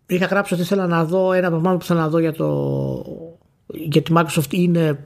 είχα 0.05 0.25
γράψει 0.25 0.53
ότι 0.53 0.63
ήθελα 0.63 0.88
να 0.88 1.05
δω 1.05 1.34
ένα 1.34 1.47
από 1.47 1.77
που 1.77 1.86
θέλω 1.86 1.99
να 1.99 2.09
δω 2.09 2.19
για, 2.19 2.34
το, 2.34 2.49
για 3.67 4.01
τη 4.01 4.13
Microsoft 4.15 4.53
είναι 4.53 5.05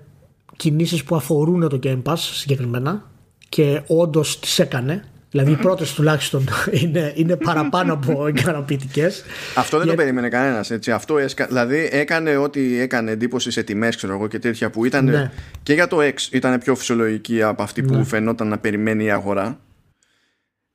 κινήσεις 0.55 1.03
που 1.03 1.15
αφορούν 1.15 1.69
το 1.69 1.79
Game 1.83 2.01
Pass 2.03 2.17
συγκεκριμένα 2.17 3.03
και 3.49 3.81
όντως 3.87 4.39
τις 4.39 4.59
έκανε 4.59 5.03
Δηλαδή 5.37 5.59
οι 5.59 5.63
πρώτες 5.63 5.93
τουλάχιστον 5.93 6.47
είναι, 6.81 7.13
είναι 7.15 7.35
παραπάνω 7.35 7.93
από 7.93 8.27
ικανοποιητικές. 8.35 9.23
Αυτό 9.55 9.77
δεν 9.77 9.87
το 9.87 9.95
περίμενε 9.95 10.29
κανένας. 10.29 10.71
Αυτό 10.93 11.17
έσκα... 11.17 11.45
Δηλαδή 11.45 11.89
έκανε 11.91 12.37
ό,τι 12.37 12.79
έκανε 12.79 13.11
εντύπωση 13.11 13.51
σε 13.51 13.63
τιμές 13.63 14.05
και 14.29 14.39
τέτοια 14.39 14.69
που 14.69 14.85
ήταν 14.85 15.05
ναι. 15.05 15.31
και 15.63 15.73
για 15.73 15.87
το 15.87 15.97
X 15.99 16.13
ήταν 16.31 16.59
πιο 16.59 16.75
φυσιολογική 16.75 17.43
από 17.43 17.63
αυτή 17.63 17.83
που 17.83 17.95
ναι. 17.95 18.03
φαινόταν 18.03 18.47
να 18.47 18.57
περιμένει 18.57 19.03
η 19.03 19.11
αγορά. 19.11 19.59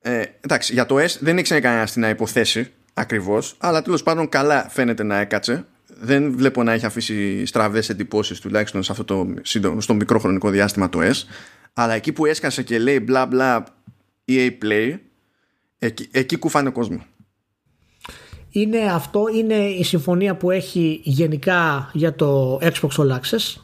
Ε, 0.01 0.23
εντάξει, 0.41 0.73
για 0.73 0.87
το 0.87 0.97
S 0.99 1.17
δεν 1.21 1.39
ήξερε 1.39 1.61
κανένας 1.61 1.93
τι 1.93 2.01
να 2.01 2.09
υποθέσει 2.09 2.71
ακριβώς, 2.95 3.55
αλλά 3.59 3.83
τέλος 3.83 4.03
πάντων 4.03 4.29
καλά 4.29 4.69
φαίνεται 4.69 5.03
να 5.03 5.19
έκατσε. 5.19 5.65
Δεν 6.01 6.37
βλέπω 6.37 6.63
να 6.63 6.73
έχει 6.73 6.87
αφήσει 6.87 7.47
στραβές 7.47 7.89
εντυπώσεις 7.89 8.41
τουλάχιστον 8.41 8.83
σε 8.83 8.93
αυτό 8.93 9.05
το 9.05 9.35
στο 9.79 9.95
μικρό 9.95 10.19
χρονικό 10.19 10.51
διάστημα 10.51 10.89
το 10.89 10.99
S. 11.03 11.25
Αλλά 11.73 11.95
εκεί 11.95 12.13
που 12.13 12.27
έσκασε 12.27 12.63
και 12.63 12.79
λέει 12.79 13.01
μπλα 13.03 13.27
μπλα 13.27 13.65
EA 14.37 14.65
Play 14.65 14.99
εκεί, 15.79 16.09
εκεί 16.11 16.37
κουφάνε 16.37 16.69
ο 16.69 16.73
κόσμος 16.73 17.03
είναι 18.53 18.79
αυτό 18.79 19.25
είναι 19.35 19.55
η 19.55 19.85
συμφωνία 19.85 20.37
που 20.37 20.51
έχει 20.51 21.01
γενικά 21.05 21.91
για 21.93 22.15
το 22.15 22.59
Xbox 22.63 22.91
All 22.97 23.11
Access 23.11 23.61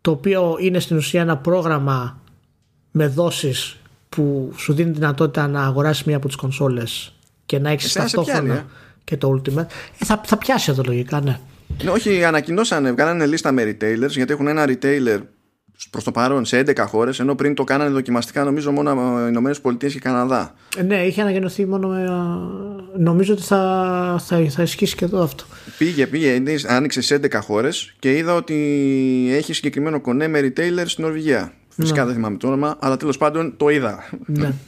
το 0.00 0.10
οποίο 0.10 0.56
είναι 0.60 0.78
στην 0.78 0.96
ουσία 0.96 1.20
ένα 1.20 1.36
πρόγραμμα 1.36 2.20
με 2.90 3.06
δόσεις 3.06 3.76
που 4.08 4.52
σου 4.56 4.74
δίνει 4.74 4.90
δυνατότητα 4.90 5.48
να 5.48 5.64
αγοράσεις 5.64 6.04
μία 6.04 6.16
από 6.16 6.26
τις 6.26 6.36
κονσόλες 6.36 7.14
και 7.46 7.58
να 7.58 7.70
έχεις 7.70 7.96
ε, 7.96 7.98
ταυτόχρονα 7.98 8.54
ε. 8.54 8.64
και 9.04 9.16
το 9.16 9.40
Ultimate 9.40 9.66
ε, 9.98 10.04
θα, 10.04 10.20
θα 10.24 10.36
πιάσει 10.36 10.70
εδώ 10.70 10.82
λογικά 10.86 11.20
ναι. 11.20 11.38
ναι 11.84 11.90
όχι 11.90 12.24
ανακοινώσανε, 12.24 12.92
βγάλανε 12.92 13.26
λίστα 13.26 13.52
με 13.52 13.62
retailers 13.62 14.10
γιατί 14.10 14.32
έχουν 14.32 14.46
ένα 14.46 14.64
retailer 14.68 15.20
προς 15.90 16.04
το 16.04 16.10
παρόν 16.10 16.44
σε 16.44 16.62
11 16.66 16.84
χώρες, 16.88 17.20
ενώ 17.20 17.34
πριν 17.34 17.54
το 17.54 17.64
κάνανε 17.64 17.90
δοκιμαστικά 17.90 18.44
νομίζω 18.44 18.72
μόνο 18.72 18.90
οι 19.24 19.26
Ηνωμένες 19.28 19.60
Πολιτείες 19.60 19.92
και 19.92 19.98
Καναδά. 19.98 20.54
Ε, 20.76 20.82
ναι, 20.82 21.06
είχε 21.06 21.20
αναγεννηθεί 21.20 21.66
μόνο 21.66 21.88
με. 21.88 22.04
Νομίζω 22.96 23.32
ότι 23.32 23.42
θα, 23.42 24.22
θα, 24.26 24.46
θα 24.50 24.62
ισχύσει 24.62 24.96
και 24.96 25.04
εδώ 25.04 25.22
αυτό. 25.22 25.44
Πήγε, 25.78 26.06
πήγε, 26.06 26.42
άνοιξε 26.66 27.00
σε 27.00 27.20
11 27.22 27.38
χώρες 27.42 27.94
και 27.98 28.16
είδα 28.16 28.34
ότι 28.34 28.54
έχει 29.30 29.52
συγκεκριμένο 29.52 30.00
κονέ 30.00 30.28
με 30.28 30.40
retailer 30.40 30.84
στην 30.84 31.04
Νορβηγία. 31.04 31.52
Φυσικά 31.68 32.00
ναι. 32.00 32.06
δεν 32.06 32.14
θυμάμαι 32.14 32.36
το 32.36 32.46
όνομα, 32.46 32.76
αλλά 32.80 32.96
τέλος 32.96 33.18
πάντων 33.18 33.56
το 33.56 33.68
είδα. 33.68 34.08
Ναι. 34.26 34.52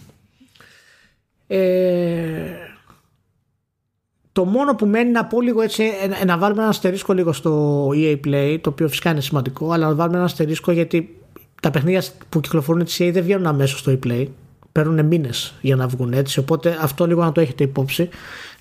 Ε, 1.48 2.66
το 4.36 4.44
μόνο 4.44 4.74
που 4.74 4.86
μένει 4.86 5.10
να 5.10 5.24
πω 5.24 5.40
λίγο 5.40 5.60
έτσι, 5.60 5.84
ε, 6.20 6.24
να 6.24 6.38
βάλουμε 6.38 6.60
ένα 6.60 6.70
αστερίσκο 6.70 7.12
λίγο 7.12 7.32
στο 7.32 7.88
EA 7.94 8.16
Play, 8.26 8.58
το 8.60 8.70
οποίο 8.70 8.88
φυσικά 8.88 9.10
είναι 9.10 9.20
σημαντικό, 9.20 9.72
αλλά 9.72 9.86
να 9.86 9.94
βάλουμε 9.94 10.16
ένα 10.16 10.24
αστερίσκο 10.24 10.72
γιατί 10.72 11.20
τα 11.62 11.70
παιχνίδια 11.70 12.02
που 12.28 12.40
κυκλοφορούν 12.40 12.84
της 12.84 12.96
EA 13.00 13.10
δεν 13.12 13.22
βγαίνουν 13.22 13.46
αμέσως 13.46 13.78
στο 13.78 13.92
e 13.92 14.06
Play. 14.06 14.26
Παίρνουν 14.72 15.06
μήνες 15.06 15.54
για 15.60 15.76
να 15.76 15.86
βγουν 15.86 16.12
έτσι. 16.12 16.38
Οπότε 16.38 16.78
αυτό 16.80 17.06
λίγο 17.06 17.22
να 17.22 17.32
το 17.32 17.40
έχετε 17.40 17.64
υπόψη. 17.64 18.08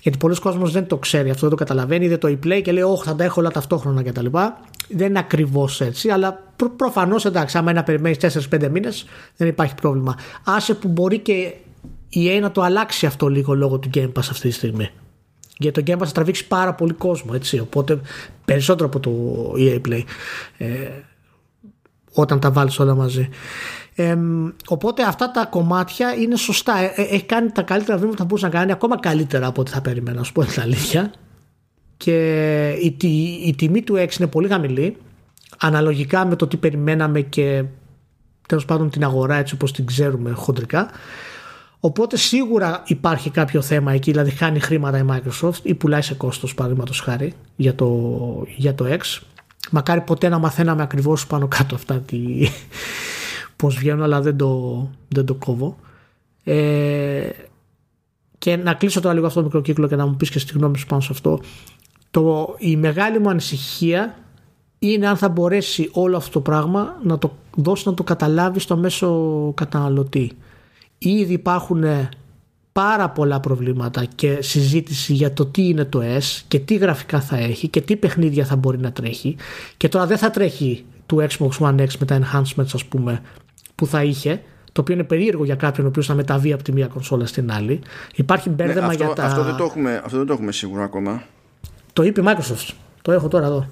Γιατί 0.00 0.18
πολλοί 0.18 0.40
κόσμοι 0.40 0.70
δεν 0.70 0.86
το 0.86 0.96
ξέρει, 0.96 1.30
αυτό 1.30 1.40
δεν 1.40 1.50
το 1.50 1.64
καταλαβαίνει. 1.64 2.04
Είδε 2.04 2.16
το 2.16 2.28
e-play 2.28 2.60
και 2.62 2.72
λέει: 2.72 2.82
Όχι, 2.82 3.02
θα 3.04 3.14
τα 3.14 3.24
έχω 3.24 3.40
όλα 3.40 3.50
ταυτόχρονα 3.50 4.02
κτλ. 4.02 4.26
Δεν 4.88 5.08
είναι 5.08 5.18
ακριβώς 5.18 5.80
έτσι, 5.80 6.08
αλλά 6.08 6.42
προ, 6.56 6.70
προφανώς 6.70 7.24
εντάξει, 7.24 7.58
άμα 7.58 7.70
είναι 7.70 7.78
να 7.78 7.84
περιμένεις 7.84 8.18
4-5 8.50 8.68
μήνες, 8.70 9.06
δεν 9.36 9.48
υπάρχει 9.48 9.74
πρόβλημα. 9.74 10.14
Άσε 10.44 10.74
που 10.74 10.88
μπορεί 10.88 11.18
και 11.18 11.54
η 12.08 12.28
EA 12.28 12.40
να 12.40 12.50
το 12.50 12.62
αλλάξει 12.62 13.06
αυτό 13.06 13.28
λίγο 13.28 13.54
λόγω 13.54 13.78
του 13.78 13.90
Game 13.94 14.12
Pass 14.12 14.28
αυτή 14.30 14.48
τη 14.48 14.54
στιγμή. 14.54 14.90
Γιατί 15.58 15.82
το 15.82 15.92
Game 15.92 16.02
Pass 16.02 16.06
θα 16.06 16.12
τραβήξεις 16.12 16.46
πάρα 16.46 16.74
πολύ 16.74 16.92
κόσμο, 16.92 17.30
έτσι. 17.34 17.58
Οπότε 17.58 18.00
περισσότερο 18.44 18.88
από 18.88 19.00
το 19.00 19.10
EA 19.58 19.80
Play. 19.88 20.02
Ε, 20.58 20.88
όταν 22.12 22.40
τα 22.40 22.50
βάλεις 22.50 22.78
όλα 22.78 22.94
μαζί. 22.94 23.28
Ε, 23.94 24.16
οπότε 24.68 25.02
αυτά 25.02 25.30
τα 25.30 25.46
κομμάτια 25.46 26.14
είναι 26.14 26.36
σωστά. 26.36 26.78
Ε, 26.78 26.92
ε, 26.94 27.02
έχει 27.02 27.24
κάνει 27.24 27.50
τα 27.50 27.62
καλύτερα 27.62 27.98
βήματα 27.98 28.16
που 28.16 28.24
μπορούσε 28.24 28.46
να 28.46 28.52
κάνει, 28.52 28.72
ακόμα 28.72 29.00
καλύτερα 29.00 29.46
από 29.46 29.60
ό,τι 29.60 29.70
θα 29.70 29.80
περίμενα, 29.80 30.16
να 30.16 30.22
σου 30.22 30.32
πω 30.32 30.44
την 30.44 30.62
αλήθεια. 30.62 31.12
Και 31.96 32.68
η, 32.80 32.96
η, 33.44 33.54
τιμή 33.54 33.82
του 33.82 33.94
X 33.94 34.18
είναι 34.18 34.28
πολύ 34.28 34.48
χαμηλή, 34.48 34.96
αναλογικά 35.58 36.26
με 36.26 36.36
το 36.36 36.46
τι 36.46 36.56
περιμέναμε 36.56 37.20
και 37.20 37.64
τέλος 38.48 38.64
πάντων 38.64 38.90
την 38.90 39.04
αγορά 39.04 39.36
έτσι 39.36 39.54
όπως 39.54 39.72
την 39.72 39.86
ξέρουμε 39.86 40.30
χοντρικά. 40.30 40.90
Οπότε 41.86 42.16
σίγουρα 42.16 42.82
υπάρχει 42.86 43.30
κάποιο 43.30 43.62
θέμα 43.62 43.92
εκεί, 43.92 44.10
δηλαδή 44.10 44.30
χάνει 44.30 44.60
χρήματα 44.60 44.98
η 44.98 45.04
Microsoft 45.10 45.58
ή 45.62 45.74
πουλάει 45.74 46.02
σε 46.02 46.14
κόστος 46.14 46.54
παραδείγματος 46.54 47.00
χάρη 47.00 47.32
για 47.56 47.74
το, 47.74 48.12
για 48.56 48.74
το 48.74 48.84
X. 48.88 49.22
Μακάρι 49.70 50.00
ποτέ 50.00 50.28
να 50.28 50.38
μαθαίναμε 50.38 50.82
ακριβώς 50.82 51.26
πάνω 51.26 51.48
κάτω 51.48 51.74
αυτά 51.74 51.94
τι, 51.94 52.48
πώς 53.56 53.76
βγαίνουν 53.76 54.02
αλλά 54.02 54.20
δεν 54.20 54.36
το, 54.36 54.90
δεν 55.08 55.24
το 55.24 55.34
κόβω. 55.34 55.76
Ε, 56.44 57.28
και 58.38 58.56
να 58.56 58.74
κλείσω 58.74 59.00
τώρα 59.00 59.14
λίγο 59.14 59.26
αυτό 59.26 59.38
το 59.38 59.44
μικρό 59.44 59.60
κύκλο 59.60 59.88
και 59.88 59.96
να 59.96 60.06
μου 60.06 60.16
πεις 60.16 60.30
και 60.30 60.38
στη 60.38 60.52
γνώμη 60.58 60.78
σου 60.78 60.86
πάνω 60.86 61.00
σε 61.00 61.08
αυτό. 61.12 61.40
Το, 62.10 62.54
η 62.58 62.76
μεγάλη 62.76 63.18
μου 63.18 63.28
ανησυχία 63.28 64.14
είναι 64.78 65.08
αν 65.08 65.16
θα 65.16 65.28
μπορέσει 65.28 65.90
όλο 65.92 66.16
αυτό 66.16 66.30
το 66.30 66.40
πράγμα 66.40 66.96
να 67.02 67.18
το 67.18 67.32
δώσει 67.56 67.88
να 67.88 67.94
το 67.94 68.02
καταλάβει 68.02 68.60
στο 68.60 68.76
μέσο 68.76 69.52
καταναλωτή. 69.56 70.36
Ήδη 70.98 71.32
υπάρχουν 71.32 71.84
πάρα 72.72 73.10
πολλά 73.10 73.40
προβλήματα 73.40 74.04
και 74.04 74.38
συζήτηση 74.40 75.12
για 75.12 75.32
το 75.32 75.46
τι 75.46 75.68
είναι 75.68 75.84
το 75.84 76.02
S 76.02 76.42
και 76.48 76.58
τι 76.58 76.74
γραφικά 76.74 77.20
θα 77.20 77.36
έχει 77.36 77.68
και 77.68 77.80
τι 77.80 77.96
παιχνίδια 77.96 78.44
θα 78.44 78.56
μπορεί 78.56 78.78
να 78.78 78.92
τρέχει 78.92 79.36
και 79.76 79.88
τώρα 79.88 80.06
δεν 80.06 80.18
θα 80.18 80.30
τρέχει 80.30 80.84
του 81.06 81.26
Xbox 81.28 81.50
One 81.58 81.80
X 81.80 81.88
με 81.98 82.06
τα 82.06 82.20
enhancements 82.20 82.70
ας 82.74 82.84
πούμε 82.84 83.22
που 83.74 83.86
θα 83.86 84.02
είχε 84.02 84.42
το 84.76 84.82
οποίο 84.82 84.94
είναι 84.94 85.04
περίεργο 85.04 85.44
για 85.44 85.54
κάποιον 85.54 85.86
ο 85.86 85.88
οποίος 85.88 86.06
θα 86.06 86.14
μεταβεί 86.14 86.52
από 86.52 86.62
τη 86.62 86.72
μία 86.72 86.86
κονσόλα 86.86 87.26
στην 87.26 87.52
άλλη. 87.52 87.80
Υπάρχει 88.14 88.50
μπέρδεμα 88.50 88.86
ναι, 88.86 88.94
για 88.94 89.08
τα. 89.08 89.24
Αυτό 89.24 89.44
δεν, 89.44 89.56
το 89.56 89.64
έχουμε, 89.64 90.02
αυτό 90.04 90.16
δεν 90.16 90.26
το 90.26 90.32
έχουμε 90.32 90.52
σίγουρο 90.52 90.82
ακόμα. 90.82 91.22
Το 91.92 92.02
είπε 92.02 92.20
η 92.20 92.24
Microsoft. 92.26 92.74
Το 93.02 93.12
έχω 93.12 93.28
τώρα 93.28 93.46
εδώ. 93.46 93.70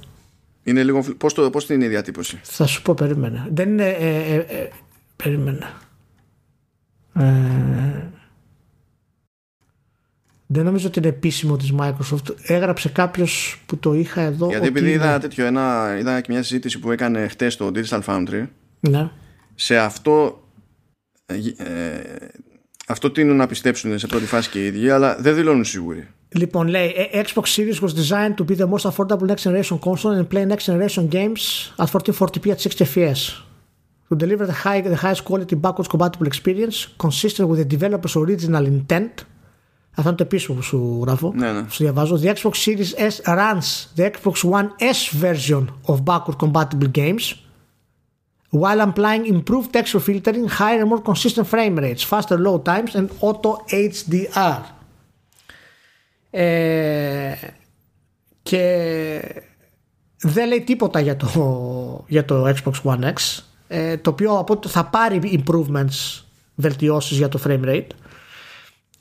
Είναι 0.62 0.82
λίγο. 0.82 1.04
Πώς 1.18 1.34
το, 1.34 1.50
πώς 1.50 1.68
είναι 1.68 1.84
η 1.84 1.88
διατύπωση; 1.88 2.40
Θα 2.42 2.66
σου 2.66 2.82
πω, 2.82 2.94
περίμενα. 2.94 3.46
Δεν 3.52 3.68
είναι. 3.68 3.88
Ε, 3.88 4.08
ε, 4.08 4.34
ε, 4.34 4.68
περίμενα. 5.16 5.72
Ε, 7.14 7.24
δεν 10.46 10.64
νομίζω 10.64 10.86
ότι 10.86 10.98
είναι 10.98 11.08
επίσημο 11.08 11.56
της 11.56 11.72
Microsoft. 11.78 12.34
Έγραψε 12.42 12.88
κάποιος 12.88 13.62
που 13.66 13.76
το 13.76 13.94
είχα 13.94 14.20
εδώ. 14.20 14.48
Γιατί 14.48 14.66
επειδή 14.66 14.90
είδα 14.90 15.18
τέτοιο, 15.18 15.44
ένα, 15.46 15.96
είδα 15.98 16.20
και 16.20 16.32
μια 16.32 16.42
συζήτηση 16.42 16.78
που 16.78 16.90
έκανε 16.90 17.28
χτες 17.28 17.52
στο 17.52 17.70
Digital 17.74 18.00
Foundry. 18.06 18.46
Ναι. 18.80 19.10
Σε 19.54 19.76
αυτό 19.76 20.44
ε, 21.26 21.36
αυτό 22.86 23.10
τείνουν 23.10 23.36
να 23.36 23.46
πιστέψουν 23.46 23.98
σε 23.98 24.06
πρώτη 24.06 24.26
φάση 24.26 24.50
και 24.50 24.62
οι 24.62 24.66
ίδιοι, 24.66 24.90
αλλά 24.90 25.16
δεν 25.20 25.34
δηλώνουν 25.34 25.64
σίγουροι. 25.64 26.08
Λοιπόν, 26.28 26.68
λέει 26.68 26.92
Xbox 27.12 27.42
Series 27.42 27.80
was 27.80 27.92
designed 27.92 28.34
to 28.36 28.44
be 28.44 28.56
the 28.56 28.66
most 28.66 28.86
affordable 28.86 29.26
next 29.26 29.42
generation 29.42 29.78
console 29.78 30.14
and 30.18 30.28
play 30.28 30.44
next 30.44 30.64
generation 30.66 31.08
games 31.08 31.72
at 31.76 31.88
1440p 31.90 32.48
at 32.48 32.60
60 32.60 32.84
fps. 32.84 33.53
To 34.10 34.14
deliver 34.16 34.46
the, 34.46 34.58
high, 34.64 34.80
the 34.82 34.96
highest 35.04 35.24
quality 35.24 35.56
backwards 35.64 35.88
compatible 35.88 36.26
experience 36.26 36.76
consistent 36.98 37.48
with 37.48 37.58
the 37.62 37.68
developer's 37.76 38.16
original 38.16 38.64
intent. 38.66 39.24
Αυτό 39.96 40.08
είναι 40.08 40.18
το 40.18 40.22
επίσημο 40.22 40.56
που 40.56 40.62
σου 40.62 41.00
γράφω. 41.06 41.32
Ναι, 41.34 41.52
ναι. 41.52 41.64
Σου 41.68 41.82
διαβάζω. 41.82 42.20
The 42.22 42.34
Xbox 42.34 42.52
Series 42.64 43.10
S 43.10 43.20
runs 43.24 43.88
the 43.96 44.10
Xbox 44.10 44.50
One 44.50 44.68
S 44.78 45.08
version 45.20 45.64
of 45.86 46.04
backward 46.04 46.38
compatible 46.38 46.90
games 46.92 47.34
while 48.50 48.80
applying 48.80 49.26
improved 49.26 49.72
texture 49.72 50.00
filtering, 50.08 50.46
higher 50.46 50.80
and 50.80 50.88
more 50.88 51.02
consistent 51.10 51.46
frame 51.52 51.76
rates, 51.84 52.02
faster 52.12 52.38
load 52.38 52.64
times 52.64 52.94
and 52.94 53.10
auto 53.20 53.50
HDR. 53.68 54.60
Ε, 56.30 57.34
και 58.42 59.42
δεν 60.16 60.48
λέει 60.48 60.60
τίποτα 60.60 61.00
για 61.00 61.16
το, 61.16 62.04
για 62.08 62.24
το 62.24 62.48
Xbox 62.48 62.72
One 62.82 63.12
X 63.12 63.42
ε, 63.68 63.96
το 63.96 64.10
οποίο 64.10 64.38
από, 64.38 64.58
θα 64.66 64.84
πάρει 64.84 65.42
improvements 65.46 66.22
βελτιώσεις 66.54 67.16
για 67.16 67.28
το 67.28 67.40
frame 67.46 67.64
rate 67.64 67.86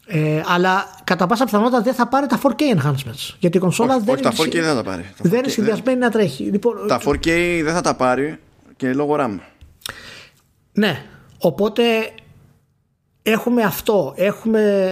ε, 0.08 0.42
αλλά 0.46 1.00
κατά 1.04 1.28
πάσα 1.28 1.46
πιθανότητα 1.46 1.82
δεν 1.82 1.94
θα 1.94 2.08
πάρει 2.08 2.28
τα 2.28 2.40
4K 2.44 2.78
enhancements 2.78 3.36
γιατί 3.40 3.58
η 3.58 3.60
κονσόλα 3.60 3.96
όχι, 3.96 4.04
δεν, 4.06 4.14
όχι, 4.14 4.24
τα 4.24 4.32
4K 4.32 4.52
δεν 4.52 4.64
θα 4.64 4.76
τα 4.76 4.84
πάρει 4.84 5.06
δεν 5.22 5.40
είναι 5.40 5.48
συνδυασμένη 5.48 6.00
να 6.00 6.10
τρέχει 6.10 6.44
λοιπόν, 6.44 6.88
τα 6.88 7.02
4K 7.06 7.62
δεν 7.64 7.74
θα 7.74 7.82
τα 7.82 7.96
πάρει 7.96 8.40
και 8.84 8.94
λόγω 8.94 9.16
RAM. 9.20 9.40
Ναι, 10.74 11.06
οπότε 11.38 11.84
έχουμε 13.22 13.62
αυτό, 13.62 14.14
έχουμε 14.18 14.92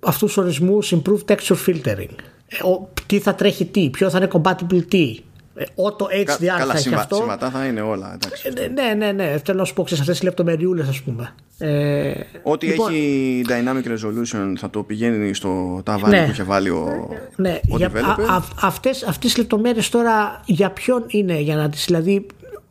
αυτούς 0.00 0.32
τους 0.32 0.36
ορισμούς 0.36 0.94
improved 0.94 1.24
texture 1.24 1.56
filtering. 1.66 2.14
Ε, 2.48 2.58
τι 3.06 3.18
θα 3.18 3.34
τρέχει 3.34 3.64
τι, 3.64 3.90
ποιο 3.90 4.10
θα 4.10 4.18
είναι 4.18 4.28
compatible 4.32 4.86
τι. 4.88 5.20
Ε, 5.58 5.64
auto 5.76 6.04
HDR 6.04 6.24
Κα, 6.24 6.66
θα 6.66 6.76
έχει 6.76 6.94
αυτό. 6.94 7.16
Συμβατά 7.16 7.50
θα 7.50 7.66
είναι 7.66 7.80
όλα. 7.80 8.14
Εντάξει. 8.14 8.52
Ε, 8.54 8.68
ναι, 8.68 8.94
ναι, 8.94 9.12
ναι. 9.12 9.40
Θέλω 9.44 9.58
να 9.58 9.64
σου 9.64 9.74
πω 9.74 9.86
σε 9.86 9.94
αυτές 9.94 10.06
τις 10.06 10.22
λεπτομεριούλες 10.22 10.88
ας 10.88 11.02
πούμε. 11.02 11.34
Ε, 11.58 12.12
Ό,τι 12.42 12.66
λοιπόν, 12.66 12.92
έχει 12.92 13.44
dynamic 13.48 13.88
resolution 13.88 14.52
θα 14.58 14.70
το 14.70 14.82
πηγαίνει 14.82 15.34
στο 15.34 15.80
ταβάνι 15.84 16.16
ναι, 16.16 16.24
που 16.24 16.30
είχε 16.30 16.42
βάλει 16.42 16.70
ο, 16.70 17.08
ναι, 17.36 17.60
ο 17.68 17.76
για, 17.76 17.90
α, 18.28 18.34
α, 18.34 18.42
αυτές, 18.60 19.02
αυτές 19.02 19.30
τις 19.30 19.36
λεπτομέρειες 19.36 19.88
τώρα 19.88 20.40
για 20.44 20.70
ποιον 20.70 21.04
είναι, 21.06 21.40
για 21.40 21.56
να 21.56 21.68
τις 21.68 21.84
δηλαδή 21.84 22.26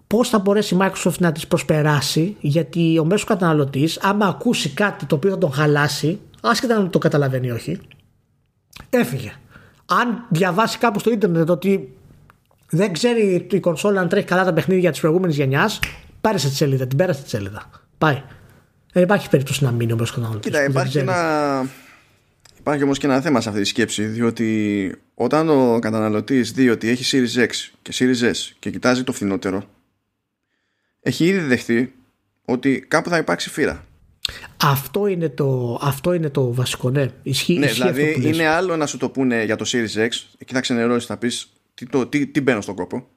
Πώς 0.08 0.30
θα 0.30 0.40
μπορέσει 0.40 0.76
η 0.76 0.78
Microsoft 0.82 1.18
να 1.20 1.32
τις 1.32 1.48
προσπεράσει 1.48 2.36
γιατί 2.40 3.00
ο 3.00 3.06
μέσος 3.06 3.24
καταναλωτής, 3.24 4.00
άμα 4.02 4.26
ακούσει 4.26 4.70
κάτι 4.70 5.06
το 5.06 5.16
οποίο 5.16 5.30
θα 5.30 5.38
τον 5.38 5.52
χαλάσει 5.52 6.20
άσχετα 6.42 6.80
να 6.80 6.90
το 6.90 6.98
καταλαβαίνει 6.98 7.48
ή 7.48 7.52
όχι 7.52 7.80
έφυγε 8.90 9.34
αν 9.86 10.26
διαβάσει 10.30 10.78
κάπου 10.78 11.00
στο 11.00 11.12
ίντερνετ 11.12 11.50
ότι 11.50 11.98
δεν 12.70 12.94
ξέρει 12.94 13.48
η 13.52 13.60
κονσόλα 13.60 14.02
αν 14.02 14.10
τρέχει 14.10 14.26
καλά 14.26 14.44
τα 14.44 14.54
παιχνίδια 14.54 14.92
της 14.92 15.00
προηγούμενης 15.00 15.36
γενιάς, 15.36 15.80
πάρε 16.22 16.38
τη 16.38 16.50
σελίδα, 16.50 16.88
την 16.88 16.98
πέρασε 16.98 17.24
τη 17.24 17.30
σελίδα. 17.30 17.70
Πάει. 17.98 18.22
Δεν 18.94 19.04
υπάρχει 19.04 19.30
περίπτωση 19.30 19.64
να 19.64 19.72
μείνει 19.72 19.92
ο 19.92 19.96
μέσο 19.98 20.14
καταναλωτή. 20.14 20.50
Κοίτα, 20.50 20.64
υπάρχει 20.64 20.98
ένα. 20.98 21.70
Υπάρχει 22.60 22.84
όμως 22.84 22.98
και 22.98 23.06
ένα 23.06 23.22
θέμα 23.22 23.42
σε 23.42 23.50
αυτή 23.50 23.62
τη 23.62 23.68
σκέψη, 23.68 24.06
διότι 24.06 24.92
όταν 25.14 25.50
ο 25.50 25.80
καταναλωτής 25.80 26.52
δει 26.52 26.70
ότι 26.70 26.90
έχει 26.90 27.26
Series 27.36 27.40
X 27.44 27.50
και 27.82 27.94
Series 27.96 28.32
S 28.32 28.56
και 28.60 28.70
κοιτάζει 28.70 29.04
το 29.04 29.12
φθηνότερο, 29.12 29.64
έχει 31.02 31.26
ήδη 31.26 31.40
δεχτεί 31.40 31.94
ότι 32.46 32.86
κάπου 32.88 33.10
θα 33.10 33.18
υπάρξει 33.18 33.50
φύρα. 33.50 33.86
Αυτό 34.64 35.08
είναι 35.08 35.30
το, 35.30 35.80
αυτό 35.82 36.14
είναι 36.14 36.30
το 36.30 36.54
βασικό, 36.54 36.90
ναι. 36.90 37.12
Ισχύει, 37.24 37.58
ναι, 37.58 37.68
δηλαδή 37.68 38.22
είναι 38.24 38.48
άλλο 38.48 38.76
να 38.76 38.86
σου 38.86 38.98
το 38.98 39.10
πούνε 39.10 39.44
για 39.44 39.56
το 39.56 39.66
Series 39.68 40.06
X, 40.06 40.10
εκεί 40.38 40.54
θα 40.54 40.60
ξενερώσεις, 40.60 41.08
θα 41.08 41.18
πεις 41.18 41.50
τι, 41.78 41.86
το, 41.86 42.08
τι, 42.08 42.28
τι 42.28 42.42
μπαίνω 42.42 42.62
στον 42.62 42.76
κόπο. 42.76 43.08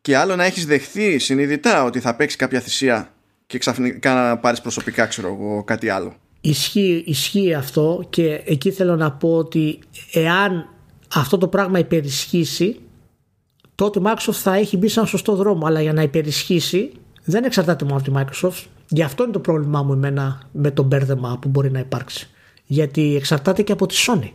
Και 0.00 0.16
άλλο 0.16 0.36
να 0.36 0.44
έχεις 0.44 0.66
δεχθεί 0.66 1.18
συνειδητά 1.18 1.84
ότι 1.84 2.00
θα 2.00 2.16
παίξει 2.16 2.36
κάποια 2.36 2.60
θυσία 2.60 3.14
και 3.46 3.58
ξαφνικά 3.58 4.14
να 4.14 4.38
πάρεις 4.38 4.60
προσωπικά, 4.60 5.06
ξέρω 5.06 5.28
εγώ, 5.28 5.64
κάτι 5.64 5.88
άλλο. 5.88 6.14
Ισχύει, 6.40 7.02
ισχύει 7.06 7.54
αυτό 7.54 8.06
και 8.10 8.42
εκεί 8.44 8.70
θέλω 8.70 8.96
να 8.96 9.12
πω 9.12 9.36
ότι 9.36 9.78
εάν 10.12 10.68
αυτό 11.14 11.38
το 11.38 11.48
πράγμα 11.48 11.78
υπερισχύσει 11.78 12.80
τότε 13.74 13.98
η 13.98 14.02
Microsoft 14.06 14.32
θα 14.32 14.54
έχει 14.54 14.76
μπει 14.76 14.88
σε 14.88 14.98
ένα 14.98 15.08
σωστό 15.08 15.34
δρόμο. 15.34 15.66
Αλλά 15.66 15.82
για 15.82 15.92
να 15.92 16.02
υπερισχύσει 16.02 16.92
δεν 17.24 17.44
εξαρτάται 17.44 17.84
μόνο 17.84 17.96
από 17.96 18.10
τη 18.10 18.16
Microsoft. 18.16 18.64
Γι' 18.88 19.02
αυτό 19.02 19.22
είναι 19.22 19.32
το 19.32 19.40
πρόβλημά 19.40 19.82
μου 19.82 19.92
εμένα 19.92 20.48
με 20.52 20.70
το 20.70 20.82
μπέρδεμα 20.82 21.38
που 21.40 21.48
μπορεί 21.48 21.70
να 21.70 21.78
υπάρξει. 21.78 22.28
Γιατί 22.64 23.16
εξαρτάται 23.16 23.62
και 23.62 23.72
από 23.72 23.86
τη 23.86 23.94
Sony. 24.06 24.30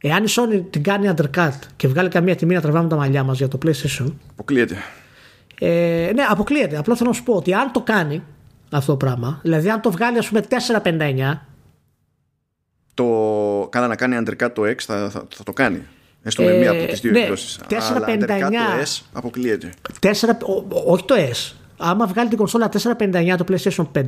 Εάν 0.00 0.24
η 0.24 0.26
Sony 0.28 0.62
την 0.70 0.82
κάνει 0.82 1.10
undercut 1.16 1.58
και 1.76 1.88
βγάλει 1.88 2.08
καμία 2.08 2.36
τιμή 2.36 2.54
να 2.54 2.60
τραβάμε 2.60 2.88
τα 2.88 2.96
μαλλιά 2.96 3.24
μας 3.24 3.38
για 3.38 3.48
το 3.48 3.58
PlayStation. 3.64 4.12
Αποκλείεται. 4.30 4.76
Ε, 5.58 6.10
ναι, 6.14 6.22
αποκλείεται. 6.28 6.76
Απλά 6.76 6.96
θέλω 6.96 7.08
να 7.08 7.14
σου 7.14 7.22
πω 7.22 7.34
ότι 7.34 7.54
αν 7.54 7.72
το 7.72 7.80
κάνει 7.80 8.22
αυτό 8.70 8.92
το 8.92 8.96
πράγμα, 8.96 9.38
δηλαδή 9.42 9.70
αν 9.70 9.80
το 9.80 9.90
βγάλει 9.90 10.18
ας 10.18 10.28
πούμε 10.28 10.44
4,59. 10.82 11.38
Το 12.94 13.04
καλά 13.70 13.86
να 13.86 13.96
κάνει 13.96 14.22
undercut 14.24 14.50
το 14.54 14.62
X 14.62 14.74
θα, 14.78 15.10
θα, 15.10 15.26
θα 15.34 15.42
το 15.42 15.52
κάνει. 15.52 15.82
Έστω 16.22 16.42
με 16.42 16.52
μία 16.52 16.70
από 16.70 16.86
τις 16.86 17.00
δύο 17.00 17.10
ναι, 17.10 17.20
εκδόσεις. 17.20 17.60
4,59. 17.68 18.30
Αλλά 18.30 18.48
το 18.48 18.82
S 18.84 19.00
αποκλείεται. 19.12 19.72
4, 20.00 20.10
ό, 20.42 20.92
όχι 20.92 21.04
το 21.04 21.14
S. 21.14 21.54
Άμα 21.76 22.06
βγάλει 22.06 22.28
την 22.28 22.38
κονσόλα 22.38 22.70
459 22.98 23.34
το 23.36 23.44
PlayStation 23.48 23.86
5 23.94 24.04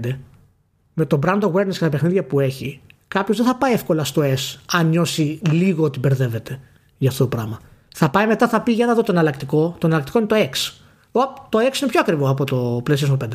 με 0.95 1.05
το 1.05 1.19
brand 1.27 1.41
awareness 1.41 1.73
και 1.73 1.79
τα 1.79 1.89
παιχνίδια 1.89 2.25
που 2.25 2.41
έχει, 2.41 2.81
κάποιος 3.15 3.37
δεν 3.37 3.47
θα 3.47 3.57
πάει 3.57 3.73
εύκολα 3.73 4.05
στο 4.05 4.23
S 4.23 4.59
αν 4.73 4.89
νιώσει 4.89 5.41
λίγο 5.51 5.85
ότι 5.85 5.99
μπερδεύεται 5.99 6.61
για 6.99 7.11
αυτό 7.11 7.23
το 7.23 7.37
πράγμα. 7.37 7.61
Θα 7.95 8.11
πάει 8.11 8.27
μετά, 8.27 8.49
θα 8.49 8.61
πει 8.61 8.73
για 8.73 8.87
να 8.87 8.95
δω 8.95 9.03
το 9.03 9.13
εναλλακτικό. 9.13 9.77
Το 9.79 9.87
εναλλακτικό 9.87 10.19
είναι 10.19 10.27
το 10.27 10.37
X. 10.37 10.73
Ο, 11.13 11.21
το 11.49 11.59
X 11.59 11.81
είναι 11.81 11.91
πιο 11.91 12.01
ακριβό 12.01 12.29
από 12.29 12.45
το 12.45 12.83
PlayStation 12.87 13.17
5. 13.25 13.29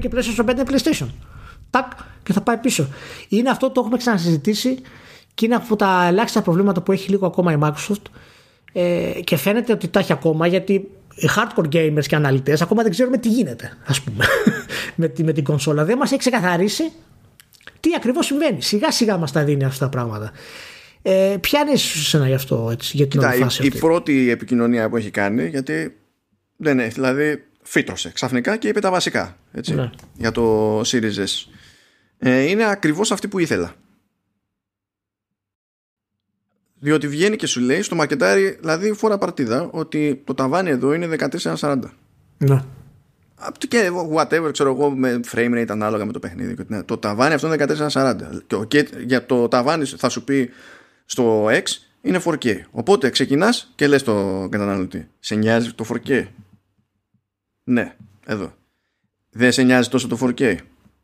Και 0.00 0.10
PlayStation 0.12 0.44
5 0.44 0.50
είναι 0.50 0.64
PlayStation. 0.66 1.06
Τάκ, 1.70 1.92
και 2.22 2.32
θα 2.32 2.40
πάει 2.40 2.56
πίσω. 2.56 2.88
Είναι 3.28 3.50
αυτό 3.50 3.70
το 3.70 3.80
έχουμε 3.80 3.96
ξανασυζητήσει 3.96 4.78
και 5.34 5.44
είναι 5.44 5.54
από 5.54 5.76
τα 5.76 6.06
ελάχιστα 6.06 6.42
προβλήματα 6.42 6.80
που 6.80 6.92
έχει 6.92 7.10
λίγο 7.10 7.26
ακόμα 7.26 7.52
η 7.52 7.56
Microsoft 7.60 8.02
ε, 8.72 9.10
και 9.24 9.36
φαίνεται 9.36 9.72
ότι 9.72 9.88
τα 9.88 9.98
έχει 9.98 10.12
ακόμα 10.12 10.46
γιατί 10.46 10.72
οι 11.14 11.28
hardcore 11.36 11.74
gamers 11.74 12.04
και 12.06 12.16
αναλυτές 12.16 12.62
ακόμα 12.62 12.82
δεν 12.82 12.90
ξέρουμε 12.90 13.16
τι 13.16 13.28
γίνεται 13.28 13.76
ας 13.86 14.00
πούμε 14.00 14.24
με, 14.96 15.12
με 15.22 15.32
την 15.32 15.44
κονσόλα 15.44 15.84
δεν 15.84 15.98
μας 15.98 16.10
έχει 16.10 16.18
ξεκαθαρίσει 16.18 16.92
τι 17.84 17.90
ακριβώς 17.96 18.26
συμβαίνει 18.26 18.62
σιγά 18.62 18.90
σιγά 18.90 19.16
μας 19.16 19.32
τα 19.32 19.44
δίνει 19.44 19.64
αυτά 19.64 19.84
τα 19.84 19.90
πράγματα 19.90 20.32
ε, 21.02 21.36
ποια 21.40 21.60
είναι 21.60 21.70
η 21.70 21.76
σένα 21.76 22.26
γι' 22.28 22.34
αυτό 22.34 22.68
έτσι, 22.72 22.96
για 22.96 23.06
την 23.08 23.20
Κοίτα, 23.20 23.32
όλη 23.32 23.42
φάση 23.42 23.62
η, 23.62 23.64
η 23.64 23.68
αυτή; 23.68 23.80
πρώτη 23.80 24.30
επικοινωνία 24.30 24.88
που 24.88 24.96
έχει 24.96 25.10
κάνει 25.10 25.48
γιατί 25.48 25.96
δεν 26.56 26.78
έχει 26.78 26.92
δηλαδή 26.92 27.44
φύτρωσε 27.62 28.10
ξαφνικά 28.12 28.56
και 28.56 28.68
είπε 28.68 28.80
τα 28.80 28.90
βασικά 28.90 29.36
έτσι, 29.52 29.74
Ναι. 29.74 29.90
για 30.16 30.32
το 30.32 30.80
Series 30.80 31.14
S 31.16 31.46
ε, 32.18 32.40
είναι 32.42 32.64
ακριβώς 32.64 33.12
αυτή 33.12 33.28
που 33.28 33.38
ήθελα 33.38 33.74
διότι 36.78 37.08
βγαίνει 37.08 37.36
και 37.36 37.46
σου 37.46 37.60
λέει 37.60 37.82
στο 37.82 37.94
μαρκετάρι 37.94 38.56
δηλαδή 38.60 38.92
φορά 38.92 39.18
παρτίδα 39.18 39.68
ότι 39.72 40.22
το 40.24 40.34
ταβάνι 40.34 40.70
εδώ 40.70 40.92
είναι 40.94 41.16
1440 41.60 41.78
Ναι. 42.38 42.62
Απ' 43.34 43.58
το 43.58 43.66
και 43.66 43.90
whatever 44.14 44.48
ξέρω 44.52 44.70
εγώ 44.70 44.90
με 44.90 45.20
frame 45.32 45.52
rate 45.54 45.66
ανάλογα 45.68 46.04
με 46.04 46.12
το 46.12 46.18
παιχνίδι 46.18 46.54
και 46.54 46.60
ό,τι 46.60 46.72
να- 46.72 46.84
το 46.84 46.98
ταβάνι 46.98 47.34
αυτό 47.34 47.46
είναι 47.46 47.56
1440 47.56 48.42
και, 48.46 48.54
ο- 48.54 48.64
και 48.64 48.88
για 49.06 49.26
το 49.26 49.48
ταβάνι 49.48 49.84
θα 49.84 50.08
σου 50.08 50.24
πει 50.24 50.50
στο 51.04 51.46
X 51.46 51.62
είναι 52.00 52.20
4K 52.24 52.56
οπότε 52.70 53.10
ξεκινάς 53.10 53.72
και 53.74 53.86
λες 53.86 54.02
το 54.02 54.46
καταναλωτή. 54.50 55.08
Σε 55.18 55.34
νοιάζει 55.34 55.72
το 55.72 55.84
4K 55.84 56.24
ναι 57.64 57.96
εδώ. 58.26 58.54
Δεν 59.30 59.52
σε 59.52 59.62
νοιάζει 59.62 59.88
τόσο 59.88 60.08
το 60.08 60.16
4K 60.20 60.56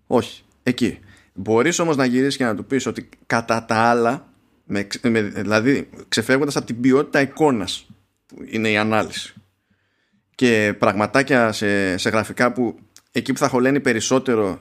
όχι. 0.07 0.43
Εκεί. 0.63 0.99
Μπορείς 1.35 1.79
όμως 1.79 1.97
να 1.97 2.05
γυρίσεις 2.05 2.37
και 2.37 2.45
να 2.45 2.55
του 2.55 2.65
πεις 2.65 2.87
ότι 2.87 3.09
κατά 3.27 3.65
τα 3.65 3.75
άλλα 3.77 4.29
με, 4.65 4.87
με, 5.03 5.21
δηλαδή 5.23 5.89
ξεφεύγοντας 6.09 6.57
από 6.57 6.67
την 6.67 6.81
ποιότητα 6.81 7.21
εικόνας 7.21 7.87
που 8.27 8.37
είναι 8.51 8.71
η 8.71 8.77
ανάλυση 8.77 9.35
και 10.41 10.75
πραγματάκια 10.79 11.53
σε, 11.53 11.97
σε 11.97 12.09
γραφικά 12.11 12.53
που 12.53 12.79
εκεί 13.13 13.33
που 13.33 13.39
θα 13.39 13.49
χωλαίνει 13.49 13.81
περισσότερο 13.81 14.61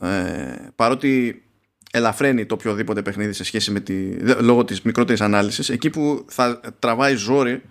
ε, 0.00 0.08
παρότι 0.76 1.42
ελαφραίνει 1.92 2.46
το 2.46 2.54
οποιοδήποτε 2.54 3.02
παιχνίδι 3.02 3.32
σε 3.32 3.44
σχέση 3.44 3.70
με 3.70 3.80
τη, 3.80 4.24
δε- 4.24 4.40
λόγω 4.40 4.64
της 4.64 4.82
μικρότερης 4.82 5.20
ανάλυσης 5.20 5.68
εκεί 5.68 5.90
που 5.90 6.24
θα 6.28 6.60
τραβάει 6.78 7.14
ζόρι 7.14 7.62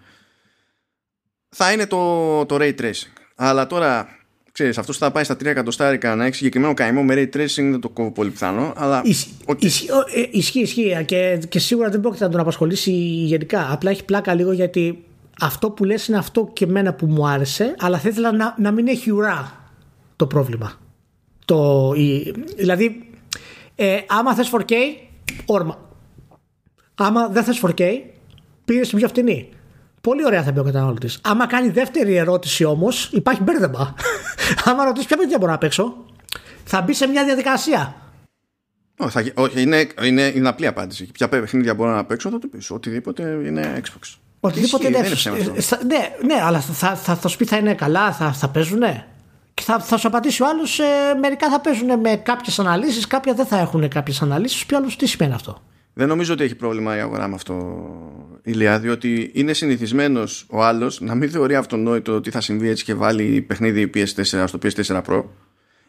θα 1.49 1.71
είναι 1.71 1.85
το, 1.87 2.45
το 2.45 2.55
ray 2.59 2.75
tracing 2.81 3.11
αλλά 3.35 3.67
τώρα 3.67 4.07
ξέρεις 4.51 4.77
αυτός 4.77 4.97
που 4.97 5.03
θα 5.03 5.11
πάει 5.11 5.23
στα 5.23 5.33
3 5.33 5.45
εκατοστάρικα 5.45 6.15
να 6.15 6.25
έχει 6.25 6.35
συγκεκριμένο 6.35 6.73
καημό 6.73 7.03
με 7.03 7.13
ray 7.17 7.35
tracing 7.37 7.69
δεν 7.71 7.79
το 7.79 7.89
κόβω 7.89 8.11
πολύ 8.11 8.29
πιθανό 8.29 8.73
αλλά 8.75 9.01
Ισ- 9.05 9.27
οκ. 9.45 9.63
ισχύει, 9.63 9.91
ο- 9.91 10.19
ε, 10.19 10.27
ισχύει, 10.31 10.59
ισχύει 10.59 11.03
και, 11.05 11.39
και 11.49 11.59
σίγουρα 11.59 11.89
δεν 11.89 12.01
πρόκειται 12.01 12.23
να 12.25 12.29
τον 12.31 12.39
απασχολήσει 12.39 12.91
γενικά. 13.25 13.71
Απλά 13.71 13.91
έχει 13.91 14.05
πλάκα 14.05 14.33
λίγο 14.33 14.51
γιατί 14.51 15.03
αυτό 15.41 15.69
που 15.71 15.83
λες 15.83 16.07
είναι 16.07 16.17
αυτό 16.17 16.49
και 16.53 16.65
εμένα 16.65 16.93
που 16.93 17.05
μου 17.05 17.27
άρεσε, 17.27 17.75
αλλά 17.79 17.97
θα 17.99 18.09
ήθελα 18.09 18.31
να, 18.31 18.55
να 18.57 18.71
μην 18.71 18.87
έχει 18.87 19.11
ουρά 19.11 19.69
το 20.15 20.27
πρόβλημα. 20.27 20.71
Το, 21.45 21.91
η, 21.95 22.33
δηλαδή, 22.57 23.09
ε, 23.75 23.97
άμα 24.07 24.35
θες 24.35 24.49
4K, 24.53 24.73
όρμα. 25.45 25.79
Άμα 26.95 27.27
δεν 27.27 27.43
θες 27.43 27.61
4K, 27.65 27.81
πήρε 28.65 28.81
την 28.81 28.97
πιο 28.97 29.07
φτηνή. 29.07 29.49
Πολύ 30.01 30.25
ωραία 30.25 30.43
θα 30.43 30.53
πει 30.53 30.59
ο 30.59 30.63
καταναλωτής. 30.63 31.19
Άμα 31.23 31.47
κάνει 31.47 31.69
δεύτερη 31.69 32.15
ερώτηση 32.15 32.63
όμως, 32.63 33.09
υπάρχει 33.13 33.43
μπέρδεμα. 33.43 33.95
Άμα 34.65 34.83
ρωτήσεις 34.85 35.07
ποια 35.07 35.17
παιδιά 35.17 35.37
μπορώ 35.39 35.51
να 35.51 35.57
παίξω, 35.57 36.05
θα 36.63 36.81
μπει 36.81 36.93
σε 36.93 37.07
μια 37.07 37.23
διαδικασία. 37.25 37.95
Όχι, 38.97 39.11
θα- 39.11 39.41
όχι, 39.41 39.61
είναι, 39.61 39.87
είναι, 40.03 40.31
είναι 40.35 40.47
απλή 40.49 40.67
απάντηση. 40.67 41.11
Ποια 41.11 41.29
παιχνίδια 41.29 41.73
μπορώ 41.73 41.91
να 41.95 42.05
παίξω, 42.05 42.29
θα 42.29 42.39
το 42.39 42.47
πεις. 42.47 42.71
Οτιδήποτε 42.71 43.23
είναι 43.45 43.81
Xbox. 43.83 44.15
Οτιδήποτε 44.45 44.87
Ισχύει, 44.87 44.87
είναι. 44.87 44.97
δεν 44.97 45.05
είναι 45.05 45.15
ψέμα 45.15 45.35
αυτό. 45.37 45.53
ε, 45.55 45.61
θα- 45.61 45.79
ναι, 45.85 46.33
ναι, 46.35 46.41
αλλά 46.43 46.59
θα, 46.61 46.95
θα, 46.95 47.15
θα 47.15 47.27
σου 47.27 47.37
πει 47.37 47.45
θα 47.45 47.57
είναι 47.57 47.73
καλά, 47.73 48.11
θα, 48.13 48.33
θα 48.33 48.47
παίζουν. 48.49 48.81
Και 49.53 49.63
θα, 49.63 49.79
θα 49.79 49.97
σου 49.97 50.07
απαντήσει 50.07 50.43
ο 50.43 50.47
άλλος, 50.47 50.79
ε, 50.79 50.83
μερικά 51.21 51.49
θα 51.49 51.59
παίζουν 51.59 51.99
με 51.99 52.15
κάποιες 52.15 52.59
αναλύσεις, 52.59 53.07
κάποια 53.07 53.33
δεν 53.33 53.45
θα 53.45 53.59
έχουν 53.59 53.87
κάποιες 53.89 54.21
αναλύσεις. 54.21 54.65
Ποιο 54.65 54.77
άλλος 54.77 54.95
τι 54.95 55.05
σημαίνει 55.07 55.33
αυτό; 55.33 55.61
Δεν 55.93 56.07
νομίζω 56.07 56.33
ότι 56.33 56.43
έχει 56.43 56.55
πρόβλημα 56.55 56.97
η 56.97 56.99
αγορά 56.99 57.27
με 57.27 57.35
αυτό, 57.35 57.55
Ηλία, 58.43 58.79
διότι 58.79 59.31
είναι 59.33 59.53
συνηθισμένος 59.53 60.45
ο 60.49 60.63
άλλος 60.63 61.01
να 61.01 61.15
μην 61.15 61.29
θεωρεί 61.31 61.55
αυτονόητο 61.55 62.13
ότι 62.13 62.31
θα 62.31 62.41
συμβεί 62.41 62.69
έτσι 62.69 62.83
και 62.83 62.93
βάλει 62.93 63.41
παιχνίδι 63.41 63.89
PS4 63.93 64.43
στο 64.47 64.59
PS4 64.63 65.01
Pro 65.09 65.23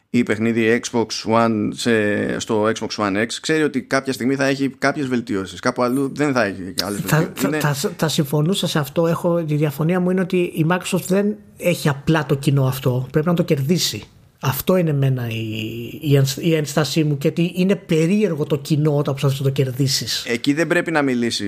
ή 0.09 0.23
παιχνίδι 0.23 0.81
Xbox 0.91 1.05
One 1.33 1.67
σε, 1.73 2.39
στο 2.39 2.63
Xbox 2.63 2.87
One 3.05 3.17
X. 3.17 3.25
Ξέρει 3.41 3.63
ότι 3.63 3.81
κάποια 3.81 4.13
στιγμή 4.13 4.35
θα 4.35 4.45
έχει 4.45 4.69
κάποιες 4.69 5.07
βελτιώσεις. 5.07 5.59
Κάπου 5.59 5.83
αλλού 5.83 6.11
δεν 6.15 6.33
θα 6.33 6.43
έχει 6.43 6.73
άλλες 6.83 6.99
Θα, 7.05 7.17
βελτιώσεις. 7.17 7.41
θα, 7.41 7.47
Είναι- 7.47 7.59
θα, 7.59 7.73
θα 7.97 8.07
συμφωνούσα 8.07 8.67
σε 8.67 8.79
αυτό. 8.79 9.07
Έχω, 9.07 9.39
η 9.39 9.43
διαφωνία 9.55 9.99
μου 9.99 10.09
είναι 10.09 10.21
ότι 10.21 10.37
η 10.37 10.65
Microsoft 10.69 11.03
δεν 11.07 11.35
έχει 11.57 11.89
απλά 11.89 12.25
το 12.25 12.35
κοινό 12.35 12.65
αυτό. 12.65 13.07
Πρέπει 13.11 13.27
να 13.27 13.33
το 13.33 13.43
κερδίσει. 13.43 14.03
Αυτό 14.39 14.75
είναι 14.77 14.89
εμένα 14.89 15.27
η, 15.29 15.99
η, 16.01 16.15
ενσ- 16.15 16.37
η 16.43 16.55
ένστασή 16.55 17.03
μου 17.03 17.17
και 17.17 17.27
ότι 17.27 17.51
είναι 17.55 17.75
περίεργο 17.75 18.45
το 18.45 18.57
κοινό 18.57 18.97
όταν 18.97 19.13
προσπαθείς 19.13 19.39
να 19.39 19.45
το 19.45 19.51
κερδίσεις. 19.51 20.25
Εκεί 20.25 20.53
δεν 20.53 20.67
πρέπει 20.67 20.91
να 20.91 21.01
μιλήσει 21.01 21.47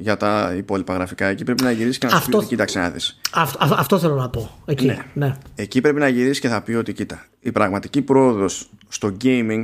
για 0.00 0.16
τα 0.16 0.54
υπόλοιπα 0.56 0.94
γραφικά. 0.94 1.26
Εκεί 1.26 1.44
πρέπει 1.44 1.62
να 1.62 1.70
γυρίσεις 1.70 1.98
και 1.98 2.06
να 2.06 2.12
σου 2.12 2.18
πει 2.18 2.24
Αυτό- 2.24 2.36
ότι 2.38 2.46
κοίταξε 2.46 2.78
να 2.78 2.90
δεις. 2.90 3.20
Αυτό, 3.32 3.58
αυτό, 3.60 3.74
αυτό 3.74 3.98
θέλω 3.98 4.14
να 4.14 4.30
πω. 4.30 4.58
Εκεί. 4.64 4.86
Ναι. 4.86 4.98
ναι. 5.14 5.36
Εκεί 5.54 5.80
πρέπει 5.80 5.98
να 5.98 6.08
γυρίσεις 6.08 6.40
και 6.40 6.48
θα 6.48 6.62
πει 6.62 6.72
ότι 6.72 6.92
κοίτα, 6.92 7.26
η 7.40 7.52
πραγματική 7.52 8.02
πρόοδος 8.02 8.70
στο 8.88 9.16
gaming 9.24 9.62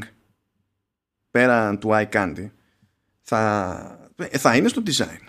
πέραν 1.31 1.79
του 1.79 1.91
iCandy 1.93 2.51
θα, 3.23 4.13
θα 4.31 4.57
είναι 4.57 4.69
στο 4.69 4.83
design. 4.87 5.29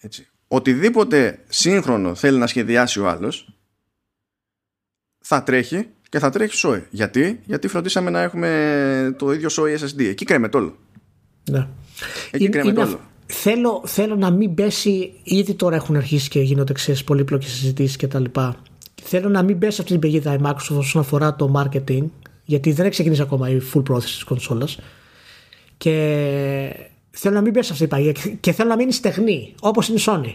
Έτσι. 0.00 0.28
Οτιδήποτε 0.48 1.44
σύγχρονο 1.48 2.14
θέλει 2.14 2.38
να 2.38 2.46
σχεδιάσει 2.46 3.00
ο 3.00 3.08
άλλος 3.08 3.52
θα 5.18 5.42
τρέχει 5.42 5.88
και 6.10 6.18
θα 6.18 6.30
τρέχει 6.30 6.60
SOE. 6.68 6.82
Γιατί; 6.90 7.40
Γιατί 7.44 7.68
φροντίσαμε 7.68 8.10
να 8.10 8.20
έχουμε 8.20 9.14
το 9.18 9.32
ίδιο 9.32 9.48
SOE 9.52 9.78
SSD. 9.84 10.00
Εκεί 10.08 10.24
κρέμεται 10.24 10.56
όλο. 10.56 10.76
Ναι. 11.50 11.66
Εκεί 12.30 12.48
κρέμεται 12.48 12.80
όλο. 12.80 12.90
αυ- 12.92 13.00
Θέλω, 13.32 13.82
θέλω 13.86 14.16
να 14.16 14.30
μην 14.30 14.54
πέσει, 14.54 15.12
ήδη 15.22 15.54
τώρα 15.54 15.76
έχουν 15.76 15.96
αρχίσει 15.96 16.28
και 16.28 16.40
γίνονται 16.40 16.72
ξέρεις, 16.72 17.04
πολύπλοκες 17.04 17.50
συζητήσεις 17.50 17.96
και 17.96 18.06
τα 18.06 18.18
λοιπά. 18.20 18.56
Θέλω 19.02 19.28
να 19.28 19.42
μην 19.42 19.58
πέσει 19.58 19.80
αυτή 19.80 19.92
την 19.92 20.00
παγίδα 20.00 20.34
η 20.34 20.38
Microsoft 20.42 20.76
όσον 20.78 21.00
αφορά 21.00 21.36
το 21.36 21.52
marketing, 21.56 22.04
γιατί 22.44 22.72
δεν 22.72 22.82
έχει 22.84 22.90
ξεκινήσει 22.94 23.22
ακόμα 23.22 23.50
η 23.50 23.60
full 23.74 23.84
πρόθεση 23.84 24.14
της 24.14 24.24
κονσόλας. 24.24 24.78
Και 25.76 25.92
θέλω 27.10 27.34
να 27.34 27.40
μην 27.40 27.52
πέσει 27.52 27.72
αυτή 27.72 27.84
η 27.84 27.86
παγίδα 27.86 28.12
και- 28.12 28.28
και 28.40 28.52
θέλω 28.52 28.68
να 28.68 28.76
μείνει 28.76 28.92
στεγνή, 28.92 29.54
όπως 29.60 29.88
είναι 29.88 29.98
η 29.98 30.02
Sony. 30.06 30.34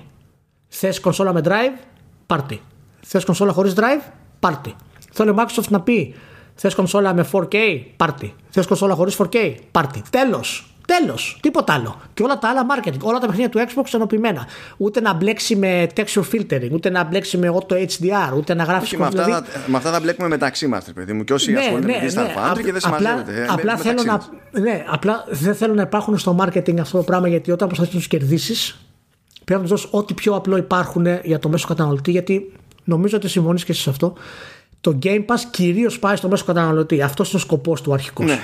Θες 0.67 0.99
κονσόλα 0.99 1.33
με 1.33 1.41
drive, 1.43 1.83
πάρτι. 2.25 2.61
Θες 3.01 3.23
κονσόλα 3.25 3.51
χωρίς 3.51 3.73
drive, 3.75 4.11
πάρτι. 4.39 4.75
Θέλω 5.15 5.31
η 5.31 5.35
Microsoft 5.37 5.67
να 5.69 5.81
πει 5.81 6.13
θες 6.55 6.75
κονσόλα 6.75 7.13
με 7.13 7.25
4K, 7.31 7.55
πάρτι. 7.97 8.33
Θες 8.49 8.65
κονσόλα 8.65 8.93
χωρίς 8.95 9.17
4K, 9.21 9.53
πάρτι. 9.71 10.01
Τέλος. 10.09 10.69
Τέλος. 10.87 11.37
Τίποτα 11.41 11.73
άλλο. 11.73 12.01
Και 12.13 12.23
όλα 12.23 12.39
τα 12.39 12.49
άλλα 12.49 12.65
marketing. 12.69 12.99
Όλα 13.01 13.19
τα 13.19 13.25
παιχνίδια 13.27 13.49
του 13.49 13.59
Xbox 13.59 13.83
ενωπημένα. 13.93 14.47
Ούτε 14.77 15.01
να 15.01 15.13
μπλέξει 15.13 15.55
με 15.55 15.87
texture 15.95 16.21
filtering, 16.33 16.69
ούτε 16.71 16.89
να 16.89 17.03
μπλέξει 17.03 17.37
με 17.37 17.53
auto 17.53 17.73
HDR, 17.73 18.37
ούτε 18.37 18.53
να 18.53 18.63
γράφεις 18.63 18.89
Και 18.89 18.97
με, 18.97 19.05
αυτά, 19.05 19.23
θα- 19.23 19.43
με 19.67 19.77
αυτά 19.77 19.91
θα 19.91 19.99
μπλέκουμε 19.99 20.27
μεταξύ 20.27 20.67
μας, 20.67 20.85
ρε 20.85 20.93
παιδί 20.93 21.13
μου. 21.13 21.23
Και 21.23 21.33
όσοι 21.33 21.55
ασχολούνται 21.55 21.87
με 21.87 21.93
Digital 22.01 22.51
Foundry 22.51 22.61
και 22.63 22.71
δεν 22.71 22.81
Απλά, 22.85 22.97
συμμαζεύεται. 23.09 23.41
ε, 23.41 23.45
απλά 23.49 23.71
με- 23.75 23.81
θέλω 23.81 24.01
μεταξύ 24.03 24.05
να, 24.05 24.13
μας. 24.13 24.29
ναι, 24.51 24.83
απλά 24.87 25.25
δεν 25.29 25.55
θέλω 25.55 25.73
να 25.73 25.81
υπάρχουν 25.81 26.17
στο 26.17 26.35
marketing 26.39 26.77
αυτό 26.79 26.97
το 26.97 27.03
πράγμα 27.03 27.27
γιατί 27.27 27.51
όταν 27.51 27.67
προσπαθείς 27.67 27.93
να 27.93 27.99
τους 27.99 28.07
κερδίσεις, 28.09 28.79
πρέπει 29.45 29.61
να 29.61 29.67
τους 29.67 29.69
δώσεις 29.69 29.87
ό,τι 29.91 30.13
πιο 30.13 30.35
απλό 30.35 30.57
υπάρχουν 30.57 31.05
για 31.23 31.39
το 31.39 31.49
μέσο 31.49 31.67
καταναλωτή. 31.67 32.11
Γιατί 32.11 32.51
νομίζω 32.83 33.17
ότι 33.17 33.27
συμφωνείς 33.29 33.63
και 33.63 33.71
εσύ 33.71 33.81
σε 33.81 33.89
αυτό. 33.89 34.13
Το 34.85 34.99
Game 35.01 35.25
Pass 35.25 35.39
κυρίως 35.51 35.99
πάει 35.99 36.15
στο 36.15 36.29
μέσο 36.29 36.45
καταναλωτή. 36.45 37.01
Αυτός 37.01 37.27
είναι 37.31 37.37
ο 37.37 37.45
σκοπός 37.45 37.81
του 37.81 37.93
αρχικού. 37.93 38.23
Ναι. 38.23 38.39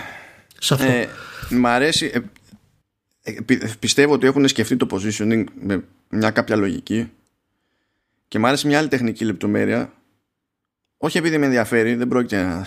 Σε 0.60 0.74
αυτό. 0.74 0.86
Ε, 0.86 1.08
μ' 1.50 1.66
αρέσει. 1.68 2.06
ε, 2.14 2.20
ε, 3.22 3.42
πι- 3.42 3.78
πιστεύω 3.78 4.14
ότι 4.14 4.28
έχουν 4.28 4.48
σκεφτεί 4.48 4.78
το 4.78 4.88
positioning 4.92 5.44
με 5.62 5.84
μια 6.10 6.32
κάποια 6.32 6.56
λογική 6.56 7.12
και 8.28 8.40
μ' 8.40 8.46
άρεσε 8.46 8.68
μια 8.68 8.78
άλλη 8.78 8.88
τεχνική 8.88 9.26
λεπτομέρεια 9.26 9.94
όχι 10.98 11.18
επειδή 11.18 11.38
με 11.38 11.46
ενδιαφέρει, 11.46 11.96
δεν 11.96 12.08
πρόκειται 12.08 12.44
να 12.44 12.66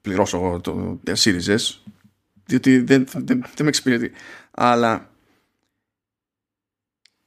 πληρώσω 0.00 0.36
εγώ 0.36 0.60
το 0.60 1.00
Series 1.06 1.56
S, 1.56 1.76
διότι 2.44 2.80
δεν, 2.80 3.06
δεν, 3.12 3.26
δεν 3.26 3.62
με 3.62 3.68
εξυπηρετεί. 3.68 4.12
Αλλά 4.50 5.10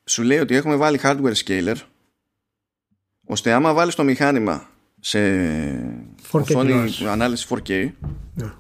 σου 0.06 0.24
λέει 0.24 0.40
ότι 0.40 0.56
έχουμε 0.56 0.76
βάλει 0.76 1.00
hardware 1.04 1.34
scaler, 1.46 1.76
ώστε 3.26 3.52
άμα 3.52 3.74
βάλεις 3.74 3.96
το 3.96 4.04
μηχάνημα 4.04 4.70
σε 5.08 5.20
4K 6.32 6.42
οθόνη 6.42 6.66
τηλεόρασης. 6.68 7.02
ανάλυση 7.02 7.48
4K, 7.50 7.92
Ναι. 8.34 8.52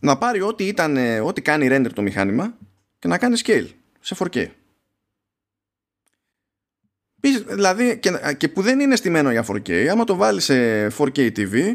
να 0.00 0.18
πάρει 0.18 0.40
ό,τι, 0.40 0.64
ήταν, 0.66 0.96
ό,τι 1.22 1.42
κάνει 1.42 1.68
render 1.70 1.90
το 1.94 2.02
μηχάνημα 2.02 2.56
και 2.98 3.08
να 3.08 3.18
κάνει 3.18 3.36
scale 3.44 3.68
σε 4.00 4.16
4K. 4.18 4.46
Επίσης, 7.16 7.42
Δηλαδή, 7.42 7.98
και, 7.98 8.10
και 8.36 8.48
που 8.48 8.62
δεν 8.62 8.80
είναι 8.80 8.96
στημένο 8.96 9.30
για 9.30 9.44
4K, 9.48 9.72
άμα 9.86 10.04
το 10.04 10.14
βάλεις 10.16 10.44
σε 10.44 10.86
4K 10.98 11.30
TV, 11.36 11.74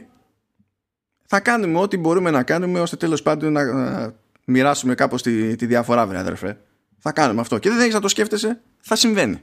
θα 1.26 1.40
κάνουμε 1.40 1.80
ό,τι 1.80 1.98
μπορούμε 1.98 2.32
να 2.32 2.44
κάνουμε 2.44 2.80
ώστε 2.80 2.96
τέλος 2.96 3.22
πάντων 3.22 3.52
να, 3.52 3.64
να 3.64 4.16
μοιράσουμε 4.46 4.96
κάπως 4.96 5.22
τη, 5.22 5.56
τη 5.56 5.66
διαφορά, 5.66 6.08
βρε 6.08 6.18
αδερφέ. 6.18 6.62
Θα 6.98 7.12
κάνουμε 7.12 7.42
αυτό. 7.42 7.58
Και 7.58 7.70
δεν 7.70 7.80
έχεις 7.80 7.94
να 7.94 8.00
το 8.00 8.08
σκέφτεσαι, 8.08 8.62
θα 8.80 8.96
συμβαίνει. 8.96 9.42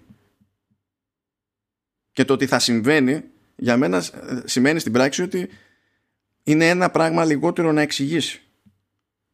Και 2.12 2.24
το 2.24 2.32
ότι 2.32 2.46
θα 2.46 2.58
συμβαίνει, 2.58 3.24
για 3.56 3.76
μένα 3.76 3.96
ε, 3.96 4.02
σημαίνει 4.44 4.78
στην 4.78 4.92
πράξη 4.92 5.22
ότι 5.22 5.48
είναι 6.42 6.68
ένα 6.68 6.90
πράγμα 6.90 7.24
λιγότερο 7.24 7.72
να 7.72 7.80
εξηγήσει. 7.80 8.40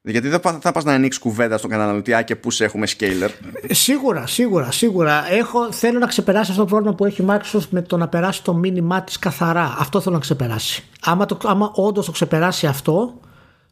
Γιατί 0.05 0.29
δεν 0.29 0.41
θα 0.41 0.59
θα 0.61 0.73
πας 0.73 0.85
να 0.85 0.93
ανοίξεις 0.93 1.23
κουβέντα 1.23 1.59
στον 1.59 1.71
καταναλωτή 1.71 2.15
«Α, 2.15 2.23
και 2.23 2.37
πού 2.37 2.51
σε 2.51 2.65
έχουμε 2.65 2.87
scaler. 2.99 3.29
Σίγουρα, 3.71 4.27
σίγουρα, 4.27 4.71
σίγουρα. 4.71 5.33
Έχω, 5.33 5.73
θέλω 5.73 5.99
να 5.99 6.07
ξεπεράσει 6.07 6.51
αυτό 6.51 6.63
το 6.63 6.69
πρόβλημα 6.69 6.95
που 6.95 7.05
έχει 7.05 7.23
η 7.23 7.27
Microsoft 7.29 7.69
με 7.71 7.83
το 7.83 7.97
να 7.97 8.09
περάσει 8.09 8.45
το 8.45 8.55
μήνυμά 8.55 9.03
της 9.03 9.19
καθαρά. 9.19 9.77
Αυτό 9.79 10.01
θέλω 10.01 10.15
να 10.15 10.21
ξεπεράσει. 10.21 10.85
Άμα, 11.01 11.27
το, 11.27 11.39
άμα 11.43 11.71
όντως 11.75 12.07
το 12.07 12.13
ξεπεράσει 12.13 12.67
αυτό, 12.67 13.21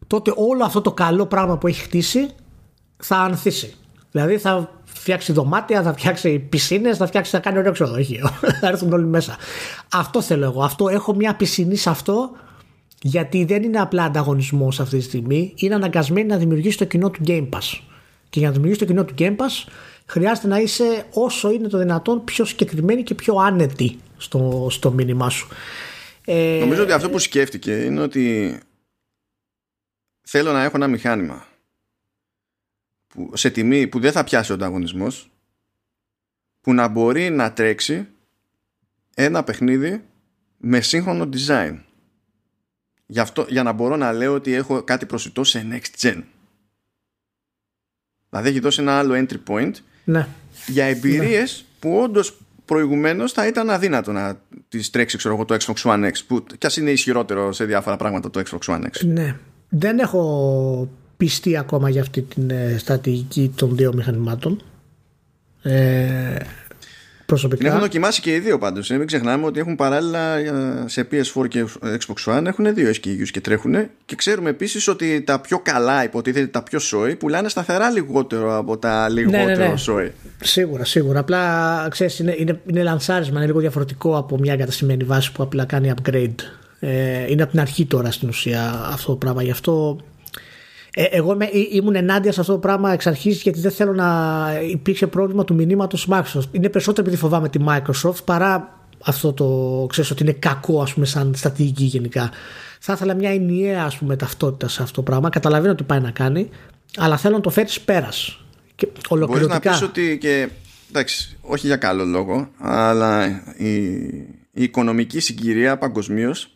τότε 0.06 0.32
όλο 0.36 0.64
αυτό 0.64 0.80
το 0.80 0.92
καλό 0.92 1.26
πράγμα 1.26 1.58
που 1.58 1.66
έχει 1.66 1.80
χτίσει 1.80 2.28
θα 2.96 3.16
ανθίσει. 3.16 3.74
Δηλαδή 4.10 4.38
θα 4.38 4.82
φτιάξει 4.84 5.32
δωμάτια, 5.32 5.82
θα 5.82 5.92
φτιάξει 5.92 6.38
πισίνες, 6.38 6.96
θα 6.96 7.06
φτιάξει, 7.06 7.30
θα 7.30 7.38
κάνει 7.38 7.58
ωραίο 7.58 7.72
ξενοδοχείο. 7.72 8.30
θα 8.60 8.68
έρθουν 8.68 8.92
όλοι 8.92 9.06
μέσα. 9.06 9.36
Αυτό 9.92 10.22
θέλω 10.22 10.44
εγώ. 10.44 10.62
Αυτό, 10.62 10.88
έχω 10.88 11.14
μια 11.14 11.34
πισινή 11.34 11.76
σε 11.76 11.90
αυτό 11.90 12.30
γιατί 13.02 13.44
δεν 13.44 13.62
είναι 13.62 13.80
απλά 13.80 14.04
ανταγωνισμός 14.04 14.80
αυτή 14.80 14.98
τη 14.98 15.02
στιγμή, 15.02 15.54
είναι 15.56 15.74
αναγκασμένη 15.74 16.26
να 16.26 16.36
δημιουργήσει 16.36 16.78
το 16.78 16.84
κοινό 16.84 17.10
του 17.10 17.20
Game 17.26 17.48
Pass. 17.48 17.80
Και 18.28 18.38
για 18.38 18.48
να 18.48 18.52
δημιουργήσει 18.54 18.80
το 18.80 18.86
κοινό 18.86 19.04
του 19.04 19.14
Game 19.18 19.36
Pass, 19.36 19.68
χρειάζεται 20.06 20.48
να 20.48 20.58
είσαι 20.58 21.04
όσο 21.12 21.50
είναι 21.50 21.68
το 21.68 21.78
δυνατόν 21.78 22.24
πιο 22.24 22.44
συγκεκριμένη 22.44 23.02
και 23.02 23.14
πιο 23.14 23.34
άνετη 23.34 23.98
στο, 24.16 24.66
στο 24.70 24.90
μήνυμά 24.90 25.30
σου. 25.30 25.48
Ε, 26.24 26.58
Νομίζω 26.60 26.82
ότι 26.82 26.92
αυτό 26.92 27.10
που 27.10 27.18
σκέφτηκε 27.18 27.72
είναι 27.72 28.00
ότι 28.00 28.58
θέλω 30.28 30.52
να 30.52 30.62
έχω 30.62 30.76
ένα 30.76 30.88
μηχάνημα 30.88 31.46
που, 33.14 33.30
σε 33.34 33.50
τιμή 33.50 33.86
που 33.86 34.00
δεν 34.00 34.12
θα 34.12 34.24
πιάσει 34.24 34.52
ο 34.52 34.54
ανταγωνισμός 34.54 35.30
που 36.60 36.74
να 36.74 36.88
μπορεί 36.88 37.30
να 37.30 37.52
τρέξει 37.52 38.06
ένα 39.14 39.44
παιχνίδι 39.44 40.04
με 40.56 40.80
σύγχρονο 40.80 41.28
design. 41.32 41.78
Γι 43.06 43.18
αυτό, 43.18 43.46
για 43.48 43.62
να 43.62 43.72
μπορώ 43.72 43.96
να 43.96 44.12
λέω 44.12 44.34
ότι 44.34 44.52
έχω 44.52 44.82
κάτι 44.82 45.06
προσιτό 45.06 45.44
σε 45.44 45.66
next 45.70 46.00
gen. 46.00 46.22
Δηλαδή 48.28 48.48
έχει 48.48 48.60
δώσει 48.60 48.80
ένα 48.80 48.98
άλλο 48.98 49.14
entry 49.14 49.38
point 49.48 49.72
ναι. 50.04 50.26
για 50.66 50.84
εμπειρίες 50.84 51.64
που 51.78 51.98
όντως 51.98 52.40
προηγουμένως 52.64 53.32
θα 53.32 53.46
ήταν 53.46 53.70
αδύνατο 53.70 54.12
να 54.12 54.40
τις 54.68 54.90
τρέξει 54.90 55.16
ξέρω 55.16 55.34
εγώ, 55.34 55.44
το 55.44 55.56
Xbox 55.60 55.74
One 55.82 56.04
X, 56.04 56.12
που 56.26 56.44
κι 56.58 56.66
ας 56.66 56.76
είναι 56.76 56.90
ισχυρότερο 56.90 57.52
σε 57.52 57.64
διάφορα 57.64 57.96
πράγματα 57.96 58.30
το 58.30 58.42
Xbox 58.50 58.74
One 58.74 58.82
X. 58.82 59.04
ναι. 59.04 59.36
Δεν 59.68 59.98
έχω 59.98 60.88
πιστεί 61.20 61.56
ακόμα 61.56 61.88
για 61.88 62.00
αυτή 62.00 62.22
την 62.22 62.50
ε, 62.50 62.76
στρατηγική 62.78 63.52
των 63.56 63.76
δύο 63.76 63.92
μηχανημάτων. 63.94 64.62
Ε, 65.62 66.36
προσωπικά. 67.26 67.58
Την 67.58 67.66
έχουν 67.66 67.80
δοκιμάσει 67.80 68.20
και 68.20 68.34
οι 68.34 68.38
δύο 68.38 68.58
πάντως. 68.58 68.90
ε. 68.90 68.96
Μην 68.96 69.06
ξεχνάμε 69.06 69.46
ότι 69.46 69.60
έχουν 69.60 69.76
παράλληλα 69.76 70.36
ε, 70.36 70.52
σε 70.86 71.08
PS4 71.10 71.48
και 71.48 71.64
Xbox 71.82 72.38
One 72.38 72.46
έχουν 72.46 72.74
δύο 72.74 72.90
SKUs 72.90 73.28
και 73.30 73.40
τρέχουν. 73.40 73.74
Και 74.04 74.14
ξέρουμε 74.14 74.50
επίσης 74.50 74.88
ότι 74.88 75.22
τα 75.22 75.40
πιο 75.40 75.58
καλά, 75.58 76.04
υποτίθεται 76.04 76.46
τα 76.46 76.62
πιο 76.62 76.78
σόι, 76.78 77.16
πουλάνε 77.16 77.48
σταθερά 77.48 77.90
λιγότερο 77.90 78.56
από 78.56 78.78
τα 78.78 79.08
λιγότερο 79.08 79.44
ναι, 79.46 79.68
ναι. 79.68 79.76
σόι. 79.76 80.12
Σίγουρα, 80.42 80.84
σίγουρα. 80.84 81.18
Απλά 81.18 81.86
ξέρεις, 81.90 82.18
είναι, 82.18 82.34
είναι, 82.38 82.60
είναι 82.66 82.82
λανσάρισμα, 82.82 83.36
είναι 83.36 83.46
λίγο 83.46 83.60
διαφορετικό 83.60 84.16
από 84.16 84.38
μια 84.38 84.52
εγκαταστημένη 84.52 85.04
βάση 85.04 85.32
που 85.32 85.42
απλά 85.42 85.64
κάνει 85.64 85.92
upgrade. 85.96 86.34
Ε, 86.80 87.30
είναι 87.30 87.42
από 87.42 87.50
την 87.50 87.60
αρχή 87.60 87.86
τώρα 87.86 88.10
στην 88.10 88.28
ουσία 88.28 88.88
αυτό 88.92 89.10
το 89.10 89.16
πράγμα. 89.16 89.42
Γι' 89.42 89.50
αυτό 89.50 90.00
ε, 90.94 91.02
εγώ 91.04 91.32
είμαι, 91.32 91.44
ή- 91.44 91.68
ήμουν 91.72 91.94
ενάντια 91.94 92.32
σε 92.32 92.40
αυτό 92.40 92.52
το 92.52 92.58
πράγμα 92.58 92.92
εξ 92.92 93.06
αρχής 93.06 93.42
γιατί 93.42 93.60
δεν 93.60 93.70
θέλω 93.70 93.92
να 93.92 94.48
υπήρξε 94.70 95.06
πρόβλημα 95.06 95.44
του 95.44 95.54
μηνύματος 95.54 96.08
Microsoft. 96.10 96.48
Είναι 96.52 96.68
περισσότερο 96.68 97.06
επειδή 97.06 97.16
φοβάμαι 97.22 97.48
τη 97.48 97.58
Microsoft 97.68 98.24
παρά 98.24 98.78
αυτό 99.04 99.32
το 99.32 99.86
ξέρεις 99.88 100.10
ότι 100.10 100.22
είναι 100.22 100.32
κακό 100.32 100.82
ας 100.82 100.94
πούμε 100.94 101.06
σαν 101.06 101.34
στρατηγική 101.34 101.84
γενικά. 101.84 102.30
Θα 102.80 102.92
ήθελα 102.92 103.14
μια 103.14 103.30
ενιαία 103.30 103.84
ας 103.84 103.96
πούμε 103.98 104.16
ταυτότητα 104.16 104.68
σε 104.68 104.82
αυτό 104.82 104.94
το 104.94 105.02
πράγμα. 105.02 105.28
Καταλαβαίνω 105.28 105.74
τι 105.74 105.82
πάει 105.82 106.00
να 106.00 106.10
κάνει 106.10 106.48
αλλά 106.96 107.16
θέλω 107.16 107.34
να 107.36 107.40
το 107.42 107.50
φέρεις 107.50 107.80
πέρας. 107.80 108.40
Και 108.74 108.86
Μπορείς 108.86 109.08
να 109.10 109.16
ολοκληρωτικά. 109.16 109.70
πεις 109.70 109.82
ότι 109.82 110.18
και 110.20 110.48
εντάξει, 110.88 111.36
όχι 111.40 111.66
για 111.66 111.76
καλό 111.76 112.04
λόγο, 112.04 112.50
αλλά 112.58 113.26
η, 113.56 113.82
η 114.52 114.62
οικονομική 114.62 115.20
συγκυρία 115.20 115.78
παγκοσμίως 115.78 116.48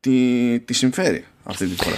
τη, 0.00 0.60
τη 0.60 0.72
συμφέρει 0.74 1.24
αυτή 1.44 1.66
τη 1.66 1.84
φορά. 1.84 1.96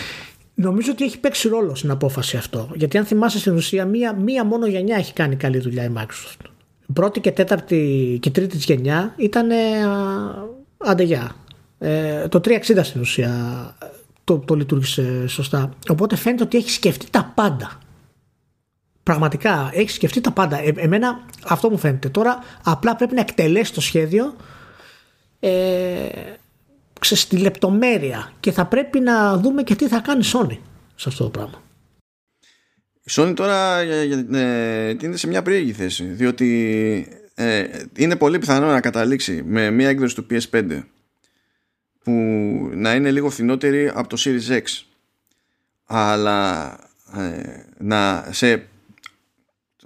Νομίζω 0.61 0.93
ότι 0.93 1.05
έχει 1.05 1.19
παίξει 1.21 1.49
ρόλο 1.49 1.75
στην 1.75 1.91
απόφαση 1.91 2.37
αυτό. 2.37 2.71
Γιατί 2.75 2.99
αν 2.99 3.05
θυμάσαι 3.05 3.39
στην 3.39 3.55
ουσία, 3.55 3.85
μία, 3.85 4.13
μία 4.13 4.45
μόνο 4.45 4.67
γενιά 4.67 4.97
έχει 4.97 5.13
κάνει 5.13 5.37
καλή 5.37 5.59
δουλειά 5.59 5.85
η 5.85 5.91
Microsoft. 5.97 6.47
Η 6.89 6.93
πρώτη 6.93 7.21
και 7.21 7.33
τέταρτη 7.33 8.19
και 8.23 8.31
τρίτη 8.31 8.57
της 8.57 8.65
γενιά 8.65 9.15
ήταν 9.17 9.49
αντεγιά. 10.77 11.37
Ε, 11.79 12.29
το 12.29 12.41
360 12.45 12.59
στην 12.83 13.01
ουσία 13.01 13.31
το, 14.25 14.39
το 14.39 14.55
λειτουργήσε 14.55 15.27
σωστά. 15.29 15.71
Οπότε 15.89 16.17
φαίνεται 16.17 16.43
ότι 16.43 16.57
έχει 16.57 16.71
σκεφτεί 16.71 17.11
τα 17.11 17.33
πάντα. 17.35 17.79
Πραγματικά 19.03 19.71
έχει 19.75 19.91
σκεφτεί 19.91 20.21
τα 20.21 20.31
πάντα. 20.31 20.59
Ε, 20.59 20.73
εμένα 20.77 21.25
αυτό 21.45 21.71
μου 21.71 21.79
φαίνεται. 21.79 22.09
Τώρα 22.09 22.39
απλά 22.63 22.97
πρέπει 22.97 23.15
να 23.15 23.21
εκτελέσει 23.21 23.75
το 23.75 23.81
σχέδιο 23.81 24.35
ε, 25.41 25.51
ξέρεις, 25.51 26.48
στη 27.01 27.37
λεπτομέρεια 27.37 28.33
και 28.41 28.53
θα 28.53 28.67
πρέπει 28.67 29.01
να 29.01 29.37
δούμε 29.37 29.63
και 29.63 29.75
τι 29.75 29.89
θα 29.89 30.01
κάνει 30.01 30.21
η 30.27 30.31
Sony 30.35 30.59
σε 30.95 31.09
αυτό 31.09 31.25
το 31.25 31.31
πράγμα. 31.31 31.63
Η 33.03 33.11
Sony 33.11 33.33
τώρα 33.37 33.79
ε, 33.79 34.27
ε, 34.33 34.97
είναι 35.03 35.17
σε 35.17 35.27
μια 35.27 35.43
περίεργη 35.43 35.73
θέση 35.73 36.05
διότι 36.05 37.23
ε, 37.35 37.65
είναι 37.97 38.17
πολύ 38.17 38.39
πιθανό 38.39 38.67
να 38.67 38.81
καταλήξει 38.81 39.43
με 39.47 39.71
μια 39.71 39.89
έκδοση 39.89 40.15
του 40.15 40.27
PS5 40.31 40.83
που 42.03 42.13
να 42.75 42.95
είναι 42.95 43.11
λίγο 43.11 43.31
φθηνότερη 43.31 43.91
από 43.95 44.09
το 44.09 44.17
Series 44.25 44.53
X 44.53 44.63
αλλά 45.85 46.71
ε, 47.17 47.43
να 47.79 48.29
σε, 48.31 48.67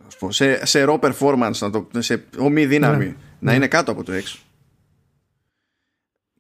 ας 0.07 0.17
πω, 0.19 0.33
σε, 0.33 0.67
σε 0.67 0.85
raw 0.89 0.99
performance 1.01 1.59
να 1.59 1.71
το, 1.71 1.89
σε 1.99 2.25
ομή 2.39 2.67
δύναμη 2.67 3.05
Ναι. 3.05 3.15
να 3.39 3.55
είναι 3.55 3.67
κάτω 3.69 3.93
από 3.93 4.05
το 4.05 4.13
X 4.13 4.39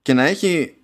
και 0.03 0.13
να 0.13 0.25
έχει 0.25 0.75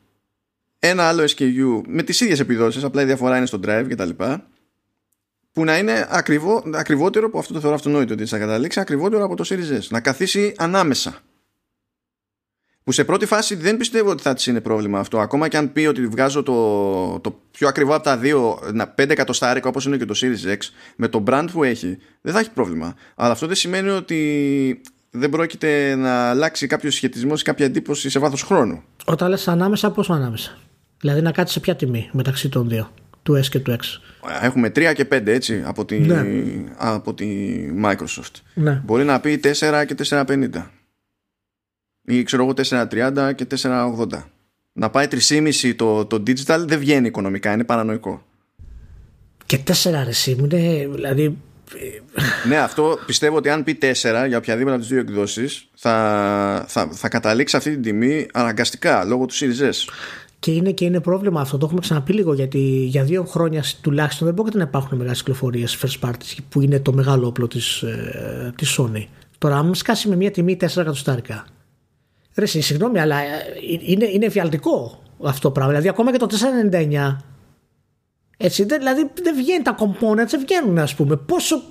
ένα 0.79 1.09
άλλο 1.09 1.23
SKU 1.23 1.83
με 1.87 2.03
τις 2.03 2.21
ίδιες 2.21 2.41
επιδόσεις 2.41 2.85
απλά 2.85 3.03
η 3.03 3.05
διαφορά 3.05 3.37
είναι 3.37 3.47
στο 3.47 3.61
drive 3.65 3.85
και 3.89 3.95
τα 3.95 4.05
λοιπά 4.05 4.49
που 5.53 5.65
να 5.65 5.79
είναι 5.79 6.07
ακριβό, 6.11 6.63
ακριβότερο 6.75 7.31
που 7.31 7.39
αυτό 7.39 7.53
το 7.53 7.61
θεωρώ 7.61 7.75
αυτονόητο 7.75 8.15
ότι 8.15 8.27
θα 8.27 8.39
καταλήξει 8.39 8.81
ακριβότερο 8.81 9.25
από 9.25 9.37
το 9.37 9.45
Series 9.49 9.79
S. 9.79 9.87
Να 9.89 10.01
καθίσει 10.01 10.55
ανάμεσα. 10.57 11.21
Που 12.85 12.93
σε 12.93 13.05
πρώτη 13.05 13.27
φάση 13.27 13.55
δεν 13.55 13.77
πιστεύω 13.77 14.11
ότι 14.11 14.23
θα 14.23 14.35
της 14.35 14.47
είναι 14.47 14.61
πρόβλημα 14.61 14.99
αυτό. 14.99 15.19
Ακόμα 15.19 15.49
και 15.49 15.57
αν 15.57 15.73
πει 15.73 15.87
ότι 15.87 16.07
βγάζω 16.07 16.43
το, 16.43 17.21
το 17.21 17.41
πιο 17.51 17.69
ακριβό 17.69 17.95
από 17.95 18.05
τα 18.05 18.17
δύο 18.17 18.59
5 18.79 19.09
εκατοστάρικα 19.09 19.69
όπως 19.69 19.85
είναι 19.85 19.97
και 19.97 20.05
το 20.05 20.15
Series 20.17 20.53
X 20.53 20.59
με 20.97 21.09
το 21.09 21.25
brand 21.27 21.47
που 21.53 21.65
έχει 21.65 21.99
δεν 22.21 22.33
θα 22.33 22.39
έχει 22.39 22.51
πρόβλημα. 22.51 22.95
Αλλά 23.15 23.33
αυτό 23.33 23.47
δεν 23.47 23.57
σημαίνει 23.57 23.89
ότι 23.89 24.81
δεν 25.11 25.31
πρόκειται 25.31 25.95
να 25.95 26.31
αλλάξει 26.31 26.67
κάποιος 26.67 26.95
σχετισμός 26.95 27.41
ή 27.41 27.45
κάποια 27.45 27.65
εντύπωση 27.65 28.11
σε 28.11 28.19
βάθος 28.19 28.43
χρόνου 28.43 28.85
Όταν 29.09 29.29
λες 29.29 29.49
ανάμεσα, 29.49 29.91
πόσο 29.91 30.13
ανάμεσα; 30.13 30.59
Δηλαδή 31.01 31.21
να 31.21 31.33
κάτσεις 31.33 31.55
σε 31.55 31.61
ποια 31.61 31.77
τιμή 31.77 32.09
μεταξύ 32.13 32.49
των 32.49 32.69
δύο, 32.69 32.91
του 33.23 33.35
S 33.37 33.47
και 33.47 33.59
του 33.61 33.73
X; 33.73 33.79
Έχουμε 34.43 34.69
3 34.69 34.93
και 34.95 35.05
5 35.13 35.27
έτσι 35.27 35.63
από 35.65 35.85
τη, 35.85 35.99
Ναι. 35.99 36.25
από 36.77 37.15
τη 37.15 37.27
Microsoft. 37.85 38.33
Ναι. 38.55 38.83
Μπορεί 38.85 39.05
να 39.05 39.21
πει 39.21 39.41
4 39.43 39.85
και 39.87 39.95
450 39.95 40.71
ή 42.05 42.23
ξέρω 42.23 42.43
εγώ 42.43 42.53
430 42.53 43.33
και 43.35 43.47
480. 43.57 44.07
Να 44.73 44.91
πάει 44.91 45.07
3,5 45.11 45.75
το, 45.77 46.05
το 46.07 46.17
digital 46.17 46.65
δεν 46.67 46.79
βγαίνει 46.79 47.07
οικονομικά, 47.07 47.53
είναι 47.53 47.65
παρανοϊκό. 47.65 48.23
Και 49.47 49.59
τέσσερα 49.59 49.99
αρεσί 49.99 50.35
μου 50.39 50.45
είναι, 50.45 50.89
δηλαδή. 50.95 51.37
Ναι, 52.49 52.57
αυτό 52.57 52.99
πιστεύω 53.07 53.37
ότι 53.37 53.49
αν 53.49 53.65
πει 53.65 53.79
4 53.83 53.85
για 54.29 54.39
οποιαδήποτε 54.39 54.75
από 54.75 54.79
τις 54.79 54.89
δύο 54.89 54.99
εκδόσεις 54.99 55.69
θα, 55.75 56.65
θα, 56.69 56.89
θα 56.93 57.09
καταλήξει 57.09 57.57
αυτή 57.57 57.71
την 57.71 57.83
τιμή 57.83 58.27
αναγκαστικά 58.33 59.05
λόγω 59.05 59.27
του 59.27 59.35
Series 59.35 59.69
S. 59.69 59.93
Και 60.39 60.51
είναι, 60.51 60.71
και 60.73 60.85
είναι 60.85 61.01
πρόβλημα 61.01 61.41
αυτό. 61.41 61.59
Το 61.59 61.65
έχουμε 61.67 61.81
ξαναπεί 61.81 62.13
λίγο 62.13 62.35
γιατί 62.35 62.59
για 62.89 63.05
δύο 63.05 63.25
χρόνια 63.25 63.65
τουλάχιστον 63.81 64.27
δεν 64.27 64.37
πρόκειται 64.37 64.59
να 64.59 64.65
υπάρχουν 64.65 64.99
μεγάλες 64.99 65.19
κυκλοφορίες 65.19 65.79
first 65.83 66.09
parties 66.09 66.37
που 66.49 66.61
είναι 66.61 66.81
το 66.81 66.93
μεγάλο 66.93 67.27
όπλο 67.27 67.47
της 67.47 67.83
ε, 67.83 68.53
της 68.57 68.79
Sony. 68.81 69.05
Τώρα, 69.39 69.57
αν 69.57 69.75
σκάσει 69.75 70.09
με 70.09 70.17
μια 70.17 70.31
τιμή 70.31 70.57
4 70.61 70.63
εκατοστάρικα. 70.63 71.47
Ρε, 72.35 72.47
συγγνώμη, 72.47 73.01
αλλά 73.01 73.19
ε, 73.19 73.27
είναι, 73.87 74.05
είναι 74.05 74.27
εφιαλτικό 74.27 75.03
αυτό 75.23 75.41
το 75.41 75.51
πράγμα. 75.51 75.71
Δηλαδή, 75.71 75.89
ακόμα 75.89 76.13
και 76.13 76.19
το 76.19 76.29
499. 76.73 77.17
Έτσι, 78.41 78.65
δηλαδή 78.65 79.11
δεν 79.23 79.35
βγαίνει 79.37 79.63
τα 79.63 79.77
components, 79.79 80.29
δεν 80.29 80.41
βγαίνουν, 80.41 80.79
ας 80.79 80.95
πούμε. 80.95 81.17
Πόσο, 81.17 81.63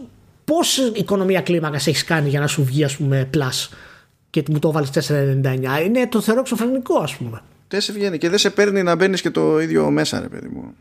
πόσο 0.43 0.91
οικονομία 0.93 1.41
κλίμακας 1.41 1.87
έχεις 1.87 2.03
κάνει 2.03 2.29
για 2.29 2.39
να 2.39 2.47
σου 2.47 2.63
βγει, 2.63 2.83
ας 2.83 2.95
πούμε, 2.95 3.29
plus 3.33 3.69
και 4.29 4.43
μου 4.49 4.59
το 4.59 4.71
βάλεις 4.71 4.89
499. 4.89 5.85
Είναι 5.85 6.07
το 6.07 6.21
θεωρώ 6.21 6.39
εξωφρενικό, 6.39 6.99
ας 6.99 7.15
πούμε. 7.15 7.41
Δεν 7.67 7.81
σε 7.81 7.91
βγαίνει 7.91 8.17
και 8.17 8.29
δεν 8.29 8.37
σε 8.37 8.49
παίρνει 8.49 8.83
να 8.83 8.95
μπαίνεις 8.95 9.21
και 9.21 9.29
το 9.29 9.61
ίδιο 9.61 9.89
μέσα, 9.89 10.19
ρε 10.19 10.27
παιδί 10.27 10.47
μου. 10.47 10.73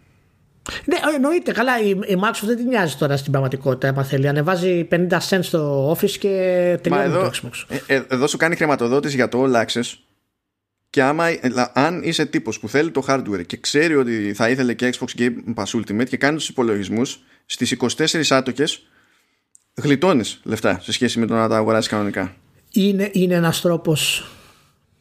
Ναι, 0.84 0.96
εννοείται. 1.14 1.52
Καλά, 1.52 1.80
η, 1.80 1.88
η 1.88 2.20
Microsoft 2.22 2.46
δεν 2.46 2.56
την 2.56 2.66
νοιάζει 2.66 2.96
τώρα 2.96 3.16
στην 3.16 3.30
πραγματικότητα. 3.32 3.88
Άμα 3.88 4.04
θέλει, 4.04 4.28
ανεβάζει 4.28 4.88
50 4.90 5.08
cents 5.28 5.38
στο 5.40 5.90
office 5.90 6.10
και 6.10 6.28
τελειώνει 6.82 7.04
εδώ, 7.04 7.20
το 7.20 7.30
Xbox. 7.34 7.76
Ε, 7.86 7.94
ε, 7.94 8.02
εδώ 8.08 8.26
σου 8.26 8.36
κάνει 8.36 8.56
χρηματοδότηση 8.56 9.14
για 9.14 9.28
το 9.28 9.44
All 9.44 9.64
Access. 9.64 9.92
Και 10.96 11.02
άμα, 11.02 11.28
ε, 11.28 11.40
αν 11.72 12.02
είσαι 12.02 12.26
τύπος 12.26 12.60
που 12.60 12.68
θέλει 12.68 12.90
το 12.90 13.04
hardware 13.08 13.46
και 13.46 13.56
ξέρει 13.56 13.96
ότι 13.96 14.32
θα 14.34 14.48
ήθελε 14.48 14.74
και 14.74 14.94
Xbox 14.98 15.20
Game 15.20 15.54
Pass 15.54 15.64
Ultimate 15.64 16.08
και 16.08 16.16
κάνει 16.16 16.36
τους 16.36 16.48
υπολογισμούς 16.48 17.20
στις 17.46 17.70
24 17.70 18.30
άτοκες, 18.30 18.86
γλιτώνεις 19.74 20.40
λεφτά 20.44 20.80
σε 20.82 20.92
σχέση 20.92 21.18
με 21.18 21.26
το 21.26 21.34
να 21.34 21.48
τα 21.48 21.56
αγοράσει 21.56 21.88
κανονικά. 21.88 22.36
Είναι, 22.72 23.10
είναι 23.12 23.34
ένας 23.34 23.60
τρόπος. 23.60 24.30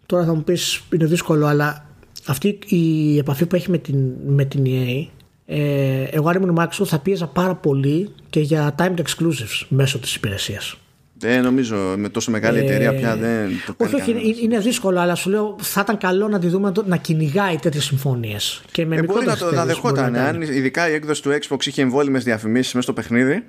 Τώρα 0.05 0.25
θα 0.25 0.33
μου 0.33 0.43
πεις 0.43 0.81
είναι 0.93 1.05
δύσκολο, 1.05 1.45
αλλά 1.45 1.89
αυτή 2.25 2.59
η 2.65 3.17
επαφή 3.17 3.45
που 3.45 3.55
έχει 3.55 3.69
με 3.69 3.77
την, 3.77 4.13
με 4.25 4.45
την 4.45 4.63
EA 4.65 5.07
ε, 5.45 6.03
εγώ 6.03 6.29
αν 6.29 6.35
ήμουν 6.41 6.57
Microsoft 6.59 6.85
θα 6.85 6.99
πίεζα 6.99 7.27
πάρα 7.27 7.55
πολύ 7.55 8.09
και 8.29 8.39
για 8.39 8.75
timed 8.77 8.97
exclusives 8.97 9.65
μέσω 9.67 9.99
της 9.99 10.15
υπηρεσίας. 10.15 10.77
Δεν 11.25 11.43
νομίζω 11.43 11.93
με 11.97 12.09
τόσο 12.09 12.31
μεγάλη 12.31 12.59
εταιρεία 12.59 12.93
πια 12.93 13.15
δεν 13.15 13.49
το 13.65 13.73
κάνει 13.73 13.93
Όχι, 13.93 14.13
όχι, 14.13 14.43
είναι 14.43 14.59
δύσκολο, 14.59 14.99
αλλά 14.99 15.15
σου 15.15 15.29
λέω 15.29 15.55
θα 15.61 15.81
ήταν 15.81 15.97
καλό 15.97 16.27
να 16.27 16.39
τη 16.39 16.47
δούμε 16.47 16.71
να 16.85 16.97
κυνηγάει 16.97 17.55
τέτοιες 17.55 17.83
συμφωνίες. 17.83 18.61
Ε, 18.77 18.83
μπορεί 18.83 19.25
να 19.25 19.37
το 19.37 19.51
να 19.51 19.65
δεχόταν. 19.65 20.15
Αν 20.15 20.41
ειδικά 20.41 20.89
η 20.89 20.93
έκδοση 20.93 21.21
του 21.21 21.37
Xbox 21.41 21.65
είχε 21.65 21.81
εμβόλυμες 21.81 22.23
διαφημίσεις 22.23 22.73
μέσα 22.73 22.91
στο 22.91 22.93
παιχνίδι. 22.93 23.43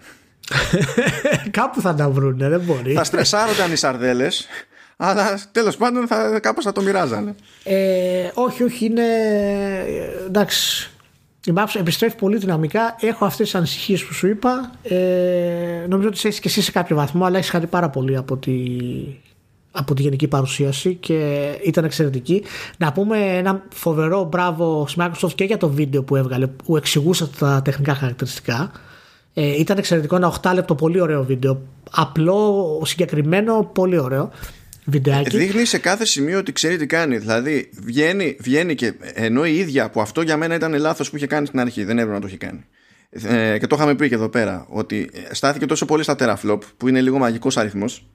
Κάπου 1.50 1.80
θα 1.80 1.94
τα 1.94 2.10
βρουν, 2.10 2.36
δεν 2.38 2.60
μπορεί. 2.60 2.92
Θα 2.92 3.04
στρεσάρονταν 3.04 3.72
οι 3.72 3.76
σαρδέλες. 3.76 4.46
Αλλά 4.96 5.40
τέλος 5.52 5.76
πάντων 5.76 6.06
θα, 6.06 6.40
κάπως 6.40 6.64
θα 6.64 6.72
το 6.72 6.82
μοιράζανε. 6.82 7.34
Ε, 7.64 8.30
όχι, 8.34 8.62
όχι, 8.62 8.84
είναι. 8.84 9.02
Εντάξει, 10.26 10.90
η 11.46 11.52
Maps 11.56 11.74
επιστρέφει 11.74 12.16
πολύ 12.16 12.36
δυναμικά. 12.36 12.96
Έχω 13.00 13.24
αυτές 13.24 13.44
τις 13.46 13.54
ανησυχίες 13.54 14.04
που 14.04 14.14
σου 14.14 14.26
είπα. 14.26 14.70
Ε, 14.82 15.86
νομίζω 15.88 16.08
ότι 16.08 16.20
έχεις 16.22 16.40
και 16.40 16.48
εσύ 16.48 16.62
σε 16.62 16.70
κάποιο 16.70 16.96
βαθμό, 16.96 17.24
αλλά 17.24 17.38
έχεις 17.38 17.50
χάρη 17.50 17.66
πάρα 17.66 17.90
πολύ 17.90 18.16
από 18.16 18.36
τη, 18.36 18.52
από 19.70 19.94
τη 19.94 20.02
γενική 20.02 20.28
παρουσίαση 20.28 20.94
και 20.94 21.48
ήταν 21.64 21.84
εξαιρετική. 21.84 22.42
Να 22.76 22.92
πούμε 22.92 23.18
ένα 23.18 23.62
φοβερό 23.72 24.24
μπράβο 24.24 24.84
στη 24.88 25.00
Microsoft 25.02 25.34
και 25.34 25.44
για 25.44 25.56
το 25.56 25.68
βίντεο 25.68 26.02
που 26.02 26.16
έβγαλε, 26.16 26.46
που 26.46 26.76
εξηγούσε 26.76 27.30
τα 27.38 27.62
τεχνικά 27.64 27.94
χαρακτηριστικά. 27.94 28.70
Ε, 29.34 29.58
ήταν 29.58 29.78
εξαιρετικό, 29.78 30.16
ένα 30.16 30.34
8 30.42 30.50
λεπτό 30.54 30.74
πολύ 30.74 31.00
ωραίο 31.00 31.24
βίντεο. 31.24 31.60
Απλό, 31.90 32.82
συγκεκριμένο, 32.84 33.70
πολύ 33.74 33.98
ωραίο 33.98 34.30
βιντεάκι. 34.86 35.36
Δείχνει 35.36 35.64
σε 35.64 35.78
κάθε 35.78 36.04
σημείο 36.04 36.38
ότι 36.38 36.52
ξέρει 36.52 36.76
τι 36.76 36.86
κάνει. 36.86 37.18
Δηλαδή 37.18 37.70
βγαίνει, 37.72 38.36
βγαίνει 38.40 38.74
και 38.74 38.94
ενώ 39.14 39.44
η 39.44 39.56
ίδια 39.56 39.90
που 39.90 40.00
αυτό 40.00 40.22
για 40.22 40.36
μένα 40.36 40.54
ήταν 40.54 40.74
λάθος 40.74 41.10
που 41.10 41.16
είχε 41.16 41.26
κάνει 41.26 41.46
στην 41.46 41.60
αρχή, 41.60 41.84
δεν 41.84 41.98
έπρεπε 41.98 42.14
να 42.14 42.20
το 42.20 42.26
έχει 42.26 42.36
κάνει. 42.36 42.64
Ε, 43.10 43.58
και 43.58 43.66
το 43.66 43.76
είχαμε 43.76 43.94
πει 43.94 44.08
και 44.08 44.14
εδώ 44.14 44.28
πέρα 44.28 44.66
ότι 44.68 45.10
στάθηκε 45.30 45.66
τόσο 45.66 45.84
πολύ 45.84 46.02
στα 46.02 46.16
teraflop 46.18 46.58
που 46.76 46.88
είναι 46.88 47.00
λίγο 47.00 47.18
μαγικός 47.18 47.56
αριθμός 47.56 48.08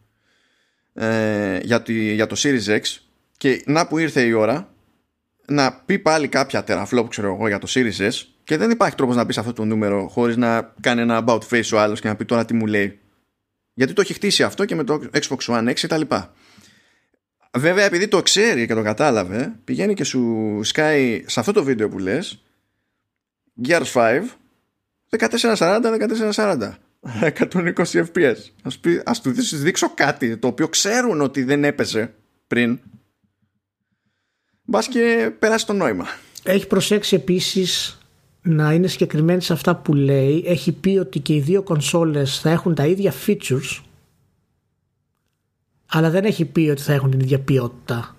ε, 0.94 1.60
για, 1.64 1.84
για 1.88 2.28
το 2.28 2.36
Series 2.40 2.68
X 2.68 2.82
και 3.38 3.62
να 3.66 3.88
που 3.88 3.98
ήρθε 3.98 4.22
η 4.22 4.32
ώρα 4.32 4.74
να 5.46 5.74
πει 5.74 6.00
πάλι 6.00 6.28
κάποια 6.28 6.64
teraflop 6.68 7.06
ξέρω 7.10 7.34
εγώ 7.34 7.48
για 7.48 7.60
το 7.60 7.68
Series 7.70 8.10
S 8.10 8.12
και 8.44 8.58
δεν 8.58 8.72
υπάρχει 8.72 8.96
τρόπος 8.96 9.16
να 9.16 9.26
πεις 9.26 9.38
αυτό 9.38 9.54
το 9.54 9.66
νούμερο 9.66 10.08
χωρίς 10.08 10.38
να 10.38 10.74
κάνει 10.82 11.02
ένα 11.02 11.24
about 11.28 11.40
face 11.50 11.70
ο 11.74 11.80
άλλος 11.80 12.00
και 12.00 12.08
να 12.08 12.16
πει 12.16 12.26
τώρα 12.26 12.46
τι 12.46 12.54
μου 12.54 12.66
λέει 12.66 13.00
γιατί 13.74 13.94
το 13.94 14.02
έχει 14.02 14.14
χτίσει 14.14 14.44
αυτό 14.44 14.66
και 14.66 14.76
με 14.76 14.84
το 14.84 15.02
Xbox 15.14 15.38
One 15.46 15.70
X 15.70 15.74
και 15.74 15.88
τα 15.88 15.98
λοιπά 15.98 16.34
Βέβαια 17.58 17.86
επειδή 17.86 18.08
το 18.08 18.22
ξέρει 18.22 18.68
και 18.68 18.74
το 18.74 18.82
κατάλαβε 18.82 19.54
πηγαίνει 19.64 19.94
και 19.94 20.04
σου 20.04 20.60
σκάει 20.64 21.24
σε 21.28 21.40
αυτό 21.40 21.52
το 21.52 21.64
βίντεο 21.64 21.90
που 21.90 22.00
λες 22.00 22.44
Gears 23.68 23.92
5 23.94 24.22
1440-1440 25.18 26.72
120 27.02 27.74
fps 27.84 28.36
ας, 28.64 28.78
πει, 28.78 29.02
ας 29.06 29.22
του 29.22 29.32
δείξω 29.54 29.90
κάτι 29.94 30.38
το 30.38 30.48
οποίο 30.48 30.68
ξέρουν 30.68 31.22
ότι 31.22 31.44
δεν 31.44 31.64
έπαιζε 31.64 32.14
πριν. 32.48 32.80
Μπας 34.64 34.88
και 34.88 35.32
περάσει 35.40 35.66
το 35.66 35.74
νόημα. 35.74 36.08
Έχει 36.44 36.68
προσέξει 36.68 37.16
επίσης 37.16 38.00
να 38.42 38.74
είναι 38.74 38.88
συγκεκριμένη 38.88 39.42
σε 39.42 39.54
αυτά 39.54 39.76
που 39.76 39.94
λέει. 39.94 40.44
Έχει 40.48 40.72
πει 40.72 40.98
ότι 40.98 41.20
και 41.20 41.34
οι 41.34 41.40
δύο 41.40 41.64
κονσόλες 41.64 42.40
θα 42.40 42.50
έχουν 42.50 42.76
τα 42.76 42.86
ίδια 42.86 43.14
features 43.26 43.80
αλλά 45.92 46.10
δεν 46.10 46.26
έχει 46.26 46.46
πει 46.46 46.70
ότι 46.70 46.82
θα 46.82 46.94
έχουν 46.94 47.12
την 47.12 47.20
ίδια 47.20 47.40
ποιότητα 47.40 48.16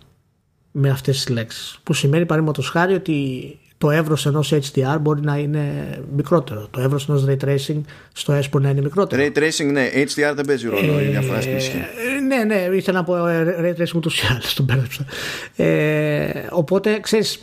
με 0.73 0.91
αυτές 0.91 1.17
τις 1.17 1.29
λέξεις. 1.35 1.79
Που 1.83 1.95
σημαίνει 1.95 2.27
παραδείγματος 2.27 2.69
χάρη 2.69 2.95
ότι 2.95 3.59
το 3.79 3.91
εύρος 3.91 4.27
ενός 4.27 4.53
HDR 4.53 4.97
μπορεί 5.01 5.21
να 5.21 5.37
είναι 5.37 5.63
μικρότερο. 6.17 6.69
Το 6.71 6.81
εύρος 6.81 7.09
ενός 7.09 7.25
Ray 7.29 7.37
Tracing 7.45 7.81
στο 8.13 8.39
S 8.39 8.43
μπορεί 8.51 8.65
να 8.65 8.71
είναι 8.71 8.81
μικρότερο. 8.81 9.23
Ray 9.23 9.39
Tracing, 9.39 9.73
ναι. 9.73 9.89
HDR 9.95 10.35
δεν 10.35 10.45
παίζει 10.47 10.69
ρόλο 10.69 10.99
ε, 10.99 11.05
η 11.05 11.07
διαφορά 11.07 11.41
στην 11.41 11.57
ισχύ. 11.57 11.77
Ναι, 12.27 12.45
ναι. 12.45 12.77
Ήθελα 12.77 12.99
να 12.99 13.05
πω 13.05 13.27
ε, 13.27 13.57
Ray 13.61 13.81
Tracing 13.81 13.95
ούτως 13.95 14.23
ή 14.23 14.27
άλλως. 14.31 14.55
Τον 14.55 14.67
πέρασμα. 14.67 15.07
Ε, 15.57 16.47
οπότε, 16.51 17.01
ξέρεις, 17.01 17.41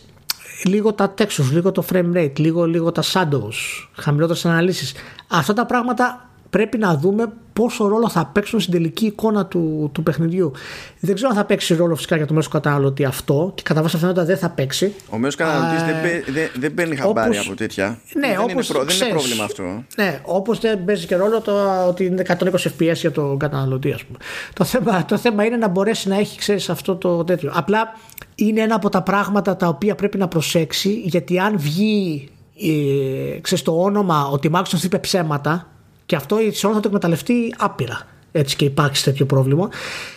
λίγο 0.64 0.94
τα 0.94 1.14
textures, 1.18 1.52
λίγο 1.52 1.72
το 1.72 1.86
frame 1.92 2.14
rate, 2.14 2.40
λίγο, 2.40 2.66
λίγο 2.66 2.92
τα 2.92 3.04
shadows, 3.04 3.88
χαμηλότερες 3.96 4.46
αναλύσεις. 4.46 4.94
Αυτά 5.28 5.54
τα 5.54 5.66
πράγματα 5.66 6.29
πρέπει 6.50 6.78
να 6.78 6.98
δούμε 6.98 7.32
πόσο 7.54 7.88
ρόλο 7.88 8.10
θα 8.10 8.26
παίξουν 8.26 8.60
στην 8.60 8.74
τελική 8.74 9.06
εικόνα 9.06 9.46
του, 9.46 9.90
του 9.94 10.04
παιχνιδιού. 10.04 10.52
Δεν 11.00 11.16
ξέρω 11.16 11.30
αν 11.30 11.36
θα 11.36 11.46
παίξει 11.46 11.76
ρόλο 11.76 11.96
φυσικά 11.96 12.16
για 12.16 12.26
το 12.26 12.34
μέσο 12.34 12.50
καταναλωτή 12.50 13.06
αυτό 13.06 13.52
και 13.56 13.62
κατά 13.66 13.82
βάση 13.82 13.96
πιθανότητα 13.96 14.26
δεν 14.26 14.38
θα 14.38 14.50
παίξει. 14.50 14.94
Ο 15.10 15.18
μέσος 15.18 15.36
καταναλωτής 15.36 15.84
δεν, 15.84 15.96
δεν, 16.34 16.50
δεν 16.60 16.74
παίρνει 16.74 16.96
χαμπάρι 16.96 17.38
από 17.38 17.56
τέτοια. 17.56 18.00
Ναι, 18.14 18.28
δεν, 18.28 18.40
όπως, 18.40 18.52
είναι, 18.52 18.78
προ, 18.78 18.84
δεν 18.84 18.96
είναι 18.96 19.10
πρόβλημα 19.10 19.44
αυτό. 19.44 19.84
Ναι, 19.96 20.20
όπως 20.24 20.60
δεν 20.60 20.86
παίζει 20.86 21.06
και 21.06 21.16
ρόλο 21.16 21.42
το 21.42 21.86
ότι 21.88 22.06
είναι 22.06 22.24
120 22.28 22.36
FPS 22.52 22.96
για 22.96 23.12
τον 23.12 23.38
καταναλωτή, 23.38 23.92
ας 23.92 24.04
πούμε. 24.04 24.18
Το 24.54 24.64
θέμα, 24.64 25.06
το 25.06 25.18
θέμα 25.18 25.46
είναι 25.46 25.58
να 25.58 25.68
μπορέσει 25.68 26.08
να 26.10 26.18
έχει, 26.18 26.38
ξέρεις, 26.38 26.70
αυτό 26.70 26.96
το 26.96 27.24
τέτοιο. 27.24 27.52
Απλά 27.54 27.94
είναι 28.36 28.62
ένα 28.62 28.76
από 28.76 28.90
τα 28.90 29.02
πράγματα 29.02 29.56
τα 29.56 29.68
οποία 29.68 29.96
πρέπει 29.96 30.18
να 30.18 30.28
προσέξει 30.28 31.02
γιατί 31.06 31.40
αν 31.40 31.58
βγει 31.58 32.30
ε, 32.62 33.40
ξέρεις, 33.40 33.64
το 33.64 33.82
όνομα 33.82 34.28
ότι 34.28 34.48
η 34.48 34.52
Microsoft 34.54 34.84
είπε 34.84 35.00
ψέματα 35.00 35.68
και 36.10 36.16
αυτό 36.16 36.40
η 36.40 36.52
Sony 36.56 36.72
θα 36.74 36.80
το 36.80 36.82
εκμεταλλευτεί 36.86 37.56
άπειρα. 37.58 38.08
Έτσι 38.32 38.56
και 38.56 38.66
υπάρξει 38.66 39.04
τέτοιο 39.04 39.26
πρόβλημα. 39.26 39.70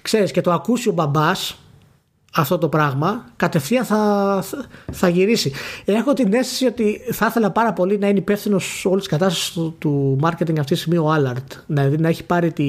Ξέρεις 0.02 0.30
και 0.30 0.40
το 0.40 0.52
ακούσει 0.52 0.88
ο 0.88 0.92
μπαμπάς 0.92 1.58
αυτό 2.34 2.58
το 2.58 2.68
πράγμα, 2.68 3.24
κατευθείαν 3.36 3.84
θα, 3.84 4.44
θα, 4.92 5.08
γυρίσει. 5.08 5.52
Έχω 5.84 6.12
την 6.12 6.34
αίσθηση 6.34 6.66
ότι 6.66 7.00
θα 7.12 7.26
ήθελα 7.26 7.50
πάρα 7.50 7.72
πολύ 7.72 7.98
να 7.98 8.08
είναι 8.08 8.18
υπεύθυνος 8.18 8.84
όλη 8.84 9.00
τη 9.00 9.08
κατάσταση 9.08 9.52
του, 9.52 9.74
του 9.78 10.18
marketing 10.22 10.58
αυτή 10.58 10.74
τη 10.74 10.74
στιγμή 10.74 10.98
ο 10.98 11.14
Allard. 11.14 11.56
Δηλαδή 11.66 11.96
να 11.96 12.08
έχει 12.08 12.24
πάρει 12.24 12.52
τη, 12.52 12.68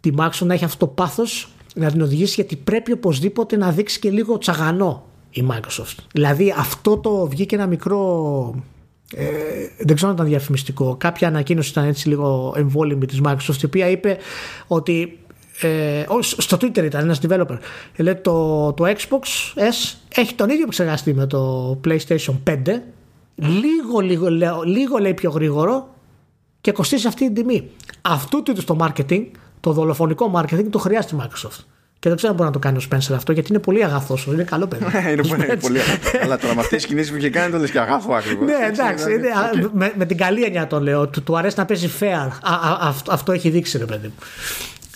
τη 0.00 0.10
Maxon, 0.18 0.46
να 0.46 0.54
έχει 0.54 0.64
αυτό 0.64 0.86
το 0.86 0.92
πάθος 0.92 1.48
να 1.74 1.90
την 1.90 2.02
οδηγήσει 2.02 2.34
γιατί 2.34 2.56
πρέπει 2.56 2.92
οπωσδήποτε 2.92 3.56
να 3.56 3.70
δείξει 3.70 3.98
και 3.98 4.10
λίγο 4.10 4.38
τσαγανό 4.38 5.04
η 5.30 5.44
Microsoft. 5.50 5.96
Δηλαδή 6.12 6.54
αυτό 6.58 6.98
το 6.98 7.26
βγήκε 7.26 7.54
ένα 7.54 7.66
μικρό 7.66 8.54
ε, 9.14 9.24
δεν 9.78 9.96
ξέρω 9.96 10.10
αν 10.10 10.16
ήταν 10.16 10.28
διαφημιστικό. 10.28 10.96
Κάποια 10.96 11.28
ανακοίνωση 11.28 11.70
ήταν 11.70 11.84
έτσι 11.84 12.08
λίγο 12.08 12.54
εμβόλυμη 12.56 13.06
της 13.06 13.20
Microsoft, 13.24 13.62
η 13.62 13.64
οποία 13.64 13.88
είπε 13.88 14.18
ότι. 14.66 15.14
Ε, 15.62 16.04
στο 16.20 16.56
Twitter 16.60 16.84
ήταν 16.84 17.02
ένας 17.02 17.20
developer. 17.28 17.58
Λέει 17.96 18.14
το, 18.14 18.72
το 18.72 18.84
Xbox 18.86 19.54
S 19.56 19.94
έχει 20.14 20.34
τον 20.34 20.48
ίδιο 20.48 20.62
επεξεργαστή 20.62 21.14
με 21.14 21.26
το 21.26 21.70
PlayStation 21.84 22.34
5. 22.50 22.56
Λίγο, 23.34 24.00
λίγο, 24.00 24.28
λίγο, 24.28 24.62
λίγο 24.62 24.98
λέει 24.98 25.14
πιο 25.14 25.30
γρήγορο 25.30 25.94
και 26.60 26.72
κοστίζει 26.72 27.06
αυτή 27.06 27.24
την 27.24 27.34
τιμή. 27.34 27.70
Αυτού 28.02 28.42
του 28.42 28.50
είδους 28.50 28.64
το 28.64 28.76
marketing, 28.80 29.26
το 29.60 29.72
δολοφονικό 29.72 30.32
marketing, 30.34 30.66
το 30.70 30.78
χρειάζεται 30.78 31.16
η 31.16 31.18
Microsoft. 31.22 31.64
Και 32.00 32.08
δεν 32.08 32.16
ξέρω 32.16 32.32
αν 32.32 32.38
μπορεί 32.38 32.48
να 32.48 32.54
το 32.54 32.58
κάνει 32.58 32.76
ο 32.76 32.80
Σπένσερ 32.80 33.16
αυτό 33.16 33.32
γιατί 33.32 33.50
είναι 33.50 33.58
πολύ 33.58 33.84
αγαθός. 33.84 34.26
Είναι 34.26 34.42
καλό 34.42 34.66
παιδί. 34.66 34.84
είναι 35.12 35.56
πολύ 35.56 35.80
αγαθός. 35.80 36.20
Αλλά 36.22 36.38
τώρα 36.38 36.54
με 36.54 36.60
αυτές 36.60 36.78
τις 36.78 36.86
κινήσεις 36.86 37.10
που 37.10 37.16
είχε 37.16 37.30
κάνει, 37.30 37.52
το 37.52 37.58
λε 37.58 37.68
και 37.68 37.78
αγαθό 37.78 38.12
ακριβώς. 38.12 38.46
ναι, 38.46 38.66
εντάξει. 38.66 39.06
με, 39.72 39.92
με, 39.96 40.06
την 40.06 40.16
καλή 40.16 40.42
έννοια 40.42 40.66
το 40.66 40.80
λέω. 40.80 41.08
Του, 41.08 41.22
του 41.22 41.38
αρέσει 41.38 41.54
να 41.58 41.64
παίζει 41.64 41.90
fair. 42.00 42.28
αυτό 43.08 43.32
έχει 43.32 43.50
δείξει, 43.50 43.78
ρε 43.78 43.84
παιδί 43.84 44.06
μου. 44.06 44.14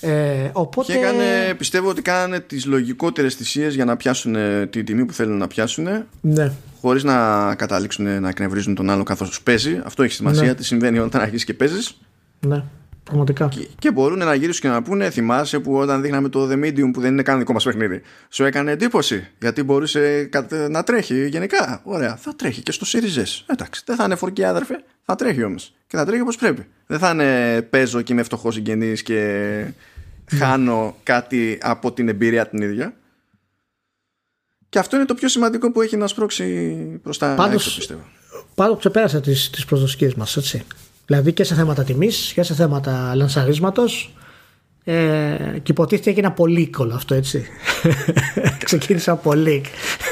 Ε, 0.01 0.51
οπότε... 0.53 0.93
Και 0.93 0.99
έκανε, 0.99 1.55
πιστεύω 1.59 1.89
ότι 1.89 2.03
κάνανε 2.03 2.41
τις 2.41 2.67
λογικότερες 2.67 3.35
θυσίες 3.35 3.75
για 3.75 3.85
να 3.85 3.97
πιάσουν 3.97 4.37
την 4.71 4.85
τιμή 4.85 5.05
που 5.05 5.13
θέλουν 5.13 5.39
να 5.39 5.47
πιάσουν. 5.47 5.89
Ναι. 6.21 6.53
Χωρίς 6.81 7.05
να 7.05 7.55
καταλήξουν 7.55 8.21
να 8.21 8.29
εκνευρίζουν 8.29 8.75
τον 8.75 8.91
άλλο 8.91 9.03
καθώς 9.03 9.43
παίζει. 9.43 9.81
Αυτό 9.85 10.03
έχει 10.03 10.13
σημασία. 10.13 10.47
Ναι. 10.47 10.55
Τι 10.55 10.65
συμβαίνει 10.65 10.99
όταν 10.99 11.21
αρχίσεις 11.21 11.45
και 11.45 11.55
παίζεις. 11.55 11.97
Ναι. 12.41 12.63
Πραγματικά. 13.05 13.49
Και, 13.49 13.69
και 13.79 13.93
μπορούν 13.93 14.19
να 14.19 14.35
γυρίσουν 14.35 14.61
και 14.61 14.69
να 14.69 14.83
πούνε, 14.83 15.11
θυμάσαι 15.11 15.59
που 15.59 15.75
όταν 15.77 16.03
δείχναμε 16.03 16.29
το 16.29 16.49
The 16.51 16.65
Medium 16.65 16.91
που 16.93 17.01
δεν 17.01 17.13
είναι 17.13 17.23
καν 17.23 17.39
δικό 17.39 17.53
μας 17.53 17.65
παιχνίδι, 17.65 18.03
σου 18.29 18.45
έκανε 18.45 18.71
εντύπωση 18.71 19.29
γιατί 19.41 19.63
μπορούσε 19.63 20.29
να 20.71 20.83
τρέχει 20.83 21.29
γενικά. 21.29 21.81
Ωραία, 21.85 22.17
θα 22.17 22.35
τρέχει 22.37 22.63
και 22.63 22.73
στο 22.73 22.87
Series 22.93 23.19
S. 23.19 23.43
Εντάξει, 23.47 23.83
δεν 23.85 23.97
θα 23.97 24.05
είναι 24.05 24.15
φορκή 24.15 24.45
άδερφε, 24.45 24.85
θα 25.03 25.15
τρέχει 25.15 25.45
όμως. 25.45 25.75
Και 25.87 25.97
θα 25.97 26.05
τρέχει 26.05 26.21
όπως 26.21 26.37
πρέπει. 26.37 26.67
Δεν 26.87 26.99
θα 26.99 27.11
είναι 27.11 27.63
παίζω 27.63 28.03
και 28.03 28.13
είμαι 28.13 28.23
φτωχός 28.23 28.55
συγγενής 28.55 29.03
και 29.03 29.21
ναι. 30.33 30.39
χάνω 30.39 30.97
κάτι 31.03 31.59
από 31.63 31.93
την 31.93 32.09
εμπειρία 32.09 32.49
την 32.49 32.63
ίδια. 32.63 32.95
Και 34.69 34.79
αυτό 34.79 34.97
είναι 34.97 35.05
το 35.05 35.15
πιο 35.15 35.29
σημαντικό 35.29 35.73
που 35.73 35.81
έχει 35.81 35.97
να 35.97 36.07
σπρώξει 36.07 36.75
προς 37.03 37.19
τα 37.19 37.35
πάντως, 37.35 37.67
έξω, 37.67 37.77
πιστεύω. 37.77 38.05
Πάντω 38.55 38.77
ξεπέρασε 38.77 39.21
τις 39.21 39.65
προσδοκίες 39.67 40.15
μας, 40.15 40.37
έτσι. 40.37 40.65
Δηλαδή 41.07 41.33
και 41.33 41.45
σε 41.45 41.55
θέματα 41.55 41.85
τιμής 41.85 42.33
και 42.35 42.43
σε 42.43 42.55
θέματα 42.55 43.15
λανσαρίσματος. 43.15 44.15
Ε, 44.87 45.37
και 45.63 45.71
υποτίθεται 45.73 46.11
έγινε 46.11 46.27
ένα 46.27 46.35
πολύ 46.35 46.71
όλο 46.77 46.95
αυτό 46.95 47.15
έτσι. 47.15 47.47
Ξεκίνησα 48.65 49.13
από 49.13 49.31
leak. 49.35 49.63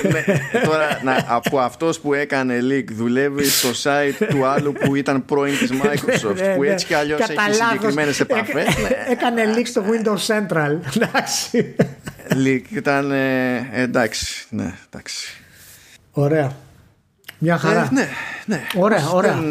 ναι, 0.02 0.24
τώρα 0.64 1.01
να, 1.05 1.24
από 1.28 1.59
αυτός 1.59 2.01
που 2.01 2.14
έκανε 2.14 2.59
leak 2.70 2.85
δουλεύει 2.93 3.44
στο 3.44 3.69
site 3.82 4.27
του 4.28 4.47
άλλου 4.47 4.73
που 4.73 4.94
ήταν 4.94 5.24
πρώην 5.24 5.59
της 5.59 5.70
Microsoft. 5.73 6.35
Ναι, 6.35 6.55
που 6.55 6.62
ναι. 6.62 6.69
έτσι 6.69 6.86
κι 6.86 6.94
αλλιώς 6.94 7.20
έχει 7.20 7.55
συγκεκριμένες 7.70 8.20
επαφές. 8.20 8.66
έκανε 9.10 9.43
leak 9.56 9.66
στο 9.66 9.82
Windows 9.82 10.27
Central. 10.27 10.77
Εντάξει. 10.97 11.74
leak 12.31 12.62
ήταν. 12.77 13.10
Ε, 13.10 13.69
εντάξει. 13.73 14.47
Ναι, 14.51 14.74
εντάξει. 14.90 15.43
Ωραία. 16.10 16.56
Μια 17.39 17.59
χαρά. 17.59 17.82
Ε, 17.82 17.89
ναι, 17.93 18.09
ναι. 18.47 18.62
Ωραία, 18.74 19.10
ωραία 19.10 19.43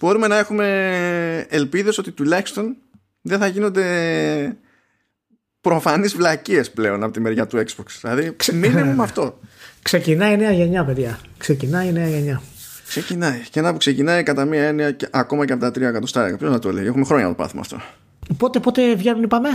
μπορούμε 0.00 0.26
να 0.26 0.38
έχουμε 0.38 1.46
ελπίδες 1.48 1.98
ότι 1.98 2.10
τουλάχιστον 2.10 2.76
δεν 3.20 3.38
θα 3.38 3.46
γίνονται 3.46 4.56
προφανείς 5.60 6.14
βλακίες 6.16 6.70
πλέον 6.70 7.02
από 7.02 7.12
τη 7.12 7.20
μεριά 7.20 7.46
του 7.46 7.56
Xbox. 7.56 7.86
Δηλαδή, 8.00 8.36
μείνουμε 8.52 8.94
με 8.94 9.02
αυτό. 9.02 9.38
Ξεκινάει 9.82 10.32
η 10.32 10.36
νέα 10.36 10.52
γενιά, 10.52 10.84
παιδιά. 10.84 11.18
Ξεκινάει 11.38 11.88
η 11.88 11.92
νέα 11.92 12.08
γενιά. 12.08 12.42
Ξεκινάει. 12.88 13.40
Και 13.50 13.60
να 13.60 13.72
που 13.72 13.78
ξεκινάει 13.78 14.22
κατά 14.22 14.44
μία 14.44 14.62
έννοια 14.62 14.96
ακόμα 15.10 15.46
και 15.46 15.52
από 15.52 15.62
τα 15.62 15.70
τρία 15.70 15.88
εκατοστάρια. 15.88 16.36
Ποιος 16.36 16.50
να 16.50 16.58
το 16.58 16.72
λέει; 16.72 16.86
Έχουμε 16.86 17.04
χρόνια 17.04 17.24
να 17.24 17.30
το 17.30 17.36
πάθουμε 17.42 17.60
αυτό. 17.60 17.80
Πότε, 18.36 18.60
πότε 18.60 18.94
βγαίνουν, 18.94 19.22
είπαμε; 19.22 19.48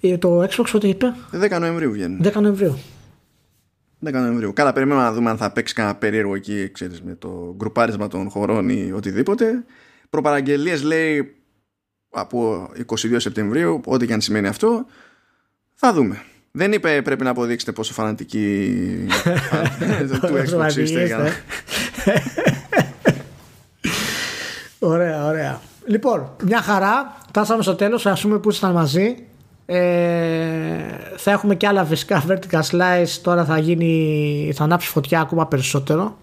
Ε, 0.00 0.18
το 0.18 0.42
Xbox 0.42 0.64
πότε 0.72 0.88
είπε; 0.88 1.14
10 1.32 1.58
Νοεμβρίου 1.60 1.92
βγαίνουν. 1.92 2.20
10 2.24 2.40
Νοεμβρίου. 2.40 2.78
10 4.06 4.12
Νοεμβρίου. 4.12 4.52
Καλά, 4.52 4.72
περιμένουμε 4.72 5.04
να 5.04 5.12
δούμε 5.12 5.30
αν 5.30 5.36
θα 5.36 5.52
παίξει 5.52 5.74
κανένα 5.74 5.94
περίεργο 5.94 6.34
εκεί, 6.34 6.70
ξέρεις, 6.72 7.02
με 7.02 7.14
το 7.14 7.54
γκρουπάρισμα 7.56 8.08
των 8.08 8.30
χωρών 8.30 8.68
ή 8.68 8.92
οτιδήποτε. 8.92 9.64
Προπαραγγελίες 10.10 10.82
λέει 10.82 11.34
από 12.10 12.68
22 12.86 13.14
Σεπτεμβρίου, 13.16 13.80
ό,τι 13.84 14.06
και 14.06 14.12
αν 14.12 14.20
σημαίνει 14.20 14.46
αυτό. 14.46 14.86
Θα 15.74 15.92
δούμε. 15.92 16.22
Δεν 16.52 16.72
είπε 16.72 17.02
πρέπει 17.02 17.24
να 17.24 17.30
αποδείξετε 17.30 17.72
πόσο 17.72 17.92
φανατική 17.92 18.74
του 20.20 20.28
Xbox 20.48 20.76
είστε. 20.76 21.32
Ωραία, 24.78 25.26
ωραία. 25.26 25.60
Λοιπόν, 25.86 26.30
μια 26.44 26.62
χαρά. 26.62 27.16
Φτάσαμε 27.28 27.62
στο 27.62 27.74
τέλος. 27.74 28.06
Ας 28.06 28.20
πούμε 28.20 28.38
που 28.38 28.48
ήσασταν 28.48 28.72
μαζί. 28.72 29.16
Ε, 29.66 29.78
θα 31.16 31.30
έχουμε 31.30 31.54
και 31.54 31.66
άλλα 31.66 31.84
φυσικά 31.84 32.24
vertical 32.28 32.60
slice. 32.70 33.18
Τώρα 33.22 33.44
θα 33.44 33.58
γίνει, 33.58 34.52
θα 34.54 34.64
ανάψει 34.64 34.88
φωτιά 34.88 35.20
ακόμα 35.20 35.46
περισσότερο. 35.46 36.18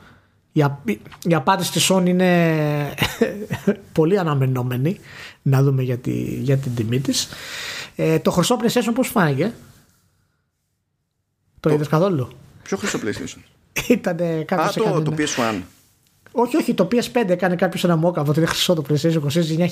Η, 0.58 1.00
η 1.24 1.34
απάντηση 1.34 1.72
της 1.72 1.92
Sony 1.92 2.06
είναι 2.06 2.94
πολύ 3.98 4.20
αναμενόμενη. 4.20 5.00
Να 5.42 5.64
δούμε 5.64 5.84
για, 5.84 5.98
τη, 5.98 6.12
για 6.22 6.58
την 6.58 6.76
τιμή 6.76 7.00
της. 7.00 7.28
Ε, 7.96 8.20
το 8.20 8.32
χρυσό 8.32 8.58
PlayStation 8.62 8.92
πώς 8.94 9.08
φάνηκε; 9.08 9.54
Το, 11.60 11.70
το 11.70 11.76
είδες 11.76 11.88
καθόλου; 11.88 12.30
Ποιο 12.64 12.78
χρυσό 12.78 13.00
PlayStation; 13.04 13.42
Ήταν 13.88 14.18
κάποιο. 14.46 14.84
Α, 14.86 14.94
το, 14.94 15.02
το 15.02 15.14
PS1. 15.18 15.62
Όχι, 16.32 16.58
όχι, 16.58 16.74
το 16.74 16.88
PS5 16.92 17.30
έκανε 17.30 17.56
κάποιος 17.56 17.84
ένα 17.84 17.96
μόκα 17.96 18.22
ότι 18.22 18.40
είναι 18.40 18.48
χρυσό 18.48 18.74
το 18.74 18.84
PlayStation 18.90 19.22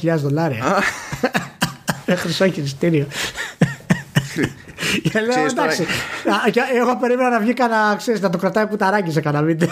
29.000 0.02 0.16
δολάρια. 0.18 0.84
χρυσό 2.22 2.50
χειριστήριο. 2.52 3.08
Και 5.04 5.20
λέω 5.20 5.46
εντάξει. 5.46 5.86
Εγώ 6.76 6.98
περίμενα 6.98 7.30
να 7.30 7.40
βγει 7.40 7.54
κανένα, 7.54 7.96
ξέρεις, 7.96 8.22
να 8.22 8.30
το 8.30 8.38
κρατάει 8.38 8.68
που 8.68 8.76
τα 8.76 9.04
σε 9.08 9.22
κανένα 9.22 9.44
βίντεο. 9.44 9.70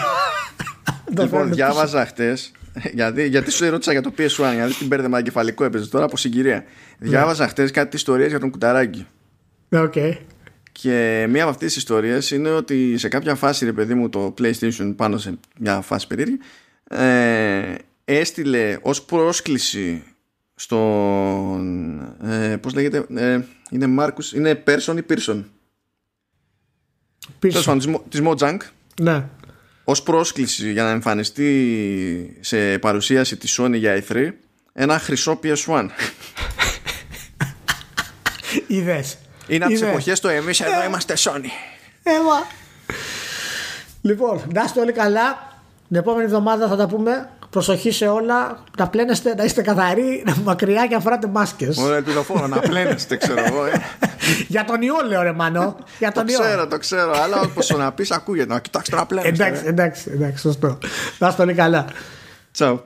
Λοιπόν, 1.18 1.54
διάβαζα 1.54 2.06
χτες. 2.06 2.52
Γιατί, 2.94 3.28
γιατί 3.28 3.52
σου 3.52 3.66
ερώτησα 3.66 3.92
για 3.92 4.02
το 4.02 4.14
PS1, 4.18 4.54
γιατί 4.54 4.74
την 4.74 4.88
μπέρδεμα 4.88 5.18
εγκεφαλικό 5.18 5.64
έπαιζε 5.64 5.90
τώρα 5.90 6.06
από 6.06 6.18
συγκυρία. 6.18 6.64
Διάβαζα 6.98 7.48
χτες 7.48 7.72
κάτι 7.72 7.96
ιστορίες 7.96 8.30
για 8.30 8.40
τον 8.40 8.52
κουταράκι. 8.52 9.08
Okay. 9.70 10.18
Και 10.72 11.26
μία 11.30 11.42
από 11.42 11.52
αυτές 11.52 11.68
τις 11.68 11.78
ιστορίες 11.78 12.32
είναι 12.32 12.50
ότι 12.50 12.98
σε 12.98 13.08
κάποια 13.08 13.36
φάση, 13.36 13.66
ρε 13.66 13.74
παιδί 13.74 13.94
μου, 13.94 14.10
το 14.10 14.34
PlayStation 14.38 14.94
πάνω 14.96 15.18
σε 15.18 15.40
μια 15.60 15.82
φάση 15.82 16.08
περίεργη, 16.08 16.38
ε, 16.90 17.76
έστειλε 18.06 18.78
ως 18.82 19.04
πρόσκληση 19.04 20.04
στον. 20.56 22.00
Ε, 22.24 22.58
Πώς 22.58 22.74
λέγεται, 22.74 23.06
ε, 23.16 23.42
είναι 23.70 23.88
Μάρκους, 23.88 24.34
είναι 24.34 24.64
Person 24.68 24.98
ή 24.98 25.04
Pearson. 25.10 25.44
Pearson. 27.42 28.00
Της 28.10 28.22
Mojang. 28.24 28.58
Ναι. 29.02 29.26
Ως 29.84 30.04
πρόσκληση 30.04 30.72
για 30.72 30.84
να 30.84 30.90
εμφανιστεί 30.90 32.38
σε 32.40 32.78
παρουσίαση 32.78 33.38
της 33.38 33.60
Sony 33.60 33.74
για 33.74 34.04
E3 34.08 34.30
ένα 34.74 35.00
χρυσό 35.00 35.40
PS1. 35.44 35.88
Είδες. 38.68 39.18
Είναι 39.48 39.66
από 39.66 39.74
τις 39.74 39.84
εποχές 39.84 40.20
το 40.20 40.28
εμείς 40.28 40.60
εδώ 40.60 40.82
ε. 40.82 40.86
είμαστε 40.86 41.14
Sony. 41.18 41.50
Έμα. 42.04 42.48
Λοιπόν, 44.02 44.42
να 44.54 44.64
είστε 44.64 44.80
όλοι 44.80 44.92
καλά. 44.92 45.62
Την 45.88 45.98
επόμενη 45.98 46.24
εβδομάδα 46.24 46.68
θα 46.68 46.76
τα 46.76 46.88
πούμε 46.88 47.30
προσοχή 47.54 47.92
σε 47.92 48.08
όλα, 48.08 48.64
να 48.78 48.88
πλένεστε, 48.88 49.36
να 49.36 49.44
είστε 49.44 49.62
καθαροί, 49.62 50.24
να 50.26 50.36
μακριά 50.44 50.88
και 50.88 50.96
αφοράτε 50.96 51.28
μάσκες. 51.28 51.78
Ωραία, 51.78 52.02
τηλεφώνο, 52.02 52.48
να 52.48 52.60
πλένεστε, 52.60 53.16
ξέρω 53.16 53.44
εγώ. 53.46 53.66
Ε. 53.66 53.72
Για 54.54 54.66
τον 54.66 54.82
ιό, 54.82 54.96
λέω 55.08 55.22
ρε 55.22 55.32
Μανώ. 55.32 55.76
Για 56.00 56.12
τον 56.12 56.26
το 56.26 56.34
ξέρω, 56.34 56.68
το 56.68 56.78
ξέρω, 56.78 57.12
αλλά 57.22 57.42
όπως 57.42 57.70
να 57.70 57.92
πεις, 57.92 58.12
ακούγεται. 58.12 58.54
Να 58.54 58.60
κοιτάξτε 58.60 58.96
να 58.96 59.06
πλένεστε. 59.06 59.46
Εντάξει, 59.46 59.64
εντάξει, 59.66 60.12
εντάξει, 60.14 60.42
σωστό. 60.42 60.78
Να 61.18 61.28
είστε 61.28 61.42
όλοι 61.42 61.54
καλά. 61.54 61.86
Τσαου. 62.52 62.82